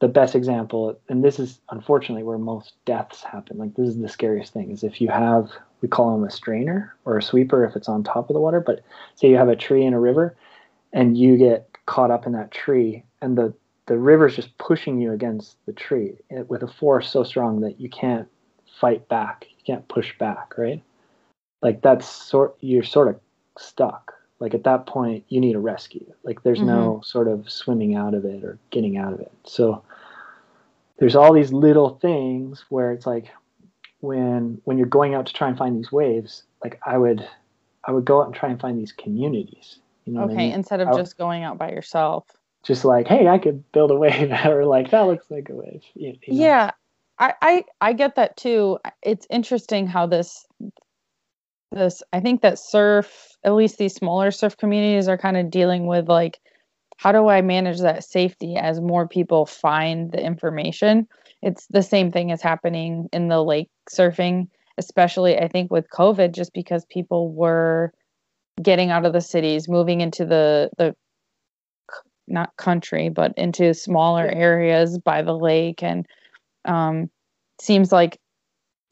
the 0.00 0.08
best 0.08 0.34
example, 0.34 0.98
and 1.08 1.24
this 1.24 1.38
is 1.38 1.60
unfortunately 1.70 2.22
where 2.22 2.38
most 2.38 2.74
deaths 2.84 3.22
happen. 3.22 3.56
Like 3.58 3.74
this 3.74 3.88
is 3.88 3.98
the 3.98 4.08
scariest 4.08 4.52
thing 4.52 4.70
is 4.70 4.84
if 4.84 5.00
you 5.00 5.08
have, 5.08 5.50
we 5.80 5.88
call 5.88 6.12
them 6.12 6.26
a 6.26 6.30
strainer 6.30 6.94
or 7.04 7.16
a 7.16 7.22
sweeper 7.22 7.64
if 7.64 7.76
it's 7.76 7.88
on 7.88 8.02
top 8.02 8.28
of 8.28 8.34
the 8.34 8.40
water. 8.40 8.60
But 8.60 8.82
say 9.14 9.28
you 9.28 9.36
have 9.36 9.48
a 9.48 9.56
tree 9.56 9.84
in 9.84 9.94
a 9.94 10.00
river, 10.00 10.36
and 10.92 11.16
you 11.16 11.38
get 11.38 11.68
caught 11.86 12.10
up 12.10 12.26
in 12.26 12.32
that 12.32 12.50
tree, 12.50 13.04
and 13.22 13.38
the 13.38 13.54
the 13.86 13.96
river's 13.96 14.36
just 14.36 14.56
pushing 14.58 15.00
you 15.00 15.12
against 15.12 15.56
the 15.64 15.72
tree 15.72 16.14
eh, 16.30 16.42
with 16.48 16.62
a 16.62 16.68
force 16.68 17.08
so 17.08 17.22
strong 17.22 17.60
that 17.60 17.80
you 17.80 17.88
can't 17.88 18.28
fight 18.80 19.08
back. 19.08 19.46
You 19.48 19.64
can't 19.64 19.88
push 19.88 20.16
back, 20.18 20.58
right? 20.58 20.82
Like 21.62 21.80
that's 21.80 22.06
sort 22.06 22.56
you're 22.60 22.84
sort 22.84 23.08
of 23.08 23.18
stuck 23.58 24.12
like 24.38 24.54
at 24.54 24.64
that 24.64 24.86
point 24.86 25.24
you 25.28 25.40
need 25.40 25.56
a 25.56 25.60
rescue 25.60 26.04
like 26.22 26.42
there's 26.42 26.58
mm-hmm. 26.58 26.68
no 26.68 27.00
sort 27.04 27.28
of 27.28 27.50
swimming 27.50 27.94
out 27.94 28.14
of 28.14 28.24
it 28.24 28.44
or 28.44 28.58
getting 28.70 28.96
out 28.96 29.12
of 29.12 29.20
it 29.20 29.32
so 29.44 29.82
there's 30.98 31.16
all 31.16 31.32
these 31.32 31.52
little 31.52 31.90
things 31.98 32.64
where 32.68 32.92
it's 32.92 33.06
like 33.06 33.26
when 34.00 34.60
when 34.64 34.78
you're 34.78 34.86
going 34.86 35.14
out 35.14 35.26
to 35.26 35.32
try 35.32 35.48
and 35.48 35.58
find 35.58 35.76
these 35.76 35.90
waves 35.90 36.44
like 36.62 36.78
i 36.86 36.96
would 36.96 37.26
i 37.84 37.92
would 37.92 38.04
go 38.04 38.20
out 38.20 38.26
and 38.26 38.34
try 38.34 38.48
and 38.48 38.60
find 38.60 38.78
these 38.78 38.92
communities 38.92 39.78
you 40.04 40.12
know 40.12 40.22
okay 40.22 40.32
I 40.32 40.36
mean? 40.36 40.52
instead 40.52 40.80
of 40.80 40.96
just 40.96 41.16
going 41.16 41.42
out 41.42 41.58
by 41.58 41.70
yourself 41.70 42.24
just 42.62 42.84
like 42.84 43.06
hey 43.06 43.28
i 43.28 43.38
could 43.38 43.70
build 43.72 43.90
a 43.90 43.96
wave 43.96 44.32
or 44.46 44.64
like 44.64 44.90
that 44.90 45.02
looks 45.02 45.30
like 45.30 45.48
a 45.48 45.54
wave 45.54 45.82
you, 45.94 46.16
you 46.22 46.34
know? 46.34 46.44
yeah 46.44 46.70
I, 47.18 47.34
I 47.40 47.64
i 47.80 47.92
get 47.94 48.16
that 48.16 48.36
too 48.36 48.78
it's 49.02 49.26
interesting 49.30 49.86
how 49.86 50.06
this 50.06 50.46
this 51.72 52.02
i 52.12 52.20
think 52.20 52.42
that 52.42 52.58
surf 52.58 53.35
at 53.46 53.54
least 53.54 53.78
these 53.78 53.94
smaller 53.94 54.30
surf 54.30 54.56
communities 54.56 55.08
are 55.08 55.16
kind 55.16 55.36
of 55.36 55.50
dealing 55.50 55.86
with 55.86 56.08
like 56.08 56.38
how 56.98 57.12
do 57.12 57.28
i 57.28 57.40
manage 57.40 57.80
that 57.80 58.04
safety 58.04 58.56
as 58.56 58.80
more 58.80 59.08
people 59.08 59.46
find 59.46 60.12
the 60.12 60.22
information? 60.22 61.06
It's 61.42 61.66
the 61.68 61.82
same 61.82 62.10
thing 62.10 62.32
as 62.32 62.42
happening 62.42 63.08
in 63.12 63.28
the 63.28 63.42
lake 63.42 63.70
surfing 63.90 64.48
especially 64.78 65.38
i 65.38 65.48
think 65.48 65.70
with 65.70 65.88
covid 65.90 66.34
just 66.34 66.52
because 66.52 66.84
people 66.86 67.32
were 67.32 67.92
getting 68.62 68.90
out 68.90 69.06
of 69.06 69.12
the 69.12 69.20
cities 69.20 69.68
moving 69.68 70.00
into 70.00 70.24
the 70.24 70.70
the 70.76 70.94
not 72.28 72.56
country 72.56 73.08
but 73.08 73.32
into 73.36 73.72
smaller 73.74 74.26
areas 74.26 74.98
by 74.98 75.22
the 75.22 75.36
lake. 75.36 75.82
And 75.82 76.06
um 76.64 77.10
seems 77.60 77.92
like 77.92 78.18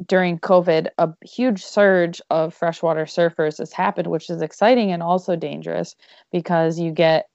during 0.06 0.38
COVID, 0.38 0.88
a 0.98 1.10
huge 1.24 1.64
surge 1.64 2.20
of 2.30 2.54
freshwater 2.54 3.04
surfers 3.04 3.58
has 3.58 3.72
happened, 3.72 4.08
which 4.08 4.28
is 4.30 4.42
exciting 4.42 4.92
and 4.92 5.02
also 5.02 5.36
dangerous 5.36 5.94
because 6.32 6.78
you 6.78 6.90
get, 6.90 7.28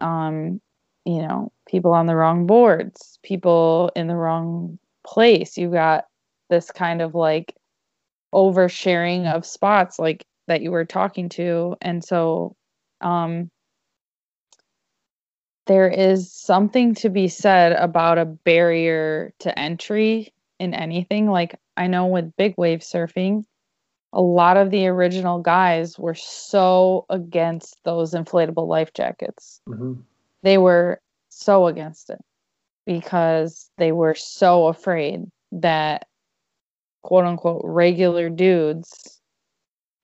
um, 0.00 0.60
you 1.04 1.22
know, 1.22 1.52
people 1.68 1.92
on 1.92 2.06
the 2.06 2.16
wrong 2.16 2.46
boards, 2.46 3.18
people 3.22 3.90
in 3.94 4.08
the 4.08 4.16
wrong 4.16 4.78
place. 5.06 5.56
You 5.56 5.70
got 5.70 6.06
this 6.50 6.70
kind 6.70 7.00
of 7.02 7.14
like 7.14 7.56
oversharing 8.34 9.32
of 9.32 9.46
spots, 9.46 9.98
like 9.98 10.26
that 10.48 10.62
you 10.62 10.70
were 10.70 10.84
talking 10.84 11.28
to, 11.30 11.76
and 11.80 12.02
so, 12.04 12.56
um, 13.00 13.50
there 15.66 15.88
is 15.88 16.32
something 16.32 16.94
to 16.96 17.08
be 17.08 17.28
said 17.28 17.72
about 17.72 18.18
a 18.18 18.24
barrier 18.24 19.32
to 19.38 19.56
entry 19.56 20.32
in 20.62 20.74
anything. 20.74 21.28
Like 21.28 21.58
I 21.76 21.88
know 21.88 22.06
with 22.06 22.36
big 22.36 22.54
wave 22.56 22.80
surfing, 22.80 23.42
a 24.12 24.22
lot 24.22 24.56
of 24.56 24.70
the 24.70 24.86
original 24.86 25.40
guys 25.40 25.98
were 25.98 26.14
so 26.14 27.04
against 27.10 27.76
those 27.84 28.14
inflatable 28.14 28.68
life 28.68 28.92
jackets. 28.94 29.60
Mm-hmm. 29.68 29.94
They 30.44 30.58
were 30.58 31.00
so 31.30 31.66
against 31.66 32.10
it 32.10 32.20
because 32.86 33.70
they 33.76 33.90
were 33.90 34.14
so 34.14 34.68
afraid 34.68 35.24
that 35.50 36.06
quote 37.02 37.24
unquote 37.24 37.62
regular 37.64 38.30
dudes 38.30 39.20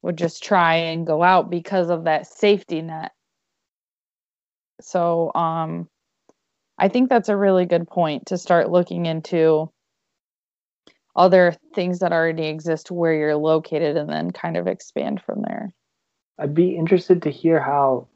would 0.03 0.19
just 0.19 0.43
try 0.43 0.75
and 0.75 1.07
go 1.07 1.23
out 1.23 1.51
because 1.51 1.89
of 1.89 2.05
that 2.05 2.27
safety 2.27 2.83
net. 2.83 3.13
So 4.81 5.33
um 5.37 5.89
I 6.79 6.89
think 6.89 7.11
that's 7.11 7.29
a 7.29 7.37
really 7.37 7.67
good 7.67 7.87
point 7.87 8.27
to 8.27 8.39
start 8.39 8.71
looking 8.71 9.07
into 9.07 9.71
other 11.19 11.55
things 11.75 11.99
that 11.99 12.13
already 12.13 12.47
exist 12.47 12.91
where 12.91 13.13
you're 13.13 13.37
located 13.37 13.97
and 13.97 14.09
then 14.09 14.31
kind 14.31 14.57
of 14.57 14.67
expand 14.67 15.21
from 15.21 15.43
there. 15.43 15.71
I'd 16.39 16.55
be 16.55 16.77
interested 16.77 17.23
to 17.23 17.31
hear 17.31 17.61
how, 17.61 18.07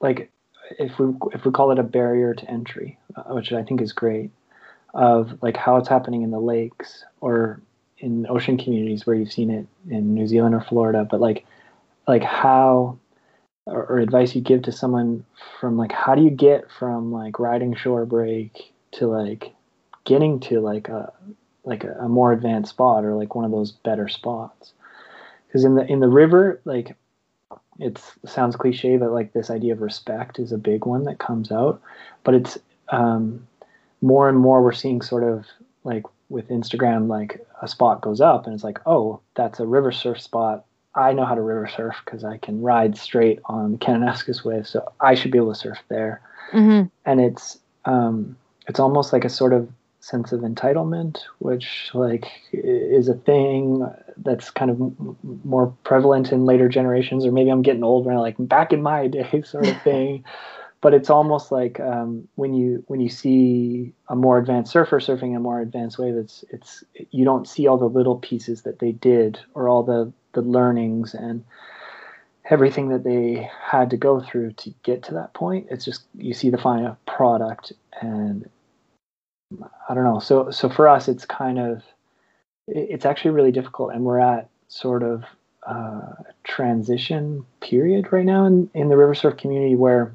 like, 0.00 0.30
if 0.78 0.98
we 0.98 1.14
if 1.32 1.44
we 1.44 1.50
call 1.50 1.72
it 1.72 1.78
a 1.78 1.82
barrier 1.82 2.34
to 2.34 2.48
entry, 2.48 2.98
uh, 3.16 3.22
which 3.34 3.52
I 3.52 3.64
think 3.64 3.80
is 3.80 3.92
great, 3.92 4.30
of 4.94 5.42
like 5.42 5.56
how 5.56 5.78
it's 5.78 5.88
happening 5.88 6.22
in 6.22 6.30
the 6.30 6.38
lakes 6.38 7.04
or 7.20 7.60
in 7.98 8.26
ocean 8.28 8.56
communities 8.56 9.06
where 9.06 9.16
you've 9.16 9.32
seen 9.32 9.50
it 9.50 9.66
in 9.88 10.14
New 10.14 10.26
Zealand 10.26 10.54
or 10.54 10.60
Florida, 10.60 11.06
but 11.10 11.20
like 11.20 11.44
like 12.06 12.22
how 12.22 12.98
or, 13.66 13.84
or 13.86 13.98
advice 13.98 14.34
you 14.34 14.42
give 14.42 14.62
to 14.62 14.72
someone 14.72 15.24
from 15.60 15.76
like 15.76 15.92
how 15.92 16.14
do 16.14 16.22
you 16.22 16.30
get 16.30 16.70
from 16.70 17.12
like 17.12 17.38
riding 17.38 17.74
shore 17.74 18.06
break 18.06 18.72
to 18.92 19.06
like 19.06 19.54
getting 20.04 20.40
to 20.40 20.60
like 20.60 20.88
a 20.88 21.12
like 21.70 21.84
a, 21.84 21.92
a 22.00 22.08
more 22.08 22.32
advanced 22.32 22.70
spot 22.70 23.04
or 23.04 23.14
like 23.14 23.34
one 23.34 23.46
of 23.46 23.52
those 23.52 23.70
better 23.70 24.08
spots. 24.08 24.74
Because 25.46 25.64
in 25.64 25.76
the 25.76 25.86
in 25.86 26.00
the 26.00 26.08
river 26.08 26.60
like 26.64 26.96
it 27.78 27.98
sounds 28.26 28.56
cliche 28.56 28.98
but 28.98 29.12
like 29.12 29.32
this 29.32 29.48
idea 29.48 29.72
of 29.72 29.80
respect 29.80 30.38
is 30.38 30.52
a 30.52 30.58
big 30.58 30.84
one 30.84 31.04
that 31.04 31.18
comes 31.18 31.50
out. 31.50 31.80
But 32.24 32.34
it's 32.34 32.58
um, 32.90 33.46
more 34.02 34.28
and 34.28 34.36
more 34.36 34.62
we're 34.62 34.72
seeing 34.72 35.00
sort 35.00 35.22
of 35.22 35.46
like 35.84 36.02
with 36.28 36.48
instagram 36.48 37.08
like 37.08 37.44
a 37.62 37.66
spot 37.66 38.00
goes 38.02 38.20
up 38.20 38.44
and 38.46 38.54
it's 38.54 38.62
like 38.62 38.78
oh 38.86 39.20
that's 39.34 39.60
a 39.60 39.66
river 39.66 39.92
surf 39.92 40.20
spot. 40.20 40.66
I 40.94 41.12
know 41.12 41.24
how 41.24 41.36
to 41.36 41.40
river 41.40 41.68
surf 41.68 41.96
because 42.04 42.24
i 42.24 42.36
can 42.36 42.60
ride 42.62 42.96
straight 42.98 43.38
on 43.44 43.72
the 43.72 43.78
kananaskis 43.78 44.44
wave 44.44 44.66
so 44.66 44.92
i 45.00 45.14
should 45.14 45.30
be 45.30 45.38
able 45.38 45.54
to 45.54 45.58
surf 45.58 45.78
there. 45.88 46.20
Mm-hmm. 46.52 46.88
and 47.06 47.20
it's 47.20 47.58
um, 47.84 48.36
it's 48.66 48.80
almost 48.80 49.12
like 49.12 49.24
a 49.24 49.28
sort 49.28 49.52
of 49.52 49.68
sense 50.00 50.32
of 50.32 50.40
entitlement, 50.40 51.18
which 51.38 51.90
like 51.94 52.26
is 52.52 53.08
a 53.08 53.14
thing 53.14 53.86
that's 54.16 54.50
kind 54.50 54.70
of 54.70 54.80
m- 54.80 55.16
more 55.44 55.74
prevalent 55.84 56.32
in 56.32 56.46
later 56.46 56.68
generations, 56.68 57.24
or 57.24 57.32
maybe 57.32 57.50
I'm 57.50 57.62
getting 57.62 57.84
old 57.84 58.06
and 58.06 58.18
like 58.18 58.36
back 58.38 58.72
in 58.72 58.82
my 58.82 59.06
day 59.16 59.42
sort 59.42 59.68
of 59.68 59.82
thing. 59.84 60.24
but 60.80 60.94
it's 60.94 61.10
almost 61.10 61.52
like 61.52 61.78
um, 61.80 62.26
when 62.36 62.54
you 62.54 62.82
when 62.86 63.00
you 63.00 63.10
see 63.10 63.92
a 64.08 64.16
more 64.16 64.38
advanced 64.38 64.72
surfer 64.72 65.00
surfing 65.00 65.36
a 65.36 65.40
more 65.40 65.60
advanced 65.60 65.98
wave, 65.98 66.16
it's 66.16 66.44
it's 66.50 66.82
you 67.10 67.24
don't 67.24 67.46
see 67.46 67.66
all 67.66 67.76
the 67.76 67.84
little 67.84 68.16
pieces 68.16 68.62
that 68.62 68.78
they 68.78 68.92
did 68.92 69.38
or 69.54 69.68
all 69.68 69.82
the 69.82 70.12
the 70.32 70.42
learnings 70.42 71.14
and 71.14 71.44
everything 72.48 72.88
that 72.88 73.04
they 73.04 73.48
had 73.62 73.90
to 73.90 73.96
go 73.96 74.20
through 74.20 74.52
to 74.52 74.72
get 74.82 75.02
to 75.02 75.14
that 75.14 75.34
point. 75.34 75.66
It's 75.70 75.84
just 75.84 76.02
you 76.16 76.32
see 76.32 76.50
the 76.50 76.58
final 76.58 76.96
product, 77.06 77.72
and 78.00 78.48
I 79.88 79.94
don't 79.94 80.04
know. 80.04 80.20
So 80.20 80.50
so 80.50 80.68
for 80.68 80.88
us, 80.88 81.08
it's 81.08 81.24
kind 81.24 81.58
of 81.58 81.82
it's 82.66 83.04
actually 83.04 83.32
really 83.32 83.52
difficult, 83.52 83.92
and 83.92 84.04
we're 84.04 84.20
at 84.20 84.48
sort 84.68 85.02
of 85.02 85.24
uh, 85.66 86.12
transition 86.44 87.44
period 87.60 88.12
right 88.12 88.24
now 88.24 88.44
in, 88.46 88.70
in 88.74 88.88
the 88.88 88.96
river 88.96 89.14
surf 89.14 89.36
community 89.36 89.74
where 89.74 90.12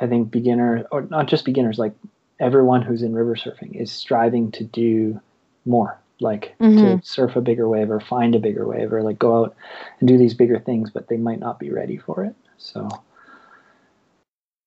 I 0.00 0.06
think 0.06 0.30
beginner 0.30 0.86
or 0.90 1.02
not 1.02 1.26
just 1.26 1.44
beginners, 1.44 1.78
like 1.78 1.94
everyone 2.40 2.82
who's 2.82 3.02
in 3.02 3.14
river 3.14 3.34
surfing 3.34 3.74
is 3.80 3.92
striving 3.92 4.50
to 4.52 4.64
do 4.64 5.20
more, 5.64 5.98
like 6.20 6.54
mm-hmm. 6.60 6.98
to 6.98 7.06
surf 7.06 7.36
a 7.36 7.40
bigger 7.40 7.68
wave 7.68 7.90
or 7.90 8.00
find 8.00 8.34
a 8.34 8.40
bigger 8.40 8.66
wave 8.66 8.92
or 8.92 9.02
like 9.02 9.18
go 9.18 9.44
out 9.44 9.56
and 10.00 10.08
do 10.08 10.18
these 10.18 10.34
bigger 10.34 10.58
things, 10.58 10.90
but 10.90 11.08
they 11.08 11.16
might 11.16 11.40
not 11.40 11.58
be 11.58 11.70
ready 11.70 11.96
for 11.96 12.24
it. 12.24 12.34
So 12.58 12.88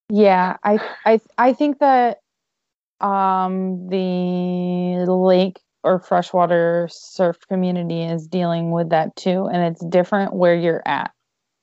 yeah, 0.10 0.57
I 0.64 0.80
I 1.06 1.22
I 1.38 1.53
think 1.53 1.80
that 1.80 2.22
um 3.02 3.88
the 3.90 5.06
lake 5.08 5.60
or 5.84 6.00
freshwater 6.00 6.88
surf 6.92 7.38
community 7.48 8.04
is 8.04 8.28
dealing 8.28 8.72
with 8.72 8.90
that 8.90 9.16
too 9.16 9.46
and 9.46 9.64
it's 9.64 9.84
different 9.86 10.34
where 10.34 10.56
you're 10.56 10.84
at 10.86 11.12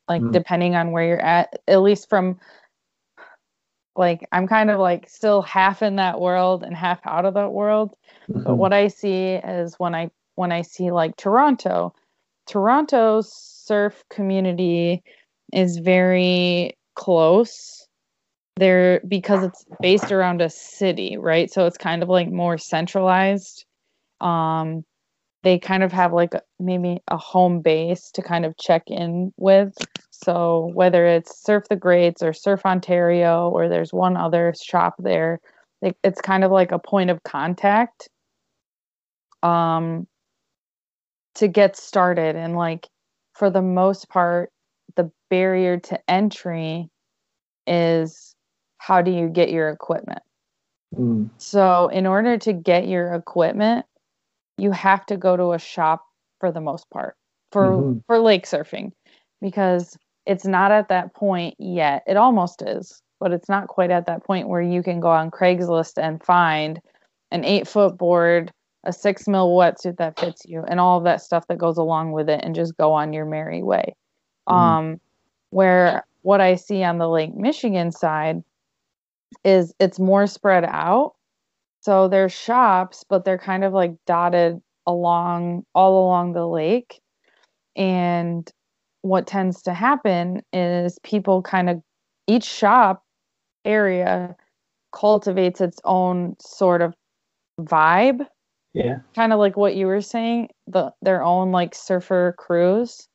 like 0.09 0.23
mm. 0.23 0.33
depending 0.33 0.75
on 0.75 0.91
where 0.91 1.07
you're 1.07 1.25
at 1.25 1.61
at 1.69 1.83
least 1.83 2.09
from 2.09 2.39
like 3.95 4.27
i'm 4.33 4.47
kind 4.47 4.71
of 4.71 4.79
like 4.79 5.09
still 5.09 5.43
half 5.43 5.83
in 5.83 5.97
that 5.97 6.21
world 6.21 6.63
and 6.63 6.77
half 6.77 7.01
out 7.05 7.25
of 7.25 7.35
that 7.35 7.53
world 7.53 7.95
mm-hmm. 8.29 8.43
but 8.43 8.57
what 8.57 8.73
i 8.73 8.89
see 8.89 9.35
is 9.35 9.75
when 9.79 9.95
i 9.95 10.11
when 10.37 10.53
i 10.53 10.63
see 10.63 10.91
like 10.91 11.17
toronto 11.17 11.95
toronto's 12.47 13.31
surf 13.33 14.05
community 14.09 15.03
is 15.53 15.79
very 15.79 16.77
close 16.95 17.86
there 18.57 19.01
because 19.07 19.45
it's 19.45 19.65
based 19.81 20.13
around 20.13 20.41
a 20.41 20.51
city 20.51 21.17
right? 21.19 21.51
So 21.53 21.67
it's 21.67 21.79
kind 21.79 22.03
of 22.03 22.09
like 22.09 22.31
more 22.31 22.59
centralized. 22.59 23.65
Um 24.21 24.85
they 25.43 25.59
kind 25.59 25.83
of 25.85 25.93
have 25.93 26.13
like 26.13 26.33
maybe 26.59 26.99
a 27.09 27.17
home 27.17 27.61
base 27.61 28.11
to 28.13 28.23
kind 28.23 28.45
of 28.45 28.57
check 28.59 28.83
in 28.89 29.33
with. 29.37 29.75
So 30.11 30.71
whether 30.75 31.07
it's 31.07 31.43
surf 31.45 31.65
the 31.71 31.77
greats 31.77 32.23
or 32.23 32.33
surf 32.33 32.63
ontario 32.67 33.49
or 33.51 33.69
there's 33.69 33.93
one 33.93 34.17
other 34.17 34.55
shop 34.61 34.95
there 34.99 35.41
it's 36.03 36.21
kind 36.21 36.43
of 36.43 36.51
like 36.51 36.73
a 36.73 36.79
point 36.79 37.11
of 37.11 37.23
contact 37.23 38.09
um 39.43 40.07
to 41.37 41.49
get 41.49 41.77
started. 41.77 42.35
And 42.37 42.57
like 42.57 42.89
for 43.35 43.51
the 43.51 43.63
most 43.63 44.09
part 44.09 44.51
the 44.97 45.11
barrier 45.31 45.79
to 45.79 46.11
entry 46.11 46.89
is 47.67 48.36
how 48.79 49.03
do 49.03 49.11
you 49.11 49.29
get 49.29 49.51
your 49.51 49.69
equipment 49.69 50.23
mm. 50.95 51.29
so 51.39 51.89
in 51.89 52.07
order 52.07 52.37
to 52.37 52.53
get 52.53 52.89
your 52.89 53.15
equipment 53.15 53.85
you 54.59 54.71
have 54.71 55.05
to 55.07 55.17
go 55.17 55.37
to 55.37 55.53
a 55.53 55.59
shop 55.59 56.05
for 56.41 56.51
the 56.51 56.61
most 56.61 56.89
part 56.91 57.17
for 57.53 57.69
mm-hmm. 57.69 57.99
for 58.07 58.19
lake 58.19 58.47
surfing 58.47 58.93
because 59.41 59.97
it's 60.27 60.45
not 60.45 60.73
at 60.73 60.89
that 60.89 61.15
point 61.15 61.55
yet. 61.59 62.03
It 62.07 62.17
almost 62.17 62.61
is, 62.63 63.01
but 63.21 63.33
it's 63.33 63.49
not 63.49 63.69
quite 63.69 63.91
at 63.91 64.07
that 64.07 64.25
point 64.25 64.49
where 64.49 64.61
you 64.61 64.83
can 64.83 65.01
go 65.01 65.09
on 65.09 65.31
Craigslist 65.31 65.95
and 65.97 66.23
find 66.23 66.81
an 67.31 67.45
eight 67.45 67.69
foot 67.69 67.97
board, 67.97 68.53
a 68.85 68.93
six 68.93 69.29
mil 69.29 69.51
wetsuit 69.51 69.97
that 69.99 70.19
fits 70.19 70.43
you, 70.45 70.65
and 70.69 70.81
all 70.81 70.99
of 70.99 71.05
that 71.05 71.23
stuff 71.23 71.47
that 71.49 71.59
goes 71.59 71.79
along 71.79 72.13
with 72.13 72.29
it, 72.29 72.41
and 72.43 72.55
just 72.55 72.77
go 72.77 72.93
on 72.93 73.13
your 73.13 73.25
merry 73.25 73.63
way. 73.63 73.95
Mm-hmm. 74.49 74.59
Um, 74.59 75.01
where 75.51 76.05
what 76.23 76.41
I 76.41 76.57
see 76.57 76.83
on 76.83 76.99
the 76.99 77.09
Lake 77.09 77.35
Michigan 77.35 77.93
side 77.93 78.43
is 79.45 79.75
it's 79.79 79.99
more 79.99 80.27
spread 80.27 80.65
out 80.65 81.17
so 81.87 82.09
there's 82.09 82.33
shops, 82.33 83.05
but 83.09 83.25
they're 83.25 83.39
kind 83.39 83.63
of 83.63 83.73
like 83.73 83.95
dotted 84.09 84.61
along 84.89 85.65
all 85.73 86.05
along 86.05 86.33
the 86.33 86.45
lake. 86.45 87.01
And 87.77 88.51
what 89.03 89.29
tends 89.29 89.63
to 89.63 89.73
happen 89.73 90.43
is 90.53 90.99
people 91.05 91.43
kind 91.43 91.71
of 91.71 91.81
each 92.27 92.43
shop 92.43 93.05
area 93.65 94.35
cultivates 94.93 95.61
its 95.61 95.79
own 95.85 96.35
sort 96.41 96.83
of 96.83 96.93
vibe. 97.61 98.27
Yeah. 98.75 98.97
Kind 99.15 99.33
of 99.33 99.39
like 99.39 99.57
what 99.57 99.77
you 99.77 99.87
were 99.87 100.01
saying, 100.01 100.49
the 100.67 100.93
their 101.03 101.23
own 101.23 101.53
like 101.53 101.73
surfer 101.73 102.35
crews. 102.37 103.07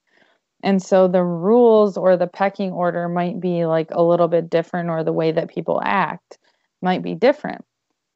And 0.63 0.81
so 0.81 1.07
the 1.07 1.23
rules 1.23 1.97
or 1.97 2.17
the 2.17 2.27
pecking 2.27 2.71
order 2.71 3.09
might 3.09 3.39
be 3.39 3.65
like 3.65 3.89
a 3.91 4.03
little 4.03 4.27
bit 4.27 4.49
different 4.49 4.89
or 4.89 5.03
the 5.03 5.13
way 5.13 5.31
that 5.31 5.49
people 5.49 5.81
act 5.83 6.38
might 6.81 7.01
be 7.01 7.15
different. 7.15 7.65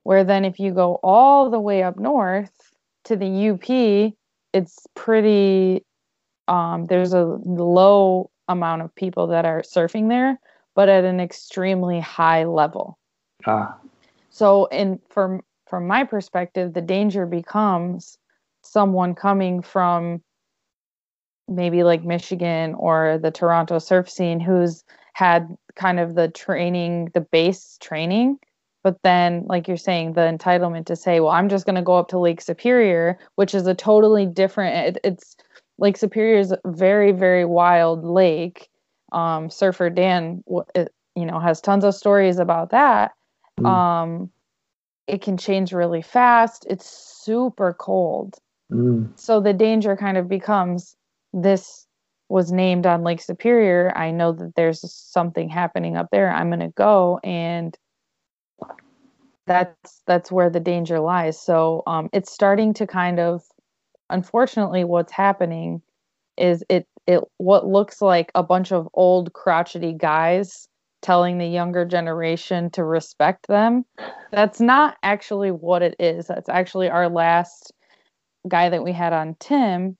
Where 0.03 0.23
then, 0.23 0.45
if 0.45 0.59
you 0.59 0.71
go 0.71 0.99
all 1.01 1.49
the 1.49 1.59
way 1.59 1.81
up 1.81 1.97
north 1.97 2.51
to 3.05 3.15
the 3.15 3.49
UP, 3.49 4.13
it's 4.53 4.87
pretty, 4.95 5.83
um, 6.47 6.85
there's 6.85 7.13
a 7.13 7.23
low 7.23 8.29
amount 8.47 8.83
of 8.83 8.93
people 8.93 9.27
that 9.27 9.45
are 9.45 9.61
surfing 9.61 10.09
there, 10.09 10.39
but 10.75 10.89
at 10.89 11.05
an 11.05 11.19
extremely 11.19 11.99
high 11.99 12.43
level. 12.43 12.99
Ah. 13.47 13.77
So, 14.29 14.65
in 14.65 14.99
from 15.09 15.41
from 15.65 15.87
my 15.87 16.03
perspective, 16.03 16.73
the 16.73 16.81
danger 16.81 17.25
becomes 17.25 18.19
someone 18.61 19.15
coming 19.15 19.61
from 19.61 20.21
maybe 21.47 21.83
like 21.83 22.03
Michigan 22.03 22.73
or 22.75 23.19
the 23.21 23.31
Toronto 23.31 23.79
surf 23.79 24.09
scene 24.09 24.39
who's 24.39 24.83
had 25.13 25.55
kind 25.75 25.99
of 25.99 26.15
the 26.15 26.29
training, 26.29 27.11
the 27.13 27.21
base 27.21 27.77
training, 27.79 28.39
but 28.85 29.01
then 29.01 29.43
like 29.47 29.67
you're 29.67 29.77
saying 29.77 30.13
the 30.13 30.21
entitlement 30.21 30.85
to 30.85 30.95
say 30.95 31.19
well 31.19 31.31
i'm 31.31 31.49
just 31.49 31.65
going 31.65 31.75
to 31.75 31.81
go 31.81 31.97
up 31.97 32.07
to 32.07 32.19
lake 32.19 32.39
superior 32.39 33.17
which 33.33 33.55
is 33.55 33.65
a 33.67 33.73
totally 33.73 34.27
different 34.27 34.95
it, 34.95 35.01
it's 35.03 35.35
lake 35.79 35.97
superior 35.97 36.37
is 36.37 36.51
a 36.51 36.59
very 36.67 37.11
very 37.11 37.43
wild 37.43 38.05
lake 38.05 38.69
um, 39.11 39.49
surfer 39.49 39.89
dan 39.89 40.43
it, 40.75 40.93
you 41.15 41.25
know 41.25 41.39
has 41.39 41.59
tons 41.59 41.83
of 41.83 41.95
stories 41.95 42.37
about 42.37 42.69
that 42.69 43.11
mm. 43.59 43.65
um, 43.65 44.29
it 45.07 45.21
can 45.21 45.35
change 45.35 45.73
really 45.73 46.01
fast 46.01 46.65
it's 46.69 46.85
super 46.87 47.73
cold 47.73 48.37
mm. 48.71 49.09
so 49.19 49.41
the 49.41 49.53
danger 49.53 49.97
kind 49.97 50.15
of 50.15 50.29
becomes 50.29 50.95
this 51.35 51.85
was 52.29 52.51
named 52.51 52.87
on 52.87 53.03
lake 53.03 53.21
superior 53.21 53.93
i 53.95 54.09
know 54.09 54.31
that 54.31 54.53
there's 54.55 54.81
something 54.91 55.47
happening 55.47 55.95
up 55.95 56.07
there. 56.11 56.31
I'm 56.31 56.49
going 56.49 56.59
to 56.61 56.69
go 56.69 57.19
and 57.23 57.77
that's 59.47 60.01
that's 60.07 60.31
where 60.31 60.49
the 60.49 60.59
danger 60.59 60.99
lies. 60.99 61.39
So 61.39 61.83
um, 61.87 62.09
it's 62.13 62.31
starting 62.31 62.73
to 62.75 62.87
kind 62.87 63.19
of 63.19 63.43
unfortunately 64.09 64.83
what's 64.83 65.11
happening 65.11 65.81
is 66.37 66.63
it 66.69 66.87
it 67.07 67.21
what 67.37 67.67
looks 67.67 68.01
like 68.01 68.31
a 68.35 68.43
bunch 68.43 68.71
of 68.71 68.87
old 68.93 69.33
crotchety 69.33 69.93
guys 69.93 70.67
telling 71.01 71.37
the 71.37 71.45
younger 71.45 71.85
generation 71.85 72.71
to 72.71 72.83
respect 72.83 73.47
them. 73.47 73.85
That's 74.31 74.59
not 74.59 74.97
actually 75.03 75.51
what 75.51 75.83
it 75.83 75.95
is. 75.99 76.27
That's 76.27 76.49
actually 76.49 76.89
our 76.89 77.09
last 77.09 77.71
guy 78.47 78.69
that 78.69 78.83
we 78.83 78.91
had 78.91 79.13
on 79.13 79.35
tim 79.39 79.97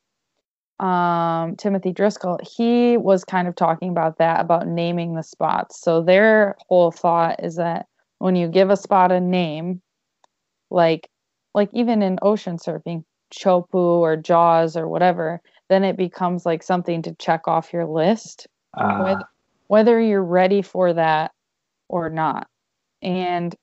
um, 0.79 1.55
timothy 1.55 1.91
driscoll 1.91 2.37
he 2.43 2.97
was 2.97 3.23
kind 3.23 3.47
of 3.47 3.55
talking 3.55 3.89
about 3.89 4.17
that 4.17 4.41
about 4.41 4.67
naming 4.67 5.15
the 5.15 5.23
spots 5.23 5.79
so 5.81 6.01
their 6.01 6.55
whole 6.67 6.91
thought 6.91 7.41
is 7.43 7.55
that 7.55 7.85
when 8.19 8.35
you 8.35 8.47
give 8.47 8.69
a 8.69 8.77
spot 8.77 9.11
a 9.11 9.19
name, 9.19 9.81
like 10.69 11.09
like 11.53 11.69
even 11.73 12.01
in 12.01 12.19
ocean 12.21 12.57
surfing, 12.57 13.03
Teahupo'o 13.33 13.99
or 13.99 14.17
Jaws 14.17 14.75
or 14.75 14.87
whatever, 14.87 15.41
then 15.69 15.83
it 15.83 15.97
becomes 15.97 16.45
like 16.45 16.63
something 16.63 17.01
to 17.03 17.15
check 17.15 17.47
off 17.47 17.71
your 17.71 17.85
list, 17.85 18.47
uh. 18.73 18.97
whether, 18.97 19.23
whether 19.67 20.01
you're 20.01 20.23
ready 20.23 20.61
for 20.61 20.93
that 20.93 21.31
or 21.87 22.09
not. 22.09 22.47
And 23.01 23.55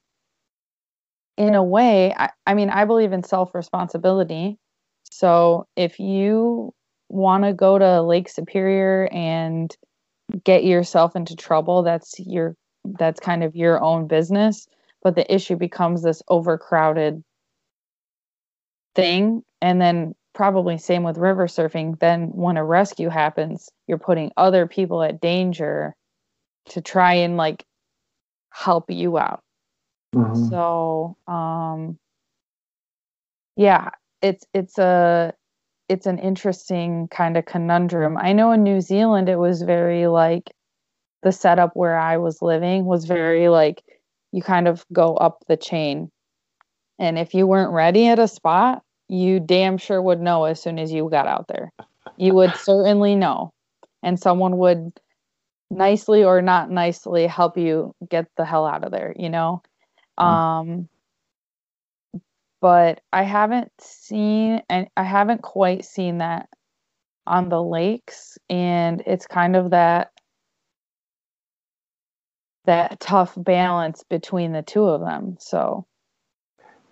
in 1.36 1.54
a 1.54 1.64
way, 1.64 2.14
I, 2.16 2.30
I 2.46 2.54
mean, 2.54 2.70
I 2.70 2.84
believe 2.84 3.12
in 3.12 3.22
self 3.22 3.54
responsibility. 3.54 4.58
So 5.10 5.66
if 5.76 5.98
you 5.98 6.72
want 7.12 7.44
to 7.44 7.52
go 7.52 7.78
to 7.78 8.02
Lake 8.02 8.28
Superior 8.28 9.08
and 9.12 9.74
get 10.44 10.64
yourself 10.64 11.14
into 11.14 11.36
trouble, 11.36 11.82
that's 11.82 12.18
your 12.18 12.56
that's 12.84 13.20
kind 13.20 13.44
of 13.44 13.54
your 13.54 13.80
own 13.80 14.06
business. 14.06 14.66
But 15.02 15.14
the 15.14 15.32
issue 15.32 15.56
becomes 15.56 16.02
this 16.02 16.22
overcrowded 16.28 17.22
thing 18.94 19.42
and 19.60 19.80
then 19.80 20.14
probably 20.34 20.78
same 20.78 21.02
with 21.02 21.18
river 21.18 21.46
surfing. 21.46 21.98
Then 21.98 22.28
when 22.28 22.56
a 22.56 22.64
rescue 22.64 23.08
happens 23.08 23.68
you're 23.86 23.98
putting 23.98 24.32
other 24.36 24.66
people 24.66 25.02
at 25.02 25.20
danger 25.20 25.94
to 26.70 26.80
try 26.80 27.14
and 27.14 27.36
like 27.36 27.64
help 28.50 28.90
you 28.90 29.18
out. 29.18 29.42
Mm-hmm. 30.14 30.48
so 30.50 31.16
um 31.26 31.98
yeah 33.56 33.88
it's 34.20 34.44
it's 34.52 34.78
a 34.78 35.32
it's 35.92 36.06
an 36.06 36.18
interesting 36.18 37.06
kind 37.08 37.36
of 37.36 37.44
conundrum. 37.44 38.16
I 38.16 38.32
know 38.32 38.50
in 38.52 38.62
New 38.62 38.80
Zealand 38.80 39.28
it 39.28 39.36
was 39.36 39.60
very 39.60 40.06
like 40.06 40.50
the 41.22 41.32
setup 41.32 41.76
where 41.76 41.98
I 41.98 42.16
was 42.16 42.40
living 42.40 42.86
was 42.86 43.04
very 43.04 43.50
like 43.50 43.84
you 44.32 44.42
kind 44.42 44.66
of 44.66 44.86
go 44.90 45.14
up 45.16 45.44
the 45.48 45.56
chain. 45.58 46.10
And 46.98 47.18
if 47.18 47.34
you 47.34 47.46
weren't 47.46 47.72
ready 47.72 48.08
at 48.08 48.18
a 48.18 48.26
spot, 48.26 48.82
you 49.08 49.38
damn 49.38 49.76
sure 49.76 50.00
would 50.00 50.22
know 50.22 50.44
as 50.44 50.62
soon 50.62 50.78
as 50.78 50.90
you 50.90 51.10
got 51.10 51.26
out 51.26 51.46
there. 51.48 51.70
You 52.16 52.32
would 52.36 52.54
certainly 52.56 53.14
know. 53.14 53.52
And 54.02 54.18
someone 54.18 54.56
would 54.56 54.98
nicely 55.70 56.24
or 56.24 56.40
not 56.40 56.70
nicely 56.70 57.26
help 57.26 57.58
you 57.58 57.94
get 58.08 58.28
the 58.38 58.46
hell 58.46 58.64
out 58.64 58.82
of 58.82 58.92
there, 58.92 59.14
you 59.18 59.28
know? 59.28 59.62
Mm. 60.18 60.24
Um 60.24 60.88
but 62.62 63.00
I 63.12 63.24
haven't 63.24 63.72
seen 63.80 64.62
and 64.70 64.86
I 64.96 65.02
haven't 65.02 65.42
quite 65.42 65.84
seen 65.84 66.18
that 66.18 66.48
on 67.26 67.48
the 67.48 67.62
lakes 67.62 68.38
and 68.48 69.02
it's 69.04 69.26
kind 69.26 69.56
of 69.56 69.70
that 69.70 70.12
that 72.64 73.00
tough 73.00 73.34
balance 73.36 74.04
between 74.08 74.52
the 74.52 74.62
two 74.62 74.84
of 74.84 75.00
them. 75.00 75.36
So 75.40 75.84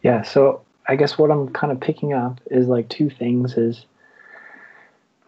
yeah, 0.02 0.22
so 0.22 0.62
I 0.88 0.96
guess 0.96 1.16
what 1.16 1.30
I'm 1.30 1.48
kind 1.50 1.72
of 1.72 1.80
picking 1.80 2.12
up 2.12 2.40
is 2.50 2.66
like 2.66 2.88
two 2.88 3.08
things 3.08 3.56
is 3.56 3.86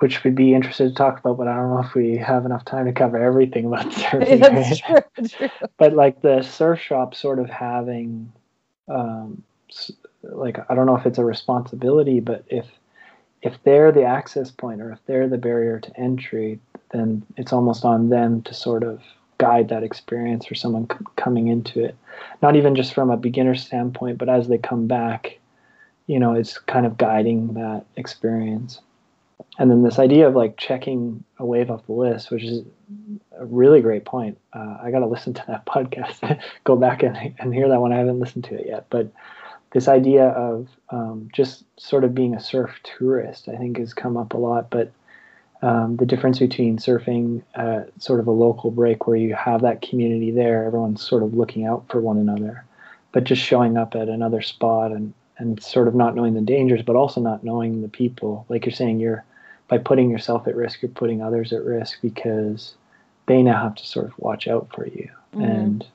which 0.01 0.25
we'd 0.25 0.35
be 0.35 0.53
interested 0.53 0.89
to 0.89 0.95
talk 0.95 1.21
about, 1.21 1.39
but 1.39 1.47
I 1.47 1.55
don't 1.55 1.71
know 1.71 1.79
if 1.79 1.95
we 1.95 2.17
have 2.17 2.45
enough 2.45 2.65
time 2.65 2.87
to 2.87 2.93
cover 2.93 3.17
everything 3.17 3.67
about 3.67 3.87
surfing. 3.93 4.41
That's 4.41 4.81
true, 4.81 5.29
true. 5.29 5.69
But 5.79 5.93
like 5.93 6.23
the 6.23 6.43
surf 6.43 6.81
shop 6.81 7.15
sort 7.15 7.39
of 7.39 7.49
having 7.49 8.33
um, 8.89 9.45
like 10.23 10.59
I 10.69 10.75
don't 10.75 10.87
know 10.87 10.97
if 10.97 11.07
it's 11.07 11.19
a 11.19 11.25
responsibility, 11.25 12.21
but 12.21 12.45
if 12.49 12.67
if 13.43 13.57
they're 13.65 13.93
the 13.93 14.05
access 14.05 14.51
point 14.51 14.81
or 14.81 14.93
if 14.93 14.99
they're 15.07 15.29
the 15.29 15.39
barrier 15.39 15.81
to 15.81 16.01
entry, 16.01 16.61
then 16.93 17.25
it's 17.37 17.53
almost 17.53 17.85
on 17.85 18.09
them 18.09 18.43
to 18.43 18.55
sort 18.55 18.85
of 18.85 19.01
guide 19.39 19.69
that 19.69 19.83
experience 19.83 20.47
for 20.47 20.55
someone 20.55 20.87
c- 20.89 21.05
coming 21.17 21.49
into 21.49 21.85
it. 21.85 21.97
Not 22.41 22.55
even 22.55 22.77
just 22.77 22.95
from 22.95 23.11
a 23.11 23.17
beginner 23.17 23.57
standpoint, 23.57 24.19
but 24.19 24.29
as 24.29 24.47
they 24.47 24.59
come 24.59 24.87
back, 24.87 25.41
you 26.07 26.21
know, 26.21 26.35
it's 26.35 26.59
kind 26.59 26.87
of 26.87 26.97
guiding 26.97 27.55
that 27.55 27.85
experience. 27.97 28.81
And 29.59 29.71
then 29.71 29.83
this 29.83 29.99
idea 29.99 30.29
of 30.29 30.37
like 30.37 30.57
checking 30.57 31.25
a 31.39 31.45
wave 31.45 31.71
off 31.71 31.87
the 31.87 31.93
list, 31.93 32.31
which 32.31 32.45
is 32.45 32.65
a 33.37 33.45
really 33.45 33.81
great 33.81 34.05
point. 34.05 34.39
Uh, 34.53 34.79
I 34.81 34.93
got 34.93 35.01
to 35.01 35.07
listen 35.07 35.35
to 35.35 35.45
that 35.49 35.67
podcast, 35.67 36.41
go 36.63 36.77
back 36.77 37.03
and, 37.03 37.17
and 37.39 37.53
hear 37.53 37.69
that 37.69 37.81
one. 37.81 37.93
I 37.93 37.99
haven't 37.99 38.21
listened 38.21 38.45
to 38.45 38.55
it 38.55 38.67
yet, 38.67 38.87
but 38.91 39.11
this 39.73 39.89
idea 39.89 40.29
of 40.29 40.69
um, 40.91 41.29
just 41.33 41.65
sort 41.79 42.05
of 42.05 42.15
being 42.15 42.35
a 42.35 42.41
surf 42.41 42.71
tourist, 42.83 43.49
I 43.49 43.57
think, 43.57 43.79
has 43.79 43.95
come 43.95 44.17
up 44.17 44.35
a 44.35 44.39
lot. 44.39 44.71
But 44.71 44.93
um, 45.63 45.97
the 45.97 46.07
difference 46.07 46.39
between 46.39 46.79
surfing 46.79 47.43
at 47.55 47.91
sort 48.03 48.21
of 48.21 48.27
a 48.27 48.33
local 48.33 48.71
break 48.71 49.07
where 49.07 49.17
you 49.17 49.35
have 49.35 49.63
that 49.63 49.81
community 49.81 50.31
there, 50.31 50.65
everyone's 50.65 51.03
sort 51.03 51.23
of 51.23 51.35
looking 51.35 51.67
out 51.67 51.85
for 51.89 52.01
one 52.01 52.19
another, 52.19 52.65
but 53.13 53.25
just 53.25 53.43
showing 53.43 53.77
up 53.77 53.95
at 53.95 54.09
another 54.09 54.43
spot 54.43 54.93
and, 54.93 55.15
and 55.39 55.63
sort 55.63 55.89
of 55.89 55.95
not 55.95 56.15
knowing 56.15 56.35
the 56.35 56.41
dangers, 56.41 56.83
but 56.83 56.97
also 56.97 57.21
not 57.21 57.45
knowing 57.45 57.81
the 57.81 57.89
people. 57.89 58.45
Like 58.49 58.67
you're 58.67 58.75
saying, 58.75 59.01
you're 59.01 59.25
by 59.69 59.79
putting 59.79 60.11
yourself 60.11 60.47
at 60.47 60.57
risk, 60.57 60.83
you're 60.83 60.91
putting 60.91 61.23
others 61.23 61.53
at 61.53 61.65
risk 61.65 61.99
because 62.03 62.75
they 63.27 63.43
now 63.43 63.63
have 63.63 63.75
to 63.77 63.87
sort 63.87 64.05
of 64.05 64.13
watch 64.19 64.47
out 64.47 64.69
for 64.75 64.87
you, 64.87 65.09
mm-hmm. 65.35 65.45
and 65.45 65.87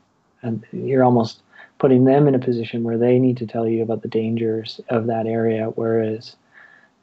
and 0.42 0.66
you're 0.72 1.04
almost 1.04 1.42
putting 1.80 2.06
them 2.06 2.28
in 2.28 2.36
a 2.36 2.40
position 2.40 2.84
where 2.84 2.98
they 2.98 3.20
need 3.20 3.38
to 3.38 3.48
tell 3.48 3.68
you 3.68 3.84
about 3.84 4.02
the 4.02 4.08
dangers 4.08 4.82
of 4.90 5.08
that 5.08 5.28
area, 5.28 5.66
whereas 5.76 6.36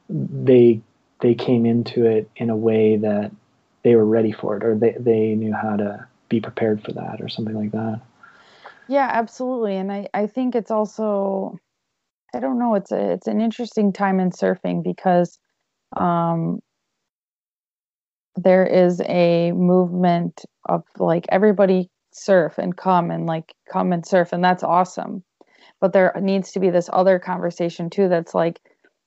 they 0.08 0.80
they 1.20 1.34
came 1.34 1.64
into 1.64 2.04
it 2.04 2.28
in 2.36 2.50
a 2.50 2.56
way 2.56 2.96
that 2.96 3.30
they 3.82 3.94
were 3.94 4.04
ready 4.04 4.32
for 4.32 4.56
it 4.56 4.64
or 4.64 4.74
they, 4.74 4.96
they 4.98 5.34
knew 5.34 5.54
how 5.54 5.76
to 5.76 6.06
be 6.28 6.40
prepared 6.40 6.82
for 6.82 6.92
that 6.92 7.20
or 7.20 7.28
something 7.28 7.54
like 7.54 7.72
that. 7.72 8.00
Yeah, 8.88 9.08
absolutely. 9.12 9.76
And 9.76 9.90
I, 9.92 10.08
I 10.12 10.26
think 10.26 10.54
it's 10.54 10.70
also 10.70 11.58
I 12.34 12.40
don't 12.40 12.58
know, 12.58 12.74
it's 12.74 12.92
a 12.92 13.12
it's 13.12 13.26
an 13.26 13.40
interesting 13.40 13.92
time 13.92 14.20
in 14.20 14.30
surfing 14.30 14.82
because 14.82 15.38
um 15.96 16.60
there 18.36 18.66
is 18.66 19.00
a 19.06 19.52
movement 19.52 20.44
of 20.68 20.82
like 20.98 21.24
everybody 21.28 21.88
surf 22.14 22.58
and 22.58 22.76
come 22.76 23.10
and 23.10 23.26
like 23.26 23.54
come 23.70 23.92
and 23.92 24.06
surf 24.06 24.32
and 24.32 24.44
that's 24.44 24.62
awesome 24.62 25.22
but 25.80 25.92
there 25.92 26.12
needs 26.20 26.52
to 26.52 26.60
be 26.60 26.70
this 26.70 26.88
other 26.92 27.18
conversation 27.18 27.90
too 27.90 28.08
that's 28.08 28.34
like 28.34 28.60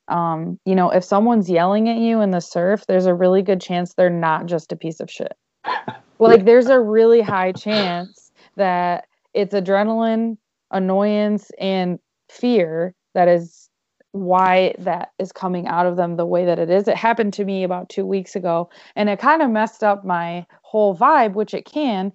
um 0.09 0.59
you 0.65 0.75
know 0.75 0.89
if 0.89 1.03
someone's 1.03 1.49
yelling 1.49 1.89
at 1.89 1.97
you 1.97 2.21
in 2.21 2.31
the 2.31 2.41
surf 2.41 2.85
there's 2.87 3.05
a 3.05 3.13
really 3.13 3.41
good 3.41 3.61
chance 3.61 3.93
they're 3.93 4.09
not 4.09 4.45
just 4.45 4.71
a 4.71 4.75
piece 4.75 4.99
of 4.99 5.09
shit 5.09 5.33
like 6.19 6.45
there's 6.45 6.67
a 6.67 6.79
really 6.79 7.21
high 7.21 7.51
chance 7.51 8.31
that 8.55 9.05
it's 9.33 9.53
adrenaline 9.53 10.37
annoyance 10.71 11.49
and 11.59 11.99
fear 12.29 12.93
that 13.13 13.27
is 13.27 13.69
why 14.11 14.73
that 14.79 15.11
is 15.19 15.31
coming 15.31 15.67
out 15.67 15.85
of 15.85 15.95
them 15.95 16.15
the 16.15 16.25
way 16.25 16.45
that 16.45 16.59
it 16.59 16.69
is. 16.69 16.87
It 16.87 16.95
happened 16.95 17.33
to 17.33 17.45
me 17.45 17.63
about 17.63 17.89
two 17.89 18.05
weeks 18.05 18.35
ago 18.35 18.69
and 18.95 19.09
it 19.09 19.19
kind 19.19 19.41
of 19.41 19.49
messed 19.49 19.83
up 19.83 20.05
my 20.05 20.45
whole 20.63 20.95
vibe, 20.95 21.33
which 21.33 21.53
it 21.53 21.65
can, 21.65 22.11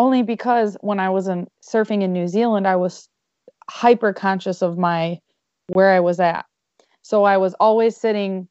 only 0.00 0.22
because 0.22 0.78
when 0.80 0.98
I 0.98 1.10
was 1.10 1.28
in 1.28 1.46
surfing 1.62 2.02
in 2.02 2.14
New 2.14 2.26
Zealand, 2.26 2.66
I 2.66 2.76
was 2.76 3.06
hyper 3.68 4.14
conscious 4.14 4.62
of 4.62 4.78
my 4.78 5.18
where 5.66 5.90
I 5.90 6.00
was 6.00 6.18
at. 6.20 6.46
So 7.02 7.24
I 7.24 7.36
was 7.36 7.54
always 7.60 7.98
sitting 7.98 8.48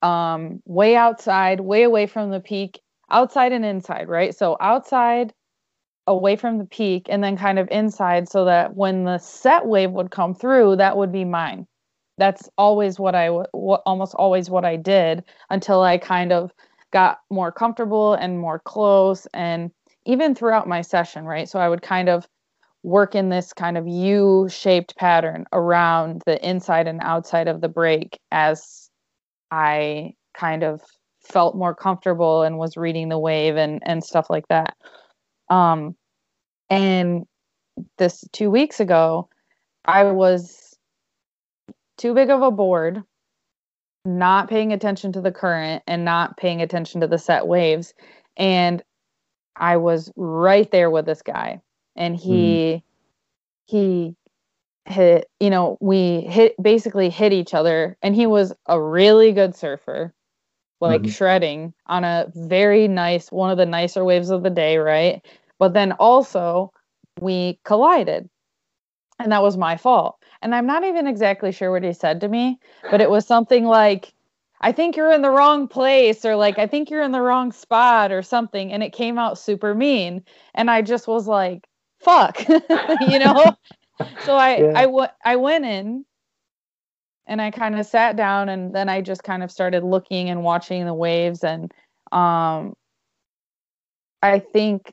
um 0.00 0.62
way 0.64 0.96
outside, 0.96 1.60
way 1.60 1.82
away 1.82 2.06
from 2.06 2.30
the 2.30 2.40
peak, 2.40 2.80
outside 3.10 3.52
and 3.52 3.62
inside, 3.62 4.08
right? 4.08 4.34
So 4.34 4.56
outside 4.58 5.34
away 6.06 6.34
from 6.34 6.56
the 6.56 6.64
peak 6.64 7.08
and 7.10 7.22
then 7.22 7.36
kind 7.36 7.58
of 7.58 7.68
inside 7.70 8.26
so 8.26 8.46
that 8.46 8.74
when 8.74 9.04
the 9.04 9.18
set 9.18 9.66
wave 9.66 9.90
would 9.90 10.10
come 10.10 10.34
through, 10.34 10.76
that 10.76 10.96
would 10.96 11.12
be 11.12 11.26
mine. 11.26 11.66
That's 12.16 12.48
always 12.56 12.98
what 12.98 13.14
I 13.14 13.28
almost 13.28 14.14
always 14.14 14.48
what 14.48 14.64
I 14.64 14.76
did 14.76 15.24
until 15.50 15.82
I 15.82 15.98
kind 15.98 16.32
of 16.32 16.52
got 16.90 17.18
more 17.30 17.52
comfortable 17.52 18.14
and 18.14 18.40
more 18.40 18.60
close 18.60 19.26
and 19.34 19.70
even 20.08 20.34
throughout 20.34 20.66
my 20.66 20.80
session, 20.80 21.24
right? 21.26 21.48
So 21.48 21.60
I 21.60 21.68
would 21.68 21.82
kind 21.82 22.08
of 22.08 22.26
work 22.82 23.14
in 23.14 23.28
this 23.28 23.52
kind 23.52 23.76
of 23.76 23.86
U 23.86 24.48
shaped 24.48 24.96
pattern 24.96 25.44
around 25.52 26.22
the 26.24 26.42
inside 26.48 26.88
and 26.88 27.00
outside 27.02 27.46
of 27.46 27.60
the 27.60 27.68
break 27.68 28.18
as 28.32 28.88
I 29.50 30.14
kind 30.34 30.64
of 30.64 30.80
felt 31.22 31.54
more 31.54 31.74
comfortable 31.74 32.42
and 32.42 32.56
was 32.56 32.76
reading 32.76 33.10
the 33.10 33.18
wave 33.18 33.56
and, 33.56 33.82
and 33.84 34.02
stuff 34.02 34.30
like 34.30 34.48
that. 34.48 34.74
Um, 35.50 35.94
and 36.70 37.26
this 37.98 38.24
two 38.32 38.50
weeks 38.50 38.80
ago, 38.80 39.28
I 39.84 40.04
was 40.04 40.74
too 41.98 42.14
big 42.14 42.30
of 42.30 42.40
a 42.40 42.50
board, 42.50 43.02
not 44.06 44.48
paying 44.48 44.72
attention 44.72 45.12
to 45.12 45.20
the 45.20 45.32
current 45.32 45.82
and 45.86 46.06
not 46.06 46.38
paying 46.38 46.62
attention 46.62 47.02
to 47.02 47.06
the 47.06 47.18
set 47.18 47.46
waves. 47.46 47.92
And 48.38 48.82
I 49.58 49.76
was 49.76 50.12
right 50.16 50.70
there 50.70 50.90
with 50.90 51.06
this 51.06 51.22
guy, 51.22 51.60
and 51.96 52.16
he 52.16 52.32
mm. 52.34 52.82
he 53.66 54.16
hit. 54.86 55.28
You 55.40 55.50
know, 55.50 55.76
we 55.80 56.22
hit 56.22 56.54
basically 56.62 57.10
hit 57.10 57.32
each 57.32 57.54
other, 57.54 57.96
and 58.02 58.14
he 58.14 58.26
was 58.26 58.52
a 58.66 58.80
really 58.80 59.32
good 59.32 59.54
surfer, 59.54 60.14
like 60.80 61.02
mm-hmm. 61.02 61.10
shredding 61.10 61.74
on 61.86 62.04
a 62.04 62.30
very 62.34 62.88
nice 62.88 63.30
one 63.30 63.50
of 63.50 63.58
the 63.58 63.66
nicer 63.66 64.04
waves 64.04 64.30
of 64.30 64.42
the 64.42 64.50
day, 64.50 64.78
right? 64.78 65.24
But 65.58 65.74
then 65.74 65.92
also 65.92 66.72
we 67.20 67.58
collided, 67.64 68.28
and 69.18 69.32
that 69.32 69.42
was 69.42 69.56
my 69.56 69.76
fault. 69.76 70.16
And 70.40 70.54
I'm 70.54 70.66
not 70.66 70.84
even 70.84 71.06
exactly 71.06 71.50
sure 71.50 71.72
what 71.72 71.82
he 71.82 71.92
said 71.92 72.20
to 72.20 72.28
me, 72.28 72.58
but 72.90 73.00
it 73.00 73.10
was 73.10 73.26
something 73.26 73.64
like 73.64 74.12
I 74.60 74.72
think 74.72 74.96
you're 74.96 75.12
in 75.12 75.22
the 75.22 75.30
wrong 75.30 75.68
place 75.68 76.24
or 76.24 76.36
like 76.36 76.58
I 76.58 76.66
think 76.66 76.90
you're 76.90 77.02
in 77.02 77.12
the 77.12 77.20
wrong 77.20 77.52
spot 77.52 78.12
or 78.12 78.22
something 78.22 78.72
and 78.72 78.82
it 78.82 78.92
came 78.92 79.18
out 79.18 79.38
super 79.38 79.74
mean 79.74 80.24
and 80.54 80.70
I 80.70 80.82
just 80.82 81.06
was 81.06 81.28
like 81.28 81.66
fuck 82.00 82.44
you 83.00 83.18
know 83.18 83.56
so 84.20 84.36
I 84.36 84.56
yeah. 84.62 84.72
I, 84.74 84.84
w- 84.86 85.06
I 85.24 85.36
went 85.36 85.64
in 85.64 86.04
and 87.26 87.40
I 87.40 87.50
kind 87.50 87.78
of 87.78 87.86
sat 87.86 88.16
down 88.16 88.48
and 88.48 88.74
then 88.74 88.88
I 88.88 89.00
just 89.00 89.22
kind 89.22 89.42
of 89.42 89.50
started 89.50 89.84
looking 89.84 90.30
and 90.30 90.42
watching 90.42 90.84
the 90.84 90.94
waves 90.94 91.44
and 91.44 91.72
um 92.12 92.74
I 94.22 94.40
think 94.40 94.92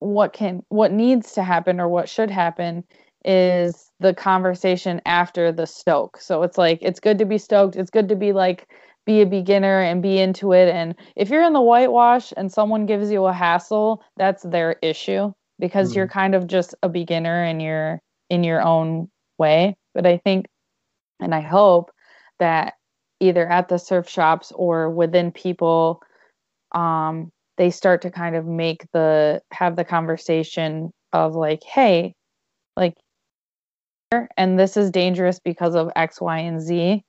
what 0.00 0.32
can 0.32 0.62
what 0.68 0.92
needs 0.92 1.32
to 1.34 1.42
happen 1.42 1.80
or 1.80 1.88
what 1.88 2.08
should 2.08 2.30
happen 2.30 2.84
is 3.24 3.90
the 4.00 4.14
conversation 4.14 5.00
after 5.06 5.52
the 5.52 5.66
stoke. 5.66 6.18
So 6.20 6.42
it's 6.42 6.58
like 6.58 6.78
it's 6.82 7.00
good 7.00 7.18
to 7.18 7.24
be 7.24 7.38
stoked. 7.38 7.76
It's 7.76 7.90
good 7.90 8.08
to 8.08 8.16
be 8.16 8.32
like 8.32 8.68
be 9.04 9.20
a 9.20 9.26
beginner 9.26 9.80
and 9.80 10.02
be 10.02 10.18
into 10.18 10.52
it. 10.52 10.68
And 10.68 10.94
if 11.16 11.28
you're 11.28 11.42
in 11.42 11.52
the 11.52 11.60
whitewash 11.60 12.32
and 12.36 12.52
someone 12.52 12.86
gives 12.86 13.10
you 13.10 13.26
a 13.26 13.32
hassle, 13.32 14.02
that's 14.16 14.42
their 14.42 14.76
issue 14.82 15.32
because 15.58 15.90
mm-hmm. 15.90 15.98
you're 15.98 16.08
kind 16.08 16.34
of 16.34 16.46
just 16.46 16.74
a 16.82 16.88
beginner 16.88 17.42
and 17.42 17.60
you're 17.60 18.00
in 18.30 18.44
your 18.44 18.62
own 18.62 19.08
way. 19.38 19.76
But 19.94 20.06
I 20.06 20.18
think 20.18 20.46
and 21.20 21.34
I 21.34 21.40
hope 21.40 21.90
that 22.38 22.74
either 23.20 23.48
at 23.48 23.68
the 23.68 23.78
surf 23.78 24.08
shops 24.08 24.52
or 24.54 24.90
within 24.90 25.30
people 25.30 26.02
um 26.72 27.30
they 27.58 27.70
start 27.70 28.02
to 28.02 28.10
kind 28.10 28.34
of 28.34 28.46
make 28.46 28.86
the 28.92 29.40
have 29.52 29.76
the 29.76 29.84
conversation 29.84 30.90
of 31.12 31.34
like 31.34 31.62
hey 31.62 32.14
like 32.76 32.94
and 34.36 34.58
this 34.58 34.76
is 34.76 34.90
dangerous 34.90 35.38
because 35.40 35.74
of 35.74 35.90
x 35.96 36.20
y 36.20 36.38
and 36.38 36.60
z 36.60 37.04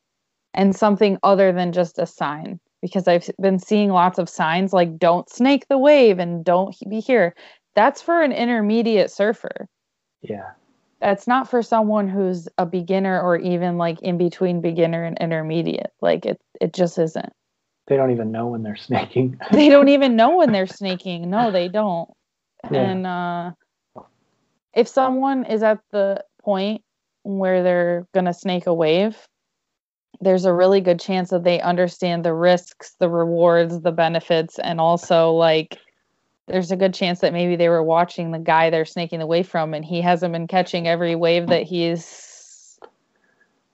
and 0.54 0.76
something 0.76 1.18
other 1.24 1.52
than 1.52 1.72
just 1.72 2.00
a 2.00 2.06
sign 2.06 2.60
because 2.82 3.08
i've 3.08 3.30
been 3.42 3.60
seeing 3.60 3.90
lots 3.92 4.20
of 4.20 4.30
signs 4.30 4.74
like 4.74 4.98
don't 4.98 5.30
snake 5.30 5.66
the 5.70 5.78
wave 5.78 6.20
and 6.20 6.46
don't 6.46 6.76
be 6.90 7.00
here 7.00 7.36
that's 7.76 8.02
for 8.02 8.22
an 8.22 8.32
intermediate 8.32 9.12
surfer 9.12 9.68
Yeah. 10.22 10.52
that's 11.02 11.28
not 11.28 11.50
for 11.50 11.62
someone 11.62 12.08
who's 12.08 12.48
a 12.58 12.66
beginner 12.66 13.22
or 13.22 13.38
even 13.38 13.78
like 13.78 14.02
in 14.02 14.18
between 14.18 14.62
beginner 14.62 15.04
and 15.04 15.18
intermediate 15.20 15.92
like 16.02 16.26
it 16.26 16.40
it 16.62 16.74
just 16.74 16.98
isn't 17.00 17.32
They 17.88 17.98
don't 17.98 18.12
even 18.12 18.32
know 18.32 18.48
when 18.48 18.64
they're 18.64 18.78
snaking. 18.78 19.40
they 19.52 19.70
don't 19.70 19.90
even 19.90 20.16
know 20.16 20.38
when 20.38 20.52
they're 20.52 20.68
snaking 20.68 21.30
no 21.30 21.52
they 21.52 21.68
don't 21.70 22.10
Yeah. 22.72 22.92
and 22.92 23.08
uh 23.08 23.52
if 24.74 24.88
someone 24.88 25.46
is 25.46 25.64
at 25.64 25.80
the 25.92 26.24
point 26.42 26.82
where 27.24 27.64
they're 27.64 28.08
going 28.14 28.26
to 28.26 28.34
snake 28.34 28.68
a 28.68 28.74
wave 28.74 29.28
there's 30.22 30.46
a 30.46 30.54
really 30.54 30.80
good 30.80 31.00
chance 31.00 31.30
that 31.30 31.44
they 31.44 31.60
understand 31.62 32.24
the 32.24 32.34
risks 32.34 32.96
the 33.00 33.10
rewards 33.10 33.82
the 33.82 33.92
benefits 33.92 34.60
and 34.60 34.80
also 34.80 35.32
like 35.32 35.80
there's 36.48 36.72
a 36.72 36.76
good 36.76 36.94
chance 36.94 37.20
that 37.20 37.34
maybe 37.34 37.56
they 37.56 37.70
were 37.70 37.84
watching 37.84 38.32
the 38.32 38.40
guy 38.40 38.70
they're 38.70 38.86
snaking 38.86 39.22
away 39.22 39.44
from 39.44 39.74
and 39.74 39.86
he 39.86 40.02
hasn't 40.02 40.34
been 40.34 40.48
catching 40.48 40.88
every 40.88 41.16
wave 41.16 41.48
that 41.48 41.64
he's 41.64 42.80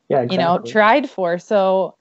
Yeah, 0.07 0.23
you 0.29 0.37
know 0.37 0.59
tried 0.59 1.09
for. 1.09 1.37
So 1.37 1.95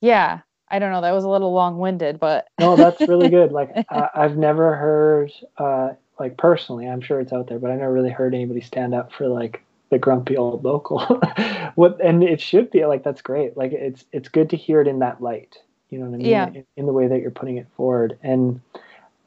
yeah 0.00 0.40
i 0.70 0.78
don't 0.78 0.92
know. 0.92 1.00
That 1.00 1.12
was 1.12 1.24
a 1.24 1.28
little 1.28 1.52
long-winded 1.52 2.20
but 2.20 2.46
no, 2.58 2.76
that's 2.76 3.00
really 3.08 3.28
good. 3.28 3.52
Like 3.52 3.70
I, 3.90 4.08
I've 4.14 4.36
never 4.36 4.76
heard, 4.76 5.32
uh, 5.56 5.90
like 6.18 6.36
personally, 6.36 6.88
I'm 6.88 7.00
sure 7.00 7.20
it's 7.20 7.32
out 7.32 7.48
there, 7.48 7.58
but 7.58 7.70
I 7.70 7.76
never 7.76 7.92
really 7.92 8.10
heard 8.10 8.34
anybody 8.34 8.60
stand 8.60 8.94
up 8.94 9.12
for 9.12 9.28
like 9.28 9.62
the 9.90 9.98
grumpy 9.98 10.36
old 10.36 10.64
local. 10.64 11.00
what 11.74 12.00
and 12.02 12.22
it 12.22 12.40
should 12.40 12.70
be 12.70 12.84
like 12.86 13.04
that's 13.04 13.22
great. 13.22 13.56
Like 13.56 13.72
it's 13.72 14.04
it's 14.12 14.28
good 14.28 14.50
to 14.50 14.56
hear 14.56 14.80
it 14.80 14.88
in 14.88 14.98
that 15.00 15.22
light. 15.22 15.58
You 15.90 15.98
know 15.98 16.06
what 16.06 16.14
I 16.14 16.18
mean? 16.18 16.26
Yeah. 16.26 16.48
In, 16.48 16.64
in 16.76 16.86
the 16.86 16.92
way 16.92 17.06
that 17.06 17.20
you're 17.20 17.30
putting 17.30 17.56
it 17.56 17.66
forward. 17.76 18.18
And 18.22 18.60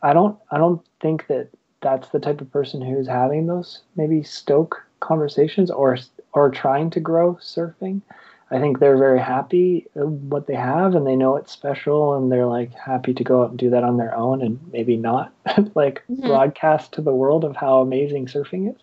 I 0.04 0.14
don't 0.14 0.38
I 0.52 0.58
don't 0.58 0.82
think 1.00 1.28
that 1.28 1.50
that's 1.82 2.10
the 2.10 2.20
type 2.20 2.42
of 2.42 2.52
person 2.52 2.82
who's 2.82 3.08
having 3.08 3.48
those 3.48 3.82
maybe 3.96 4.24
stoke 4.24 4.84
conversations 5.00 5.72
or 5.72 5.98
or 6.34 6.50
trying 6.50 6.90
to 6.92 7.00
grow 7.00 7.36
surfing. 7.42 8.02
I 8.52 8.60
think 8.60 8.80
they're 8.80 8.98
very 8.98 9.19
happy 9.19 9.88
what 9.94 10.45
they 10.48 10.56
have 10.56 10.94
and 10.94 11.07
they 11.07 11.15
know 11.15 11.38
it's 11.38 11.52
special 11.53 12.15
and 12.15 12.30
they're 12.32 12.45
like 12.45 12.73
happy 12.73 13.14
to 13.14 13.23
go 13.23 13.44
out 13.44 13.52
and 13.52 13.60
do 13.60 13.69
that 13.69 13.84
on 13.86 13.98
their 13.98 14.14
own 14.15 14.41
and 14.41 14.60
maybe 14.73 14.98
not 14.98 15.34
like 15.76 16.03
Mhm. 16.10 16.28
broadcast 16.28 16.91
to 16.94 17.02
the 17.02 17.15
world 17.15 17.45
of 17.45 17.56
how 17.56 17.82
amazing 17.82 18.26
surfing 18.28 18.69
is. 18.69 18.82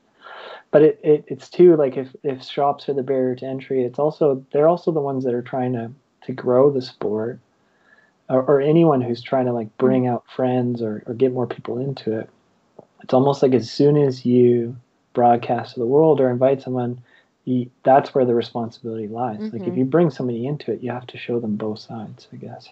But 0.70 0.82
it, 0.82 1.01
it 1.03 1.24
it's 1.28 1.49
too 1.51 1.77
like 1.77 1.97
if, 1.97 2.09
if 2.23 2.43
shops 2.45 2.89
are 2.89 2.95
the 2.95 3.03
barrier 3.03 3.35
to 3.36 3.47
entry, 3.47 3.85
it's 3.85 3.99
also 3.99 4.45
they're 4.53 4.69
also 4.69 4.90
the 4.90 5.01
ones 5.01 5.24
that 5.24 5.35
are 5.35 5.43
trying 5.43 5.73
to 5.74 5.90
to 6.23 6.32
grow 6.32 6.70
the 6.70 6.82
sport 6.82 7.39
or, 8.28 8.43
or 8.43 8.61
anyone 8.61 9.01
who's 9.01 9.23
trying 9.23 9.47
to 9.47 9.53
like 9.53 9.74
bring 9.78 10.07
out 10.07 10.24
friends 10.35 10.82
or, 10.82 11.03
or 11.07 11.15
get 11.15 11.32
more 11.32 11.47
people 11.47 11.78
into 11.78 12.19
it. 12.19 12.28
It's 13.03 13.15
almost 13.15 13.43
like 13.43 13.55
as 13.55 13.70
soon 13.70 13.97
as 13.97 14.24
you 14.27 14.77
broadcast 15.15 15.74
to 15.74 15.81
the 15.81 15.86
world 15.86 16.20
or 16.20 16.31
invite 16.31 16.62
someone, 16.62 17.01
you, 17.49 17.70
that's 17.85 18.15
where 18.15 18.25
the 18.27 18.35
responsibility 18.35 19.09
lies. 19.09 19.51
Like 19.53 19.66
if 19.66 19.75
Mhm. 19.75 19.79
you 19.79 19.85
bring 19.87 20.11
somebody 20.11 20.47
into 20.47 20.73
it, 20.73 20.83
you 20.83 20.91
have 20.93 21.07
to 21.09 21.19
show 21.19 21.41
them 21.41 21.57
both 21.57 21.81
sides, 21.81 22.29
I 22.33 22.37
guess. 22.37 22.70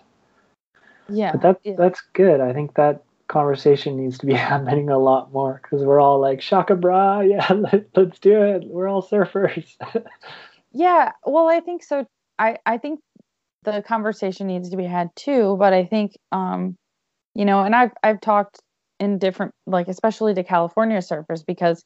yeah 1.09 1.33
But 1.33 1.43
that's 1.43 1.61
yeah. 1.65 1.77
that's 1.77 2.03
good. 2.13 2.41
I 2.41 2.53
think 2.53 2.75
that 2.75 3.03
conversation 3.29 3.97
needs 3.97 4.19
to 4.19 4.27
be 4.27 4.35
happening 4.51 4.91
a 4.91 4.99
lot 4.99 5.33
more 5.33 5.61
because 5.63 5.85
we're 5.85 6.01
all 6.01 6.21
like 6.21 6.43
shaka 6.43 6.77
bra, 6.77 7.21
yeah, 7.35 7.53
let, 7.53 7.87
let's 7.97 8.19
do 8.19 8.43
it. 8.43 8.65
We're 8.67 8.89
all 8.89 9.03
surfers. 9.03 9.77
Yeah, 10.73 11.13
well, 11.25 11.49
I 11.49 11.61
think 11.61 11.83
so. 11.83 12.07
I 12.39 12.59
I 12.67 12.79
think 12.79 13.01
the 13.65 13.83
conversation 13.83 14.47
needs 14.47 14.71
to 14.71 14.77
be 14.77 14.85
had 14.85 15.11
too, 15.17 15.57
but 15.59 15.73
I 15.73 15.85
think 15.85 16.13
um 16.33 16.77
you 17.35 17.45
know, 17.47 17.63
and 17.63 17.75
I've 17.75 17.93
I've 18.03 18.21
talked 18.21 18.61
in 19.01 19.19
different 19.19 19.53
like 19.67 19.89
especially 19.89 20.35
to 20.35 20.45
California 20.45 20.99
surfers 20.99 21.45
because 21.47 21.85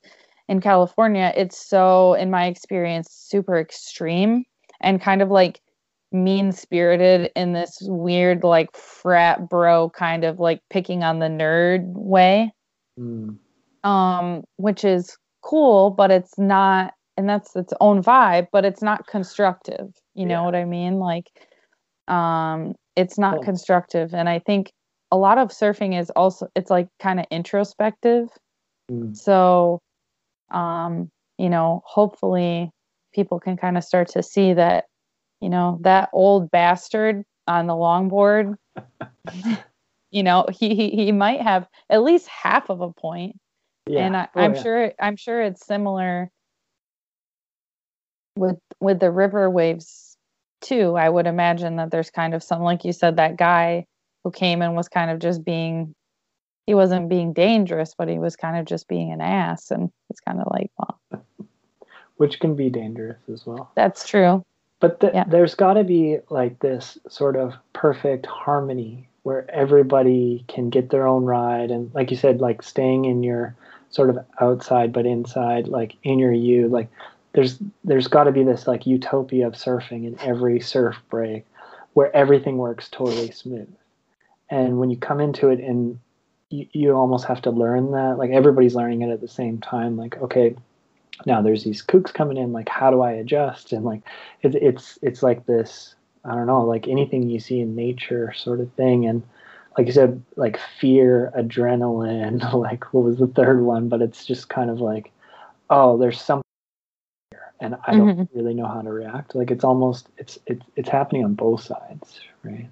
in 0.50 0.60
California 0.60 1.32
it's 1.36 1.56
so 1.56 2.14
in 2.14 2.28
my 2.28 2.46
experience 2.46 3.08
super 3.10 3.58
extreme 3.58 4.44
and 4.80 5.00
kind 5.00 5.22
of 5.22 5.30
like 5.30 5.60
mean 6.12 6.50
spirited 6.50 7.30
in 7.36 7.52
this 7.52 7.78
weird 7.82 8.42
like 8.42 8.76
frat 8.76 9.48
bro 9.48 9.88
kind 9.90 10.24
of 10.24 10.40
like 10.40 10.60
picking 10.68 11.04
on 11.04 11.20
the 11.20 11.26
nerd 11.26 11.84
way. 11.94 12.52
Mm, 12.98 13.38
um 13.84 14.42
which 14.56 14.84
is 14.84 15.16
cool 15.42 15.90
but 15.90 16.10
it's 16.10 16.36
not 16.36 16.92
and 17.16 17.28
that's 17.28 17.54
its 17.54 17.72
own 17.80 18.02
vibe 18.02 18.48
but 18.52 18.64
it's 18.64 18.82
not 18.82 19.06
constructive. 19.06 19.88
You 20.14 20.26
know 20.26 20.42
what 20.42 20.56
i 20.56 20.64
mean? 20.64 20.98
Like 20.98 21.26
um 22.08 22.74
it's 22.96 23.18
not 23.18 23.42
constructive. 23.44 24.12
And 24.12 24.28
i 24.28 24.40
think 24.40 24.72
a 25.12 25.16
lot 25.16 25.38
of 25.38 25.50
surfing 25.50 25.98
is 25.98 26.10
also 26.10 26.48
it's 26.56 26.70
like 26.70 26.88
kind 26.98 27.20
of 27.20 27.26
introspective. 27.30 28.26
Mm. 28.90 29.16
so 29.16 29.80
um 30.50 31.10
you 31.38 31.48
know 31.48 31.82
hopefully 31.84 32.70
people 33.14 33.40
can 33.40 33.56
kind 33.56 33.76
of 33.76 33.84
start 33.84 34.08
to 34.08 34.22
see 34.22 34.52
that 34.54 34.84
you 35.40 35.48
know 35.48 35.78
that 35.82 36.08
old 36.12 36.50
bastard 36.50 37.24
on 37.46 37.66
the 37.66 37.72
longboard 37.74 38.54
you 40.10 40.22
know 40.22 40.46
he, 40.52 40.74
he 40.74 40.90
he 40.90 41.12
might 41.12 41.40
have 41.40 41.66
at 41.88 42.02
least 42.02 42.28
half 42.28 42.70
of 42.70 42.80
a 42.80 42.92
point 42.92 43.36
Yeah. 43.86 44.06
and 44.06 44.16
I, 44.16 44.28
Oh, 44.34 44.40
I'm 44.40 44.54
yeah. 44.54 44.62
sure 44.62 44.92
I'm 45.00 45.16
sure 45.16 45.42
it's 45.42 45.66
similar 45.66 46.30
with 48.36 48.58
with 48.80 49.00
the 49.00 49.10
river 49.10 49.50
waves 49.50 50.16
too. 50.60 50.96
I 50.96 51.08
would 51.08 51.26
imagine 51.26 51.76
that 51.76 51.90
there's 51.90 52.10
kind 52.10 52.34
of 52.34 52.42
some 52.42 52.62
like 52.62 52.84
you 52.84 52.92
said 52.92 53.16
that 53.16 53.36
guy 53.36 53.86
who 54.24 54.30
came 54.30 54.62
and 54.62 54.76
was 54.76 54.88
kind 54.88 55.10
of 55.10 55.18
just 55.18 55.44
being 55.44 55.94
he 56.70 56.74
wasn't 56.76 57.08
being 57.08 57.32
dangerous, 57.32 57.96
but 57.98 58.06
he 58.08 58.20
was 58.20 58.36
kind 58.36 58.56
of 58.56 58.64
just 58.64 58.86
being 58.86 59.10
an 59.10 59.20
ass 59.20 59.72
and 59.72 59.90
it's 60.08 60.20
kind 60.20 60.38
of 60.40 60.46
like, 60.52 60.70
well, 60.78 61.24
which 62.16 62.38
can 62.38 62.54
be 62.54 62.70
dangerous 62.70 63.18
as 63.32 63.44
well. 63.44 63.72
that's 63.74 64.06
true. 64.06 64.44
But 64.78 65.00
th- 65.00 65.12
Yeah. 65.12 65.24
there's 65.24 65.56
got 65.56 65.72
to 65.74 65.82
be 65.82 66.18
like 66.28 66.60
this 66.60 66.96
sort 67.08 67.34
of 67.34 67.54
perfect 67.72 68.24
harmony 68.26 69.08
where 69.24 69.50
everybody 69.50 70.44
can 70.46 70.70
get 70.70 70.90
their 70.90 71.08
own 71.08 71.24
ride, 71.24 71.72
and 71.72 71.92
like 71.92 72.12
you 72.12 72.16
said, 72.16 72.40
like 72.40 72.62
staying 72.62 73.04
in 73.04 73.24
your 73.24 73.56
sort 73.90 74.10
of 74.10 74.24
outside 74.40 74.92
but 74.92 75.06
inside, 75.06 75.66
like 75.66 75.96
in 76.04 76.20
your 76.20 76.32
you. 76.32 76.68
Like 76.68 76.88
there's 77.32 77.58
there's 77.82 78.06
got 78.06 78.24
to 78.24 78.32
be 78.32 78.44
this 78.44 78.68
like 78.68 78.86
utopia 78.86 79.48
of 79.48 79.54
surfing 79.54 80.06
in 80.06 80.16
every 80.20 80.60
surf 80.60 80.96
break, 81.10 81.44
where 81.94 82.14
everything 82.14 82.58
works 82.58 82.88
totally 82.88 83.32
smooth. 83.32 83.68
And 84.50 84.78
when 84.78 84.88
you 84.90 84.96
come 84.96 85.20
into 85.20 85.48
it 85.48 85.58
and 85.58 85.98
you, 86.50 86.66
you 86.72 86.92
almost 86.92 87.24
have 87.26 87.42
to 87.42 87.50
learn 87.50 87.92
that, 87.92 88.18
like 88.18 88.30
everybody's 88.30 88.74
learning 88.74 89.02
it 89.02 89.10
at 89.10 89.20
the 89.20 89.28
same 89.28 89.58
time. 89.58 89.96
Like 89.96 90.18
okay, 90.18 90.54
now 91.26 91.40
there's 91.40 91.64
these 91.64 91.82
kooks 91.82 92.12
coming 92.12 92.36
in. 92.36 92.52
Like 92.52 92.68
how 92.68 92.90
do 92.90 93.00
I 93.00 93.12
adjust? 93.12 93.72
And 93.72 93.84
like 93.84 94.02
it, 94.42 94.54
it's 94.56 94.98
it's 95.02 95.22
like 95.22 95.46
this 95.46 95.94
I 96.24 96.34
don't 96.34 96.46
know, 96.46 96.64
like 96.64 96.86
anything 96.86 97.28
you 97.28 97.40
see 97.40 97.60
in 97.60 97.74
nature 97.74 98.32
sort 98.34 98.60
of 98.60 98.72
thing. 98.74 99.06
And 99.06 99.22
like 99.78 99.86
you 99.86 99.92
said, 99.92 100.22
like 100.36 100.58
fear, 100.78 101.32
adrenaline, 101.36 102.52
like 102.54 102.92
what 102.92 103.04
was 103.04 103.18
the 103.18 103.26
third 103.26 103.62
one? 103.62 103.88
But 103.88 104.02
it's 104.02 104.24
just 104.24 104.48
kind 104.48 104.70
of 104.70 104.80
like, 104.80 105.12
oh, 105.70 105.96
there's 105.96 106.20
something 106.20 106.42
here, 107.30 107.52
and 107.60 107.76
I 107.86 107.92
don't 107.92 108.16
mm-hmm. 108.16 108.38
really 108.38 108.54
know 108.54 108.66
how 108.66 108.82
to 108.82 108.90
react. 108.90 109.34
Like 109.34 109.50
it's 109.50 109.64
almost 109.64 110.08
it's 110.18 110.38
it's 110.46 110.64
it's 110.76 110.88
happening 110.88 111.24
on 111.24 111.34
both 111.34 111.62
sides, 111.62 112.20
right? 112.42 112.68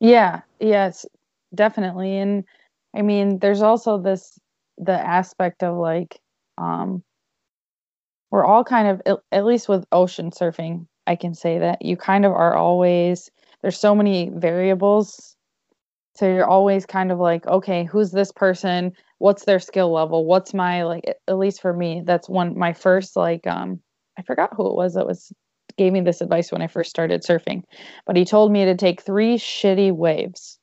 Yeah, 0.00 0.40
yes, 0.60 1.06
definitely. 1.54 2.18
And 2.18 2.44
I 2.94 3.02
mean, 3.02 3.38
there's 3.38 3.62
also 3.62 3.98
this 3.98 4.38
the 4.78 4.92
aspect 4.92 5.62
of 5.62 5.76
like 5.76 6.20
um 6.58 7.02
we're 8.30 8.44
all 8.44 8.64
kind 8.64 8.88
of 8.88 9.20
at, 9.30 9.44
least 9.44 9.68
with 9.68 9.84
ocean 9.92 10.30
surfing, 10.30 10.86
I 11.06 11.16
can 11.16 11.34
say 11.34 11.58
that 11.58 11.82
you 11.84 11.96
kind 11.96 12.24
of 12.24 12.32
are 12.32 12.54
always 12.54 13.30
there's 13.62 13.78
so 13.78 13.94
many 13.94 14.30
variables. 14.34 15.36
So 16.16 16.26
you're 16.26 16.46
always 16.46 16.84
kind 16.86 17.12
of 17.12 17.18
like, 17.18 17.46
okay, 17.46 17.84
who's 17.84 18.10
this 18.12 18.32
person? 18.32 18.92
What's 19.18 19.44
their 19.44 19.60
skill 19.60 19.92
level? 19.92 20.24
What's 20.26 20.52
my 20.54 20.82
like 20.84 21.04
at- 21.08 21.18
at 21.28 21.38
least 21.38 21.60
for 21.62 21.72
me, 21.72 22.02
that's 22.04 22.28
one 22.28 22.58
my 22.58 22.72
first 22.72 23.16
like 23.16 23.46
um 23.46 23.80
I 24.18 24.22
forgot 24.22 24.54
who 24.56 24.68
it 24.68 24.76
was 24.76 24.94
that 24.94 25.06
was 25.06 25.32
gave 25.78 25.92
me 25.92 26.00
this 26.02 26.20
advice 26.20 26.52
when 26.52 26.62
I 26.62 26.66
first 26.66 26.90
started 26.90 27.22
surfing 27.22 27.62
but 28.06 28.16
he 28.16 28.24
told 28.26 28.52
me 28.52 28.64
to 28.66 28.74
take 28.76 29.00
three 29.02 29.36
shitty 29.38 29.92
waves. 29.92 30.58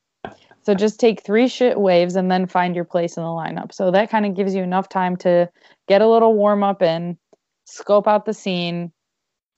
So 0.69 0.75
just 0.75 0.99
take 0.99 1.23
three 1.23 1.47
shit 1.47 1.79
waves 1.79 2.15
and 2.15 2.29
then 2.29 2.45
find 2.45 2.75
your 2.75 2.85
place 2.85 3.17
in 3.17 3.23
the 3.23 3.29
lineup. 3.29 3.73
So 3.73 3.89
that 3.89 4.11
kind 4.11 4.23
of 4.27 4.35
gives 4.35 4.53
you 4.53 4.61
enough 4.61 4.87
time 4.87 5.17
to 5.17 5.49
get 5.87 6.03
a 6.03 6.07
little 6.07 6.35
warm 6.35 6.63
up 6.63 6.83
and 6.83 7.17
scope 7.65 8.07
out 8.07 8.27
the 8.27 8.35
scene, 8.35 8.91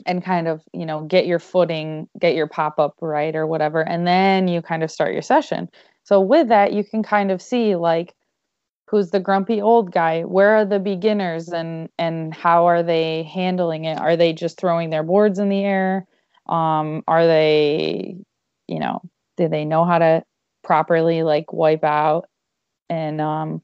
and 0.06 0.24
kind 0.24 0.48
of 0.48 0.62
you 0.72 0.86
know 0.86 1.02
get 1.02 1.28
your 1.28 1.40
footing 1.40 2.08
get 2.18 2.34
your 2.34 2.48
pop 2.48 2.80
up 2.80 2.96
right 3.02 3.36
or 3.36 3.46
whatever 3.46 3.86
and 3.86 4.08
then 4.08 4.48
you 4.48 4.62
kind 4.62 4.84
of 4.84 4.90
start 4.90 5.12
your 5.12 5.22
session. 5.22 5.68
So 6.06 6.22
with 6.22 6.48
that 6.48 6.72
you 6.72 6.86
can 6.86 7.04
kind 7.04 7.30
of 7.30 7.42
see 7.42 7.76
like 7.76 8.16
who's 8.88 9.12
the 9.12 9.20
grumpy 9.20 9.62
old 9.62 9.92
guy? 9.92 10.22
Where 10.22 10.56
are 10.56 10.66
the 10.66 10.80
beginners? 10.80 11.50
And 11.50 11.90
and 12.00 12.34
how 12.34 12.68
are 12.68 12.84
they 12.84 13.24
handling 13.24 13.84
it? 13.84 14.00
Are 14.00 14.16
they 14.16 14.32
just 14.32 14.58
throwing 14.58 14.92
their 14.92 15.04
boards 15.04 15.40
in 15.40 15.50
the 15.50 15.66
air? 15.66 16.08
Um 16.48 17.04
are 17.06 17.28
they 17.28 18.16
you 18.70 18.80
know 18.80 19.02
do 19.36 19.50
they 19.50 19.66
know 19.66 19.84
how 19.84 20.00
to 20.00 20.24
properly 20.64 21.24
like 21.24 21.52
wipe 21.54 21.84
out 21.84 22.26
and 22.90 23.22
um 23.22 23.62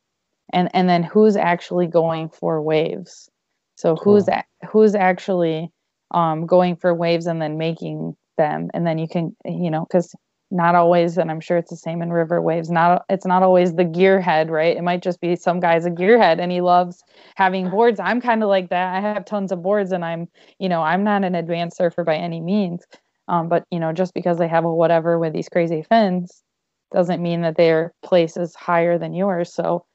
and 0.54 0.70
and 0.74 0.88
then 0.90 1.04
who's 1.04 1.36
actually 1.36 1.88
going 1.88 2.30
for 2.30 2.62
waves? 2.62 3.30
So 3.76 3.96
cool. 3.96 4.16
who's 4.16 4.30
who's 4.70 4.96
actually 4.96 5.72
um, 6.12 6.46
going 6.48 6.78
for 6.78 6.94
waves 6.94 7.28
and 7.28 7.42
then 7.42 7.58
making 7.58 8.16
them? 8.38 8.70
And 8.74 8.88
then 8.88 8.98
you 8.98 9.08
can 9.08 9.36
you 9.46 9.70
know 9.70 9.86
because 9.86 10.16
not 10.50 10.76
always 10.76 11.18
and 11.18 11.30
i'm 11.30 11.42
sure 11.42 11.58
it's 11.58 11.70
the 11.70 11.76
same 11.76 12.02
in 12.02 12.10
river 12.10 12.42
waves 12.42 12.72
not 12.72 13.04
it's 13.10 13.26
not 13.26 13.44
always 13.44 13.76
the 13.76 13.84
gearhead 13.84 14.50
right? 14.50 14.78
It 14.78 14.82
might 14.82 15.04
just 15.04 15.20
be 15.20 15.36
some 15.36 15.60
guy's 15.60 15.86
a 15.86 15.92
gearhead 15.92 16.40
and 16.40 16.54
he 16.54 16.62
loves 16.62 17.04
having 17.36 17.70
boards. 17.70 18.00
I'm 18.00 18.22
kind 18.22 18.42
of 18.42 18.48
like 18.48 18.70
that. 18.70 18.96
I 18.96 19.02
have 19.02 19.26
tons 19.26 19.52
of 19.52 19.62
boards 19.62 19.92
and 19.92 20.06
i'm 20.06 20.30
you 20.58 20.70
know 20.70 20.82
i'm 20.82 21.04
not 21.04 21.26
an 21.26 21.36
advanced 21.36 21.76
surfer 21.78 22.04
by 22.06 22.16
any 22.16 22.40
means. 22.40 22.86
Um, 23.28 23.50
but 23.50 23.66
you 23.72 23.80
know 23.80 23.92
just 23.92 24.14
because 24.14 24.38
they 24.38 24.48
have 24.48 24.64
a 24.64 24.74
whatever 24.74 25.20
with 25.20 25.34
these 25.34 25.50
crazy 25.50 25.84
fins 25.84 26.44
doesn't 26.92 27.22
mean 27.22 27.42
that 27.42 27.58
their 27.58 27.94
place 28.04 28.38
is 28.38 28.56
higher 28.56 28.98
than 28.98 29.14
yours 29.14 29.54
so 29.54 29.86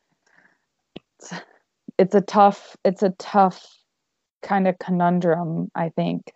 it's, 1.21 1.33
it's 1.99 2.15
a 2.15 2.21
tough 2.21 2.77
it's 2.85 3.03
a 3.03 3.15
tough 3.19 3.83
kind 4.43 4.69
of 4.69 4.79
conundrum, 4.79 5.71
I 5.75 5.89
think. 5.91 6.33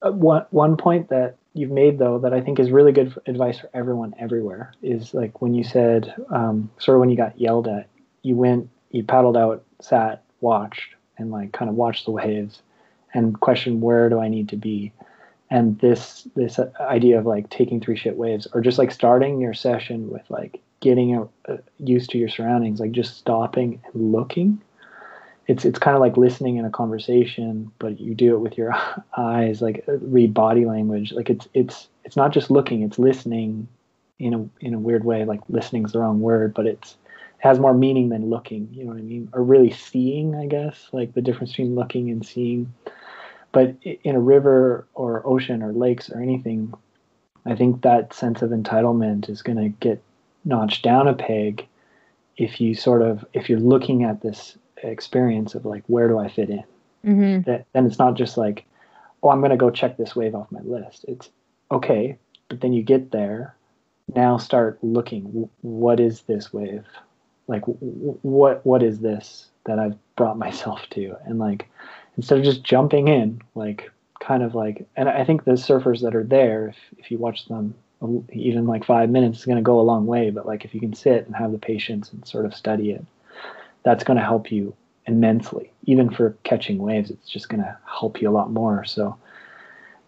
Uh, 0.00 0.12
one 0.12 0.46
one 0.50 0.76
point 0.76 1.10
that 1.10 1.36
you've 1.54 1.70
made 1.70 1.98
though 1.98 2.18
that 2.20 2.32
I 2.32 2.40
think 2.40 2.58
is 2.58 2.70
really 2.70 2.92
good 2.92 3.14
advice 3.26 3.58
for 3.58 3.68
everyone 3.74 4.14
everywhere 4.18 4.72
is 4.82 5.12
like 5.12 5.42
when 5.42 5.54
you 5.54 5.62
said 5.62 6.14
um, 6.30 6.70
sort 6.78 6.96
of 6.96 7.00
when 7.00 7.10
you 7.10 7.16
got 7.16 7.38
yelled 7.38 7.68
at, 7.68 7.88
you 8.22 8.36
went, 8.36 8.70
you 8.90 9.04
paddled 9.04 9.36
out, 9.36 9.64
sat, 9.80 10.24
watched, 10.40 10.94
and 11.18 11.30
like 11.30 11.52
kind 11.52 11.68
of 11.68 11.76
watched 11.76 12.06
the 12.06 12.10
waves, 12.10 12.62
and 13.12 13.38
questioned 13.40 13.82
where 13.82 14.08
do 14.08 14.18
I 14.18 14.28
need 14.28 14.48
to 14.48 14.56
be, 14.56 14.92
and 15.52 15.78
this 15.80 16.26
this 16.34 16.58
idea 16.80 17.18
of 17.18 17.26
like 17.26 17.50
taking 17.50 17.80
three 17.80 17.96
shit 17.96 18.16
waves 18.16 18.46
or 18.52 18.60
just 18.60 18.78
like 18.78 18.90
starting 18.90 19.40
your 19.40 19.54
session 19.54 20.10
with 20.10 20.22
like 20.30 20.60
getting 20.80 21.14
a, 21.14 21.52
a, 21.52 21.58
used 21.78 22.10
to 22.10 22.18
your 22.18 22.28
surroundings, 22.28 22.80
like 22.80 22.92
just 22.92 23.16
stopping 23.16 23.80
and 23.92 24.12
looking 24.12 24.60
it's 25.48 25.64
it's 25.64 25.78
kind 25.78 25.96
of 25.96 26.00
like 26.00 26.16
listening 26.16 26.56
in 26.56 26.64
a 26.64 26.70
conversation, 26.70 27.70
but 27.78 28.00
you 28.00 28.14
do 28.14 28.34
it 28.34 28.38
with 28.38 28.56
your 28.56 28.72
eyes, 29.16 29.60
like 29.60 29.84
uh, 29.88 29.98
read 29.98 30.32
body 30.32 30.64
language. 30.64 31.12
Like 31.12 31.30
it's 31.30 31.48
it's 31.54 31.88
it's 32.04 32.16
not 32.16 32.32
just 32.32 32.50
looking; 32.50 32.82
it's 32.82 32.98
listening 32.98 33.68
in 34.18 34.34
a 34.34 34.64
in 34.64 34.74
a 34.74 34.78
weird 34.78 35.04
way. 35.04 35.24
Like 35.24 35.40
listening 35.48 35.84
is 35.84 35.92
the 35.92 35.98
wrong 35.98 36.20
word, 36.20 36.54
but 36.54 36.66
it's 36.66 36.96
it 37.12 37.46
has 37.46 37.58
more 37.58 37.74
meaning 37.74 38.08
than 38.08 38.30
looking. 38.30 38.68
You 38.72 38.84
know 38.84 38.90
what 38.90 38.98
I 38.98 39.02
mean? 39.02 39.28
Or 39.32 39.42
really 39.42 39.72
seeing, 39.72 40.36
I 40.36 40.46
guess. 40.46 40.88
Like 40.92 41.14
the 41.14 41.22
difference 41.22 41.50
between 41.50 41.74
looking 41.74 42.10
and 42.10 42.24
seeing. 42.24 42.72
But 43.52 43.76
in 43.82 44.16
a 44.16 44.20
river 44.20 44.86
or 44.94 45.26
ocean 45.26 45.62
or 45.62 45.72
lakes 45.72 46.10
or 46.10 46.20
anything, 46.20 46.72
I 47.44 47.54
think 47.54 47.82
that 47.82 48.14
sense 48.14 48.42
of 48.42 48.50
entitlement 48.50 49.28
is 49.28 49.42
going 49.42 49.58
to 49.58 49.68
get 49.68 50.02
notched 50.44 50.82
down 50.82 51.06
a 51.06 51.14
peg 51.14 51.66
if 52.36 52.60
you 52.60 52.74
sort 52.74 53.02
of 53.02 53.24
if 53.32 53.48
you're 53.48 53.60
looking 53.60 54.04
at 54.04 54.22
this 54.22 54.56
experience 54.82 55.54
of 55.54 55.64
like 55.64 55.84
where 55.86 56.08
do 56.08 56.18
I 56.18 56.28
fit 56.28 56.50
in. 56.50 56.64
Mm-hmm. 57.04 57.42
That 57.42 57.66
then 57.72 57.86
it's 57.86 57.98
not 57.98 58.14
just 58.14 58.36
like, 58.36 58.64
oh, 59.22 59.30
I'm 59.30 59.40
gonna 59.40 59.56
go 59.56 59.70
check 59.70 59.96
this 59.96 60.16
wave 60.16 60.34
off 60.34 60.52
my 60.52 60.60
list. 60.60 61.04
It's 61.08 61.30
okay, 61.70 62.16
but 62.48 62.60
then 62.60 62.72
you 62.72 62.82
get 62.82 63.10
there. 63.10 63.56
Now 64.14 64.36
start 64.36 64.78
looking. 64.82 65.48
What 65.62 66.00
is 66.00 66.22
this 66.22 66.52
wave? 66.52 66.84
Like, 67.48 67.62
what 67.64 68.64
what 68.64 68.82
is 68.82 69.00
this 69.00 69.48
that 69.66 69.78
I've 69.78 69.96
brought 70.16 70.38
myself 70.46 70.82
to? 70.90 71.16
And 71.24 71.38
like, 71.38 71.68
instead 72.16 72.38
of 72.38 72.44
just 72.44 72.62
jumping 72.62 73.08
in, 73.08 73.40
like 73.54 73.90
kind 74.20 74.42
of 74.42 74.54
like, 74.54 74.86
and 74.96 75.08
I 75.08 75.24
think 75.24 75.44
the 75.44 75.52
surfers 75.52 76.02
that 76.02 76.14
are 76.14 76.24
there, 76.24 76.68
if 76.68 76.76
if 76.98 77.10
you 77.10 77.18
watch 77.18 77.46
them 77.46 77.74
even 78.32 78.66
like 78.66 78.84
five 78.84 79.10
minutes 79.10 79.38
is 79.38 79.44
going 79.44 79.56
to 79.56 79.62
go 79.62 79.80
a 79.80 79.82
long 79.82 80.06
way. 80.06 80.30
But 80.30 80.46
like 80.46 80.64
if 80.64 80.74
you 80.74 80.80
can 80.80 80.94
sit 80.94 81.26
and 81.26 81.36
have 81.36 81.52
the 81.52 81.58
patience 81.58 82.12
and 82.12 82.26
sort 82.26 82.46
of 82.46 82.54
study 82.54 82.90
it, 82.90 83.04
that's 83.84 84.04
going 84.04 84.16
to 84.16 84.24
help 84.24 84.50
you 84.50 84.74
immensely. 85.06 85.72
Even 85.84 86.10
for 86.10 86.36
catching 86.44 86.78
waves, 86.78 87.10
it's 87.10 87.28
just 87.28 87.48
going 87.48 87.62
to 87.62 87.76
help 87.86 88.20
you 88.20 88.28
a 88.28 88.32
lot 88.32 88.50
more. 88.50 88.84
So 88.84 89.16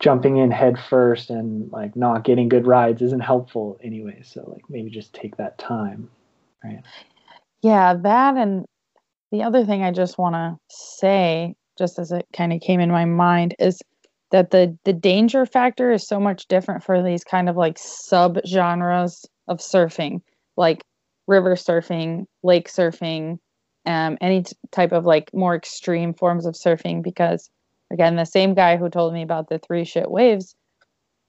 jumping 0.00 0.36
in 0.38 0.50
head 0.50 0.78
first 0.88 1.30
and 1.30 1.70
like 1.72 1.94
not 1.96 2.24
getting 2.24 2.48
good 2.48 2.66
rides 2.66 3.00
isn't 3.00 3.22
helpful 3.22 3.78
anyway. 3.82 4.20
So 4.24 4.44
like 4.52 4.68
maybe 4.68 4.90
just 4.90 5.12
take 5.14 5.36
that 5.36 5.58
time, 5.58 6.10
right? 6.62 6.82
Yeah, 7.62 7.94
that 7.94 8.36
and 8.36 8.66
the 9.30 9.42
other 9.42 9.64
thing 9.64 9.82
I 9.82 9.90
just 9.90 10.18
want 10.18 10.34
to 10.34 10.58
say, 10.68 11.54
just 11.78 11.98
as 11.98 12.12
it 12.12 12.26
kind 12.32 12.52
of 12.52 12.60
came 12.60 12.80
in 12.80 12.90
my 12.90 13.04
mind, 13.04 13.54
is 13.58 13.80
that 14.30 14.50
the 14.50 14.76
the 14.84 14.92
danger 14.92 15.46
factor 15.46 15.90
is 15.92 16.06
so 16.06 16.18
much 16.20 16.46
different 16.48 16.82
for 16.82 17.02
these 17.02 17.24
kind 17.24 17.48
of 17.48 17.56
like 17.56 17.78
sub 17.78 18.38
genres 18.46 19.24
of 19.48 19.58
surfing, 19.58 20.20
like 20.56 20.84
river 21.26 21.54
surfing, 21.54 22.26
lake 22.42 22.68
surfing, 22.68 23.38
um, 23.86 24.16
any 24.20 24.42
t- 24.42 24.56
type 24.70 24.92
of 24.92 25.04
like 25.04 25.32
more 25.34 25.54
extreme 25.54 26.14
forms 26.14 26.46
of 26.46 26.54
surfing 26.54 27.02
because 27.02 27.50
again 27.92 28.16
the 28.16 28.24
same 28.24 28.54
guy 28.54 28.76
who 28.76 28.88
told 28.88 29.12
me 29.12 29.22
about 29.22 29.48
the 29.48 29.58
three 29.58 29.84
shit 29.84 30.10
waves 30.10 30.54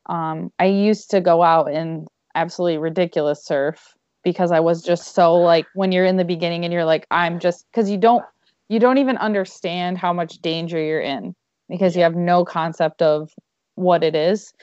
um, 0.07 0.51
i 0.59 0.65
used 0.65 1.09
to 1.11 1.21
go 1.21 1.43
out 1.43 1.71
and 1.71 2.07
absolutely 2.33 2.77
ridiculous 2.77 3.43
surf 3.43 3.93
because 4.23 4.51
i 4.51 4.59
was 4.59 4.81
just 4.81 5.13
so 5.13 5.33
like 5.33 5.65
when 5.73 5.91
you're 5.91 6.05
in 6.05 6.17
the 6.17 6.25
beginning 6.25 6.63
and 6.63 6.73
you're 6.73 6.85
like 6.85 7.05
i'm 7.11 7.39
just 7.39 7.65
because 7.71 7.89
you 7.89 7.97
don't 7.97 8.23
you 8.69 8.79
don't 8.79 8.97
even 8.97 9.17
understand 9.17 9.97
how 9.97 10.13
much 10.13 10.39
danger 10.39 10.79
you're 10.79 11.01
in 11.01 11.33
because 11.69 11.95
you 11.95 12.03
have 12.03 12.15
no 12.15 12.45
concept 12.45 13.01
of 13.01 13.31
what 13.75 14.03
it 14.03 14.15
is. 14.15 14.53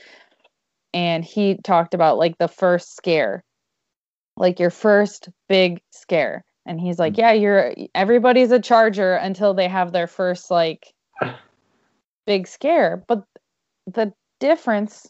And 0.95 1.25
he 1.25 1.57
talked 1.63 1.95
about 1.95 2.19
like 2.19 2.39
the 2.39 2.49
first 2.49 2.97
scare 2.97 3.45
like 4.37 4.59
your 4.59 4.71
first 4.71 5.29
big 5.49 5.81
scare. 5.91 6.45
And 6.67 6.81
he's 6.81 6.99
like, 6.99 7.15
mm. 7.15 7.19
"Yeah, 7.19 7.33
you're 7.33 7.75
everybody's 7.95 8.51
a 8.51 8.61
charger 8.61 9.15
until 9.15 9.55
they 9.55 9.69
have 9.69 9.93
their 9.93 10.07
first 10.07 10.51
like 10.51 10.93
big 12.27 12.47
scare." 12.47 13.05
But 13.09 13.25
the 13.87 14.13
difference 14.41 15.09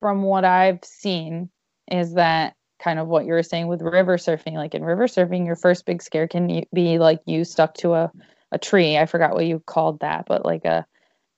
from 0.00 0.22
what 0.22 0.44
I've 0.44 0.84
seen 0.84 1.50
is 1.90 2.14
that 2.14 2.54
kind 2.82 2.98
of 2.98 3.08
what 3.08 3.24
you 3.24 3.32
were 3.32 3.42
saying 3.42 3.68
with 3.68 3.80
river 3.80 4.16
surfing. 4.16 4.54
Like 4.54 4.74
in 4.74 4.84
river 4.84 5.06
surfing, 5.06 5.46
your 5.46 5.56
first 5.56 5.86
big 5.86 6.02
scare 6.02 6.28
can 6.28 6.64
be 6.72 6.98
like 6.98 7.20
you 7.26 7.44
stuck 7.44 7.74
to 7.74 7.94
a 7.94 8.12
a 8.50 8.58
tree. 8.58 8.98
I 8.98 9.06
forgot 9.06 9.34
what 9.34 9.46
you 9.46 9.62
called 9.66 10.00
that, 10.00 10.26
but 10.26 10.44
like 10.44 10.64
a 10.64 10.86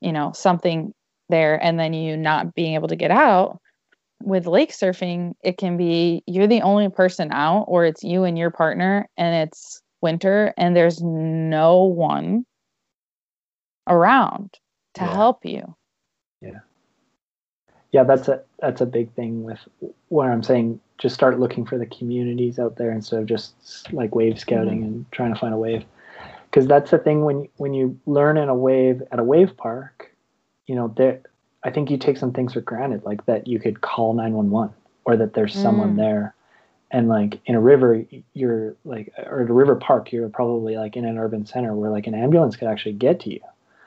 you 0.01 0.12
know 0.12 0.33
something 0.33 0.93
there, 1.29 1.62
and 1.62 1.79
then 1.79 1.93
you 1.93 2.16
not 2.16 2.55
being 2.55 2.75
able 2.75 2.89
to 2.89 2.97
get 2.97 3.11
out 3.11 3.61
with 4.23 4.47
lake 4.47 4.73
surfing, 4.73 5.35
it 5.43 5.59
can 5.59 5.77
be 5.77 6.23
you're 6.27 6.47
the 6.47 6.62
only 6.62 6.89
person 6.89 7.31
out, 7.33 7.65
or 7.69 7.85
it's 7.85 8.03
you 8.03 8.25
and 8.25 8.39
your 8.39 8.51
partner, 8.51 9.09
and 9.16 9.49
it's 9.49 9.83
winter, 10.01 10.55
and 10.57 10.77
there's 10.77 11.03
no 11.03 11.85
one 11.85 12.45
around 13.87 14.51
to 14.95 15.03
yeah. 15.03 15.15
help 15.15 15.45
you. 15.45 15.75
Yeah. 16.41 16.61
Yeah, 17.93 18.05
that's 18.05 18.29
a 18.29 18.43
that's 18.59 18.81
a 18.81 18.87
big 18.87 19.12
thing 19.12 19.45
with 19.45 19.61
where 20.09 20.33
I'm 20.33 20.43
saying 20.43 20.81
just 21.05 21.15
start 21.15 21.39
looking 21.39 21.67
for 21.67 21.77
the 21.77 21.85
communities 21.85 22.59
out 22.59 22.77
there 22.77 22.91
instead 22.91 23.21
of 23.21 23.27
just 23.27 23.53
like 23.93 24.15
wave 24.15 24.41
scouting 24.41 24.79
mm-hmm. 24.79 24.85
and 24.85 25.13
trying 25.13 25.35
to 25.35 25.39
find 25.39 25.53
a 25.53 25.59
wave. 25.59 25.85
Because 26.51 26.67
that's 26.67 26.91
the 26.91 26.97
thing 26.97 27.27
when 27.27 27.47
when 27.59 27.75
you 27.75 28.01
learn 28.07 28.39
in 28.39 28.49
a 28.49 28.55
wave 28.55 29.03
at 29.13 29.19
a 29.19 29.23
wave 29.23 29.55
park, 29.59 30.11
you 30.67 30.75
know, 30.75 30.95
there 30.97 31.21
I 31.63 31.71
think 31.71 31.91
you 31.91 31.99
take 31.99 32.17
some 32.17 32.33
things 32.33 32.55
for 32.55 32.63
granted, 32.63 33.05
like 33.05 33.27
that 33.27 33.47
you 33.47 33.61
could 33.61 33.83
call 33.83 34.15
911 34.15 34.75
or 35.05 35.19
that 35.19 35.35
there's 35.35 35.53
someone 35.53 35.93
mm. 35.93 35.99
there. 35.99 36.35
And 36.91 37.09
like 37.09 37.39
in 37.45 37.55
a 37.55 37.61
river, 37.61 38.03
you're 38.33 38.77
like, 38.87 39.13
or 39.27 39.43
at 39.43 39.51
a 39.51 39.53
river 39.53 39.77
park, 39.77 40.11
you're 40.11 40.31
probably 40.31 40.79
like 40.79 40.97
in 40.97 41.05
an 41.05 41.19
urban 41.19 41.45
center 41.45 41.75
where 41.75 41.91
like 41.91 42.07
an 42.07 42.15
ambulance 42.15 42.57
could 42.57 42.69
actually 42.69 42.95
get 42.95 43.21
to 43.21 43.31
you. 43.31 43.41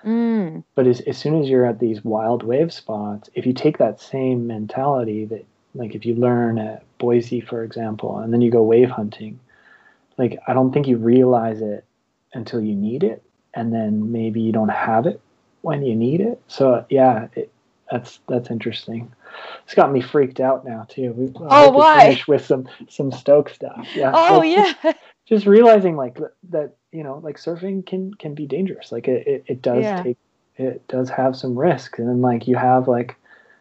Mm. 0.05 0.63
But 0.75 0.85
as, 0.85 1.01
as 1.01 1.17
soon 1.17 1.41
as 1.41 1.49
you're 1.49 1.65
at 1.65 1.79
these 1.79 2.03
wild 2.03 2.43
wave 2.43 2.71
spots, 2.71 3.27
if 3.33 3.47
you 3.47 3.53
take 3.53 3.79
that 3.79 3.99
same 3.99 4.45
mentality 4.45 5.25
that, 5.25 5.45
like, 5.77 5.95
if 5.95 6.05
you 6.05 6.15
learn 6.15 6.57
at 6.57 6.83
Boise, 6.97 7.41
for 7.41 7.63
example, 7.63 8.19
and 8.19 8.33
then 8.33 8.41
you 8.41 8.51
go 8.51 8.63
wave 8.63 8.89
hunting, 8.89 9.39
like, 10.17 10.39
I 10.47 10.53
don't 10.53 10.71
think 10.71 10.87
you 10.87 10.97
realize 10.97 11.61
it 11.61 11.85
until 12.33 12.61
you 12.61 12.75
need 12.75 13.03
it. 13.03 13.23
And 13.53 13.73
then 13.73 14.11
maybe 14.11 14.41
you 14.41 14.51
don't 14.51 14.69
have 14.69 15.07
it 15.07 15.19
when 15.61 15.83
you 15.83 15.95
need 15.95 16.21
it. 16.21 16.41
So, 16.47 16.85
yeah, 16.89 17.27
it, 17.35 17.51
that's 17.91 18.19
that's 18.27 18.51
interesting. 18.51 19.11
It's 19.63 19.73
got 19.73 19.91
me 19.91 20.01
freaked 20.01 20.39
out 20.39 20.65
now 20.65 20.85
too. 20.89 21.13
We, 21.13 21.27
uh, 21.27 21.47
oh, 21.49 21.69
why? 21.71 22.01
Finish 22.01 22.27
with 22.27 22.45
some 22.45 22.67
some 22.89 23.11
Stoke 23.11 23.49
stuff. 23.49 23.87
Yeah. 23.93 24.11
Oh 24.13 24.41
yeah. 24.41 24.73
Just 25.25 25.45
realizing 25.45 25.95
like 25.95 26.17
that 26.49 26.75
you 26.91 27.03
know 27.03 27.19
like 27.23 27.37
surfing 27.37 27.85
can 27.85 28.13
can 28.13 28.33
be 28.33 28.45
dangerous. 28.45 28.91
Like 28.91 29.07
it 29.07 29.27
it, 29.27 29.43
it 29.47 29.61
does 29.61 29.83
yeah. 29.83 30.03
take 30.03 30.17
it 30.57 30.87
does 30.87 31.09
have 31.09 31.35
some 31.35 31.57
risk 31.57 31.99
and 31.99 32.07
then 32.09 32.21
like 32.21 32.47
you 32.47 32.55
have 32.55 32.87
like 32.87 33.15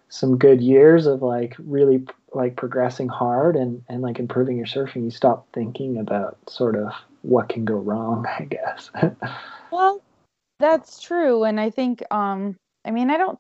some 0.09 0.39
good 0.39 0.61
years 0.61 1.07
of 1.07 1.23
like 1.23 1.55
really 1.59 2.05
like 2.33 2.57
progressing 2.57 3.09
hard 3.09 3.57
and 3.57 3.83
and 3.89 4.03
like 4.03 4.19
improving 4.19 4.57
your 4.57 4.67
surfing 4.67 5.05
you 5.05 5.11
stop 5.11 5.47
thinking 5.53 5.99
about 5.99 6.39
sort 6.49 6.77
of 6.77 6.93
what 7.23 7.49
can 7.49 7.65
go 7.65 7.75
wrong 7.75 8.27
i 8.39 8.45
guess. 8.45 8.91
Well 9.71 10.03
that's 10.59 11.03
true 11.03 11.45
and 11.45 11.61
i 11.61 11.69
think 11.69 12.03
um 12.11 12.57
i 12.85 12.91
mean 12.91 13.11
i 13.11 13.17
don't 13.19 13.39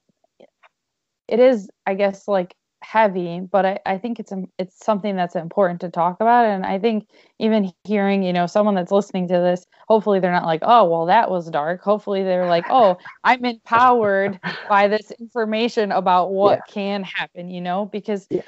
it 1.28 1.40
is 1.40 1.70
i 1.86 1.94
guess 1.94 2.28
like 2.28 2.54
heavy 2.86 3.40
but 3.40 3.66
I, 3.66 3.78
I 3.84 3.98
think 3.98 4.20
it's 4.20 4.30
um, 4.30 4.46
it's 4.58 4.84
something 4.84 5.16
that's 5.16 5.34
important 5.34 5.80
to 5.80 5.90
talk 5.90 6.20
about 6.20 6.44
and 6.46 6.64
i 6.64 6.78
think 6.78 7.08
even 7.40 7.72
hearing 7.82 8.22
you 8.22 8.32
know 8.32 8.46
someone 8.46 8.76
that's 8.76 8.92
listening 8.92 9.26
to 9.28 9.34
this 9.34 9.66
hopefully 9.88 10.20
they're 10.20 10.30
not 10.30 10.46
like 10.46 10.60
oh 10.62 10.88
well 10.88 11.06
that 11.06 11.28
was 11.28 11.50
dark 11.50 11.82
hopefully 11.82 12.22
they're 12.22 12.46
like 12.46 12.64
oh 12.70 12.96
i'm 13.24 13.44
empowered 13.44 14.38
by 14.68 14.86
this 14.86 15.10
information 15.18 15.90
about 15.90 16.30
what 16.30 16.60
yeah. 16.68 16.72
can 16.72 17.02
happen 17.02 17.50
you 17.50 17.60
know 17.60 17.86
because 17.86 18.26
yeah. 18.30 18.42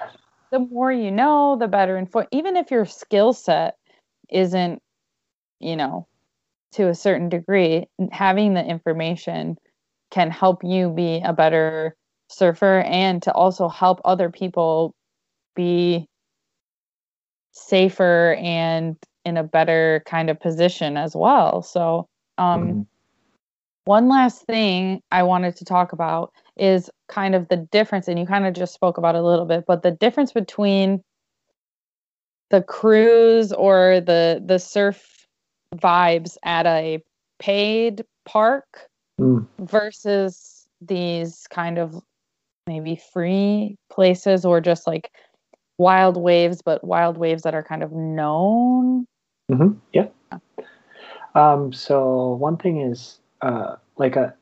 the 0.52 0.60
more 0.60 0.93
you 0.93 1.10
know 1.10 1.56
the 1.59 1.66
better 1.66 1.98
informed 1.98 2.28
even 2.31 2.56
if 2.56 2.70
your 2.70 2.86
skill 2.86 3.32
set 3.32 3.77
isn't 4.31 4.81
you 5.59 5.74
know 5.74 6.06
to 6.70 6.89
a 6.89 6.94
certain 6.94 7.28
degree 7.28 7.89
having 8.12 8.55
the 8.55 8.65
information 8.65 9.59
can 10.12 10.31
help 10.31 10.62
you 10.62 10.90
be 10.90 11.20
a 11.24 11.32
better 11.32 11.97
surfer 12.28 12.80
and 12.80 13.22
to 13.22 13.32
also 13.32 13.68
help 13.68 14.00
other 14.05 14.30
people 14.30 14.94
be 15.55 16.06
safer 17.52 18.36
and 18.38 18.96
in 19.24 19.36
a 19.36 19.42
better 19.42 20.02
kind 20.06 20.30
of 20.30 20.40
position 20.40 20.96
as 20.96 21.14
well. 21.14 21.62
So, 21.62 22.06
um, 22.38 22.62
mm-hmm. 22.62 22.80
one 23.84 24.09
last 24.09 24.44
thing 24.46 25.02
I 25.10 25.22
wanted 25.24 25.56
to 25.56 25.64
talk 25.64 25.92
about 25.92 26.32
is 26.56 26.90
kind 27.09 27.34
of 27.34 27.48
the 27.48 27.56
difference, 27.56 28.09
and 28.09 28.18
you 28.18 28.26
kind 28.26 28.46
of 28.46 28.55
just 28.55 28.74
spoke 28.74 28.98
about 28.98 29.16
a 29.16 29.22
little 29.22 29.44
bit, 29.44 29.64
but 29.66 29.82
the 29.82 29.90
difference 29.90 30.32
between 30.32 31.02
the 32.50 32.62
cruise 32.62 33.52
or 33.52 34.00
the 34.00 34.42
the 34.44 34.59
surf 34.59 35.26
vibes 35.76 36.36
at 36.44 36.66
a 36.66 37.02
paid 37.38 38.05
park 38.24 38.88
mm. 39.20 39.46
versus 39.59 40.66
these 40.80 41.46
kind 41.50 41.78
of 41.78 42.02
maybe 42.69 43.01
free 43.12 43.77
places 43.90 44.45
or 44.45 44.61
just 44.61 44.86
like 44.86 45.11
wild 45.78 46.16
waves, 46.16 46.62
but 46.62 46.85
wild 46.85 47.16
waves 47.16 47.43
that 47.43 47.55
are 47.55 47.62
kind 47.62 47.82
of 47.82 47.93
known? 47.93 49.07
Mm-hmm. 49.51 49.78
Yeah. 49.93 50.09
Um, 51.35 51.73
so 51.73 52.35
one 52.35 52.57
thing 52.57 52.81
is 52.81 53.19
uh, 53.43 53.77
like 53.97 54.16
a 54.16 54.35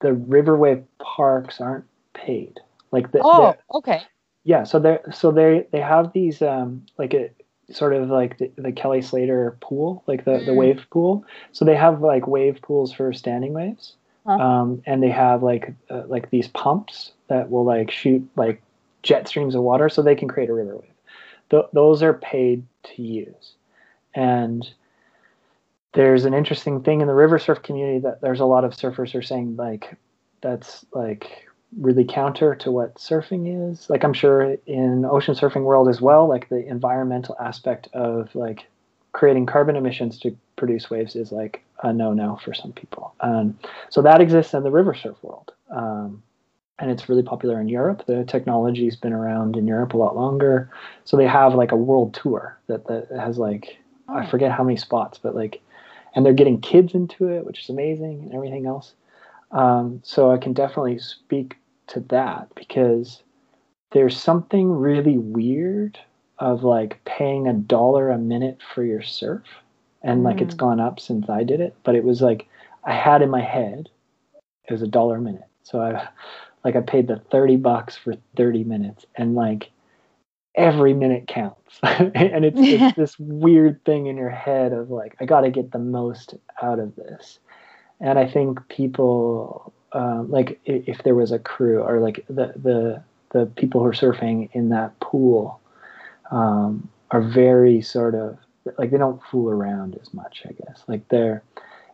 the 0.00 0.14
river 0.14 0.56
wave 0.56 0.82
parks 0.98 1.60
aren't 1.60 1.84
paid. 2.14 2.58
Like 2.90 3.12
the 3.12 3.20
oh 3.22 3.54
okay 3.74 4.02
yeah 4.44 4.64
so 4.64 4.78
they 4.78 4.98
so 5.12 5.30
they 5.30 5.66
they 5.72 5.80
have 5.80 6.12
these 6.12 6.42
um 6.42 6.84
like 6.98 7.14
a 7.14 7.30
sort 7.70 7.94
of 7.94 8.10
like 8.10 8.38
the, 8.38 8.50
the 8.56 8.72
Kelly 8.72 9.00
Slater 9.00 9.56
pool 9.60 10.02
like 10.06 10.24
the 10.24 10.32
mm. 10.32 10.46
the 10.46 10.54
wave 10.54 10.84
pool 10.90 11.24
so 11.52 11.64
they 11.64 11.76
have 11.76 12.00
like 12.00 12.26
wave 12.26 12.60
pools 12.62 12.92
for 12.92 13.12
standing 13.12 13.52
waves 13.52 13.94
huh. 14.26 14.32
um 14.32 14.82
and 14.86 15.02
they 15.02 15.10
have 15.10 15.42
like 15.42 15.72
uh, 15.88 16.02
like 16.06 16.30
these 16.30 16.48
pumps 16.48 17.12
that 17.30 17.50
will 17.50 17.64
like 17.64 17.90
shoot 17.90 18.28
like 18.36 18.60
jet 19.02 19.26
streams 19.26 19.54
of 19.54 19.62
water 19.62 19.88
so 19.88 20.02
they 20.02 20.14
can 20.14 20.28
create 20.28 20.50
a 20.50 20.54
river 20.54 20.76
wave. 20.76 20.90
Th- 21.48 21.64
those 21.72 22.02
are 22.02 22.12
paid 22.12 22.64
to 22.84 23.02
use. 23.02 23.54
And 24.14 24.68
there's 25.94 26.24
an 26.24 26.34
interesting 26.34 26.82
thing 26.82 27.00
in 27.00 27.06
the 27.06 27.14
river 27.14 27.38
surf 27.38 27.62
community 27.62 28.00
that 28.00 28.20
there's 28.20 28.40
a 28.40 28.44
lot 28.44 28.64
of 28.64 28.72
surfers 28.72 29.14
are 29.14 29.22
saying 29.22 29.56
like 29.56 29.96
that's 30.42 30.84
like 30.92 31.48
really 31.78 32.04
counter 32.04 32.54
to 32.56 32.70
what 32.70 32.96
surfing 32.96 33.70
is. 33.70 33.88
Like 33.88 34.04
I'm 34.04 34.12
sure 34.12 34.56
in 34.66 35.04
ocean 35.04 35.34
surfing 35.34 35.62
world 35.62 35.88
as 35.88 36.00
well, 36.00 36.28
like 36.28 36.48
the 36.48 36.66
environmental 36.66 37.36
aspect 37.40 37.88
of 37.94 38.34
like 38.34 38.66
creating 39.12 39.46
carbon 39.46 39.76
emissions 39.76 40.18
to 40.20 40.36
produce 40.56 40.90
waves 40.90 41.16
is 41.16 41.32
like 41.32 41.62
a 41.82 41.92
no-no 41.92 42.38
for 42.44 42.54
some 42.54 42.72
people. 42.72 43.14
Um, 43.20 43.58
so 43.88 44.02
that 44.02 44.20
exists 44.20 44.52
in 44.54 44.62
the 44.62 44.70
river 44.70 44.94
surf 44.94 45.16
world. 45.22 45.52
Um, 45.70 46.22
and 46.80 46.90
it's 46.90 47.08
really 47.08 47.22
popular 47.22 47.60
in 47.60 47.68
Europe. 47.68 48.04
The 48.06 48.24
technology's 48.24 48.96
been 48.96 49.12
around 49.12 49.56
in 49.56 49.66
Europe 49.66 49.92
a 49.92 49.98
lot 49.98 50.16
longer. 50.16 50.70
So 51.04 51.16
they 51.16 51.26
have 51.26 51.54
like 51.54 51.72
a 51.72 51.76
world 51.76 52.14
tour 52.14 52.58
that, 52.66 52.86
that 52.88 53.08
has 53.10 53.38
like 53.38 53.78
oh. 54.08 54.16
I 54.16 54.26
forget 54.26 54.50
how 54.50 54.64
many 54.64 54.76
spots, 54.76 55.18
but 55.18 55.34
like 55.34 55.60
and 56.14 56.26
they're 56.26 56.32
getting 56.32 56.60
kids 56.60 56.94
into 56.94 57.28
it, 57.28 57.44
which 57.44 57.60
is 57.60 57.68
amazing 57.68 58.22
and 58.22 58.34
everything 58.34 58.66
else. 58.66 58.94
Um, 59.52 60.00
so 60.04 60.32
I 60.32 60.38
can 60.38 60.52
definitely 60.52 60.98
speak 60.98 61.56
to 61.88 62.00
that 62.08 62.48
because 62.54 63.22
there's 63.92 64.16
something 64.16 64.70
really 64.70 65.18
weird 65.18 65.98
of 66.38 66.64
like 66.64 67.04
paying 67.04 67.46
a 67.46 67.52
dollar 67.52 68.10
a 68.10 68.18
minute 68.18 68.58
for 68.74 68.82
your 68.82 69.02
surf. 69.02 69.44
And 70.02 70.24
like 70.24 70.40
it's 70.40 70.54
gone 70.54 70.80
up 70.80 70.98
since 70.98 71.28
I 71.28 71.44
did 71.44 71.60
it, 71.60 71.76
but 71.84 71.94
it 71.94 72.04
was 72.04 72.22
like 72.22 72.48
I 72.84 72.94
had 72.94 73.20
in 73.20 73.28
my 73.28 73.42
head 73.42 73.90
it 74.64 74.72
was 74.72 74.80
a 74.80 74.86
dollar 74.86 75.16
a 75.16 75.20
minute. 75.20 75.44
So 75.62 75.82
I 75.82 76.08
like 76.64 76.76
I 76.76 76.80
paid 76.80 77.08
the 77.08 77.16
30 77.30 77.56
bucks 77.56 77.96
for 77.96 78.14
30 78.36 78.64
minutes 78.64 79.06
and 79.16 79.34
like 79.34 79.70
every 80.54 80.92
minute 80.92 81.26
counts. 81.26 81.78
and 81.82 82.44
it's, 82.44 82.58
it's 82.58 82.96
this 82.96 83.18
weird 83.18 83.84
thing 83.84 84.06
in 84.06 84.16
your 84.16 84.30
head 84.30 84.72
of 84.72 84.90
like, 84.90 85.16
I 85.20 85.24
got 85.24 85.42
to 85.42 85.50
get 85.50 85.72
the 85.72 85.78
most 85.78 86.34
out 86.62 86.78
of 86.78 86.94
this. 86.96 87.38
And 88.00 88.18
I 88.18 88.26
think 88.26 88.66
people, 88.68 89.72
um, 89.92 90.30
like 90.30 90.60
if, 90.64 90.88
if 90.88 91.02
there 91.02 91.14
was 91.14 91.32
a 91.32 91.38
crew 91.38 91.82
or 91.82 92.00
like 92.00 92.24
the, 92.28 92.52
the, 92.56 93.02
the 93.32 93.46
people 93.46 93.80
who 93.80 93.86
are 93.86 93.92
surfing 93.92 94.48
in 94.52 94.70
that 94.70 94.98
pool 95.00 95.60
um, 96.30 96.88
are 97.10 97.22
very 97.22 97.80
sort 97.80 98.14
of 98.14 98.38
like 98.76 98.90
they 98.90 98.98
don't 98.98 99.22
fool 99.30 99.50
around 99.50 99.98
as 100.00 100.12
much, 100.12 100.42
I 100.46 100.52
guess. 100.52 100.84
Like 100.86 101.08
they're, 101.08 101.42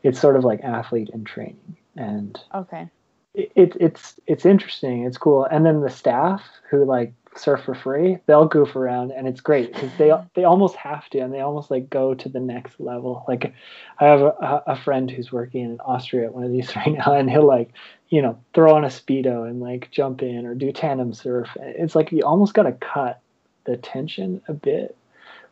it's 0.03 0.21
sort 0.21 0.37
of 0.37 0.45
like 0.45 0.61
athlete 0.63 1.11
and 1.13 1.25
training. 1.27 1.77
And 1.97 2.39
okay 2.55 2.89
it, 3.37 3.77
it's 3.79 4.19
it's 4.27 4.47
interesting. 4.47 5.05
It's 5.05 5.19
cool. 5.19 5.45
And 5.45 5.65
then 5.67 5.83
the 5.83 5.91
staff 5.91 6.43
who 6.71 6.85
like 6.85 7.13
surf 7.37 7.63
for 7.65 7.75
free, 7.75 8.19
they'll 8.27 8.47
goof 8.47 8.75
around, 8.75 9.13
and 9.13 9.29
it's 9.29 9.43
great 9.43 9.73
because 9.73 9.91
they 9.99 10.09
mm-hmm. 10.09 10.27
they 10.35 10.45
almost 10.45 10.75
have 10.77 11.09
to, 11.11 11.19
and 11.19 11.33
they 11.33 11.41
almost 11.41 11.71
like 11.71 11.91
go 11.91 12.15
to 12.15 12.29
the 12.29 12.41
next 12.41 12.81
level. 12.81 13.25
Like, 13.29 13.53
I 14.01 14.07
have 14.07 14.21
a, 14.21 14.63
a 14.67 14.77
friend 14.77 15.11
who's 15.11 15.31
working 15.31 15.65
in 15.65 15.81
Austria 15.81 16.27
at 16.27 16.35
one 16.35 16.45
of 16.45 16.53
these 16.53 16.75
right 16.77 16.93
now, 16.93 17.15
and 17.15 17.31
he'll 17.31 17.47
like 17.47 17.73
you 18.09 18.23
know 18.23 18.39
throw 18.55 18.75
on 18.75 18.85
a 18.85 18.89
speedo 18.89 19.49
and 19.49 19.61
like 19.61 19.91
jump 19.91 20.23
in 20.23 20.47
or 20.47 20.55
do 20.55 20.73
tandem 20.73 21.13
surf. 21.13 21.51
It's 21.61 21.95
like 21.95 22.13
you 22.13 22.23
almost 22.23 22.55
got 22.55 22.65
to 22.65 22.73
cut 22.73 23.21
the 23.65 23.77
tension 23.77 24.41
a 24.49 24.55
bit, 24.55 24.97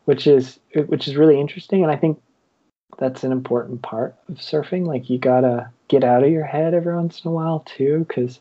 which 0.06 0.26
is 0.26 0.58
which 0.74 1.06
is 1.06 1.16
really 1.16 1.38
interesting, 1.38 1.82
and 1.82 1.92
I 1.92 1.96
think 1.96 2.20
that's 2.98 3.24
an 3.24 3.32
important 3.32 3.82
part 3.82 4.14
of 4.28 4.36
surfing. 4.36 4.86
Like 4.86 5.10
you 5.10 5.18
gotta 5.18 5.70
get 5.94 6.04
out 6.04 6.24
of 6.24 6.30
your 6.30 6.44
head 6.44 6.74
every 6.74 6.94
once 6.94 7.24
in 7.24 7.30
a 7.30 7.32
while 7.32 7.60
too, 7.60 8.04
because 8.08 8.40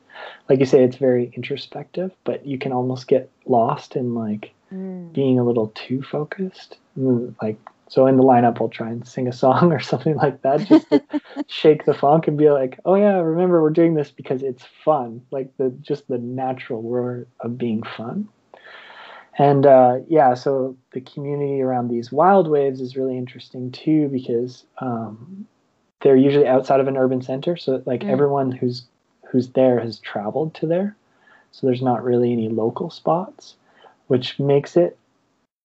like 0.49 0.59
you 0.59 0.65
say, 0.65 0.83
it's 0.83 0.97
very 0.97 1.31
introspective, 1.35 2.11
but 2.23 2.45
you 2.45 2.57
can 2.57 2.71
almost 2.71 3.07
get 3.07 3.29
lost 3.45 3.95
in 3.95 4.15
like 4.15 4.51
mm. 4.73 5.13
being 5.13 5.39
a 5.39 5.43
little 5.43 5.67
too 5.75 6.01
focused. 6.01 6.77
Like 6.95 7.57
so 7.89 8.07
in 8.07 8.17
the 8.17 8.23
lineup, 8.23 8.59
I'll 8.59 8.69
try 8.69 8.89
and 8.89 9.07
sing 9.07 9.27
a 9.27 9.33
song 9.33 9.71
or 9.77 9.79
something 9.79 10.15
like 10.15 10.41
that, 10.41 10.67
just 10.67 10.89
to 10.89 11.03
shake 11.47 11.85
the 11.85 11.93
funk 11.93 12.27
and 12.27 12.37
be 12.37 12.49
like, 12.49 12.79
oh 12.85 12.95
yeah, 12.95 13.17
remember 13.19 13.61
we're 13.61 13.69
doing 13.69 13.93
this 13.93 14.09
because 14.09 14.41
it's 14.41 14.65
fun. 14.83 15.21
Like 15.31 15.55
the 15.57 15.69
just 15.81 16.07
the 16.07 16.17
natural 16.17 16.81
word 16.81 17.27
of 17.39 17.57
being 17.57 17.83
fun. 17.83 18.27
And 19.37 19.65
uh, 19.65 19.97
yeah, 20.07 20.33
so 20.33 20.77
the 20.91 21.01
community 21.01 21.61
around 21.61 21.87
these 21.87 22.11
wild 22.11 22.47
waves 22.47 22.81
is 22.81 22.95
really 22.95 23.17
interesting 23.17 23.71
too 23.71 24.07
because 24.09 24.63
um, 24.79 25.47
they're 26.03 26.15
usually 26.15 26.47
outside 26.47 26.79
of 26.79 26.87
an 26.87 26.97
urban 26.97 27.21
center. 27.21 27.57
So 27.57 27.81
like 27.85 28.01
mm. 28.01 28.09
everyone 28.09 28.51
who's 28.51 28.83
who's 29.29 29.49
there 29.49 29.79
has 29.79 29.99
traveled 29.99 30.53
to 30.55 30.67
there, 30.67 30.95
so 31.51 31.65
there's 31.65 31.81
not 31.81 32.03
really 32.03 32.31
any 32.31 32.49
local 32.49 32.91
spots, 32.91 33.55
which 34.07 34.37
makes 34.37 34.77
it 34.77 34.97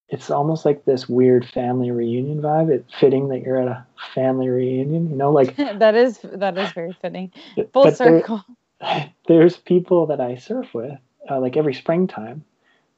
it's 0.07 0.31
almost 0.31 0.65
like 0.65 0.85
this 0.85 1.07
weird 1.07 1.45
family 1.47 1.91
reunion 1.91 2.41
vibe. 2.41 2.69
It's 2.69 2.91
fitting 2.95 3.27
that 3.29 3.43
you're 3.43 3.61
at 3.61 3.67
a 3.67 3.85
family 4.15 4.49
reunion, 4.49 5.09
you 5.09 5.15
know, 5.15 5.31
like 5.31 5.55
that 5.57 5.95
is 5.95 6.19
that 6.23 6.57
is 6.57 6.71
very 6.71 6.97
fitting. 6.99 7.31
Full 7.73 7.91
circle. 7.91 8.43
There, 8.81 9.13
there's 9.27 9.57
people 9.57 10.07
that 10.07 10.19
I 10.19 10.35
surf 10.35 10.73
with, 10.73 10.97
uh, 11.29 11.39
like 11.39 11.57
every 11.57 11.73
springtime, 11.73 12.43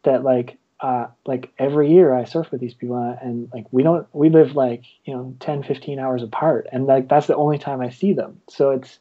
that 0.03 0.23
like 0.23 0.57
uh, 0.81 1.07
like 1.25 1.51
every 1.59 1.91
year 1.91 2.13
I 2.13 2.23
surf 2.23 2.51
with 2.51 2.59
these 2.59 2.73
people 2.73 2.97
and 3.21 3.49
like 3.53 3.65
we 3.71 3.83
don't 3.83 4.07
we 4.13 4.29
live 4.29 4.55
like 4.55 4.83
you 5.05 5.13
know 5.13 5.35
10 5.39 5.63
15 5.63 5.99
hours 5.99 6.23
apart 6.23 6.67
and 6.71 6.87
like 6.87 7.07
that's 7.07 7.27
the 7.27 7.35
only 7.35 7.57
time 7.57 7.81
I 7.81 7.89
see 7.89 8.13
them. 8.13 8.41
So 8.49 8.71
it's 8.71 8.99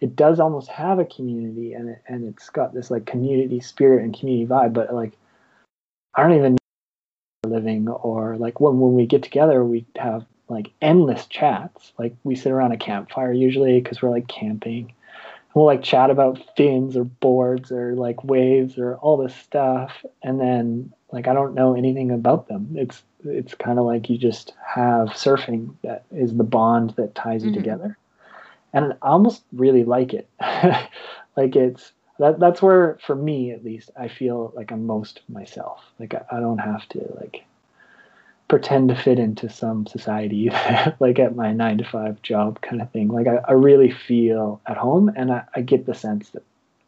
it 0.00 0.16
does 0.16 0.40
almost 0.40 0.68
have 0.68 0.98
a 0.98 1.04
community 1.04 1.72
and 1.74 1.90
it, 1.90 2.02
and 2.06 2.28
it's 2.28 2.50
got 2.50 2.74
this 2.74 2.90
like 2.90 3.06
community 3.06 3.60
spirit 3.60 4.04
and 4.04 4.16
community 4.18 4.46
vibe 4.46 4.72
but 4.72 4.94
like 4.94 5.12
I 6.14 6.22
don't 6.22 6.36
even 6.36 6.52
know 6.52 6.58
living 7.50 7.88
or 7.88 8.36
like 8.36 8.60
when 8.60 8.78
when 8.78 8.94
we 8.94 9.06
get 9.06 9.22
together 9.22 9.64
we 9.64 9.86
have 9.96 10.26
like 10.52 10.70
endless 10.80 11.26
chats. 11.26 11.92
Like 11.98 12.14
we 12.22 12.36
sit 12.36 12.52
around 12.52 12.72
a 12.72 12.76
campfire 12.76 13.32
usually 13.32 13.80
because 13.80 14.00
we're 14.00 14.10
like 14.10 14.28
camping. 14.28 14.92
We'll 15.54 15.66
like 15.66 15.82
chat 15.82 16.10
about 16.10 16.40
fins 16.56 16.96
or 16.96 17.04
boards 17.04 17.72
or 17.72 17.94
like 17.94 18.22
waves 18.22 18.78
or 18.78 18.96
all 18.96 19.16
this 19.16 19.34
stuff 19.34 20.04
and 20.22 20.40
then 20.40 20.92
like 21.12 21.28
i 21.28 21.32
don't 21.34 21.54
know 21.54 21.74
anything 21.74 22.10
about 22.10 22.48
them. 22.48 22.68
It's 22.74 23.02
it's 23.24 23.54
kind 23.54 23.78
of 23.78 23.84
like 23.84 24.10
you 24.10 24.18
just 24.18 24.54
have 24.66 25.08
surfing 25.10 25.74
that 25.82 26.04
is 26.10 26.34
the 26.34 26.44
bond 26.44 26.90
that 26.96 27.14
ties 27.14 27.44
you 27.44 27.50
Mhm. 27.50 27.54
together. 27.54 27.98
And 28.72 28.94
i 29.02 29.08
almost 29.08 29.44
really 29.52 29.84
like 29.84 30.12
it. 30.14 30.28
Like 31.36 31.56
it's 31.56 31.92
that 32.18 32.38
that's 32.40 32.60
where 32.60 32.98
for 33.06 33.14
me 33.16 33.52
at 33.52 33.64
least 33.64 33.90
i 33.96 34.06
feel 34.08 34.52
like 34.54 34.70
i'm 34.70 34.86
most 34.86 35.20
myself. 35.28 35.80
Like 35.98 36.14
i, 36.14 36.22
I 36.36 36.40
don't 36.40 36.58
have 36.58 36.86
to 36.90 36.98
like 37.20 37.44
pretend 38.48 38.90
to 38.90 38.94
fit 38.94 39.18
into 39.18 39.48
some 39.48 39.86
society 39.86 40.50
like 41.00 41.18
at 41.18 41.34
my 41.36 41.52
nine 41.52 41.78
to 41.78 41.84
five 41.84 42.20
job 42.22 42.60
kind 42.60 42.82
of 42.82 42.90
thing. 42.90 43.08
Like 43.08 43.26
i, 43.26 43.36
I 43.48 43.52
really 43.52 43.90
feel 43.90 44.60
at 44.66 44.76
home 44.76 45.10
and 45.16 45.32
I, 45.32 45.44
I 45.56 45.62
get 45.62 45.86
the 45.86 45.94
sense 45.94 46.30
that 46.30 46.44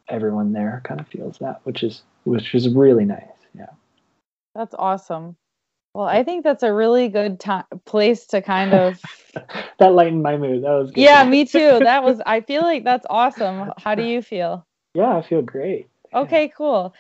everyone 0.09 0.53
there 0.53 0.83
kind 0.85 1.01
of 1.01 1.09
feels 1.09 1.39
that 1.39 1.61
which 1.65 1.83
is 1.83 2.03
which 2.25 2.55
is 2.55 2.69
really 2.69 3.05
nice. 3.07 3.23
Yeah 3.55 3.67
That's 4.55 4.75
awesome. 4.79 5.37
Well, 5.95 6.07
I 6.07 6.25
think 6.25 6.45
that's 6.45 6.63
a 6.63 6.73
really 6.73 7.09
good 7.09 7.41
time 7.41 7.65
place 7.87 8.27
to 8.29 8.43
kind 8.43 8.75
of 8.75 9.01
that 9.79 9.95
lightened 9.95 10.23
my 10.23 10.37
mood 10.37 10.65
that 10.65 10.71
was 10.71 10.91
good. 10.93 11.03
Yeah, 11.03 11.25
me 11.25 11.45
too. 11.47 11.81
That 11.81 12.03
was 12.05 12.21
I 12.27 12.41
feel 12.43 12.63
like 12.63 12.85
that's 12.85 13.07
awesome. 13.11 13.73
How 13.79 13.95
do 13.95 14.03
you 14.03 14.23
feel? 14.23 14.67
yeah 14.95 15.17
i 15.17 15.23
feel 15.23 15.43
great 15.43 15.89
Okay, 16.13 16.49
cool. 16.57 16.93